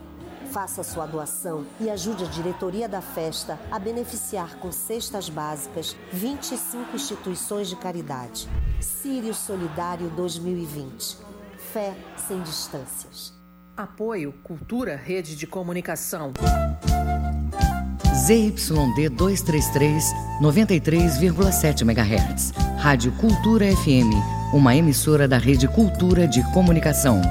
Faça 0.51 0.83
sua 0.83 1.07
doação 1.07 1.65
e 1.79 1.89
ajude 1.89 2.25
a 2.25 2.27
diretoria 2.27 2.89
da 2.89 3.01
festa 3.01 3.57
a 3.71 3.79
beneficiar 3.79 4.57
com 4.57 4.73
cestas 4.73 5.29
básicas 5.29 5.95
25 6.13 6.97
instituições 6.97 7.69
de 7.69 7.77
caridade. 7.77 8.49
Sírio 8.81 9.33
Solidário 9.33 10.11
2020 10.17 11.30
Fé 11.73 11.95
sem 12.17 12.43
distâncias. 12.43 13.33
Apoio 13.77 14.33
Cultura 14.43 14.97
Rede 14.97 15.37
de 15.37 15.47
Comunicação. 15.47 16.33
ZYD 18.27 19.09
233, 19.09 20.05
93,7 20.43 21.83
MHz. 21.83 22.53
Rádio 22.77 23.13
Cultura 23.13 23.67
FM, 23.67 24.11
uma 24.53 24.75
emissora 24.75 25.29
da 25.29 25.39
Rede 25.39 25.69
Cultura 25.69 26.27
de 26.27 26.43
Comunicação. 26.53 27.23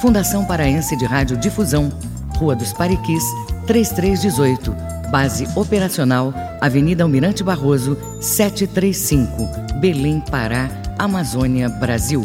Fundação 0.00 0.44
Paraense 0.44 0.96
de 0.96 1.04
Rádio 1.04 1.36
Difusão, 1.36 1.90
Rua 2.36 2.54
dos 2.54 2.72
Pariquis, 2.72 3.24
3318. 3.66 4.76
Base 5.10 5.44
operacional, 5.56 6.32
Avenida 6.60 7.02
Almirante 7.02 7.42
Barroso, 7.42 7.98
735, 8.20 9.80
Belém, 9.80 10.20
Pará, 10.20 10.68
Amazônia, 10.96 11.68
Brasil. 11.68 12.22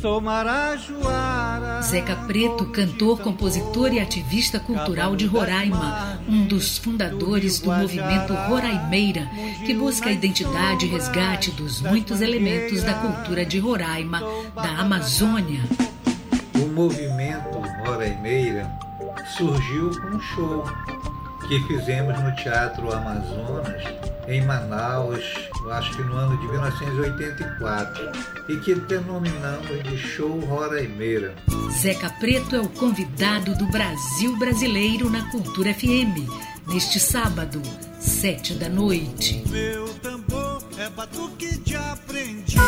Sou 0.00 0.20
Marajoara. 0.20 1.82
Zeca 1.82 2.14
Preto, 2.14 2.66
cantor, 2.66 3.18
compositor 3.18 3.92
e 3.92 3.98
ativista 3.98 4.60
cultural 4.60 5.16
de 5.16 5.26
Roraima, 5.26 6.20
um 6.28 6.44
dos 6.46 6.78
fundadores 6.78 7.58
do 7.58 7.72
movimento 7.72 8.32
Roraimeira, 8.32 9.28
que 9.66 9.74
busca 9.74 10.08
a 10.08 10.12
identidade 10.12 10.86
e 10.86 10.88
resgate 10.88 11.50
dos 11.50 11.80
muitos 11.80 12.20
elementos 12.20 12.84
da 12.84 12.94
cultura 12.94 13.44
de 13.44 13.58
Roraima, 13.58 14.22
da 14.54 14.82
Amazônia. 14.82 15.62
O 16.54 16.68
movimento 16.68 17.58
Roraimeira 17.84 18.70
surgiu 19.36 19.90
com 20.00 20.16
um 20.16 20.20
show 20.20 20.64
que 21.48 21.58
fizemos 21.66 22.16
no 22.22 22.36
Teatro 22.36 22.92
Amazonas, 22.94 23.82
em 24.28 24.42
Manaus, 24.42 25.24
acho 25.72 25.96
que 25.96 26.02
no 26.02 26.14
ano 26.14 26.36
de 26.36 26.46
1984, 26.48 28.12
e 28.48 28.56
que 28.58 28.74
denominamos 28.74 29.82
de 29.82 29.96
Show 29.96 30.38
Roraimeira. 30.40 31.34
Zeca 31.70 32.10
Preto 32.20 32.54
é 32.54 32.60
o 32.60 32.68
convidado 32.68 33.54
do 33.56 33.66
Brasil 33.66 34.36
Brasileiro 34.36 35.08
na 35.08 35.30
Cultura 35.30 35.72
FM, 35.72 36.28
neste 36.66 37.00
sábado, 37.00 37.62
sete 37.98 38.52
da 38.54 38.68
noite. 38.68 39.42
Meu 39.48 39.88
tambor 39.94 40.62
é 40.78 40.90
batuque 40.90 41.58
de 41.60 41.74
aprendiz. 41.74 42.60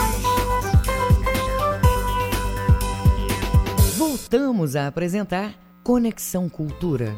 Voltamos 3.98 4.76
a 4.76 4.86
apresentar 4.86 5.54
Conexão 5.84 6.48
Cultura. 6.48 7.14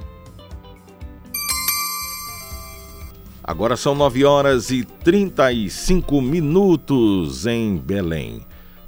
Agora 3.53 3.77
são 3.77 3.95
9 3.95 4.25
horas 4.25 4.71
e 4.71 4.83
35 4.83 6.23
minutos 6.23 7.45
em 7.47 7.77
Belém. 7.77 8.41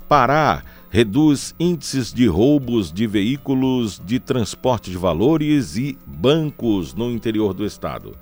Pará 0.08 0.62
reduz 0.88 1.54
índices 1.60 2.10
de 2.10 2.26
roubos 2.26 2.90
de 2.90 3.06
veículos 3.06 4.00
de 4.02 4.18
transporte 4.18 4.90
de 4.90 4.96
valores 4.96 5.76
e 5.76 5.98
bancos 6.06 6.94
no 6.94 7.10
interior 7.10 7.52
do 7.52 7.66
estado. 7.66 8.16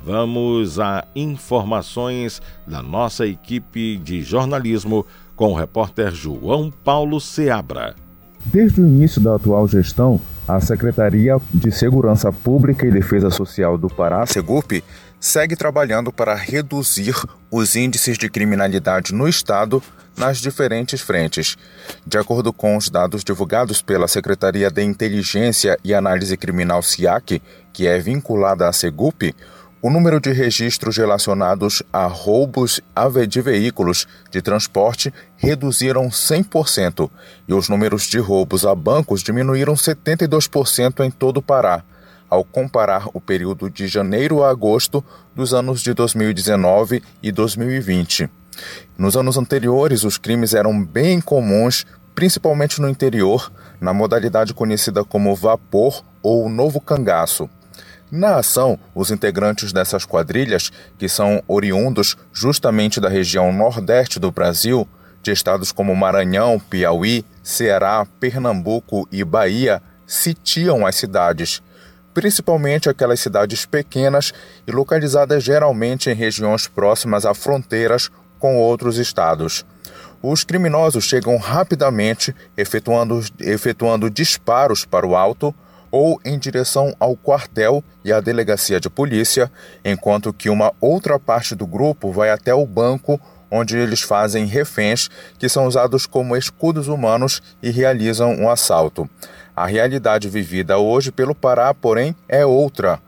Vamos 0.00 0.78
a 0.78 1.04
informações 1.16 2.40
da 2.64 2.80
nossa 2.80 3.26
equipe 3.26 3.96
de 3.96 4.22
jornalismo 4.22 5.04
com 5.34 5.50
o 5.50 5.56
repórter 5.56 6.14
João 6.14 6.70
Paulo 6.70 7.20
Seabra. 7.20 7.96
Desde 8.46 8.80
o 8.80 8.86
início 8.86 9.20
da 9.20 9.34
atual 9.34 9.66
gestão, 9.66 10.20
a 10.46 10.60
Secretaria 10.60 11.36
de 11.52 11.70
Segurança 11.70 12.32
Pública 12.32 12.86
e 12.86 12.90
Defesa 12.90 13.30
Social 13.30 13.76
do 13.76 13.88
Pará, 13.88 14.24
Segup, 14.24 14.82
segue 15.20 15.56
trabalhando 15.56 16.12
para 16.12 16.34
reduzir 16.34 17.14
os 17.50 17.74
índices 17.74 18.16
de 18.16 18.28
criminalidade 18.28 19.12
no 19.12 19.28
estado 19.28 19.82
nas 20.16 20.38
diferentes 20.38 21.00
frentes. 21.00 21.56
De 22.06 22.18
acordo 22.18 22.52
com 22.52 22.76
os 22.76 22.90
dados 22.90 23.22
divulgados 23.22 23.80
pela 23.80 24.08
Secretaria 24.08 24.70
de 24.70 24.82
Inteligência 24.82 25.78
e 25.84 25.94
Análise 25.94 26.36
Criminal 26.36 26.82
SIAC, 26.82 27.40
que 27.72 27.86
é 27.86 27.98
vinculada 27.98 28.68
à 28.68 28.72
Segup, 28.72 29.34
o 29.80 29.90
número 29.90 30.20
de 30.20 30.32
registros 30.32 30.96
relacionados 30.96 31.84
a 31.92 32.06
roubos 32.06 32.80
de 33.28 33.40
veículos 33.40 34.08
de 34.28 34.42
transporte 34.42 35.14
reduziram 35.36 36.08
100% 36.08 37.08
e 37.46 37.54
os 37.54 37.68
números 37.68 38.02
de 38.02 38.18
roubos 38.18 38.66
a 38.66 38.74
bancos 38.74 39.22
diminuíram 39.22 39.74
72% 39.74 41.04
em 41.04 41.12
todo 41.12 41.36
o 41.36 41.42
Pará 41.42 41.84
ao 42.28 42.44
comparar 42.44 43.08
o 43.14 43.20
período 43.20 43.70
de 43.70 43.86
janeiro 43.86 44.42
a 44.42 44.50
agosto 44.50 45.04
dos 45.34 45.54
anos 45.54 45.80
de 45.80 45.94
2019 45.94 47.02
e 47.22 47.32
2020. 47.32 48.28
Nos 48.96 49.16
anos 49.16 49.36
anteriores, 49.36 50.04
os 50.04 50.18
crimes 50.18 50.54
eram 50.54 50.84
bem 50.84 51.20
comuns, 51.20 51.86
principalmente 52.14 52.80
no 52.80 52.88
interior, 52.88 53.52
na 53.80 53.94
modalidade 53.94 54.52
conhecida 54.52 55.04
como 55.04 55.34
vapor 55.34 56.04
ou 56.22 56.48
novo 56.48 56.80
cangaço. 56.80 57.48
Na 58.10 58.36
ação, 58.36 58.78
os 58.94 59.10
integrantes 59.10 59.72
dessas 59.72 60.04
quadrilhas, 60.04 60.72
que 60.96 61.08
são 61.08 61.42
oriundos 61.46 62.16
justamente 62.32 63.00
da 63.00 63.08
região 63.08 63.52
nordeste 63.52 64.18
do 64.18 64.32
Brasil, 64.32 64.88
de 65.22 65.30
estados 65.30 65.72
como 65.72 65.94
Maranhão, 65.94 66.58
Piauí, 66.58 67.24
Ceará, 67.42 68.06
Pernambuco 68.18 69.06
e 69.12 69.22
Bahia, 69.22 69.82
sitiam 70.06 70.86
as 70.86 70.96
cidades, 70.96 71.62
principalmente 72.18 72.88
aquelas 72.88 73.20
cidades 73.20 73.64
pequenas 73.64 74.34
e 74.66 74.72
localizadas 74.72 75.44
geralmente 75.44 76.10
em 76.10 76.14
regiões 76.14 76.66
próximas 76.66 77.24
a 77.24 77.32
fronteiras 77.32 78.10
com 78.40 78.56
outros 78.56 78.98
estados. 78.98 79.64
Os 80.20 80.42
criminosos 80.42 81.04
chegam 81.04 81.36
rapidamente, 81.36 82.34
efetuando, 82.56 83.24
efetuando 83.38 84.10
disparos 84.10 84.84
para 84.84 85.06
o 85.06 85.14
alto 85.14 85.54
ou 85.92 86.20
em 86.24 86.36
direção 86.36 86.92
ao 86.98 87.16
quartel 87.16 87.84
e 88.04 88.12
à 88.12 88.18
delegacia 88.18 88.80
de 88.80 88.90
polícia, 88.90 89.48
enquanto 89.84 90.32
que 90.32 90.50
uma 90.50 90.72
outra 90.80 91.20
parte 91.20 91.54
do 91.54 91.68
grupo 91.68 92.10
vai 92.10 92.30
até 92.30 92.52
o 92.52 92.66
banco 92.66 93.20
onde 93.48 93.76
eles 93.76 94.02
fazem 94.02 94.44
reféns 94.44 95.08
que 95.38 95.48
são 95.48 95.66
usados 95.66 96.04
como 96.04 96.36
escudos 96.36 96.88
humanos 96.88 97.40
e 97.62 97.70
realizam 97.70 98.34
um 98.34 98.50
assalto. 98.50 99.08
A 99.58 99.66
realidade 99.66 100.28
vivida 100.28 100.78
hoje 100.78 101.10
pelo 101.10 101.34
Pará, 101.34 101.74
porém, 101.74 102.14
é 102.28 102.46
outra. 102.46 103.00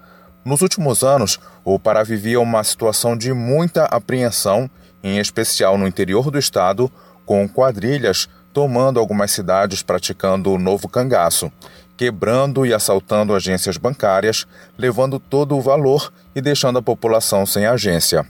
Nos 0.44 0.62
últimos 0.62 1.04
anos, 1.04 1.38
o 1.64 1.78
Pará 1.78 2.02
vivia 2.02 2.40
uma 2.40 2.64
situação 2.64 3.16
de 3.16 3.32
muita 3.32 3.84
apreensão, 3.84 4.68
em 5.00 5.20
especial 5.20 5.78
no 5.78 5.86
interior 5.86 6.28
do 6.28 6.40
estado, 6.40 6.90
com 7.24 7.48
quadrilhas 7.48 8.28
tomando 8.52 8.98
algumas 8.98 9.30
cidades 9.30 9.80
praticando 9.80 10.50
o 10.52 10.58
novo 10.58 10.88
cangaço, 10.88 11.52
quebrando 11.96 12.66
e 12.66 12.74
assaltando 12.74 13.32
agências 13.32 13.76
bancárias, 13.76 14.44
levando 14.76 15.20
todo 15.20 15.56
o 15.56 15.62
valor 15.62 16.12
e 16.34 16.40
deixando 16.40 16.80
a 16.80 16.82
população 16.82 17.46
sem 17.46 17.64
agência. 17.64 18.26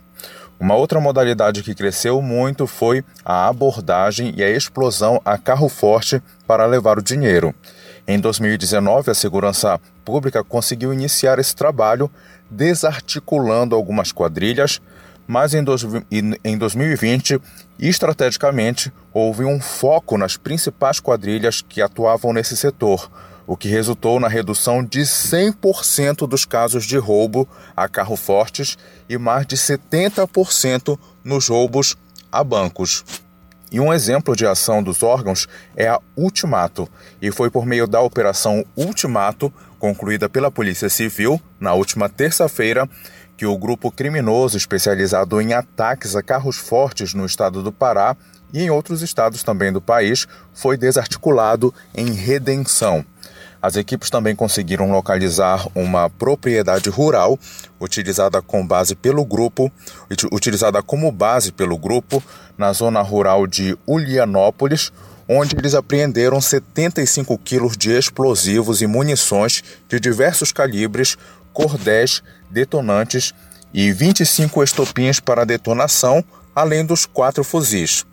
Uma 0.60 0.74
outra 0.74 1.00
modalidade 1.00 1.62
que 1.62 1.74
cresceu 1.74 2.20
muito 2.20 2.66
foi 2.66 3.02
a 3.24 3.48
abordagem 3.48 4.34
e 4.36 4.42
a 4.42 4.50
explosão 4.50 5.18
a 5.24 5.38
carro 5.38 5.70
forte 5.70 6.22
para 6.46 6.66
levar 6.66 6.98
o 6.98 7.02
dinheiro. 7.02 7.54
Em 8.06 8.18
2019, 8.18 9.10
a 9.10 9.14
Segurança 9.14 9.80
Pública 10.04 10.42
conseguiu 10.42 10.92
iniciar 10.92 11.38
esse 11.38 11.54
trabalho 11.54 12.10
desarticulando 12.50 13.74
algumas 13.74 14.10
quadrilhas, 14.12 14.80
mas 15.26 15.54
em, 15.54 15.64
em 16.44 16.58
2020, 16.58 17.40
estrategicamente, 17.78 18.92
houve 19.12 19.44
um 19.44 19.60
foco 19.60 20.18
nas 20.18 20.36
principais 20.36 20.98
quadrilhas 20.98 21.62
que 21.62 21.80
atuavam 21.80 22.32
nesse 22.32 22.56
setor, 22.56 23.10
o 23.46 23.56
que 23.56 23.68
resultou 23.68 24.18
na 24.18 24.28
redução 24.28 24.84
de 24.84 25.00
100% 25.00 26.26
dos 26.26 26.44
casos 26.44 26.84
de 26.84 26.96
roubo 26.96 27.48
a 27.76 27.88
carro 27.88 28.16
fortes 28.16 28.76
e 29.08 29.16
mais 29.18 29.46
de 29.46 29.56
70% 29.56 30.98
nos 31.22 31.48
roubos 31.48 31.96
a 32.32 32.42
bancos. 32.42 33.04
E 33.70 33.78
um 33.78 33.92
exemplo 33.92 34.34
de 34.34 34.46
ação 34.46 34.82
dos 34.82 35.02
órgãos 35.02 35.46
é 35.76 35.88
a 35.88 36.00
Ultimato, 36.16 36.88
e 37.22 37.30
foi 37.30 37.50
por 37.50 37.64
meio 37.64 37.86
da 37.86 38.00
Operação 38.00 38.64
Ultimato, 38.76 39.52
concluída 39.78 40.28
pela 40.28 40.50
Polícia 40.50 40.88
Civil 40.88 41.40
na 41.58 41.72
última 41.72 42.08
terça-feira, 42.08 42.88
que 43.36 43.46
o 43.46 43.56
grupo 43.56 43.90
criminoso 43.90 44.56
especializado 44.56 45.40
em 45.40 45.54
ataques 45.54 46.14
a 46.16 46.22
carros 46.22 46.58
fortes 46.58 47.14
no 47.14 47.24
estado 47.24 47.62
do 47.62 47.72
Pará 47.72 48.16
e 48.52 48.60
em 48.60 48.70
outros 48.70 49.02
estados 49.02 49.42
também 49.42 49.72
do 49.72 49.80
país 49.80 50.26
foi 50.52 50.76
desarticulado 50.76 51.72
em 51.94 52.12
Redenção. 52.12 53.04
As 53.62 53.76
equipes 53.76 54.08
também 54.08 54.34
conseguiram 54.34 54.90
localizar 54.90 55.66
uma 55.74 56.08
propriedade 56.08 56.88
rural 56.88 57.38
utilizada 57.78 58.40
com 58.40 58.66
base 58.66 58.94
pelo 58.94 59.24
grupo, 59.24 59.70
utilizada 60.32 60.82
como 60.82 61.12
base 61.12 61.52
pelo 61.52 61.76
grupo 61.76 62.22
na 62.56 62.72
zona 62.72 63.02
rural 63.02 63.46
de 63.46 63.76
Ulianópolis, 63.86 64.90
onde 65.28 65.56
eles 65.56 65.74
apreenderam 65.74 66.40
75 66.40 67.38
quilos 67.38 67.76
de 67.76 67.90
explosivos 67.90 68.80
e 68.80 68.86
munições 68.86 69.62
de 69.88 70.00
diversos 70.00 70.52
calibres 70.52 71.16
cordéis, 71.52 72.22
detonantes 72.50 73.34
e 73.72 73.92
25 73.92 74.62
estopinhas 74.62 75.20
para 75.20 75.44
detonação, 75.44 76.24
além 76.54 76.84
dos 76.84 77.06
quatro 77.06 77.44
fuzis. 77.44 78.04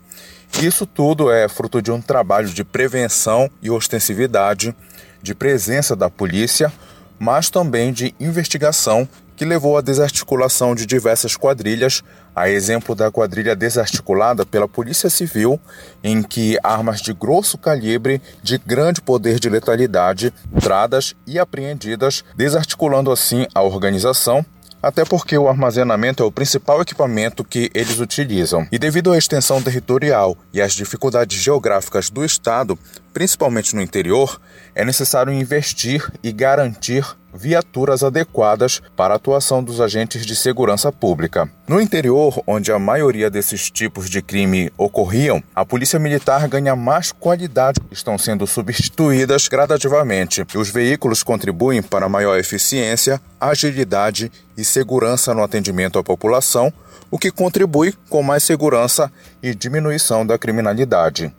Isso 0.62 0.86
tudo 0.86 1.30
é 1.30 1.48
fruto 1.48 1.80
de 1.80 1.90
um 1.90 2.00
trabalho 2.00 2.48
de 2.48 2.64
prevenção 2.64 3.50
e 3.62 3.70
ostensividade, 3.70 4.74
de 5.22 5.34
presença 5.34 5.94
da 5.94 6.08
polícia, 6.08 6.72
mas 7.18 7.50
também 7.50 7.92
de 7.92 8.14
investigação 8.20 9.08
que 9.38 9.44
levou 9.44 9.78
à 9.78 9.80
desarticulação 9.80 10.74
de 10.74 10.84
diversas 10.84 11.36
quadrilhas, 11.36 12.02
a 12.34 12.50
exemplo 12.50 12.92
da 12.92 13.08
quadrilha 13.08 13.54
desarticulada 13.54 14.44
pela 14.44 14.66
Polícia 14.66 15.08
Civil, 15.08 15.60
em 16.02 16.24
que 16.24 16.58
armas 16.60 17.00
de 17.00 17.12
grosso 17.12 17.56
calibre, 17.56 18.20
de 18.42 18.58
grande 18.58 19.00
poder 19.00 19.38
de 19.38 19.48
letalidade, 19.48 20.34
tradas 20.60 21.14
e 21.24 21.38
apreendidas, 21.38 22.24
desarticulando 22.36 23.12
assim 23.12 23.46
a 23.54 23.62
organização 23.62 24.44
até 24.82 25.04
porque 25.04 25.36
o 25.36 25.48
armazenamento 25.48 26.22
é 26.22 26.26
o 26.26 26.32
principal 26.32 26.80
equipamento 26.80 27.44
que 27.44 27.70
eles 27.74 27.98
utilizam. 27.98 28.66
E 28.70 28.78
devido 28.78 29.12
à 29.12 29.18
extensão 29.18 29.60
territorial 29.60 30.36
e 30.52 30.62
às 30.62 30.72
dificuldades 30.72 31.40
geográficas 31.40 32.08
do 32.08 32.24
estado, 32.24 32.78
principalmente 33.12 33.74
no 33.74 33.82
interior, 33.82 34.40
é 34.74 34.84
necessário 34.84 35.32
investir 35.32 36.10
e 36.22 36.32
garantir 36.32 37.04
viaturas 37.32 38.02
adequadas 38.02 38.80
para 38.96 39.14
a 39.14 39.16
atuação 39.16 39.62
dos 39.62 39.80
agentes 39.80 40.24
de 40.24 40.34
segurança 40.34 40.90
pública. 40.90 41.50
No 41.66 41.80
interior, 41.80 42.42
onde 42.46 42.72
a 42.72 42.78
maioria 42.78 43.30
desses 43.30 43.70
tipos 43.70 44.08
de 44.08 44.22
crime 44.22 44.72
ocorriam, 44.76 45.42
a 45.54 45.64
Polícia 45.64 45.98
Militar 45.98 46.48
ganha 46.48 46.74
mais 46.74 47.12
qualidade, 47.12 47.80
estão 47.90 48.18
sendo 48.18 48.46
substituídas 48.46 49.48
gradativamente. 49.48 50.44
Os 50.54 50.70
veículos 50.70 51.22
contribuem 51.22 51.82
para 51.82 52.08
maior 52.08 52.38
eficiência, 52.38 53.20
agilidade 53.40 54.32
e 54.56 54.64
segurança 54.64 55.34
no 55.34 55.42
atendimento 55.42 55.98
à 55.98 56.02
população, 56.02 56.72
o 57.10 57.18
que 57.18 57.30
contribui 57.30 57.94
com 58.08 58.22
mais 58.22 58.42
segurança 58.42 59.10
e 59.42 59.54
diminuição 59.54 60.26
da 60.26 60.38
criminalidade. 60.38 61.32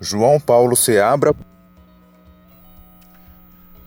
João 0.00 0.40
Paulo 0.40 0.74
Seabra. 0.74 1.34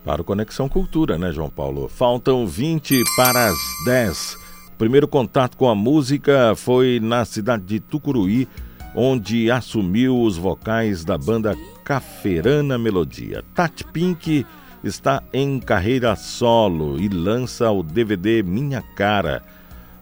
Para 0.05 0.21
o 0.21 0.25
Conexão 0.25 0.69
Cultura, 0.69 1.17
né, 1.17 1.31
João 1.31 1.49
Paulo? 1.49 1.89
Faltam 1.89 2.45
20 2.45 3.01
para 3.15 3.49
as 3.49 3.57
10. 3.85 4.37
O 4.73 4.77
primeiro 4.77 5.07
contato 5.07 5.57
com 5.57 5.67
a 5.67 5.73
música 5.73 6.53
foi 6.55 6.99
na 7.01 7.25
cidade 7.25 7.63
de 7.63 7.79
Tucuruí, 7.79 8.47
onde 8.93 9.49
assumiu 9.49 10.21
os 10.21 10.37
vocais 10.37 11.03
da 11.03 11.17
banda 11.17 11.55
Caferana 11.83 12.77
Melodia. 12.77 13.43
Tati 13.55 13.83
Pink 13.85 14.45
está 14.83 15.23
em 15.33 15.59
carreira 15.59 16.15
solo 16.15 16.99
e 16.99 17.07
lança 17.07 17.71
o 17.71 17.81
DVD 17.81 18.43
Minha 18.43 18.83
Cara. 18.95 19.41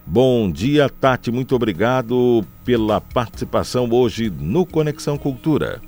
Bom 0.04 0.50
dia, 0.50 0.90
Tati. 0.90 1.30
Muito 1.30 1.54
obrigado 1.54 2.44
pela 2.64 3.00
participação 3.00 3.88
hoje 3.90 4.28
no 4.28 4.66
Conexão 4.66 5.16
Cultura. 5.16 5.80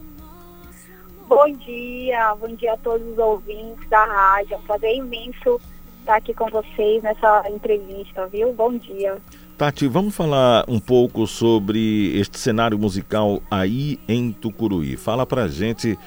Bom 1.26 1.50
dia, 1.52 2.34
bom 2.34 2.54
dia 2.54 2.74
a 2.74 2.76
todos 2.76 3.06
os 3.08 3.18
ouvintes 3.18 3.88
da 3.88 4.04
rádio. 4.04 4.54
É 4.54 4.56
um 4.58 4.62
prazer 4.62 4.94
imenso 4.94 5.60
estar 6.00 6.16
aqui 6.16 6.34
com 6.34 6.50
vocês 6.50 7.02
nessa 7.02 7.48
entrevista, 7.48 8.26
viu? 8.26 8.52
Bom 8.52 8.76
dia. 8.76 9.16
Tati, 9.56 9.86
vamos 9.86 10.14
falar 10.14 10.64
um 10.68 10.78
pouco 10.78 11.26
sobre 11.26 12.18
este 12.18 12.38
cenário 12.38 12.78
musical 12.78 13.40
aí 13.50 13.98
em 14.06 14.32
Tucuruí. 14.32 14.96
Fala 14.96 15.24
pra 15.24 15.48
gente, 15.48 15.98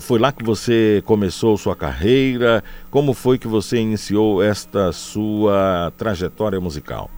foi 0.00 0.18
lá 0.20 0.30
que 0.30 0.44
você 0.44 1.02
começou 1.04 1.56
sua 1.56 1.74
carreira? 1.74 2.62
Como 2.90 3.14
foi 3.14 3.38
que 3.38 3.48
você 3.48 3.78
iniciou 3.78 4.40
esta 4.40 4.92
sua 4.92 5.92
trajetória 5.96 6.60
musical? 6.60 7.10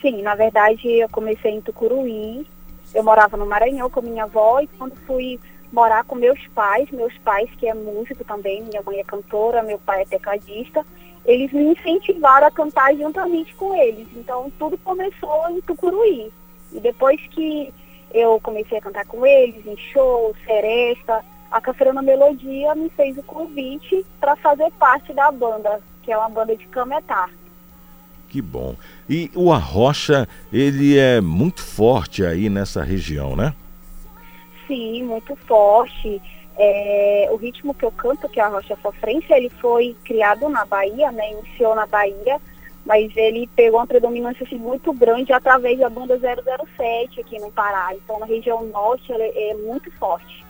Sim, 0.00 0.22
na 0.22 0.34
verdade 0.34 0.88
eu 0.88 1.08
comecei 1.10 1.52
em 1.52 1.60
Tucuruí. 1.60 2.44
Eu 2.92 3.04
morava 3.04 3.36
no 3.36 3.46
Maranhão 3.46 3.88
com 3.88 4.02
minha 4.02 4.24
avó 4.24 4.60
e 4.60 4.66
quando 4.66 4.96
fui 5.06 5.38
morar 5.72 6.04
com 6.04 6.14
meus 6.14 6.38
pais, 6.48 6.90
meus 6.90 7.16
pais 7.18 7.48
que 7.58 7.66
é 7.66 7.74
músico 7.74 8.22
também, 8.24 8.62
minha 8.62 8.82
mãe 8.82 9.00
é 9.00 9.04
cantora, 9.04 9.62
meu 9.62 9.78
pai 9.78 10.02
é 10.02 10.04
tecladista, 10.04 10.84
eles 11.24 11.52
me 11.52 11.72
incentivaram 11.72 12.46
a 12.46 12.50
cantar 12.50 12.94
juntamente 12.94 13.54
com 13.54 13.74
eles. 13.74 14.06
Então 14.14 14.52
tudo 14.58 14.76
começou 14.78 15.48
em 15.50 15.60
Tucuruí. 15.62 16.30
E 16.72 16.80
depois 16.80 17.20
que 17.30 17.72
eu 18.12 18.38
comecei 18.40 18.78
a 18.78 18.82
cantar 18.82 19.06
com 19.06 19.24
eles, 19.24 19.66
em 19.66 19.76
shows, 19.76 20.36
seresta, 20.44 21.24
a 21.50 21.60
Cafeirana 21.60 22.02
Melodia 22.02 22.74
me 22.74 22.90
fez 22.90 23.16
o 23.16 23.22
convite 23.22 24.04
para 24.20 24.36
fazer 24.36 24.70
parte 24.72 25.12
da 25.12 25.30
banda, 25.30 25.80
que 26.02 26.12
é 26.12 26.16
uma 26.16 26.28
banda 26.28 26.54
de 26.56 26.66
cametar. 26.66 27.30
Que 28.28 28.40
bom. 28.40 28.74
E 29.08 29.30
o 29.34 29.52
Arrocha, 29.52 30.26
ele 30.50 30.98
é 30.98 31.20
muito 31.20 31.60
forte 31.60 32.24
aí 32.24 32.48
nessa 32.48 32.82
região, 32.82 33.36
né? 33.36 33.54
Sim, 34.66 35.02
muito 35.02 35.36
forte. 35.36 36.20
É, 36.56 37.28
o 37.30 37.36
ritmo 37.36 37.72
que 37.72 37.84
eu 37.84 37.90
canto, 37.90 38.28
que 38.28 38.38
é 38.38 38.42
a 38.42 38.48
Rocha 38.48 38.76
Sofrência, 38.82 39.36
ele 39.36 39.48
foi 39.48 39.96
criado 40.04 40.48
na 40.48 40.64
Bahia, 40.64 41.10
né, 41.10 41.32
iniciou 41.32 41.74
na 41.74 41.86
Bahia, 41.86 42.38
mas 42.84 43.10
ele 43.16 43.48
pegou 43.54 43.80
uma 43.80 43.86
predominância 43.86 44.44
assim, 44.44 44.56
muito 44.56 44.92
grande 44.92 45.32
através 45.32 45.78
da 45.78 45.88
banda 45.88 46.18
007 46.18 47.20
aqui 47.20 47.38
no 47.38 47.50
Pará. 47.50 47.94
Então, 47.94 48.18
na 48.18 48.26
região 48.26 48.64
norte, 48.66 49.10
ele 49.12 49.22
é 49.22 49.54
muito 49.54 49.90
forte. 49.92 50.44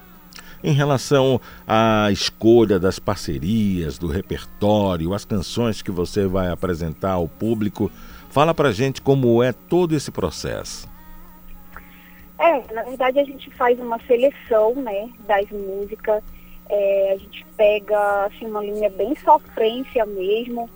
Em 0.64 0.72
relação 0.72 1.40
à 1.66 2.08
escolha 2.12 2.78
das 2.78 2.98
parcerias, 2.98 3.98
do 3.98 4.06
repertório, 4.06 5.12
as 5.12 5.24
canções 5.24 5.82
que 5.82 5.90
você 5.90 6.26
vai 6.26 6.48
apresentar 6.48 7.12
ao 7.12 7.26
público, 7.26 7.90
fala 8.30 8.54
pra 8.54 8.72
gente 8.72 9.02
como 9.02 9.42
é 9.42 9.52
todo 9.52 9.94
esse 9.94 10.10
processo. 10.10 10.91
É, 12.42 12.74
na 12.74 12.82
verdade 12.82 13.20
a 13.20 13.24
gente 13.24 13.48
faz 13.52 13.78
uma 13.78 14.00
seleção, 14.00 14.74
né, 14.74 15.08
das 15.28 15.48
músicas. 15.50 16.24
É, 16.68 17.12
a 17.12 17.16
gente 17.16 17.46
pega 17.56 18.26
assim, 18.26 18.46
uma 18.46 18.64
linha 18.64 18.90
bem 18.90 19.14
sofrência 19.14 20.04
mesmo. 20.04 20.68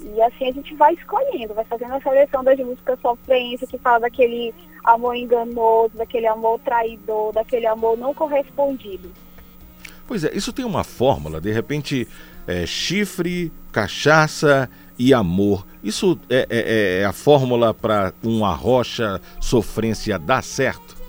E 0.00 0.22
assim 0.22 0.48
a 0.48 0.52
gente 0.52 0.74
vai 0.76 0.94
escolhendo, 0.94 1.52
vai 1.52 1.64
fazendo 1.66 1.92
a 1.92 2.00
seleção 2.00 2.42
das 2.42 2.58
músicas 2.58 2.98
sofrência, 3.00 3.66
que 3.66 3.76
fala 3.76 4.00
daquele 4.00 4.54
amor 4.82 5.14
enganoso, 5.14 5.94
daquele 5.94 6.26
amor 6.26 6.58
traidor, 6.60 7.34
daquele 7.34 7.66
amor 7.66 7.98
não 7.98 8.14
correspondido. 8.14 9.12
Pois 10.06 10.24
é, 10.24 10.34
isso 10.34 10.54
tem 10.54 10.64
uma 10.64 10.82
fórmula, 10.82 11.38
de 11.38 11.52
repente, 11.52 12.08
é, 12.46 12.64
chifre, 12.64 13.52
cachaça 13.70 14.70
e 14.98 15.12
amor. 15.12 15.66
Isso 15.84 16.18
é, 16.30 16.46
é, 16.48 17.00
é 17.02 17.04
a 17.04 17.12
fórmula 17.12 17.74
para 17.74 18.14
uma 18.24 18.54
rocha 18.54 19.20
sofrência 19.38 20.18
dar 20.18 20.42
certo? 20.42 20.99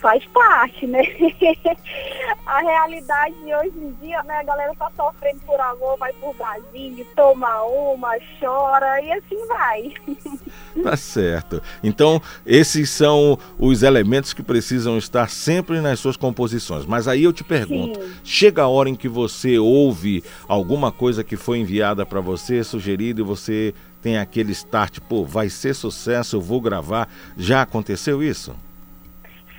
Faz 0.00 0.24
parte, 0.26 0.86
né? 0.86 1.02
a 2.46 2.60
realidade 2.60 3.34
de 3.44 3.54
hoje 3.54 3.72
em 3.76 3.92
dia, 4.00 4.22
né? 4.22 4.38
A 4.38 4.42
galera 4.42 4.74
tá 4.76 4.90
sofrendo 4.96 5.40
por 5.40 5.60
amor, 5.60 5.98
vai 5.98 6.12
por 6.14 6.34
barzinho, 6.34 7.04
toma 7.16 7.62
uma, 7.64 8.16
chora 8.40 9.00
e 9.02 9.12
assim 9.12 9.46
vai. 9.46 9.92
Tá 10.82 10.96
certo. 10.96 11.60
Então, 11.82 12.22
esses 12.46 12.88
são 12.90 13.36
os 13.58 13.82
elementos 13.82 14.32
que 14.32 14.44
precisam 14.44 14.96
estar 14.96 15.28
sempre 15.28 15.80
nas 15.80 15.98
suas 15.98 16.16
composições. 16.16 16.86
Mas 16.86 17.08
aí 17.08 17.24
eu 17.24 17.32
te 17.32 17.42
pergunto, 17.42 18.00
Sim. 18.00 18.12
chega 18.22 18.62
a 18.62 18.68
hora 18.68 18.88
em 18.88 18.94
que 18.94 19.08
você 19.08 19.58
ouve 19.58 20.22
alguma 20.46 20.92
coisa 20.92 21.24
que 21.24 21.36
foi 21.36 21.58
enviada 21.58 22.06
para 22.06 22.20
você, 22.20 22.62
sugerida, 22.62 23.20
e 23.20 23.24
você 23.24 23.74
tem 24.00 24.18
aquele 24.18 24.52
start, 24.52 25.00
pô, 25.00 25.24
vai 25.24 25.50
ser 25.50 25.74
sucesso, 25.74 26.36
eu 26.36 26.40
vou 26.40 26.60
gravar. 26.60 27.08
Já 27.36 27.62
aconteceu 27.62 28.22
isso? 28.22 28.54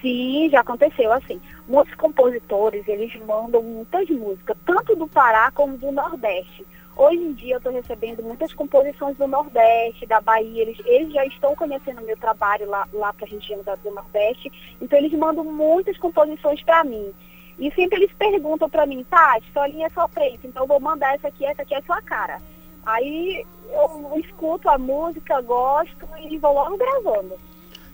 Sim, 0.02 0.50
já 0.50 0.62
aconteceu 0.62 1.12
assim. 1.12 1.42
Muitos 1.68 1.94
compositores, 1.96 2.88
eles 2.88 3.14
mandam 3.26 3.62
muitas 3.62 4.10
músicas, 4.10 4.58
tanto 4.66 4.96
do 4.96 5.08
Pará 5.08 5.52
como 5.52 5.78
do 5.78 5.92
Nordeste. 5.92 6.66
Hoje 6.96 7.18
em 7.18 7.34
dia 7.34 7.56
eu 7.56 7.58
estou 7.58 7.72
recebendo 7.72 8.24
muitas 8.24 8.54
composições 8.54 9.18
do 9.18 9.28
Nordeste, 9.28 10.06
da 10.06 10.20
Bahia, 10.20 10.64
eles, 10.64 10.78
eles 10.86 11.14
já 11.14 11.26
estão 11.26 11.56
conhecendo 11.56 12.02
o 12.02 12.06
meu 12.06 12.18
trabalho 12.18 12.70
lá, 12.70 12.88
lá 12.92 13.14
para 13.14 13.26
a 13.26 13.30
região 13.30 13.62
do 13.62 13.92
Nordeste, 13.92 14.52
então 14.82 15.00
eles 15.00 15.14
mandam 15.14 15.46
muitas 15.46 15.98
composições 15.98 16.62
para 16.64 16.84
mim. 16.84 17.14
E 17.58 17.72
sempre 17.72 18.00
eles 18.00 18.12
perguntam 18.18 18.70
para 18.70 18.86
mim, 18.86 19.06
Tati, 19.10 19.50
sua 19.52 19.68
linha 19.68 19.88
é 19.88 19.90
só 19.90 20.08
preta, 20.08 20.46
então 20.46 20.64
eu 20.64 20.68
vou 20.68 20.80
mandar 20.80 21.16
essa 21.16 21.30
aqui, 21.30 21.46
essa 21.46 21.62
aqui 21.62 21.74
é 21.74 21.82
sua 21.82 22.02
cara. 22.02 22.38
Aí 22.86 23.46
eu 23.72 24.20
escuto 24.20 24.70
a 24.70 24.78
música, 24.78 25.42
gosto 25.42 26.08
e 26.22 26.38
vou 26.38 26.54
logo 26.54 26.78
gravando 26.78 27.38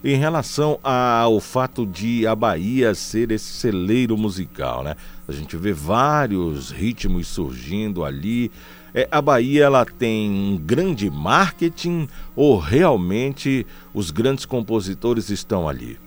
em 0.06 0.18
relação 0.18 0.80
ao 0.84 1.40
fato 1.40 1.84
de 1.84 2.28
a 2.28 2.36
Bahia 2.36 2.94
ser 2.94 3.32
esse 3.32 3.52
celeiro 3.52 4.16
musical, 4.16 4.84
né? 4.84 4.96
A 5.28 5.32
gente 5.32 5.58
vê 5.58 5.74
vários 5.74 6.70
ritmos 6.70 7.28
surgindo 7.28 8.06
ali. 8.06 8.52
É, 8.94 9.08
a 9.10 9.20
Bahia 9.20 9.64
ela 9.64 9.84
tem 9.84 10.30
um 10.30 10.58
grande 10.58 11.10
marketing 11.10 12.08
ou 12.36 12.60
realmente 12.60 13.66
os 13.96 14.12
grandes 14.12 14.46
compositores 14.46 15.32
estão 15.32 15.68
ali? 15.68 16.00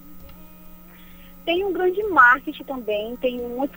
Tem 1.45 1.65
um 1.65 1.73
grande 1.73 2.01
marketing 2.05 2.63
também, 2.63 3.17
tem 3.17 3.41
muitos 3.49 3.77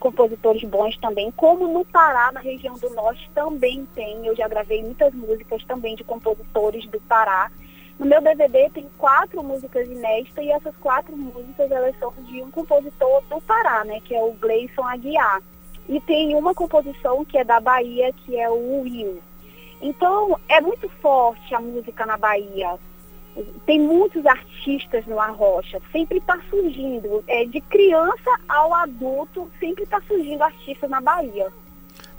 compositores 0.00 0.64
bons 0.64 0.96
também, 0.96 1.30
como 1.30 1.68
no 1.68 1.84
Pará, 1.84 2.32
na 2.32 2.40
região 2.40 2.74
do 2.76 2.90
Norte, 2.90 3.30
também 3.32 3.86
tem. 3.94 4.26
Eu 4.26 4.34
já 4.34 4.48
gravei 4.48 4.82
muitas 4.82 5.14
músicas 5.14 5.62
também 5.62 5.94
de 5.94 6.02
compositores 6.02 6.84
do 6.86 7.00
Pará. 7.02 7.52
No 7.98 8.06
meu 8.06 8.20
DVD 8.20 8.68
tem 8.70 8.88
quatro 8.98 9.42
músicas 9.42 9.88
inéditas 9.88 10.44
e 10.44 10.50
essas 10.50 10.74
quatro 10.78 11.16
músicas 11.16 11.70
elas 11.70 11.96
são 11.98 12.12
de 12.24 12.42
um 12.42 12.50
compositor 12.50 13.22
do 13.30 13.40
Pará, 13.42 13.84
né, 13.84 14.00
que 14.04 14.14
é 14.14 14.22
o 14.22 14.32
Gleison 14.32 14.82
Aguiar. 14.82 15.40
E 15.88 16.00
tem 16.00 16.34
uma 16.34 16.54
composição 16.54 17.24
que 17.24 17.38
é 17.38 17.44
da 17.44 17.60
Bahia, 17.60 18.12
que 18.12 18.36
é 18.36 18.50
o 18.50 18.80
Will. 18.82 19.22
Então, 19.80 20.40
é 20.48 20.60
muito 20.60 20.88
forte 21.00 21.54
a 21.54 21.60
música 21.60 22.06
na 22.06 22.16
Bahia. 22.16 22.78
Tem 23.66 23.78
muitos 23.80 24.24
artistas 24.24 25.04
no 25.06 25.20
Arrocha, 25.20 25.80
sempre 25.92 26.18
está 26.18 26.40
surgindo. 26.48 27.22
É, 27.26 27.44
de 27.44 27.60
criança 27.60 28.40
ao 28.48 28.72
adulto, 28.72 29.50
sempre 29.60 29.84
está 29.84 30.00
surgindo 30.02 30.42
artistas 30.42 30.88
na 30.88 31.00
Bahia. 31.00 31.52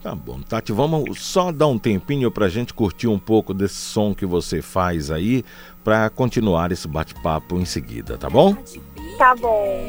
Tá 0.05 0.13
bom, 0.13 0.39
Tati, 0.39 0.71
vamos 0.71 1.19
só 1.19 1.51
dar 1.51 1.65
um 1.65 1.79
tempinho 1.79 2.29
para 2.29 2.45
a 2.45 2.49
gente 2.49 2.75
curtir 2.75 3.07
um 3.07 3.17
pouco 3.17 3.55
desse 3.55 3.73
som 3.73 4.13
que 4.13 4.23
você 4.23 4.61
faz 4.61 5.09
aí, 5.09 5.43
para 5.83 6.11
continuar 6.11 6.71
esse 6.71 6.87
bate-papo 6.87 7.57
em 7.57 7.65
seguida, 7.65 8.15
tá 8.15 8.29
bom? 8.29 8.55
Tá 9.17 9.33
bom. 9.33 9.87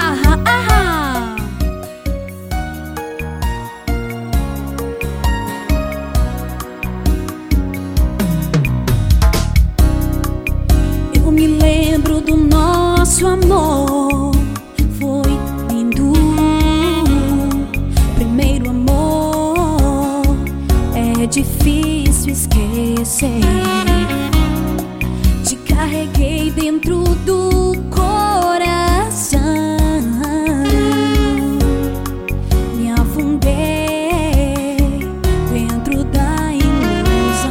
Aham, 0.00 0.42
aham. 0.48 1.36
Eu 11.14 11.30
me 11.30 11.46
lembro 11.46 12.22
do 12.22 12.36
nosso 12.38 13.26
amor 13.26 14.33
difícil 21.26 22.32
esquecer. 22.32 23.40
Te 25.44 25.56
carreguei 25.56 26.50
dentro 26.50 27.02
do 27.24 27.72
coração. 27.90 29.40
Me 32.76 32.90
afundei 32.92 34.76
dentro 35.52 36.04
da 36.04 36.52
ilusão. 36.52 37.50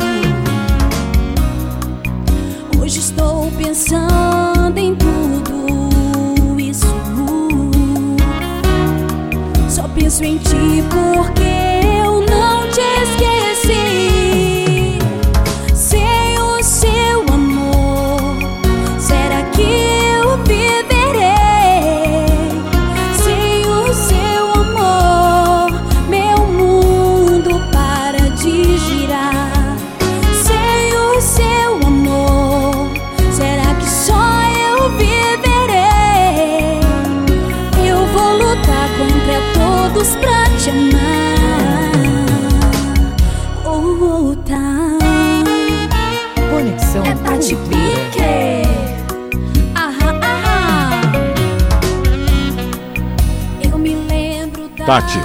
Hoje 2.79 2.99
estou 2.99 3.51
pensando 3.57 4.77
em 4.77 4.95
tudo 4.95 6.59
isso. 6.59 6.85
Só 9.69 9.87
penso 9.87 10.23
em 10.23 10.37
ti 10.37 10.83
porque 10.91 11.12
Tati, 54.85 55.19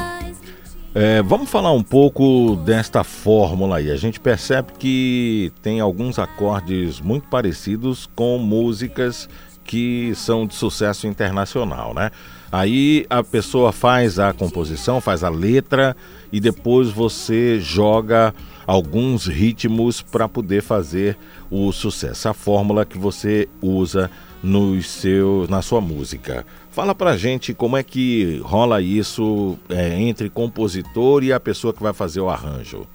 é, 0.97 1.23
vamos 1.23 1.49
falar 1.49 1.71
um 1.71 1.83
pouco 1.83 2.57
desta 2.57 3.05
fórmula 3.05 3.77
aí. 3.77 3.89
A 3.93 3.97
gente 3.97 4.19
percebe 4.19 4.73
que 4.77 5.53
tem 5.63 5.79
alguns 5.79 6.19
acordes 6.19 7.01
muito 7.01 7.29
parecidos 7.29 8.11
com 8.17 8.37
músicas 8.39 9.29
que 9.63 10.13
são 10.17 10.45
de 10.45 10.57
sucesso 10.57 11.07
internacional, 11.07 11.95
né? 11.95 12.11
Aí 12.51 13.07
a 13.09 13.23
pessoa 13.23 13.71
faz 13.71 14.19
a 14.19 14.33
composição, 14.33 15.01
faz 15.01 15.23
a 15.23 15.29
letra 15.29 15.95
e 16.33 16.41
depois 16.41 16.89
você 16.89 17.61
joga 17.61 18.35
alguns 18.67 19.27
ritmos 19.27 20.03
para 20.03 20.29
poder 20.29 20.63
fazer 20.63 21.17
o 21.51 21.73
sucesso. 21.73 22.29
A 22.29 22.35
fórmula 22.35 22.85
que 22.85 22.99
você 22.99 23.49
usa 23.63 24.11
nos 24.43 24.89
seus, 24.89 25.49
na 25.49 25.63
sua 25.63 25.81
música. 25.81 26.47
Fala 26.71 26.95
pra 26.95 27.17
gente 27.17 27.53
como 27.53 27.77
é 27.77 27.83
que 27.83 28.39
rola 28.45 28.81
isso 28.81 29.59
é, 29.69 30.01
entre 30.01 30.31
compositor 30.31 31.25
e 31.25 31.33
a 31.33 31.41
pessoa 31.41 31.73
que 31.73 31.83
vai 31.83 31.93
fazer 31.93 32.21
o 32.21 32.29
arranjo. 32.29 32.87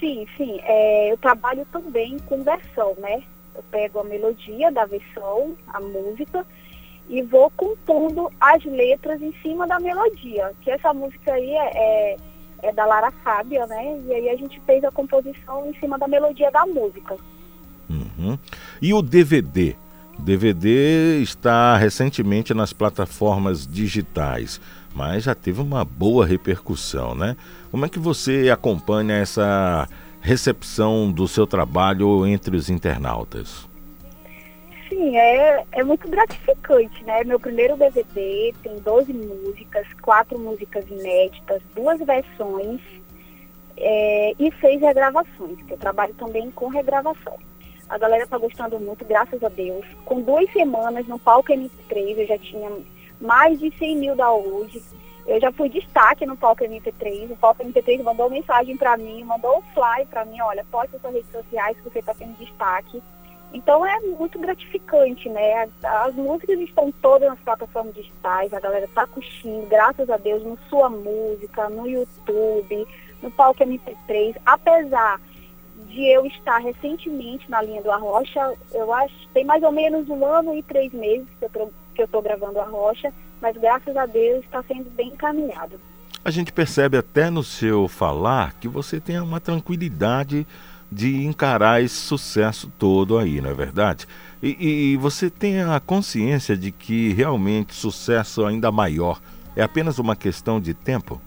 Sim, 0.00 0.26
sim. 0.36 0.58
É, 0.62 1.12
eu 1.12 1.16
trabalho 1.18 1.66
também 1.72 2.18
com 2.26 2.42
versão, 2.42 2.94
né? 2.98 3.22
Eu 3.54 3.62
pego 3.70 4.00
a 4.00 4.04
melodia 4.04 4.70
da 4.70 4.84
versão, 4.84 5.56
a 5.68 5.80
música, 5.80 6.44
e 7.08 7.22
vou 7.22 7.50
compondo 7.56 8.30
as 8.40 8.62
letras 8.64 9.22
em 9.22 9.32
cima 9.42 9.66
da 9.66 9.78
melodia. 9.78 10.52
Que 10.62 10.70
essa 10.70 10.92
música 10.92 11.32
aí 11.32 11.50
é, 11.50 11.70
é, 11.74 12.16
é 12.66 12.72
da 12.72 12.84
Lara 12.84 13.10
Fábia, 13.24 13.66
né? 13.66 14.00
E 14.06 14.12
aí 14.12 14.28
a 14.28 14.36
gente 14.36 14.60
fez 14.66 14.82
a 14.84 14.90
composição 14.90 15.66
em 15.66 15.78
cima 15.78 15.98
da 15.98 16.08
melodia 16.08 16.50
da 16.50 16.66
música. 16.66 17.16
Uhum. 17.88 18.38
E 18.80 18.92
o 18.92 19.00
DVD? 19.00 19.76
DVD 20.18 21.20
está 21.20 21.76
recentemente 21.76 22.54
nas 22.54 22.72
plataformas 22.72 23.66
digitais, 23.66 24.60
mas 24.94 25.24
já 25.24 25.34
teve 25.34 25.60
uma 25.60 25.84
boa 25.84 26.24
repercussão, 26.26 27.14
né? 27.14 27.36
Como 27.70 27.84
é 27.84 27.88
que 27.88 27.98
você 27.98 28.50
acompanha 28.50 29.14
essa 29.14 29.86
recepção 30.20 31.12
do 31.12 31.28
seu 31.28 31.46
trabalho 31.46 32.26
entre 32.26 32.56
os 32.56 32.70
internautas? 32.70 33.65
Sim, 34.88 35.16
é, 35.16 35.64
é 35.72 35.82
muito 35.82 36.08
gratificante, 36.08 37.02
né? 37.04 37.24
Meu 37.24 37.40
primeiro 37.40 37.76
DVD 37.76 38.54
tem 38.62 38.76
12 38.76 39.12
músicas, 39.12 39.86
quatro 40.00 40.38
músicas 40.38 40.88
inéditas, 40.88 41.60
duas 41.74 41.98
versões 41.98 42.80
é, 43.76 44.32
e 44.38 44.52
seis 44.60 44.80
regravações, 44.80 45.60
que 45.62 45.72
eu 45.72 45.78
trabalho 45.78 46.14
também 46.14 46.50
com 46.52 46.68
regravação. 46.68 47.36
A 47.88 47.98
galera 47.98 48.26
tá 48.26 48.38
gostando 48.38 48.78
muito, 48.80 49.04
graças 49.04 49.42
a 49.42 49.48
Deus. 49.48 49.84
Com 50.04 50.20
duas 50.20 50.50
semanas 50.52 51.06
no 51.06 51.18
palco 51.18 51.52
MP3, 51.52 52.18
eu 52.18 52.26
já 52.26 52.38
tinha 52.38 52.70
mais 53.20 53.58
de 53.58 53.76
100 53.76 53.96
mil 53.96 54.16
downloads. 54.16 54.94
Eu 55.26 55.40
já 55.40 55.50
fui 55.52 55.68
destaque 55.68 56.24
no 56.26 56.36
palco 56.36 56.64
MP3. 56.64 57.30
O 57.30 57.36
palco 57.36 57.64
MP3 57.64 58.02
mandou 58.02 58.30
mensagem 58.30 58.76
para 58.76 58.96
mim, 58.96 59.24
mandou 59.24 59.58
um 59.58 59.62
fly 59.74 60.06
para 60.06 60.24
mim, 60.24 60.40
olha, 60.40 60.64
poste 60.70 60.98
suas 61.00 61.12
redes 61.12 61.30
sociais 61.30 61.76
que 61.76 61.84
você 61.84 61.98
está 61.98 62.14
tendo 62.14 62.36
destaque. 62.38 63.02
Então 63.52 63.86
é 63.86 64.00
muito 64.00 64.38
gratificante, 64.38 65.28
né? 65.28 65.62
As, 65.62 65.84
as, 66.08 66.14
músicas 66.14 66.58
estão 66.60 66.92
todas 67.00 67.28
nas 67.28 67.38
plataformas 67.40 67.94
digitais, 67.94 68.52
a 68.52 68.60
galera 68.60 68.88
tá 68.94 69.06
curtindo, 69.06 69.66
graças 69.66 70.08
a 70.10 70.16
Deus, 70.16 70.42
no 70.42 70.58
Sua 70.68 70.90
Música, 70.90 71.68
no 71.68 71.88
YouTube, 71.88 72.86
no 73.22 73.30
palco 73.30 73.64
MP3. 73.64 74.36
Apesar 74.44 75.20
de 75.88 76.04
eu 76.04 76.26
estar 76.26 76.58
recentemente 76.58 77.50
na 77.50 77.62
linha 77.62 77.82
do 77.82 77.90
Arrocha, 77.90 78.54
eu 78.72 78.92
acho 78.92 79.14
tem 79.32 79.44
mais 79.44 79.62
ou 79.62 79.72
menos 79.72 80.08
um 80.08 80.24
ano 80.24 80.54
e 80.54 80.62
três 80.62 80.92
meses 80.92 81.26
que 81.38 81.44
eu 81.44 81.50
tô, 81.50 81.70
que 81.94 82.02
eu 82.02 82.08
tô 82.08 82.20
gravando 82.20 82.58
a 82.60 82.64
Rocha, 82.64 83.12
mas 83.40 83.56
graças 83.56 83.96
a 83.96 84.06
Deus 84.06 84.44
está 84.44 84.62
sendo 84.64 84.90
bem 84.90 85.08
encaminhado. 85.08 85.80
A 86.24 86.30
gente 86.30 86.52
percebe 86.52 86.96
até 86.96 87.30
no 87.30 87.44
seu 87.44 87.86
falar 87.86 88.54
que 88.54 88.66
você 88.66 89.00
tem 89.00 89.20
uma 89.20 89.38
tranquilidade 89.38 90.46
de 90.90 91.24
encarar 91.24 91.82
esse 91.82 91.96
sucesso 91.96 92.72
todo 92.78 93.18
aí, 93.18 93.40
não 93.40 93.50
é 93.50 93.54
verdade? 93.54 94.06
E, 94.42 94.92
e, 94.92 94.96
você 94.96 95.30
tem 95.30 95.60
a 95.62 95.80
consciência 95.80 96.56
de 96.56 96.70
que 96.70 97.12
realmente 97.12 97.74
sucesso 97.74 98.44
ainda 98.44 98.70
maior 98.70 99.20
é 99.56 99.62
apenas 99.62 99.98
uma 99.98 100.14
questão 100.14 100.60
de 100.60 100.74
tempo? 100.74 101.20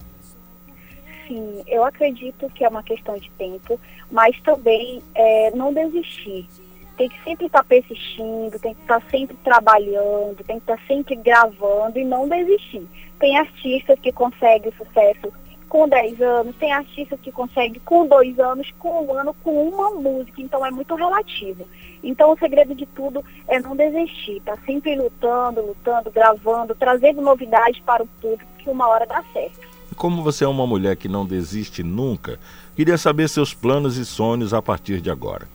Sim, 1.27 1.63
eu 1.67 1.83
acredito 1.83 2.49
que 2.51 2.63
é 2.63 2.69
uma 2.69 2.83
questão 2.83 3.17
de 3.17 3.29
tempo, 3.31 3.79
mas 4.11 4.39
também 4.41 5.01
é, 5.13 5.51
não 5.51 5.73
desistir. 5.73 6.47
Tem 6.95 7.09
que 7.09 7.23
sempre 7.23 7.45
estar 7.45 7.63
persistindo, 7.63 8.59
tem 8.59 8.73
que 8.73 8.81
estar 8.81 9.01
sempre 9.09 9.35
trabalhando, 9.43 10.43
tem 10.45 10.59
que 10.59 10.71
estar 10.71 10.79
sempre 10.85 11.15
gravando 11.15 11.97
e 11.97 12.03
não 12.03 12.27
desistir. 12.27 12.85
Tem 13.19 13.37
artistas 13.37 13.99
que 13.99 14.11
conseguem 14.11 14.71
sucesso 14.73 15.31
com 15.69 15.87
10 15.87 16.19
anos, 16.21 16.55
tem 16.57 16.73
artistas 16.73 17.19
que 17.21 17.31
conseguem 17.31 17.79
com 17.85 18.07
dois 18.07 18.37
anos, 18.39 18.69
com 18.79 19.05
um 19.05 19.13
ano, 19.13 19.35
com 19.43 19.69
uma 19.69 19.91
música, 19.91 20.41
então 20.41 20.65
é 20.65 20.71
muito 20.71 20.95
relativo. 20.95 21.65
Então 22.03 22.33
o 22.33 22.37
segredo 22.37 22.73
de 22.73 22.85
tudo 22.87 23.23
é 23.47 23.59
não 23.59 23.75
desistir, 23.75 24.41
tá 24.43 24.57
sempre 24.65 24.95
lutando, 24.95 25.61
lutando, 25.61 26.09
gravando, 26.09 26.73
trazendo 26.73 27.21
novidades 27.21 27.79
para 27.81 28.03
o 28.03 28.07
público, 28.19 28.51
que 28.57 28.69
uma 28.69 28.87
hora 28.87 29.05
dá 29.05 29.23
certo. 29.31 29.59
Como 29.95 30.23
você 30.23 30.43
é 30.43 30.47
uma 30.47 30.65
mulher 30.65 30.95
que 30.95 31.07
não 31.07 31.25
desiste 31.25 31.83
nunca, 31.83 32.39
queria 32.75 32.97
saber 32.97 33.29
seus 33.29 33.53
planos 33.53 33.97
e 33.97 34.05
sonhos 34.05 34.53
a 34.53 34.61
partir 34.61 35.01
de 35.01 35.11
agora. 35.11 35.47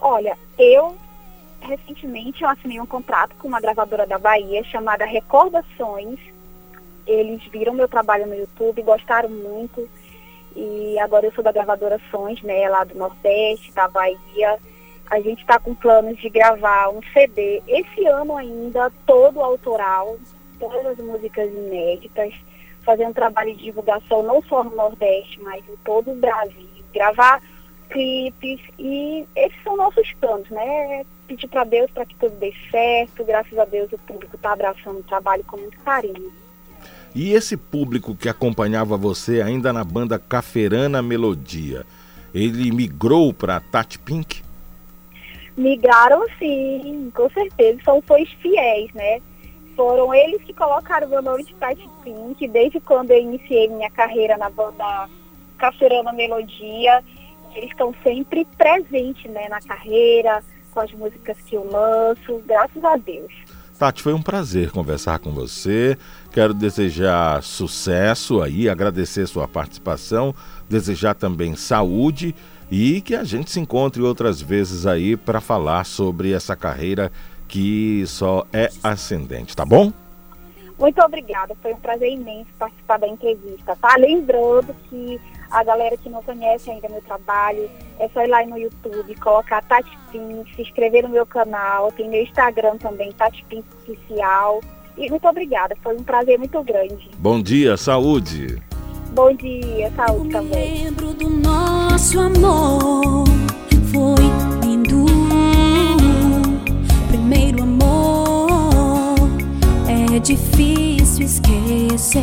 Olha, 0.00 0.36
eu 0.58 0.96
recentemente 1.60 2.42
eu 2.42 2.48
assinei 2.48 2.80
um 2.80 2.86
contrato 2.86 3.36
com 3.38 3.46
uma 3.46 3.60
gravadora 3.60 4.06
da 4.06 4.18
Bahia 4.18 4.64
chamada 4.64 5.04
Recordações 5.04 6.18
eles 7.06 7.42
viram 7.44 7.74
meu 7.74 7.88
trabalho 7.88 8.26
no 8.26 8.34
YouTube, 8.34 8.82
gostaram 8.82 9.28
muito. 9.28 9.88
E 10.54 10.98
agora 10.98 11.26
eu 11.26 11.32
sou 11.32 11.44
da 11.44 11.52
gravadora 11.52 12.00
Sons, 12.10 12.42
né, 12.42 12.68
lá 12.68 12.84
do 12.84 12.96
Nordeste, 12.96 13.72
da 13.72 13.88
Bahia. 13.88 14.58
A 15.08 15.20
gente 15.20 15.40
está 15.40 15.58
com 15.58 15.74
planos 15.74 16.18
de 16.18 16.28
gravar 16.28 16.88
um 16.90 17.00
CD 17.12 17.62
esse 17.66 18.06
ano 18.06 18.36
ainda, 18.36 18.92
todo 19.06 19.40
autoral, 19.40 20.16
todas 20.58 20.86
as 20.86 20.98
músicas 20.98 21.50
inéditas, 21.50 22.34
fazer 22.82 23.06
um 23.06 23.12
trabalho 23.12 23.54
de 23.56 23.64
divulgação 23.64 24.22
não 24.22 24.42
só 24.42 24.62
no 24.62 24.74
Nordeste, 24.74 25.40
mas 25.42 25.64
em 25.68 25.76
todo 25.84 26.12
o 26.12 26.16
Brasil. 26.16 26.68
Gravar 26.92 27.40
clipes 27.90 28.60
e 28.78 29.26
esses 29.36 29.62
são 29.62 29.76
nossos 29.76 30.12
planos, 30.14 30.48
né? 30.48 31.04
Pedir 31.26 31.48
para 31.48 31.64
Deus 31.64 31.90
para 31.90 32.06
que 32.06 32.14
tudo 32.16 32.34
dê 32.36 32.54
certo. 32.70 33.24
Graças 33.24 33.58
a 33.58 33.64
Deus 33.64 33.92
o 33.92 33.98
público 33.98 34.36
está 34.36 34.52
abraçando 34.52 35.00
o 35.00 35.04
trabalho 35.04 35.44
com 35.44 35.56
muito 35.56 35.78
carinho. 35.80 36.32
E 37.14 37.32
esse 37.32 37.56
público 37.56 38.14
que 38.14 38.28
acompanhava 38.28 38.96
você 38.96 39.42
ainda 39.42 39.72
na 39.72 39.82
banda 39.82 40.18
Caferana 40.18 41.02
Melodia, 41.02 41.84
ele 42.32 42.70
migrou 42.70 43.32
para 43.34 43.58
Tati 43.60 43.98
Pink? 43.98 44.42
Migraram 45.56 46.24
sim, 46.38 47.10
com 47.12 47.28
certeza. 47.30 47.80
São 47.84 48.00
fãs 48.02 48.28
fiéis, 48.40 48.92
né? 48.94 49.20
Foram 49.74 50.14
eles 50.14 50.42
que 50.42 50.54
colocaram 50.54 51.08
meu 51.08 51.20
nome 51.20 51.44
de 51.44 51.54
Tati 51.54 51.88
Pink 52.04 52.46
desde 52.46 52.78
quando 52.80 53.10
eu 53.10 53.20
iniciei 53.20 53.68
minha 53.68 53.90
carreira 53.90 54.36
na 54.36 54.48
banda 54.48 55.08
Caferana 55.58 56.12
Melodia. 56.12 57.02
Eles 57.54 57.70
estão 57.70 57.92
sempre 58.04 58.46
presentes 58.56 59.28
né, 59.30 59.48
na 59.48 59.60
carreira, 59.60 60.42
com 60.72 60.80
as 60.80 60.92
músicas 60.92 61.36
que 61.40 61.56
eu 61.56 61.68
lanço, 61.68 62.40
graças 62.46 62.84
a 62.84 62.96
Deus. 62.96 63.32
Tati, 63.80 64.02
foi 64.02 64.12
um 64.12 64.20
prazer 64.20 64.70
conversar 64.70 65.18
com 65.20 65.30
você. 65.30 65.96
Quero 66.30 66.52
desejar 66.52 67.42
sucesso 67.42 68.42
aí, 68.42 68.68
agradecer 68.68 69.26
sua 69.26 69.48
participação, 69.48 70.34
desejar 70.68 71.14
também 71.14 71.56
saúde 71.56 72.34
e 72.70 73.00
que 73.00 73.14
a 73.14 73.24
gente 73.24 73.50
se 73.50 73.58
encontre 73.58 74.02
outras 74.02 74.38
vezes 74.38 74.84
aí 74.84 75.16
para 75.16 75.40
falar 75.40 75.84
sobre 75.84 76.30
essa 76.30 76.54
carreira 76.54 77.10
que 77.48 78.04
só 78.06 78.46
é 78.52 78.70
ascendente, 78.84 79.56
tá 79.56 79.64
bom? 79.64 79.90
Muito 80.78 81.00
obrigada, 81.00 81.56
foi 81.62 81.72
um 81.72 81.80
prazer 81.80 82.12
imenso 82.12 82.50
participar 82.58 82.98
da 82.98 83.08
entrevista, 83.08 83.74
tá? 83.80 83.96
Lembrando 83.96 84.76
que 84.90 85.18
a 85.50 85.64
galera 85.64 85.96
que 85.96 86.08
não 86.08 86.22
conhece 86.22 86.70
ainda 86.70 86.88
meu 86.88 87.02
trabalho, 87.02 87.68
é 87.98 88.08
só 88.08 88.22
ir 88.22 88.28
lá 88.28 88.44
no 88.46 88.56
YouTube, 88.56 89.14
colocar 89.20 89.62
Tati 89.64 89.98
Pin, 90.12 90.44
se 90.54 90.62
inscrever 90.62 91.02
no 91.02 91.08
meu 91.08 91.26
canal, 91.26 91.90
tem 91.92 92.08
meu 92.08 92.22
Instagram 92.22 92.76
também, 92.76 93.12
Tati 93.12 93.44
Pin 93.48 93.64
Oficial. 93.82 94.60
E 94.96 95.08
muito 95.10 95.26
obrigada, 95.26 95.76
foi 95.82 95.96
um 95.96 96.02
prazer 96.02 96.38
muito 96.38 96.62
grande. 96.62 97.10
Bom 97.18 97.40
dia, 97.42 97.76
saúde. 97.76 98.62
Bom 99.12 99.34
dia, 99.34 99.90
saúde 99.96 100.26
Eu 100.26 100.30
também. 100.30 100.84
lembro 100.84 101.12
do 101.14 101.28
nosso 101.28 102.20
amor, 102.20 103.24
foi 103.92 104.66
lindo. 104.66 105.06
Primeiro 107.08 107.62
amor, 107.62 109.16
é 109.88 110.18
difícil 110.20 111.26
esquecer. 111.26 112.22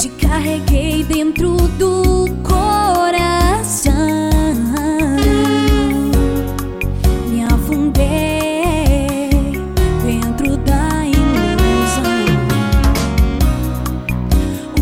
Te 0.00 0.08
carreguei 0.08 1.04
dentro 1.04 1.56
do 1.76 2.24
coração. 2.42 3.92
Me 7.28 7.44
afundei 7.44 9.28
dentro 10.02 10.56
da 10.56 11.04
ilusão. 11.04 12.24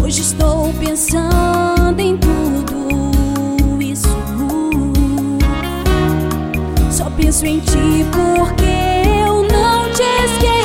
Hoje 0.01 0.21
estou 0.21 0.73
pensando 0.75 1.99
em 1.99 2.17
tudo 2.17 3.83
isso. 3.83 4.17
Só 6.93 7.11
penso 7.11 7.45
em 7.45 7.59
ti 7.59 8.07
porque 8.13 8.71
eu 9.27 9.43
não 9.43 9.91
te 9.91 10.05
esqueci. 10.27 10.58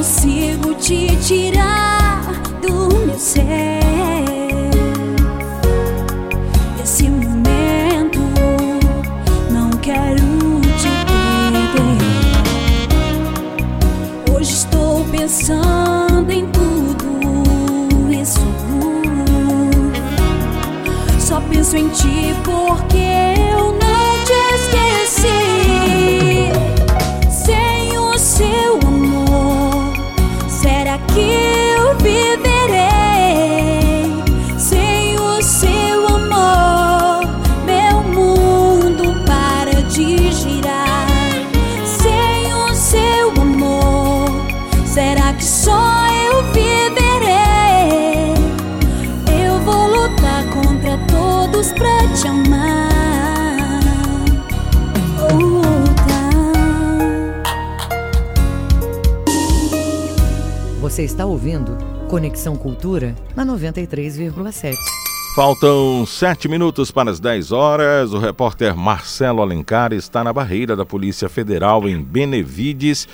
consigo 0.00 0.74
te 0.76 1.14
tirar 1.16 2.22
do 2.62 2.88
meu 3.04 3.18
céu. 3.18 3.44
Esse 6.82 7.10
momento 7.10 8.18
não 9.50 9.68
quero 9.72 10.24
te 10.78 10.88
perder. 11.04 11.98
Hoje 14.32 14.52
estou 14.54 15.04
pensando 15.04 16.30
em 16.30 16.46
tudo 16.46 18.10
isso. 18.10 18.40
Só 21.18 21.42
penso 21.42 21.76
em 21.76 21.88
ti 21.90 22.34
porque. 22.42 23.29
Você 60.90 61.04
está 61.04 61.24
ouvindo 61.24 61.78
Conexão 62.08 62.56
Cultura 62.56 63.14
na 63.36 63.46
93,7. 63.46 64.74
Faltam 65.36 66.04
sete 66.04 66.48
minutos 66.48 66.90
para 66.90 67.12
as 67.12 67.20
10 67.20 67.52
horas. 67.52 68.12
O 68.12 68.18
repórter 68.18 68.76
Marcelo 68.76 69.40
Alencar 69.40 69.92
está 69.92 70.24
na 70.24 70.32
barreira 70.32 70.74
da 70.74 70.84
Polícia 70.84 71.28
Federal 71.28 71.88
em 71.88 72.02
Benevides 72.02 73.06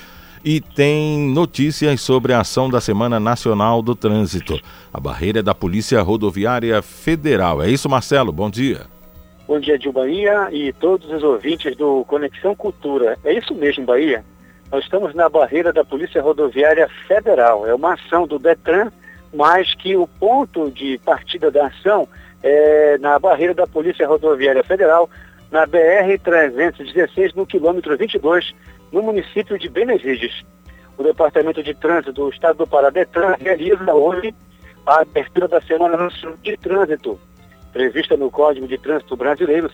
e 0.43 0.59
tem 0.59 1.29
notícias 1.35 2.01
sobre 2.01 2.33
a 2.33 2.41
ação 2.41 2.71
da 2.71 2.81
Semana 2.81 3.21
Nacional 3.21 3.83
do 3.83 3.95
Trânsito. 3.95 4.59
A 4.91 4.99
barreira 4.99 5.41
é 5.41 5.43
da 5.43 5.55
Polícia 5.55 6.01
Rodoviária 6.01 6.81
Federal. 6.81 7.63
É 7.63 7.69
isso, 7.69 7.91
Marcelo? 7.91 8.33
Bom 8.33 8.49
dia. 8.49 8.87
Bom 9.47 9.61
dia, 9.61 9.79
Gil 9.79 9.93
Bahia 9.93 10.49
e 10.51 10.73
todos 10.73 11.11
os 11.13 11.23
ouvintes 11.23 11.77
do 11.77 12.07
Conexão 12.07 12.57
Cultura. 12.57 13.19
É 13.23 13.37
isso 13.37 13.55
mesmo, 13.55 13.85
Bahia. 13.85 14.25
Nós 14.71 14.85
estamos 14.85 15.15
na 15.15 15.29
barreira 15.29 15.73
da 15.73 15.85
Polícia 15.85 16.21
Rodoviária 16.21 16.89
Federal. 17.07 17.67
É 17.67 17.75
uma 17.75 17.95
ação 17.95 18.27
do 18.27 18.39
DETRAN, 18.39 18.91
mas 19.33 19.75
que 19.75 19.97
o 19.97 20.07
ponto 20.07 20.71
de 20.71 20.99
partida 21.05 21.51
da 21.51 21.67
ação 21.67 22.09
é 22.43 22.99
na 22.99 23.19
barreira 23.19 23.55
da 23.55 23.67
Polícia 23.67 24.07
Rodoviária 24.07 24.65
Federal, 24.65 25.09
na 25.51 25.67
BR-316, 25.67 27.35
no 27.35 27.47
quilômetro 27.47 27.97
22, 27.97 28.55
no 28.91 29.03
município 29.03 29.59
de 29.59 29.69
Benevides. 29.69 30.45
O 30.99 31.03
Departamento 31.03 31.63
de 31.63 31.75
Trânsito 31.75 32.13
do 32.13 32.29
Estado 32.31 32.59
do 32.59 32.67
Pará, 32.67 32.91
DETRAN, 32.91 33.37
realiza 33.39 33.95
hoje 33.95 34.35
a 34.85 35.03
abertura 35.03 35.47
da 35.47 35.61
Semana 35.61 35.97
Nacional 35.97 36.39
de 36.43 36.57
Trânsito, 36.57 37.21
prevista 37.73 38.17
no 38.17 38.31
Código 38.31 38.67
de 38.67 38.79
Trânsito 38.79 39.17
Brasileiro, 39.17 39.71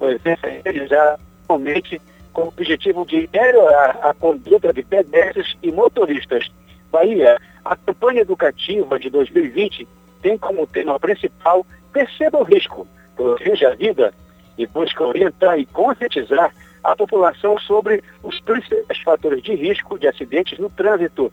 o 0.00 0.06
evento 0.06 0.44
é 0.44 0.60
realizado 0.64 1.20
somente 1.46 2.00
com 2.34 2.42
o 2.42 2.48
objetivo 2.48 3.06
de 3.06 3.30
melhorar 3.32 3.98
a 4.02 4.12
conduta 4.12 4.72
de 4.72 4.82
pedestres 4.82 5.56
e 5.62 5.72
motoristas. 5.72 6.50
Bahia, 6.92 7.40
a 7.64 7.76
campanha 7.76 8.20
educativa 8.20 8.98
de 8.98 9.08
2020 9.08 9.88
tem 10.20 10.36
como 10.36 10.66
tema 10.66 10.98
principal 11.00 11.64
Perceba 11.92 12.38
o 12.38 12.42
risco, 12.42 12.86
proteja 13.14 13.68
a 13.68 13.74
vida 13.76 14.12
e 14.58 14.66
busca 14.66 15.04
orientar 15.04 15.58
e 15.58 15.64
conscientizar 15.64 16.52
a 16.82 16.96
população 16.96 17.56
sobre 17.58 18.02
os 18.22 18.40
principais 18.40 18.98
fatores 19.00 19.42
de 19.42 19.54
risco 19.54 19.96
de 19.96 20.08
acidentes 20.08 20.58
no 20.58 20.68
trânsito. 20.68 21.32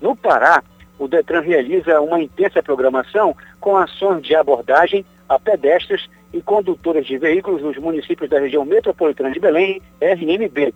No 0.00 0.14
Pará, 0.14 0.62
o 0.98 1.08
Detran 1.08 1.40
realiza 1.40 2.00
uma 2.00 2.20
intensa 2.20 2.62
programação 2.62 3.34
com 3.60 3.76
ações 3.78 4.22
de 4.22 4.34
abordagem 4.34 5.06
a 5.26 5.38
pedestres 5.38 6.06
e 6.34 6.42
condutores 6.42 7.06
de 7.06 7.16
veículos 7.16 7.62
nos 7.62 7.78
municípios 7.78 8.28
da 8.28 8.40
região 8.40 8.64
metropolitana 8.64 9.30
de 9.30 9.38
Belém, 9.38 9.80
RMB. 10.02 10.74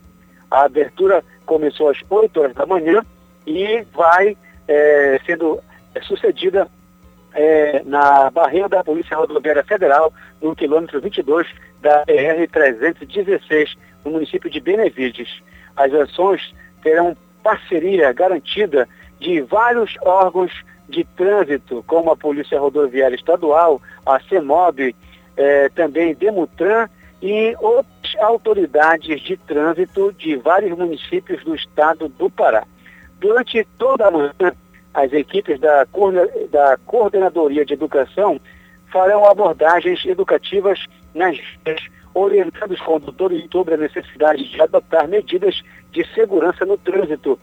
A 0.48 0.62
abertura 0.62 1.22
começou 1.44 1.90
às 1.90 1.98
8 2.08 2.40
horas 2.40 2.54
da 2.54 2.64
manhã 2.64 3.04
e 3.44 3.84
vai 3.92 4.36
eh, 4.68 5.20
sendo 5.26 5.60
sucedida 6.02 6.68
eh, 7.34 7.82
na 7.84 8.30
barreira 8.30 8.68
da 8.68 8.84
Polícia 8.84 9.16
Rodoviária 9.16 9.64
Federal, 9.64 10.12
no 10.40 10.54
quilômetro 10.54 11.00
22 11.00 11.48
da 11.82 12.06
BR-316, 12.06 13.76
no 14.04 14.12
município 14.12 14.48
de 14.48 14.60
Benevides. 14.60 15.42
As 15.76 15.92
ações 15.92 16.54
terão 16.84 17.16
parceria 17.42 18.12
garantida 18.12 18.88
de 19.18 19.40
vários 19.40 19.96
órgãos 20.02 20.52
de 20.88 21.04
trânsito, 21.16 21.84
como 21.88 22.12
a 22.12 22.16
Polícia 22.16 22.60
Rodoviária 22.60 23.16
Estadual, 23.16 23.82
a 24.06 24.20
CEMOB, 24.20 24.94
eh, 25.38 25.70
também 25.74 26.14
Demutran 26.14 26.88
e 27.22 27.56
outras 27.60 28.16
autoridades 28.20 29.20
de 29.22 29.36
trânsito 29.36 30.12
de 30.12 30.36
vários 30.36 30.76
municípios 30.76 31.42
do 31.44 31.54
estado 31.54 32.08
do 32.08 32.28
Pará. 32.28 32.64
Durante 33.20 33.66
toda 33.78 34.08
a 34.08 34.10
manhã, 34.10 34.32
as 34.92 35.12
equipes 35.12 35.58
da, 35.60 35.86
da 36.50 36.76
Coordenadoria 36.84 37.64
de 37.64 37.74
Educação 37.74 38.40
farão 38.92 39.24
abordagens 39.24 40.04
educativas 40.04 40.84
nas 41.14 41.36
vias, 41.64 41.82
orientando 42.14 42.72
os 42.72 42.80
condutores 42.80 43.46
sobre 43.50 43.74
a 43.74 43.78
necessidade 43.78 44.44
de 44.48 44.60
adotar 44.60 45.06
medidas 45.06 45.62
de 45.92 46.04
segurança 46.14 46.64
no 46.66 46.76
trânsito. 46.78 47.38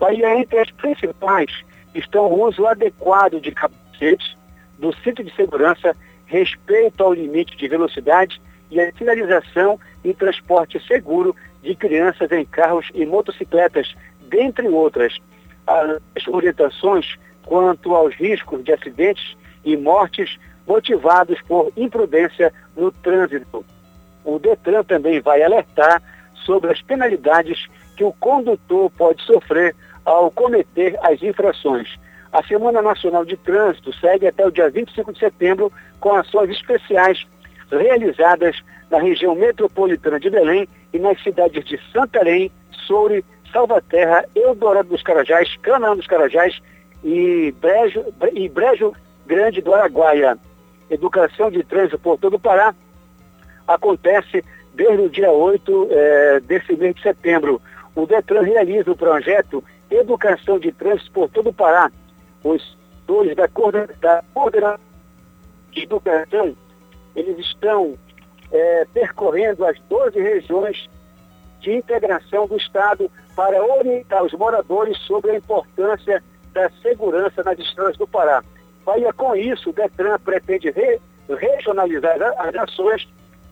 Aí, 0.00 0.22
entre 0.22 0.58
as 0.58 0.70
principais 0.70 1.50
estão 1.94 2.26
o 2.26 2.46
uso 2.46 2.66
adequado 2.66 3.40
de 3.40 3.50
capacetes, 3.50 4.36
do 4.78 4.94
cinto 5.02 5.24
de 5.24 5.34
segurança, 5.34 5.96
respeito 6.26 7.02
ao 7.02 7.12
limite 7.12 7.56
de 7.56 7.68
velocidade 7.68 8.40
e 8.70 8.80
a 8.80 8.92
sinalização 8.92 9.78
e 10.02 10.12
transporte 10.12 10.80
seguro 10.86 11.34
de 11.62 11.74
crianças 11.74 12.30
em 12.32 12.44
carros 12.44 12.90
e 12.94 13.06
motocicletas, 13.06 13.94
dentre 14.28 14.68
outras. 14.68 15.18
As 15.66 16.28
orientações 16.28 17.16
quanto 17.42 17.94
aos 17.94 18.14
riscos 18.14 18.62
de 18.64 18.72
acidentes 18.72 19.36
e 19.64 19.76
mortes 19.76 20.38
motivados 20.66 21.40
por 21.42 21.72
imprudência 21.76 22.52
no 22.76 22.90
trânsito. 22.90 23.64
O 24.24 24.38
Detran 24.38 24.82
também 24.82 25.20
vai 25.20 25.42
alertar 25.42 26.02
sobre 26.44 26.72
as 26.72 26.80
penalidades 26.82 27.66
que 27.96 28.04
o 28.04 28.12
condutor 28.14 28.90
pode 28.90 29.22
sofrer 29.22 29.74
ao 30.04 30.30
cometer 30.30 30.98
as 31.02 31.22
infrações. 31.22 31.96
A 32.34 32.42
Semana 32.42 32.82
Nacional 32.82 33.24
de 33.24 33.36
Trânsito 33.36 33.92
segue 33.92 34.26
até 34.26 34.44
o 34.44 34.50
dia 34.50 34.68
25 34.68 35.12
de 35.12 35.20
setembro 35.20 35.72
com 36.00 36.16
ações 36.16 36.50
especiais 36.50 37.24
realizadas 37.70 38.60
na 38.90 38.98
região 38.98 39.36
metropolitana 39.36 40.18
de 40.18 40.28
Belém 40.28 40.68
e 40.92 40.98
nas 40.98 41.22
cidades 41.22 41.64
de 41.64 41.80
Santarém, 41.92 42.50
Soure, 42.88 43.24
Salvaterra, 43.52 44.24
Eldorado 44.34 44.88
dos 44.88 45.00
Carajás, 45.00 45.56
Canaã 45.58 45.94
dos 45.94 46.08
Carajás 46.08 46.60
e 47.04 47.54
Brejo, 47.60 48.04
e 48.32 48.48
Brejo 48.48 48.92
Grande 49.24 49.62
do 49.62 49.72
Araguaia. 49.72 50.36
Educação 50.90 51.52
de 51.52 51.62
trânsito 51.62 52.00
por 52.00 52.18
todo 52.18 52.34
o 52.34 52.40
Pará 52.40 52.74
acontece 53.68 54.44
desde 54.74 55.02
o 55.02 55.08
dia 55.08 55.30
8 55.30 55.88
eh, 55.88 56.40
desse 56.40 56.74
mês 56.74 56.96
de 56.96 57.02
setembro. 57.02 57.62
O 57.94 58.06
DETRAN 58.06 58.42
realiza 58.42 58.90
o 58.90 58.96
projeto 58.96 59.62
Educação 59.88 60.58
de 60.58 60.72
Trânsito 60.72 61.12
por 61.12 61.28
todo 61.30 61.50
o 61.50 61.54
Pará. 61.54 61.92
Os 62.44 62.76
dois 63.06 63.34
da 63.34 63.48
coordenação 63.48 64.22
de 65.72 65.82
educação, 65.82 66.56
eles 67.16 67.38
estão 67.38 67.98
eh, 68.52 68.86
percorrendo 68.92 69.64
as 69.64 69.78
12 69.88 70.20
regiões 70.20 70.88
de 71.60 71.72
integração 71.72 72.46
do 72.46 72.56
Estado 72.56 73.10
para 73.34 73.64
orientar 73.64 74.22
os 74.22 74.32
moradores 74.34 74.96
sobre 74.98 75.32
a 75.32 75.36
importância 75.36 76.22
da 76.52 76.70
segurança 76.82 77.42
nas 77.42 77.58
estradas 77.58 77.96
do 77.96 78.06
Pará. 78.06 78.44
Bahia, 78.84 79.12
com 79.12 79.34
isso, 79.34 79.70
o 79.70 79.72
DETRAN 79.72 80.18
pretende 80.20 80.70
re, 80.70 81.00
regionalizar 81.28 82.16
as 82.38 82.54
ações, 82.54 83.08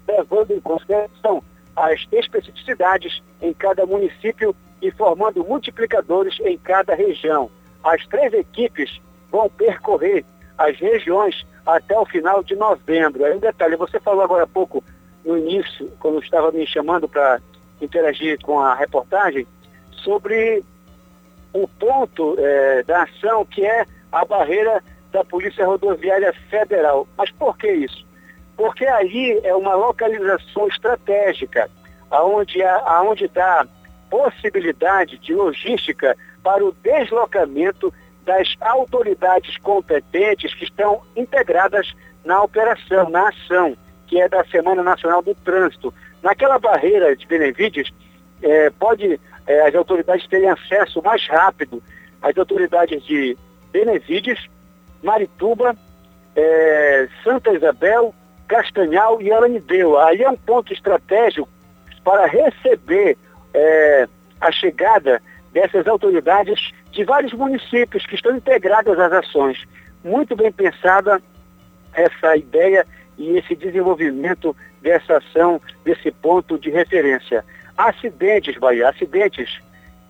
levando 0.07 0.53
em 0.53 0.61
consideração 0.61 1.43
as 1.75 2.07
especificidades 2.13 3.23
em 3.41 3.55
cada 3.55 3.87
município 3.87 4.55
e 4.83 4.91
formando 4.91 5.43
multiplicadores 5.43 6.39
em 6.41 6.59
cada 6.59 6.95
região. 6.95 7.51
As 7.85 8.07
três 8.07 8.33
equipes 8.33 9.01
vão 9.31 9.49
percorrer 9.49 10.25
as 10.59 10.79
regiões 10.79 11.47
até 11.67 11.99
o 11.99 12.07
final 12.07 12.43
de 12.43 12.55
novembro. 12.55 13.25
Aí 13.25 13.35
um 13.35 13.41
detalhe, 13.41 13.77
você 13.77 13.99
falou 14.01 14.23
agora 14.23 14.45
há 14.45 14.47
pouco, 14.47 14.83
no 15.25 15.39
início, 15.39 15.91
quando 16.01 16.23
estava 16.23 16.51
me 16.53 16.67
chamando 16.67 17.09
para 17.09 17.41
interagir 17.81 18.39
com 18.43 18.61
a 18.61 18.75
reportagem, 18.75 19.47
sobre 19.91 20.63
o 21.53 21.69
ponto 21.69 22.37
é, 22.39 22.83
da 22.83 23.03
ação 23.03 23.45
que 23.45 23.65
é 23.65 23.87
a 24.11 24.25
barreira 24.25 24.83
da 25.13 25.25
Polícia 25.25 25.67
Rodoviária 25.67 26.33
Federal. 26.49 27.07
Mas 27.17 27.31
por 27.31 27.57
que 27.57 27.71
isso? 27.71 28.07
Porque 28.57 28.87
aí 28.87 29.41
é 29.45 29.55
uma 29.55 29.75
localização 29.75 30.69
estratégica, 30.69 31.71
aonde 32.11 33.25
está 33.25 33.67
possibilidade 34.11 35.19
de 35.19 35.35
logística 35.35 36.15
para 36.43 36.65
o 36.65 36.73
deslocamento 36.83 37.93
das 38.25 38.55
autoridades 38.61 39.57
competentes 39.59 40.55
que 40.55 40.65
estão 40.65 41.03
integradas 41.17 41.93
na 42.25 42.43
operação, 42.43 43.09
na 43.11 43.29
ação, 43.29 43.77
que 44.07 44.21
é 44.21 44.29
da 44.29 44.45
Semana 44.45 44.83
Nacional 44.83 45.23
do 45.23 45.35
Trânsito. 45.35 45.93
Naquela 46.23 46.59
barreira 46.59 47.17
de 47.17 47.27
Benevides, 47.27 47.93
é, 48.43 48.71
pode 48.71 49.21
é, 49.47 49.67
as 49.67 49.75
autoridades 49.75 50.27
terem 50.29 50.49
acesso 50.49 51.03
mais 51.03 51.27
rápido 51.27 51.83
às 52.21 52.37
autoridades 52.37 53.03
de 53.05 53.37
Benevides, 53.73 54.47
Marituba, 55.03 55.77
é, 56.37 57.09
Santa 57.25 57.53
Isabel, 57.53 58.15
Castanhal 58.47 59.21
e 59.21 59.33
Aranideu. 59.33 59.99
Aí 59.99 60.23
é 60.23 60.31
um 60.31 60.37
ponto 60.37 60.73
estratégico 60.73 61.49
para 62.05 62.27
receber 62.27 63.17
a 64.41 64.51
chegada 64.51 65.23
dessas 65.53 65.87
autoridades 65.87 66.73
de 66.91 67.05
vários 67.05 67.33
municípios 67.33 68.07
que 68.07 68.15
estão 68.15 68.37
integradas 68.37 68.99
às 68.99 69.13
ações. 69.13 69.63
Muito 70.03 70.35
bem 70.35 70.51
pensada 70.51 71.23
essa 71.95 72.37
ideia 72.37 72.87
e 73.19 73.37
esse 73.37 73.55
desenvolvimento 73.55 74.57
dessa 74.81 75.19
ação, 75.19 75.61
desse 75.85 76.11
ponto 76.11 76.59
de 76.59 76.71
referência. 76.71 77.45
Acidentes, 77.77 78.59
Bahia, 78.59 78.89
acidentes, 78.89 79.61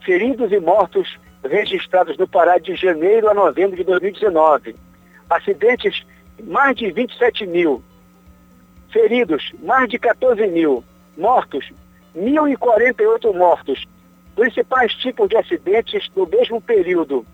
feridos 0.04 0.52
e 0.52 0.60
mortos 0.60 1.18
registrados 1.44 2.16
no 2.16 2.26
Pará 2.28 2.58
de 2.58 2.74
janeiro 2.74 3.28
a 3.28 3.34
novembro 3.34 3.76
de 3.76 3.84
2019. 3.84 4.76
Acidentes, 5.28 6.04
mais 6.44 6.76
de 6.76 6.90
27 6.90 7.46
mil. 7.46 7.82
Feridos, 8.92 9.52
mais 9.62 9.88
de 9.88 9.98
14 9.98 10.46
mil. 10.46 10.84
Mortos, 11.16 11.70
1.048 12.16 13.34
mortos. 13.34 13.84
Principais 14.34 14.94
tipos 14.94 15.28
de 15.28 15.36
acidentes 15.36 16.08
do 16.10 16.26
mesmo 16.26 16.60
período. 16.60 17.24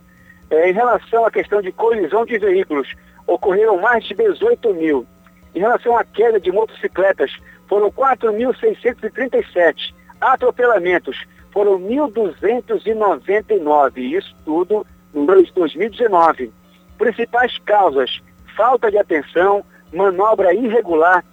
É, 0.51 0.71
em 0.71 0.73
relação 0.73 1.27
à 1.27 1.31
questão 1.31 1.61
de 1.61 1.71
colisão 1.73 2.25
de 2.25 2.39
veículos, 2.39 2.95
ocorreram 3.27 3.79
mais 3.81 4.03
de 4.05 4.15
18 4.15 4.73
mil. 4.75 5.07
Em 5.55 5.61
relação 5.61 5.95
à 5.97 6.05
queda 6.05 6.41
de 6.41 6.51
motocicletas, 6.51 7.31
foram 7.69 7.93
4.637. 7.93 9.95
Atropelamentos, 10.21 11.17
foram 11.53 11.79
1.299. 11.81 13.99
Isso 13.99 14.35
tudo 14.45 14.85
no 15.13 15.31
ano 15.31 15.45
de 15.45 15.53
2019. 15.53 16.51
Principais 16.97 17.59
causas, 17.59 18.21
falta 18.57 18.91
de 18.91 18.99
atenção, 18.99 19.65
manobra 19.93 20.53
irregular, 20.53 21.25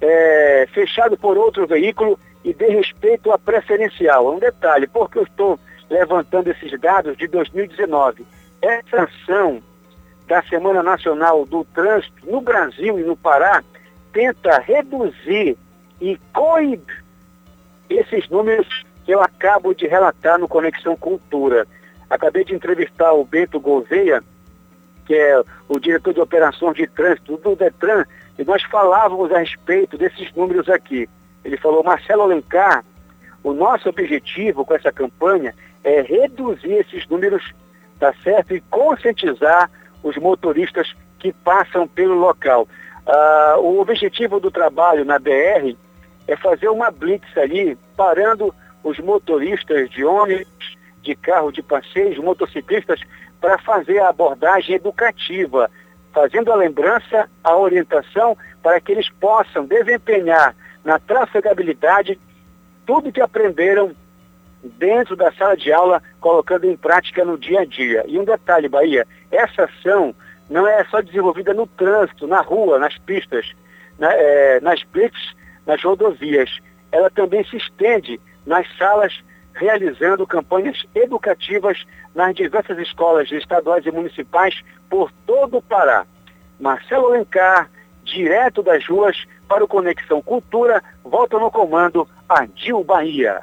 é, 0.00 0.66
fechado 0.72 1.16
por 1.16 1.38
outro 1.38 1.64
veículo 1.66 2.18
e 2.46 2.54
de 2.54 2.66
respeito 2.68 3.32
à 3.32 3.38
preferencial. 3.38 4.32
Um 4.32 4.38
detalhe, 4.38 4.86
porque 4.86 5.18
eu 5.18 5.24
estou 5.24 5.58
levantando 5.90 6.48
esses 6.48 6.80
dados 6.80 7.16
de 7.16 7.26
2019. 7.26 8.24
Essa 8.62 9.02
ação 9.02 9.60
da 10.28 10.40
Semana 10.44 10.80
Nacional 10.80 11.44
do 11.44 11.64
Trânsito 11.64 12.30
no 12.30 12.40
Brasil 12.40 13.00
e 13.00 13.02
no 13.02 13.16
Pará 13.16 13.64
tenta 14.12 14.60
reduzir 14.60 15.58
e 16.00 16.16
coibir 16.32 17.04
esses 17.90 18.28
números 18.28 18.66
que 19.04 19.10
eu 19.10 19.20
acabo 19.20 19.74
de 19.74 19.88
relatar 19.88 20.38
no 20.38 20.46
Conexão 20.46 20.96
Cultura. 20.96 21.66
Acabei 22.08 22.44
de 22.44 22.54
entrevistar 22.54 23.12
o 23.12 23.24
Bento 23.24 23.58
Gouveia, 23.58 24.22
que 25.04 25.14
é 25.14 25.42
o 25.68 25.80
diretor 25.80 26.14
de 26.14 26.20
operações 26.20 26.76
de 26.76 26.86
trânsito 26.86 27.36
do 27.38 27.56
Detran, 27.56 28.04
e 28.38 28.44
nós 28.44 28.62
falávamos 28.64 29.32
a 29.32 29.38
respeito 29.38 29.98
desses 29.98 30.32
números 30.32 30.68
aqui. 30.68 31.08
Ele 31.46 31.56
falou, 31.56 31.84
Marcelo 31.84 32.22
Alencar, 32.22 32.84
o 33.44 33.52
nosso 33.52 33.88
objetivo 33.88 34.64
com 34.64 34.74
essa 34.74 34.90
campanha 34.90 35.54
é 35.84 36.02
reduzir 36.02 36.72
esses 36.72 37.06
números, 37.06 37.54
tá 38.00 38.12
certo? 38.24 38.52
E 38.52 38.60
conscientizar 38.62 39.70
os 40.02 40.16
motoristas 40.16 40.92
que 41.20 41.32
passam 41.32 41.86
pelo 41.86 42.14
local. 42.14 42.66
Ah, 43.06 43.54
o 43.60 43.78
objetivo 43.78 44.40
do 44.40 44.50
trabalho 44.50 45.04
na 45.04 45.20
BR 45.20 45.76
é 46.26 46.36
fazer 46.36 46.68
uma 46.68 46.90
blitz 46.90 47.38
ali, 47.38 47.78
parando 47.96 48.52
os 48.82 48.98
motoristas 48.98 49.88
de 49.90 50.04
ônibus, 50.04 50.76
de 51.02 51.14
carro 51.14 51.52
de 51.52 51.62
passeio, 51.62 52.20
motociclistas, 52.24 53.00
para 53.40 53.56
fazer 53.58 54.00
a 54.00 54.08
abordagem 54.08 54.74
educativa, 54.74 55.70
fazendo 56.12 56.50
a 56.50 56.56
lembrança, 56.56 57.30
a 57.44 57.56
orientação, 57.56 58.36
para 58.60 58.80
que 58.80 58.90
eles 58.90 59.08
possam 59.20 59.64
desempenhar 59.64 60.56
na 60.86 61.00
trafegabilidade 61.00 62.16
tudo 62.86 63.10
que 63.10 63.20
aprenderam 63.20 63.90
dentro 64.62 65.16
da 65.16 65.32
sala 65.32 65.56
de 65.56 65.72
aula, 65.72 66.00
colocando 66.20 66.64
em 66.64 66.76
prática 66.76 67.24
no 67.24 67.36
dia 67.36 67.62
a 67.62 67.64
dia. 67.64 68.04
E 68.06 68.16
um 68.16 68.24
detalhe, 68.24 68.68
Bahia, 68.68 69.04
essa 69.32 69.64
ação 69.64 70.14
não 70.48 70.64
é 70.66 70.84
só 70.84 71.00
desenvolvida 71.00 71.52
no 71.52 71.66
trânsito, 71.66 72.28
na 72.28 72.40
rua, 72.40 72.78
nas 72.78 72.96
pistas, 72.98 73.52
na, 73.98 74.12
é, 74.12 74.60
nas 74.60 74.84
blitz, 74.84 75.34
nas 75.66 75.82
rodovias. 75.82 76.60
Ela 76.92 77.10
também 77.10 77.44
se 77.44 77.56
estende 77.56 78.20
nas 78.46 78.64
salas, 78.78 79.12
realizando 79.54 80.24
campanhas 80.24 80.84
educativas 80.94 81.84
nas 82.14 82.32
diversas 82.36 82.78
escolas 82.78 83.30
estaduais 83.32 83.84
e 83.84 83.90
municipais 83.90 84.62
por 84.88 85.10
todo 85.26 85.56
o 85.56 85.62
Pará. 85.62 86.06
Marcelo 86.60 87.08
Alencar, 87.08 87.68
direto 88.04 88.62
das 88.62 88.86
ruas 88.86 89.26
para 89.48 89.64
o 89.64 89.68
Conexão 89.68 90.20
Cultura, 90.22 90.82
volta 91.04 91.38
no 91.38 91.50
comando 91.50 92.06
Adil 92.28 92.82
Bahia. 92.84 93.42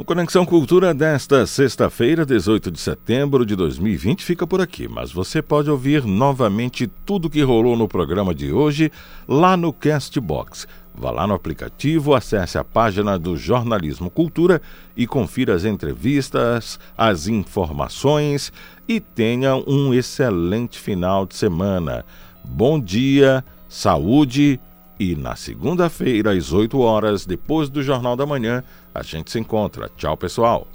O 0.00 0.04
Conexão 0.04 0.46
Cultura 0.46 0.94
desta 0.94 1.46
sexta-feira, 1.46 2.24
18 2.24 2.70
de 2.70 2.80
setembro 2.80 3.44
de 3.44 3.54
2020, 3.54 4.24
fica 4.24 4.46
por 4.46 4.58
aqui, 4.62 4.88
mas 4.88 5.12
você 5.12 5.42
pode 5.42 5.70
ouvir 5.70 6.06
novamente 6.06 6.86
tudo 7.04 7.28
que 7.28 7.42
rolou 7.42 7.76
no 7.76 7.86
programa 7.86 8.34
de 8.34 8.50
hoje 8.50 8.90
lá 9.28 9.58
no 9.58 9.74
Castbox. 9.74 10.66
Vá 10.94 11.10
lá 11.10 11.26
no 11.26 11.34
aplicativo, 11.34 12.14
acesse 12.14 12.56
a 12.56 12.64
página 12.64 13.18
do 13.18 13.36
Jornalismo 13.36 14.10
Cultura 14.10 14.62
e 14.96 15.06
confira 15.06 15.54
as 15.54 15.64
entrevistas, 15.64 16.80
as 16.96 17.28
informações 17.28 18.50
e 18.88 19.00
tenha 19.00 19.54
um 19.54 19.92
excelente 19.92 20.78
final 20.78 21.26
de 21.26 21.36
semana. 21.36 22.06
Bom 22.42 22.80
dia, 22.80 23.44
saúde 23.68 24.58
e 25.00 25.16
na 25.16 25.34
segunda-feira, 25.34 26.32
às 26.32 26.52
8 26.52 26.78
horas, 26.78 27.24
depois 27.24 27.70
do 27.70 27.82
Jornal 27.82 28.14
da 28.14 28.26
Manhã, 28.26 28.62
a 28.94 29.02
gente 29.02 29.30
se 29.30 29.40
encontra. 29.40 29.90
Tchau, 29.96 30.14
pessoal. 30.14 30.68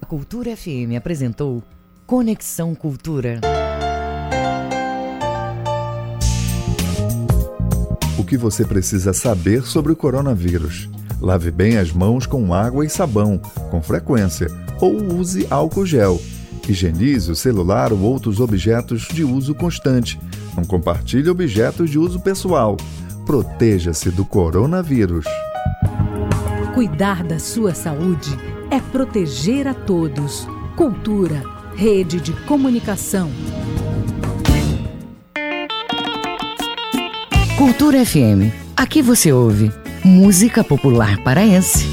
A 0.00 0.06
Cultura 0.06 0.56
FM 0.56 0.96
apresentou 0.96 1.62
Conexão 2.06 2.74
Cultura. 2.74 3.38
O 8.18 8.24
que 8.24 8.38
você 8.38 8.64
precisa 8.64 9.12
saber 9.12 9.62
sobre 9.62 9.92
o 9.92 9.96
coronavírus? 9.96 10.88
Lave 11.20 11.50
bem 11.50 11.76
as 11.76 11.92
mãos 11.92 12.24
com 12.24 12.54
água 12.54 12.84
e 12.84 12.88
sabão, 12.88 13.38
com 13.70 13.82
frequência, 13.82 14.48
ou 14.80 14.96
use 15.18 15.46
álcool 15.50 15.84
gel. 15.84 16.18
Higienize 16.66 17.30
o 17.30 17.36
celular 17.36 17.92
ou 17.92 18.00
outros 18.00 18.40
objetos 18.40 19.02
de 19.02 19.22
uso 19.22 19.54
constante. 19.54 20.18
Não 20.56 20.64
compartilhe 20.64 21.28
objetos 21.28 21.90
de 21.90 21.98
uso 21.98 22.18
pessoal. 22.18 22.76
Proteja-se 23.26 24.08
do 24.12 24.24
coronavírus. 24.24 25.24
Cuidar 26.72 27.24
da 27.24 27.40
sua 27.40 27.74
saúde 27.74 28.30
é 28.70 28.78
proteger 28.78 29.66
a 29.66 29.74
todos. 29.74 30.46
Cultura, 30.76 31.42
rede 31.74 32.20
de 32.20 32.32
comunicação. 32.44 33.28
Cultura 37.58 38.06
FM. 38.06 38.54
Aqui 38.76 39.02
você 39.02 39.32
ouve 39.32 39.72
música 40.04 40.62
popular 40.62 41.20
paraense. 41.24 41.84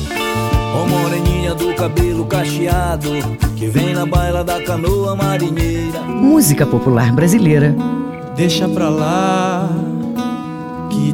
Ó 0.75 0.85
moreninha 0.85 1.55
do 1.55 1.73
cabelo 1.73 2.27
cacheado, 2.27 3.09
que 3.57 3.65
vem 3.65 3.95
na 3.95 4.05
baila 4.05 4.43
da 4.43 4.61
canoa 4.61 5.15
marinheira. 5.15 5.99
Música 6.01 6.67
popular 6.67 7.11
brasileira. 7.11 7.75
Deixa 8.35 8.69
pra 8.69 8.89
lá, 8.89 9.69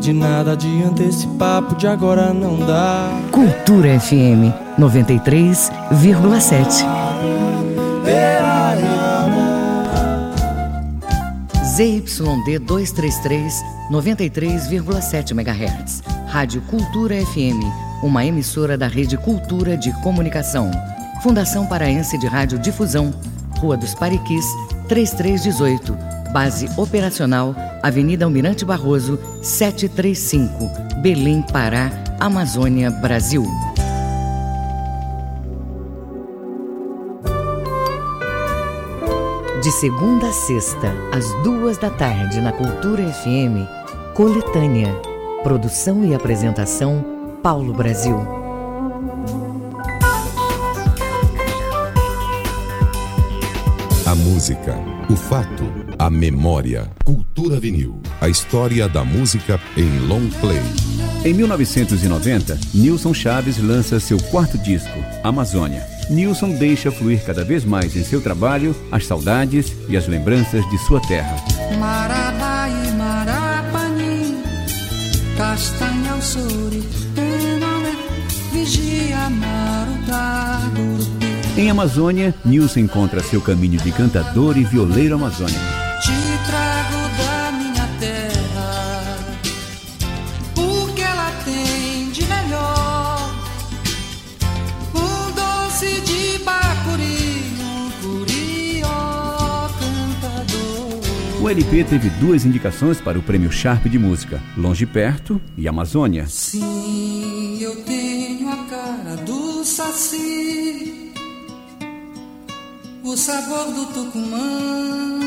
de 0.10 0.14
nada 0.14 0.54
adianta 0.54 1.04
esse 1.04 1.28
papo 1.28 1.76
de 1.76 1.86
agora 1.86 2.34
não 2.34 2.58
dá. 2.66 3.12
Cultura 3.32 4.00
FM 4.00 4.52
93,7. 4.80 6.84
ZYD 11.76 12.58
233, 12.60 13.64
93,7 13.92 15.32
MHz. 15.32 16.02
Rádio 16.28 16.64
Cultura 16.64 17.24
FM, 17.24 17.64
uma 18.02 18.26
emissora 18.26 18.76
da 18.76 18.88
Rede 18.88 19.16
Cultura 19.16 19.78
de 19.78 19.94
Comunicação. 20.02 20.72
Fundação 21.22 21.68
Paraense 21.68 22.18
de 22.18 22.26
Rádio 22.26 22.58
Difusão, 22.58 23.14
Rua 23.60 23.78
dos 23.78 23.94
Pariquis, 23.94 24.46
3318. 24.88 26.19
Base 26.32 26.70
operacional, 26.78 27.56
Avenida 27.82 28.26
Almirante 28.26 28.64
Barroso, 28.64 29.20
735, 29.42 31.02
Belém, 31.02 31.42
Pará, 31.52 31.92
Amazônia, 32.20 32.92
Brasil. 32.92 33.44
De 39.62 39.72
segunda 39.74 40.30
a 40.30 40.32
sexta, 40.32 40.94
às 41.12 41.26
duas 41.44 41.78
da 41.78 41.90
tarde, 41.90 42.40
na 42.40 42.52
Cultura 42.52 43.04
FM, 43.12 43.68
Coletânea. 44.14 44.94
Produção 45.44 46.06
e 46.06 46.14
apresentação 46.14 47.04
Paulo 47.44 47.74
Brasil. 47.74 48.18
A 54.06 54.16
música, 54.16 54.76
o 55.10 55.16
fato, 55.16 55.64
a 56.00 56.10
memória. 56.10 56.90
Cultura 57.04 57.60
vinil. 57.60 58.02
A 58.22 58.30
história 58.30 58.88
da 58.88 59.04
música 59.04 59.60
em 59.76 60.00
long 60.08 60.30
play. 60.40 60.62
Em 61.26 61.34
1990, 61.34 62.58
Nilson 62.74 63.14
Chaves 63.14 63.62
lança 63.62 64.00
seu 64.00 64.18
quarto 64.18 64.58
disco, 64.58 64.98
Amazônia. 65.22 65.86
Nilson 66.10 66.52
deixa 66.52 66.90
fluir 66.90 67.22
cada 67.26 67.44
vez 67.44 67.66
mais 67.66 67.98
em 67.98 68.04
seu 68.04 68.22
trabalho 68.22 68.74
as 68.90 69.06
saudades 69.06 69.74
e 69.90 69.98
as 69.98 70.08
lembranças 70.08 70.68
de 70.70 70.78
sua 70.78 71.02
terra. 71.02 71.36
Marabai, 71.78 72.72
Marapani, 72.98 74.38
Castanha 75.38 76.14
ao 76.14 76.22
Suri, 76.22 76.82
Enome, 77.18 77.98
Vigia, 78.54 79.18
Em 81.58 81.70
Amazônia, 81.70 82.34
Nilson 82.46 82.80
encontra 82.80 83.22
seu 83.22 83.42
caminho 83.42 83.78
de 83.78 83.92
cantador 83.92 84.58
e 84.58 84.64
violeiro 84.64 85.16
amazônico. 85.16 85.89
O 101.50 101.52
LP 101.52 101.84
teve 101.84 102.12
duas 102.12 102.46
indicações 102.46 103.02
para 103.02 103.18
o 103.18 103.24
Prêmio 103.24 103.52
Sharp 103.52 103.88
de 103.88 103.98
Música, 103.98 104.40
Longe 104.56 104.86
Perto 104.86 105.42
e 105.58 105.68
Amazônia. 105.68 106.28
Sim, 106.28 107.58
eu 107.60 107.84
tenho 107.86 108.48
a 108.48 108.66
cara 108.66 109.16
do 109.16 109.66
saci, 109.66 111.12
o 113.04 113.18
sabor 113.18 113.66
do 113.74 113.86
tucumã. 113.88 115.20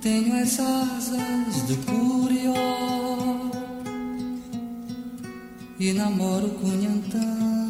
Tenho 0.00 0.40
as 0.40 0.60
asas 0.60 1.62
do 1.66 1.76
curió 1.86 2.54
e 5.80 5.92
namoro 5.92 6.50
Cunhantã. 6.50 7.63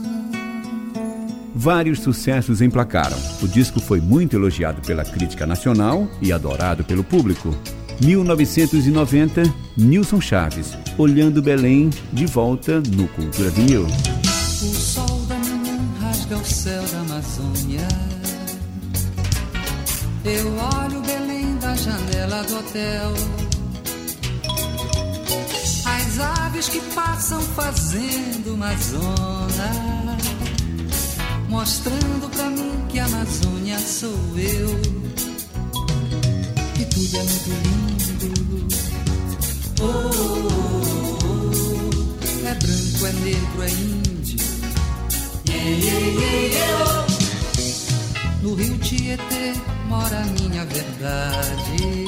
Vários 1.64 2.00
sucessos 2.00 2.60
emplacaram. 2.60 3.16
O 3.40 3.48
disco 3.48 3.80
foi 3.80 3.98
muito 3.98 4.36
elogiado 4.36 4.82
pela 4.82 5.02
crítica 5.02 5.46
nacional 5.46 6.06
e 6.20 6.30
adorado 6.30 6.84
pelo 6.84 7.02
público. 7.02 7.56
1990, 8.02 9.42
Nilson 9.74 10.20
Chaves, 10.20 10.76
Olhando 10.98 11.40
Belém, 11.40 11.88
de 12.12 12.26
volta 12.26 12.82
no 12.94 13.08
Cultura 13.08 13.48
Vinil. 13.48 13.86
O 13.86 14.74
sol 14.74 15.20
da 15.26 15.36
manhã 15.36 15.80
rasga 16.02 16.36
o 16.36 16.44
céu 16.44 16.82
da 16.82 17.00
Amazônia. 17.00 17.88
Eu 20.22 20.46
olho 20.82 21.00
Belém 21.00 21.56
da 21.62 21.74
janela 21.76 22.42
do 22.42 22.58
hotel. 22.58 23.14
As 25.86 26.20
aves 26.20 26.68
que 26.68 26.80
passam 26.94 27.40
fazendo 27.40 28.52
uma 28.52 28.76
zona, 28.76 30.14
mostrando 31.54 32.28
pra 32.30 32.50
mim 32.50 32.84
que 32.88 32.98
a 32.98 33.06
Amazônia 33.06 33.78
sou 33.78 34.10
eu. 34.36 34.68
E 36.80 36.84
tudo 36.86 37.16
é 37.16 37.22
muito 37.22 37.50
lindo. 37.62 38.68
Oh, 39.80 39.84
oh, 39.84 40.48
oh, 41.22 42.48
é 42.48 42.54
branco, 42.54 43.06
é 43.06 43.12
negro, 43.24 43.62
é 43.62 43.70
índio. 43.70 44.38
Yeah, 45.48 45.70
yeah, 45.70 46.08
yeah. 46.54 47.06
No 48.42 48.54
rio 48.54 48.76
Tietê 48.78 49.54
mora 49.86 50.22
a 50.22 50.24
minha 50.24 50.64
verdade. 50.64 52.04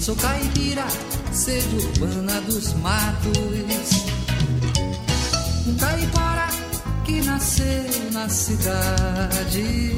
Sou 0.00 0.16
caipira, 0.16 0.86
sede 1.32 1.76
urbana 1.76 2.40
dos 2.40 2.72
matos. 2.72 4.06
Um 5.66 5.74
caipora 5.76 6.61
que 7.12 7.20
nasceu 7.26 8.10
na 8.12 8.28
cidade. 8.28 9.92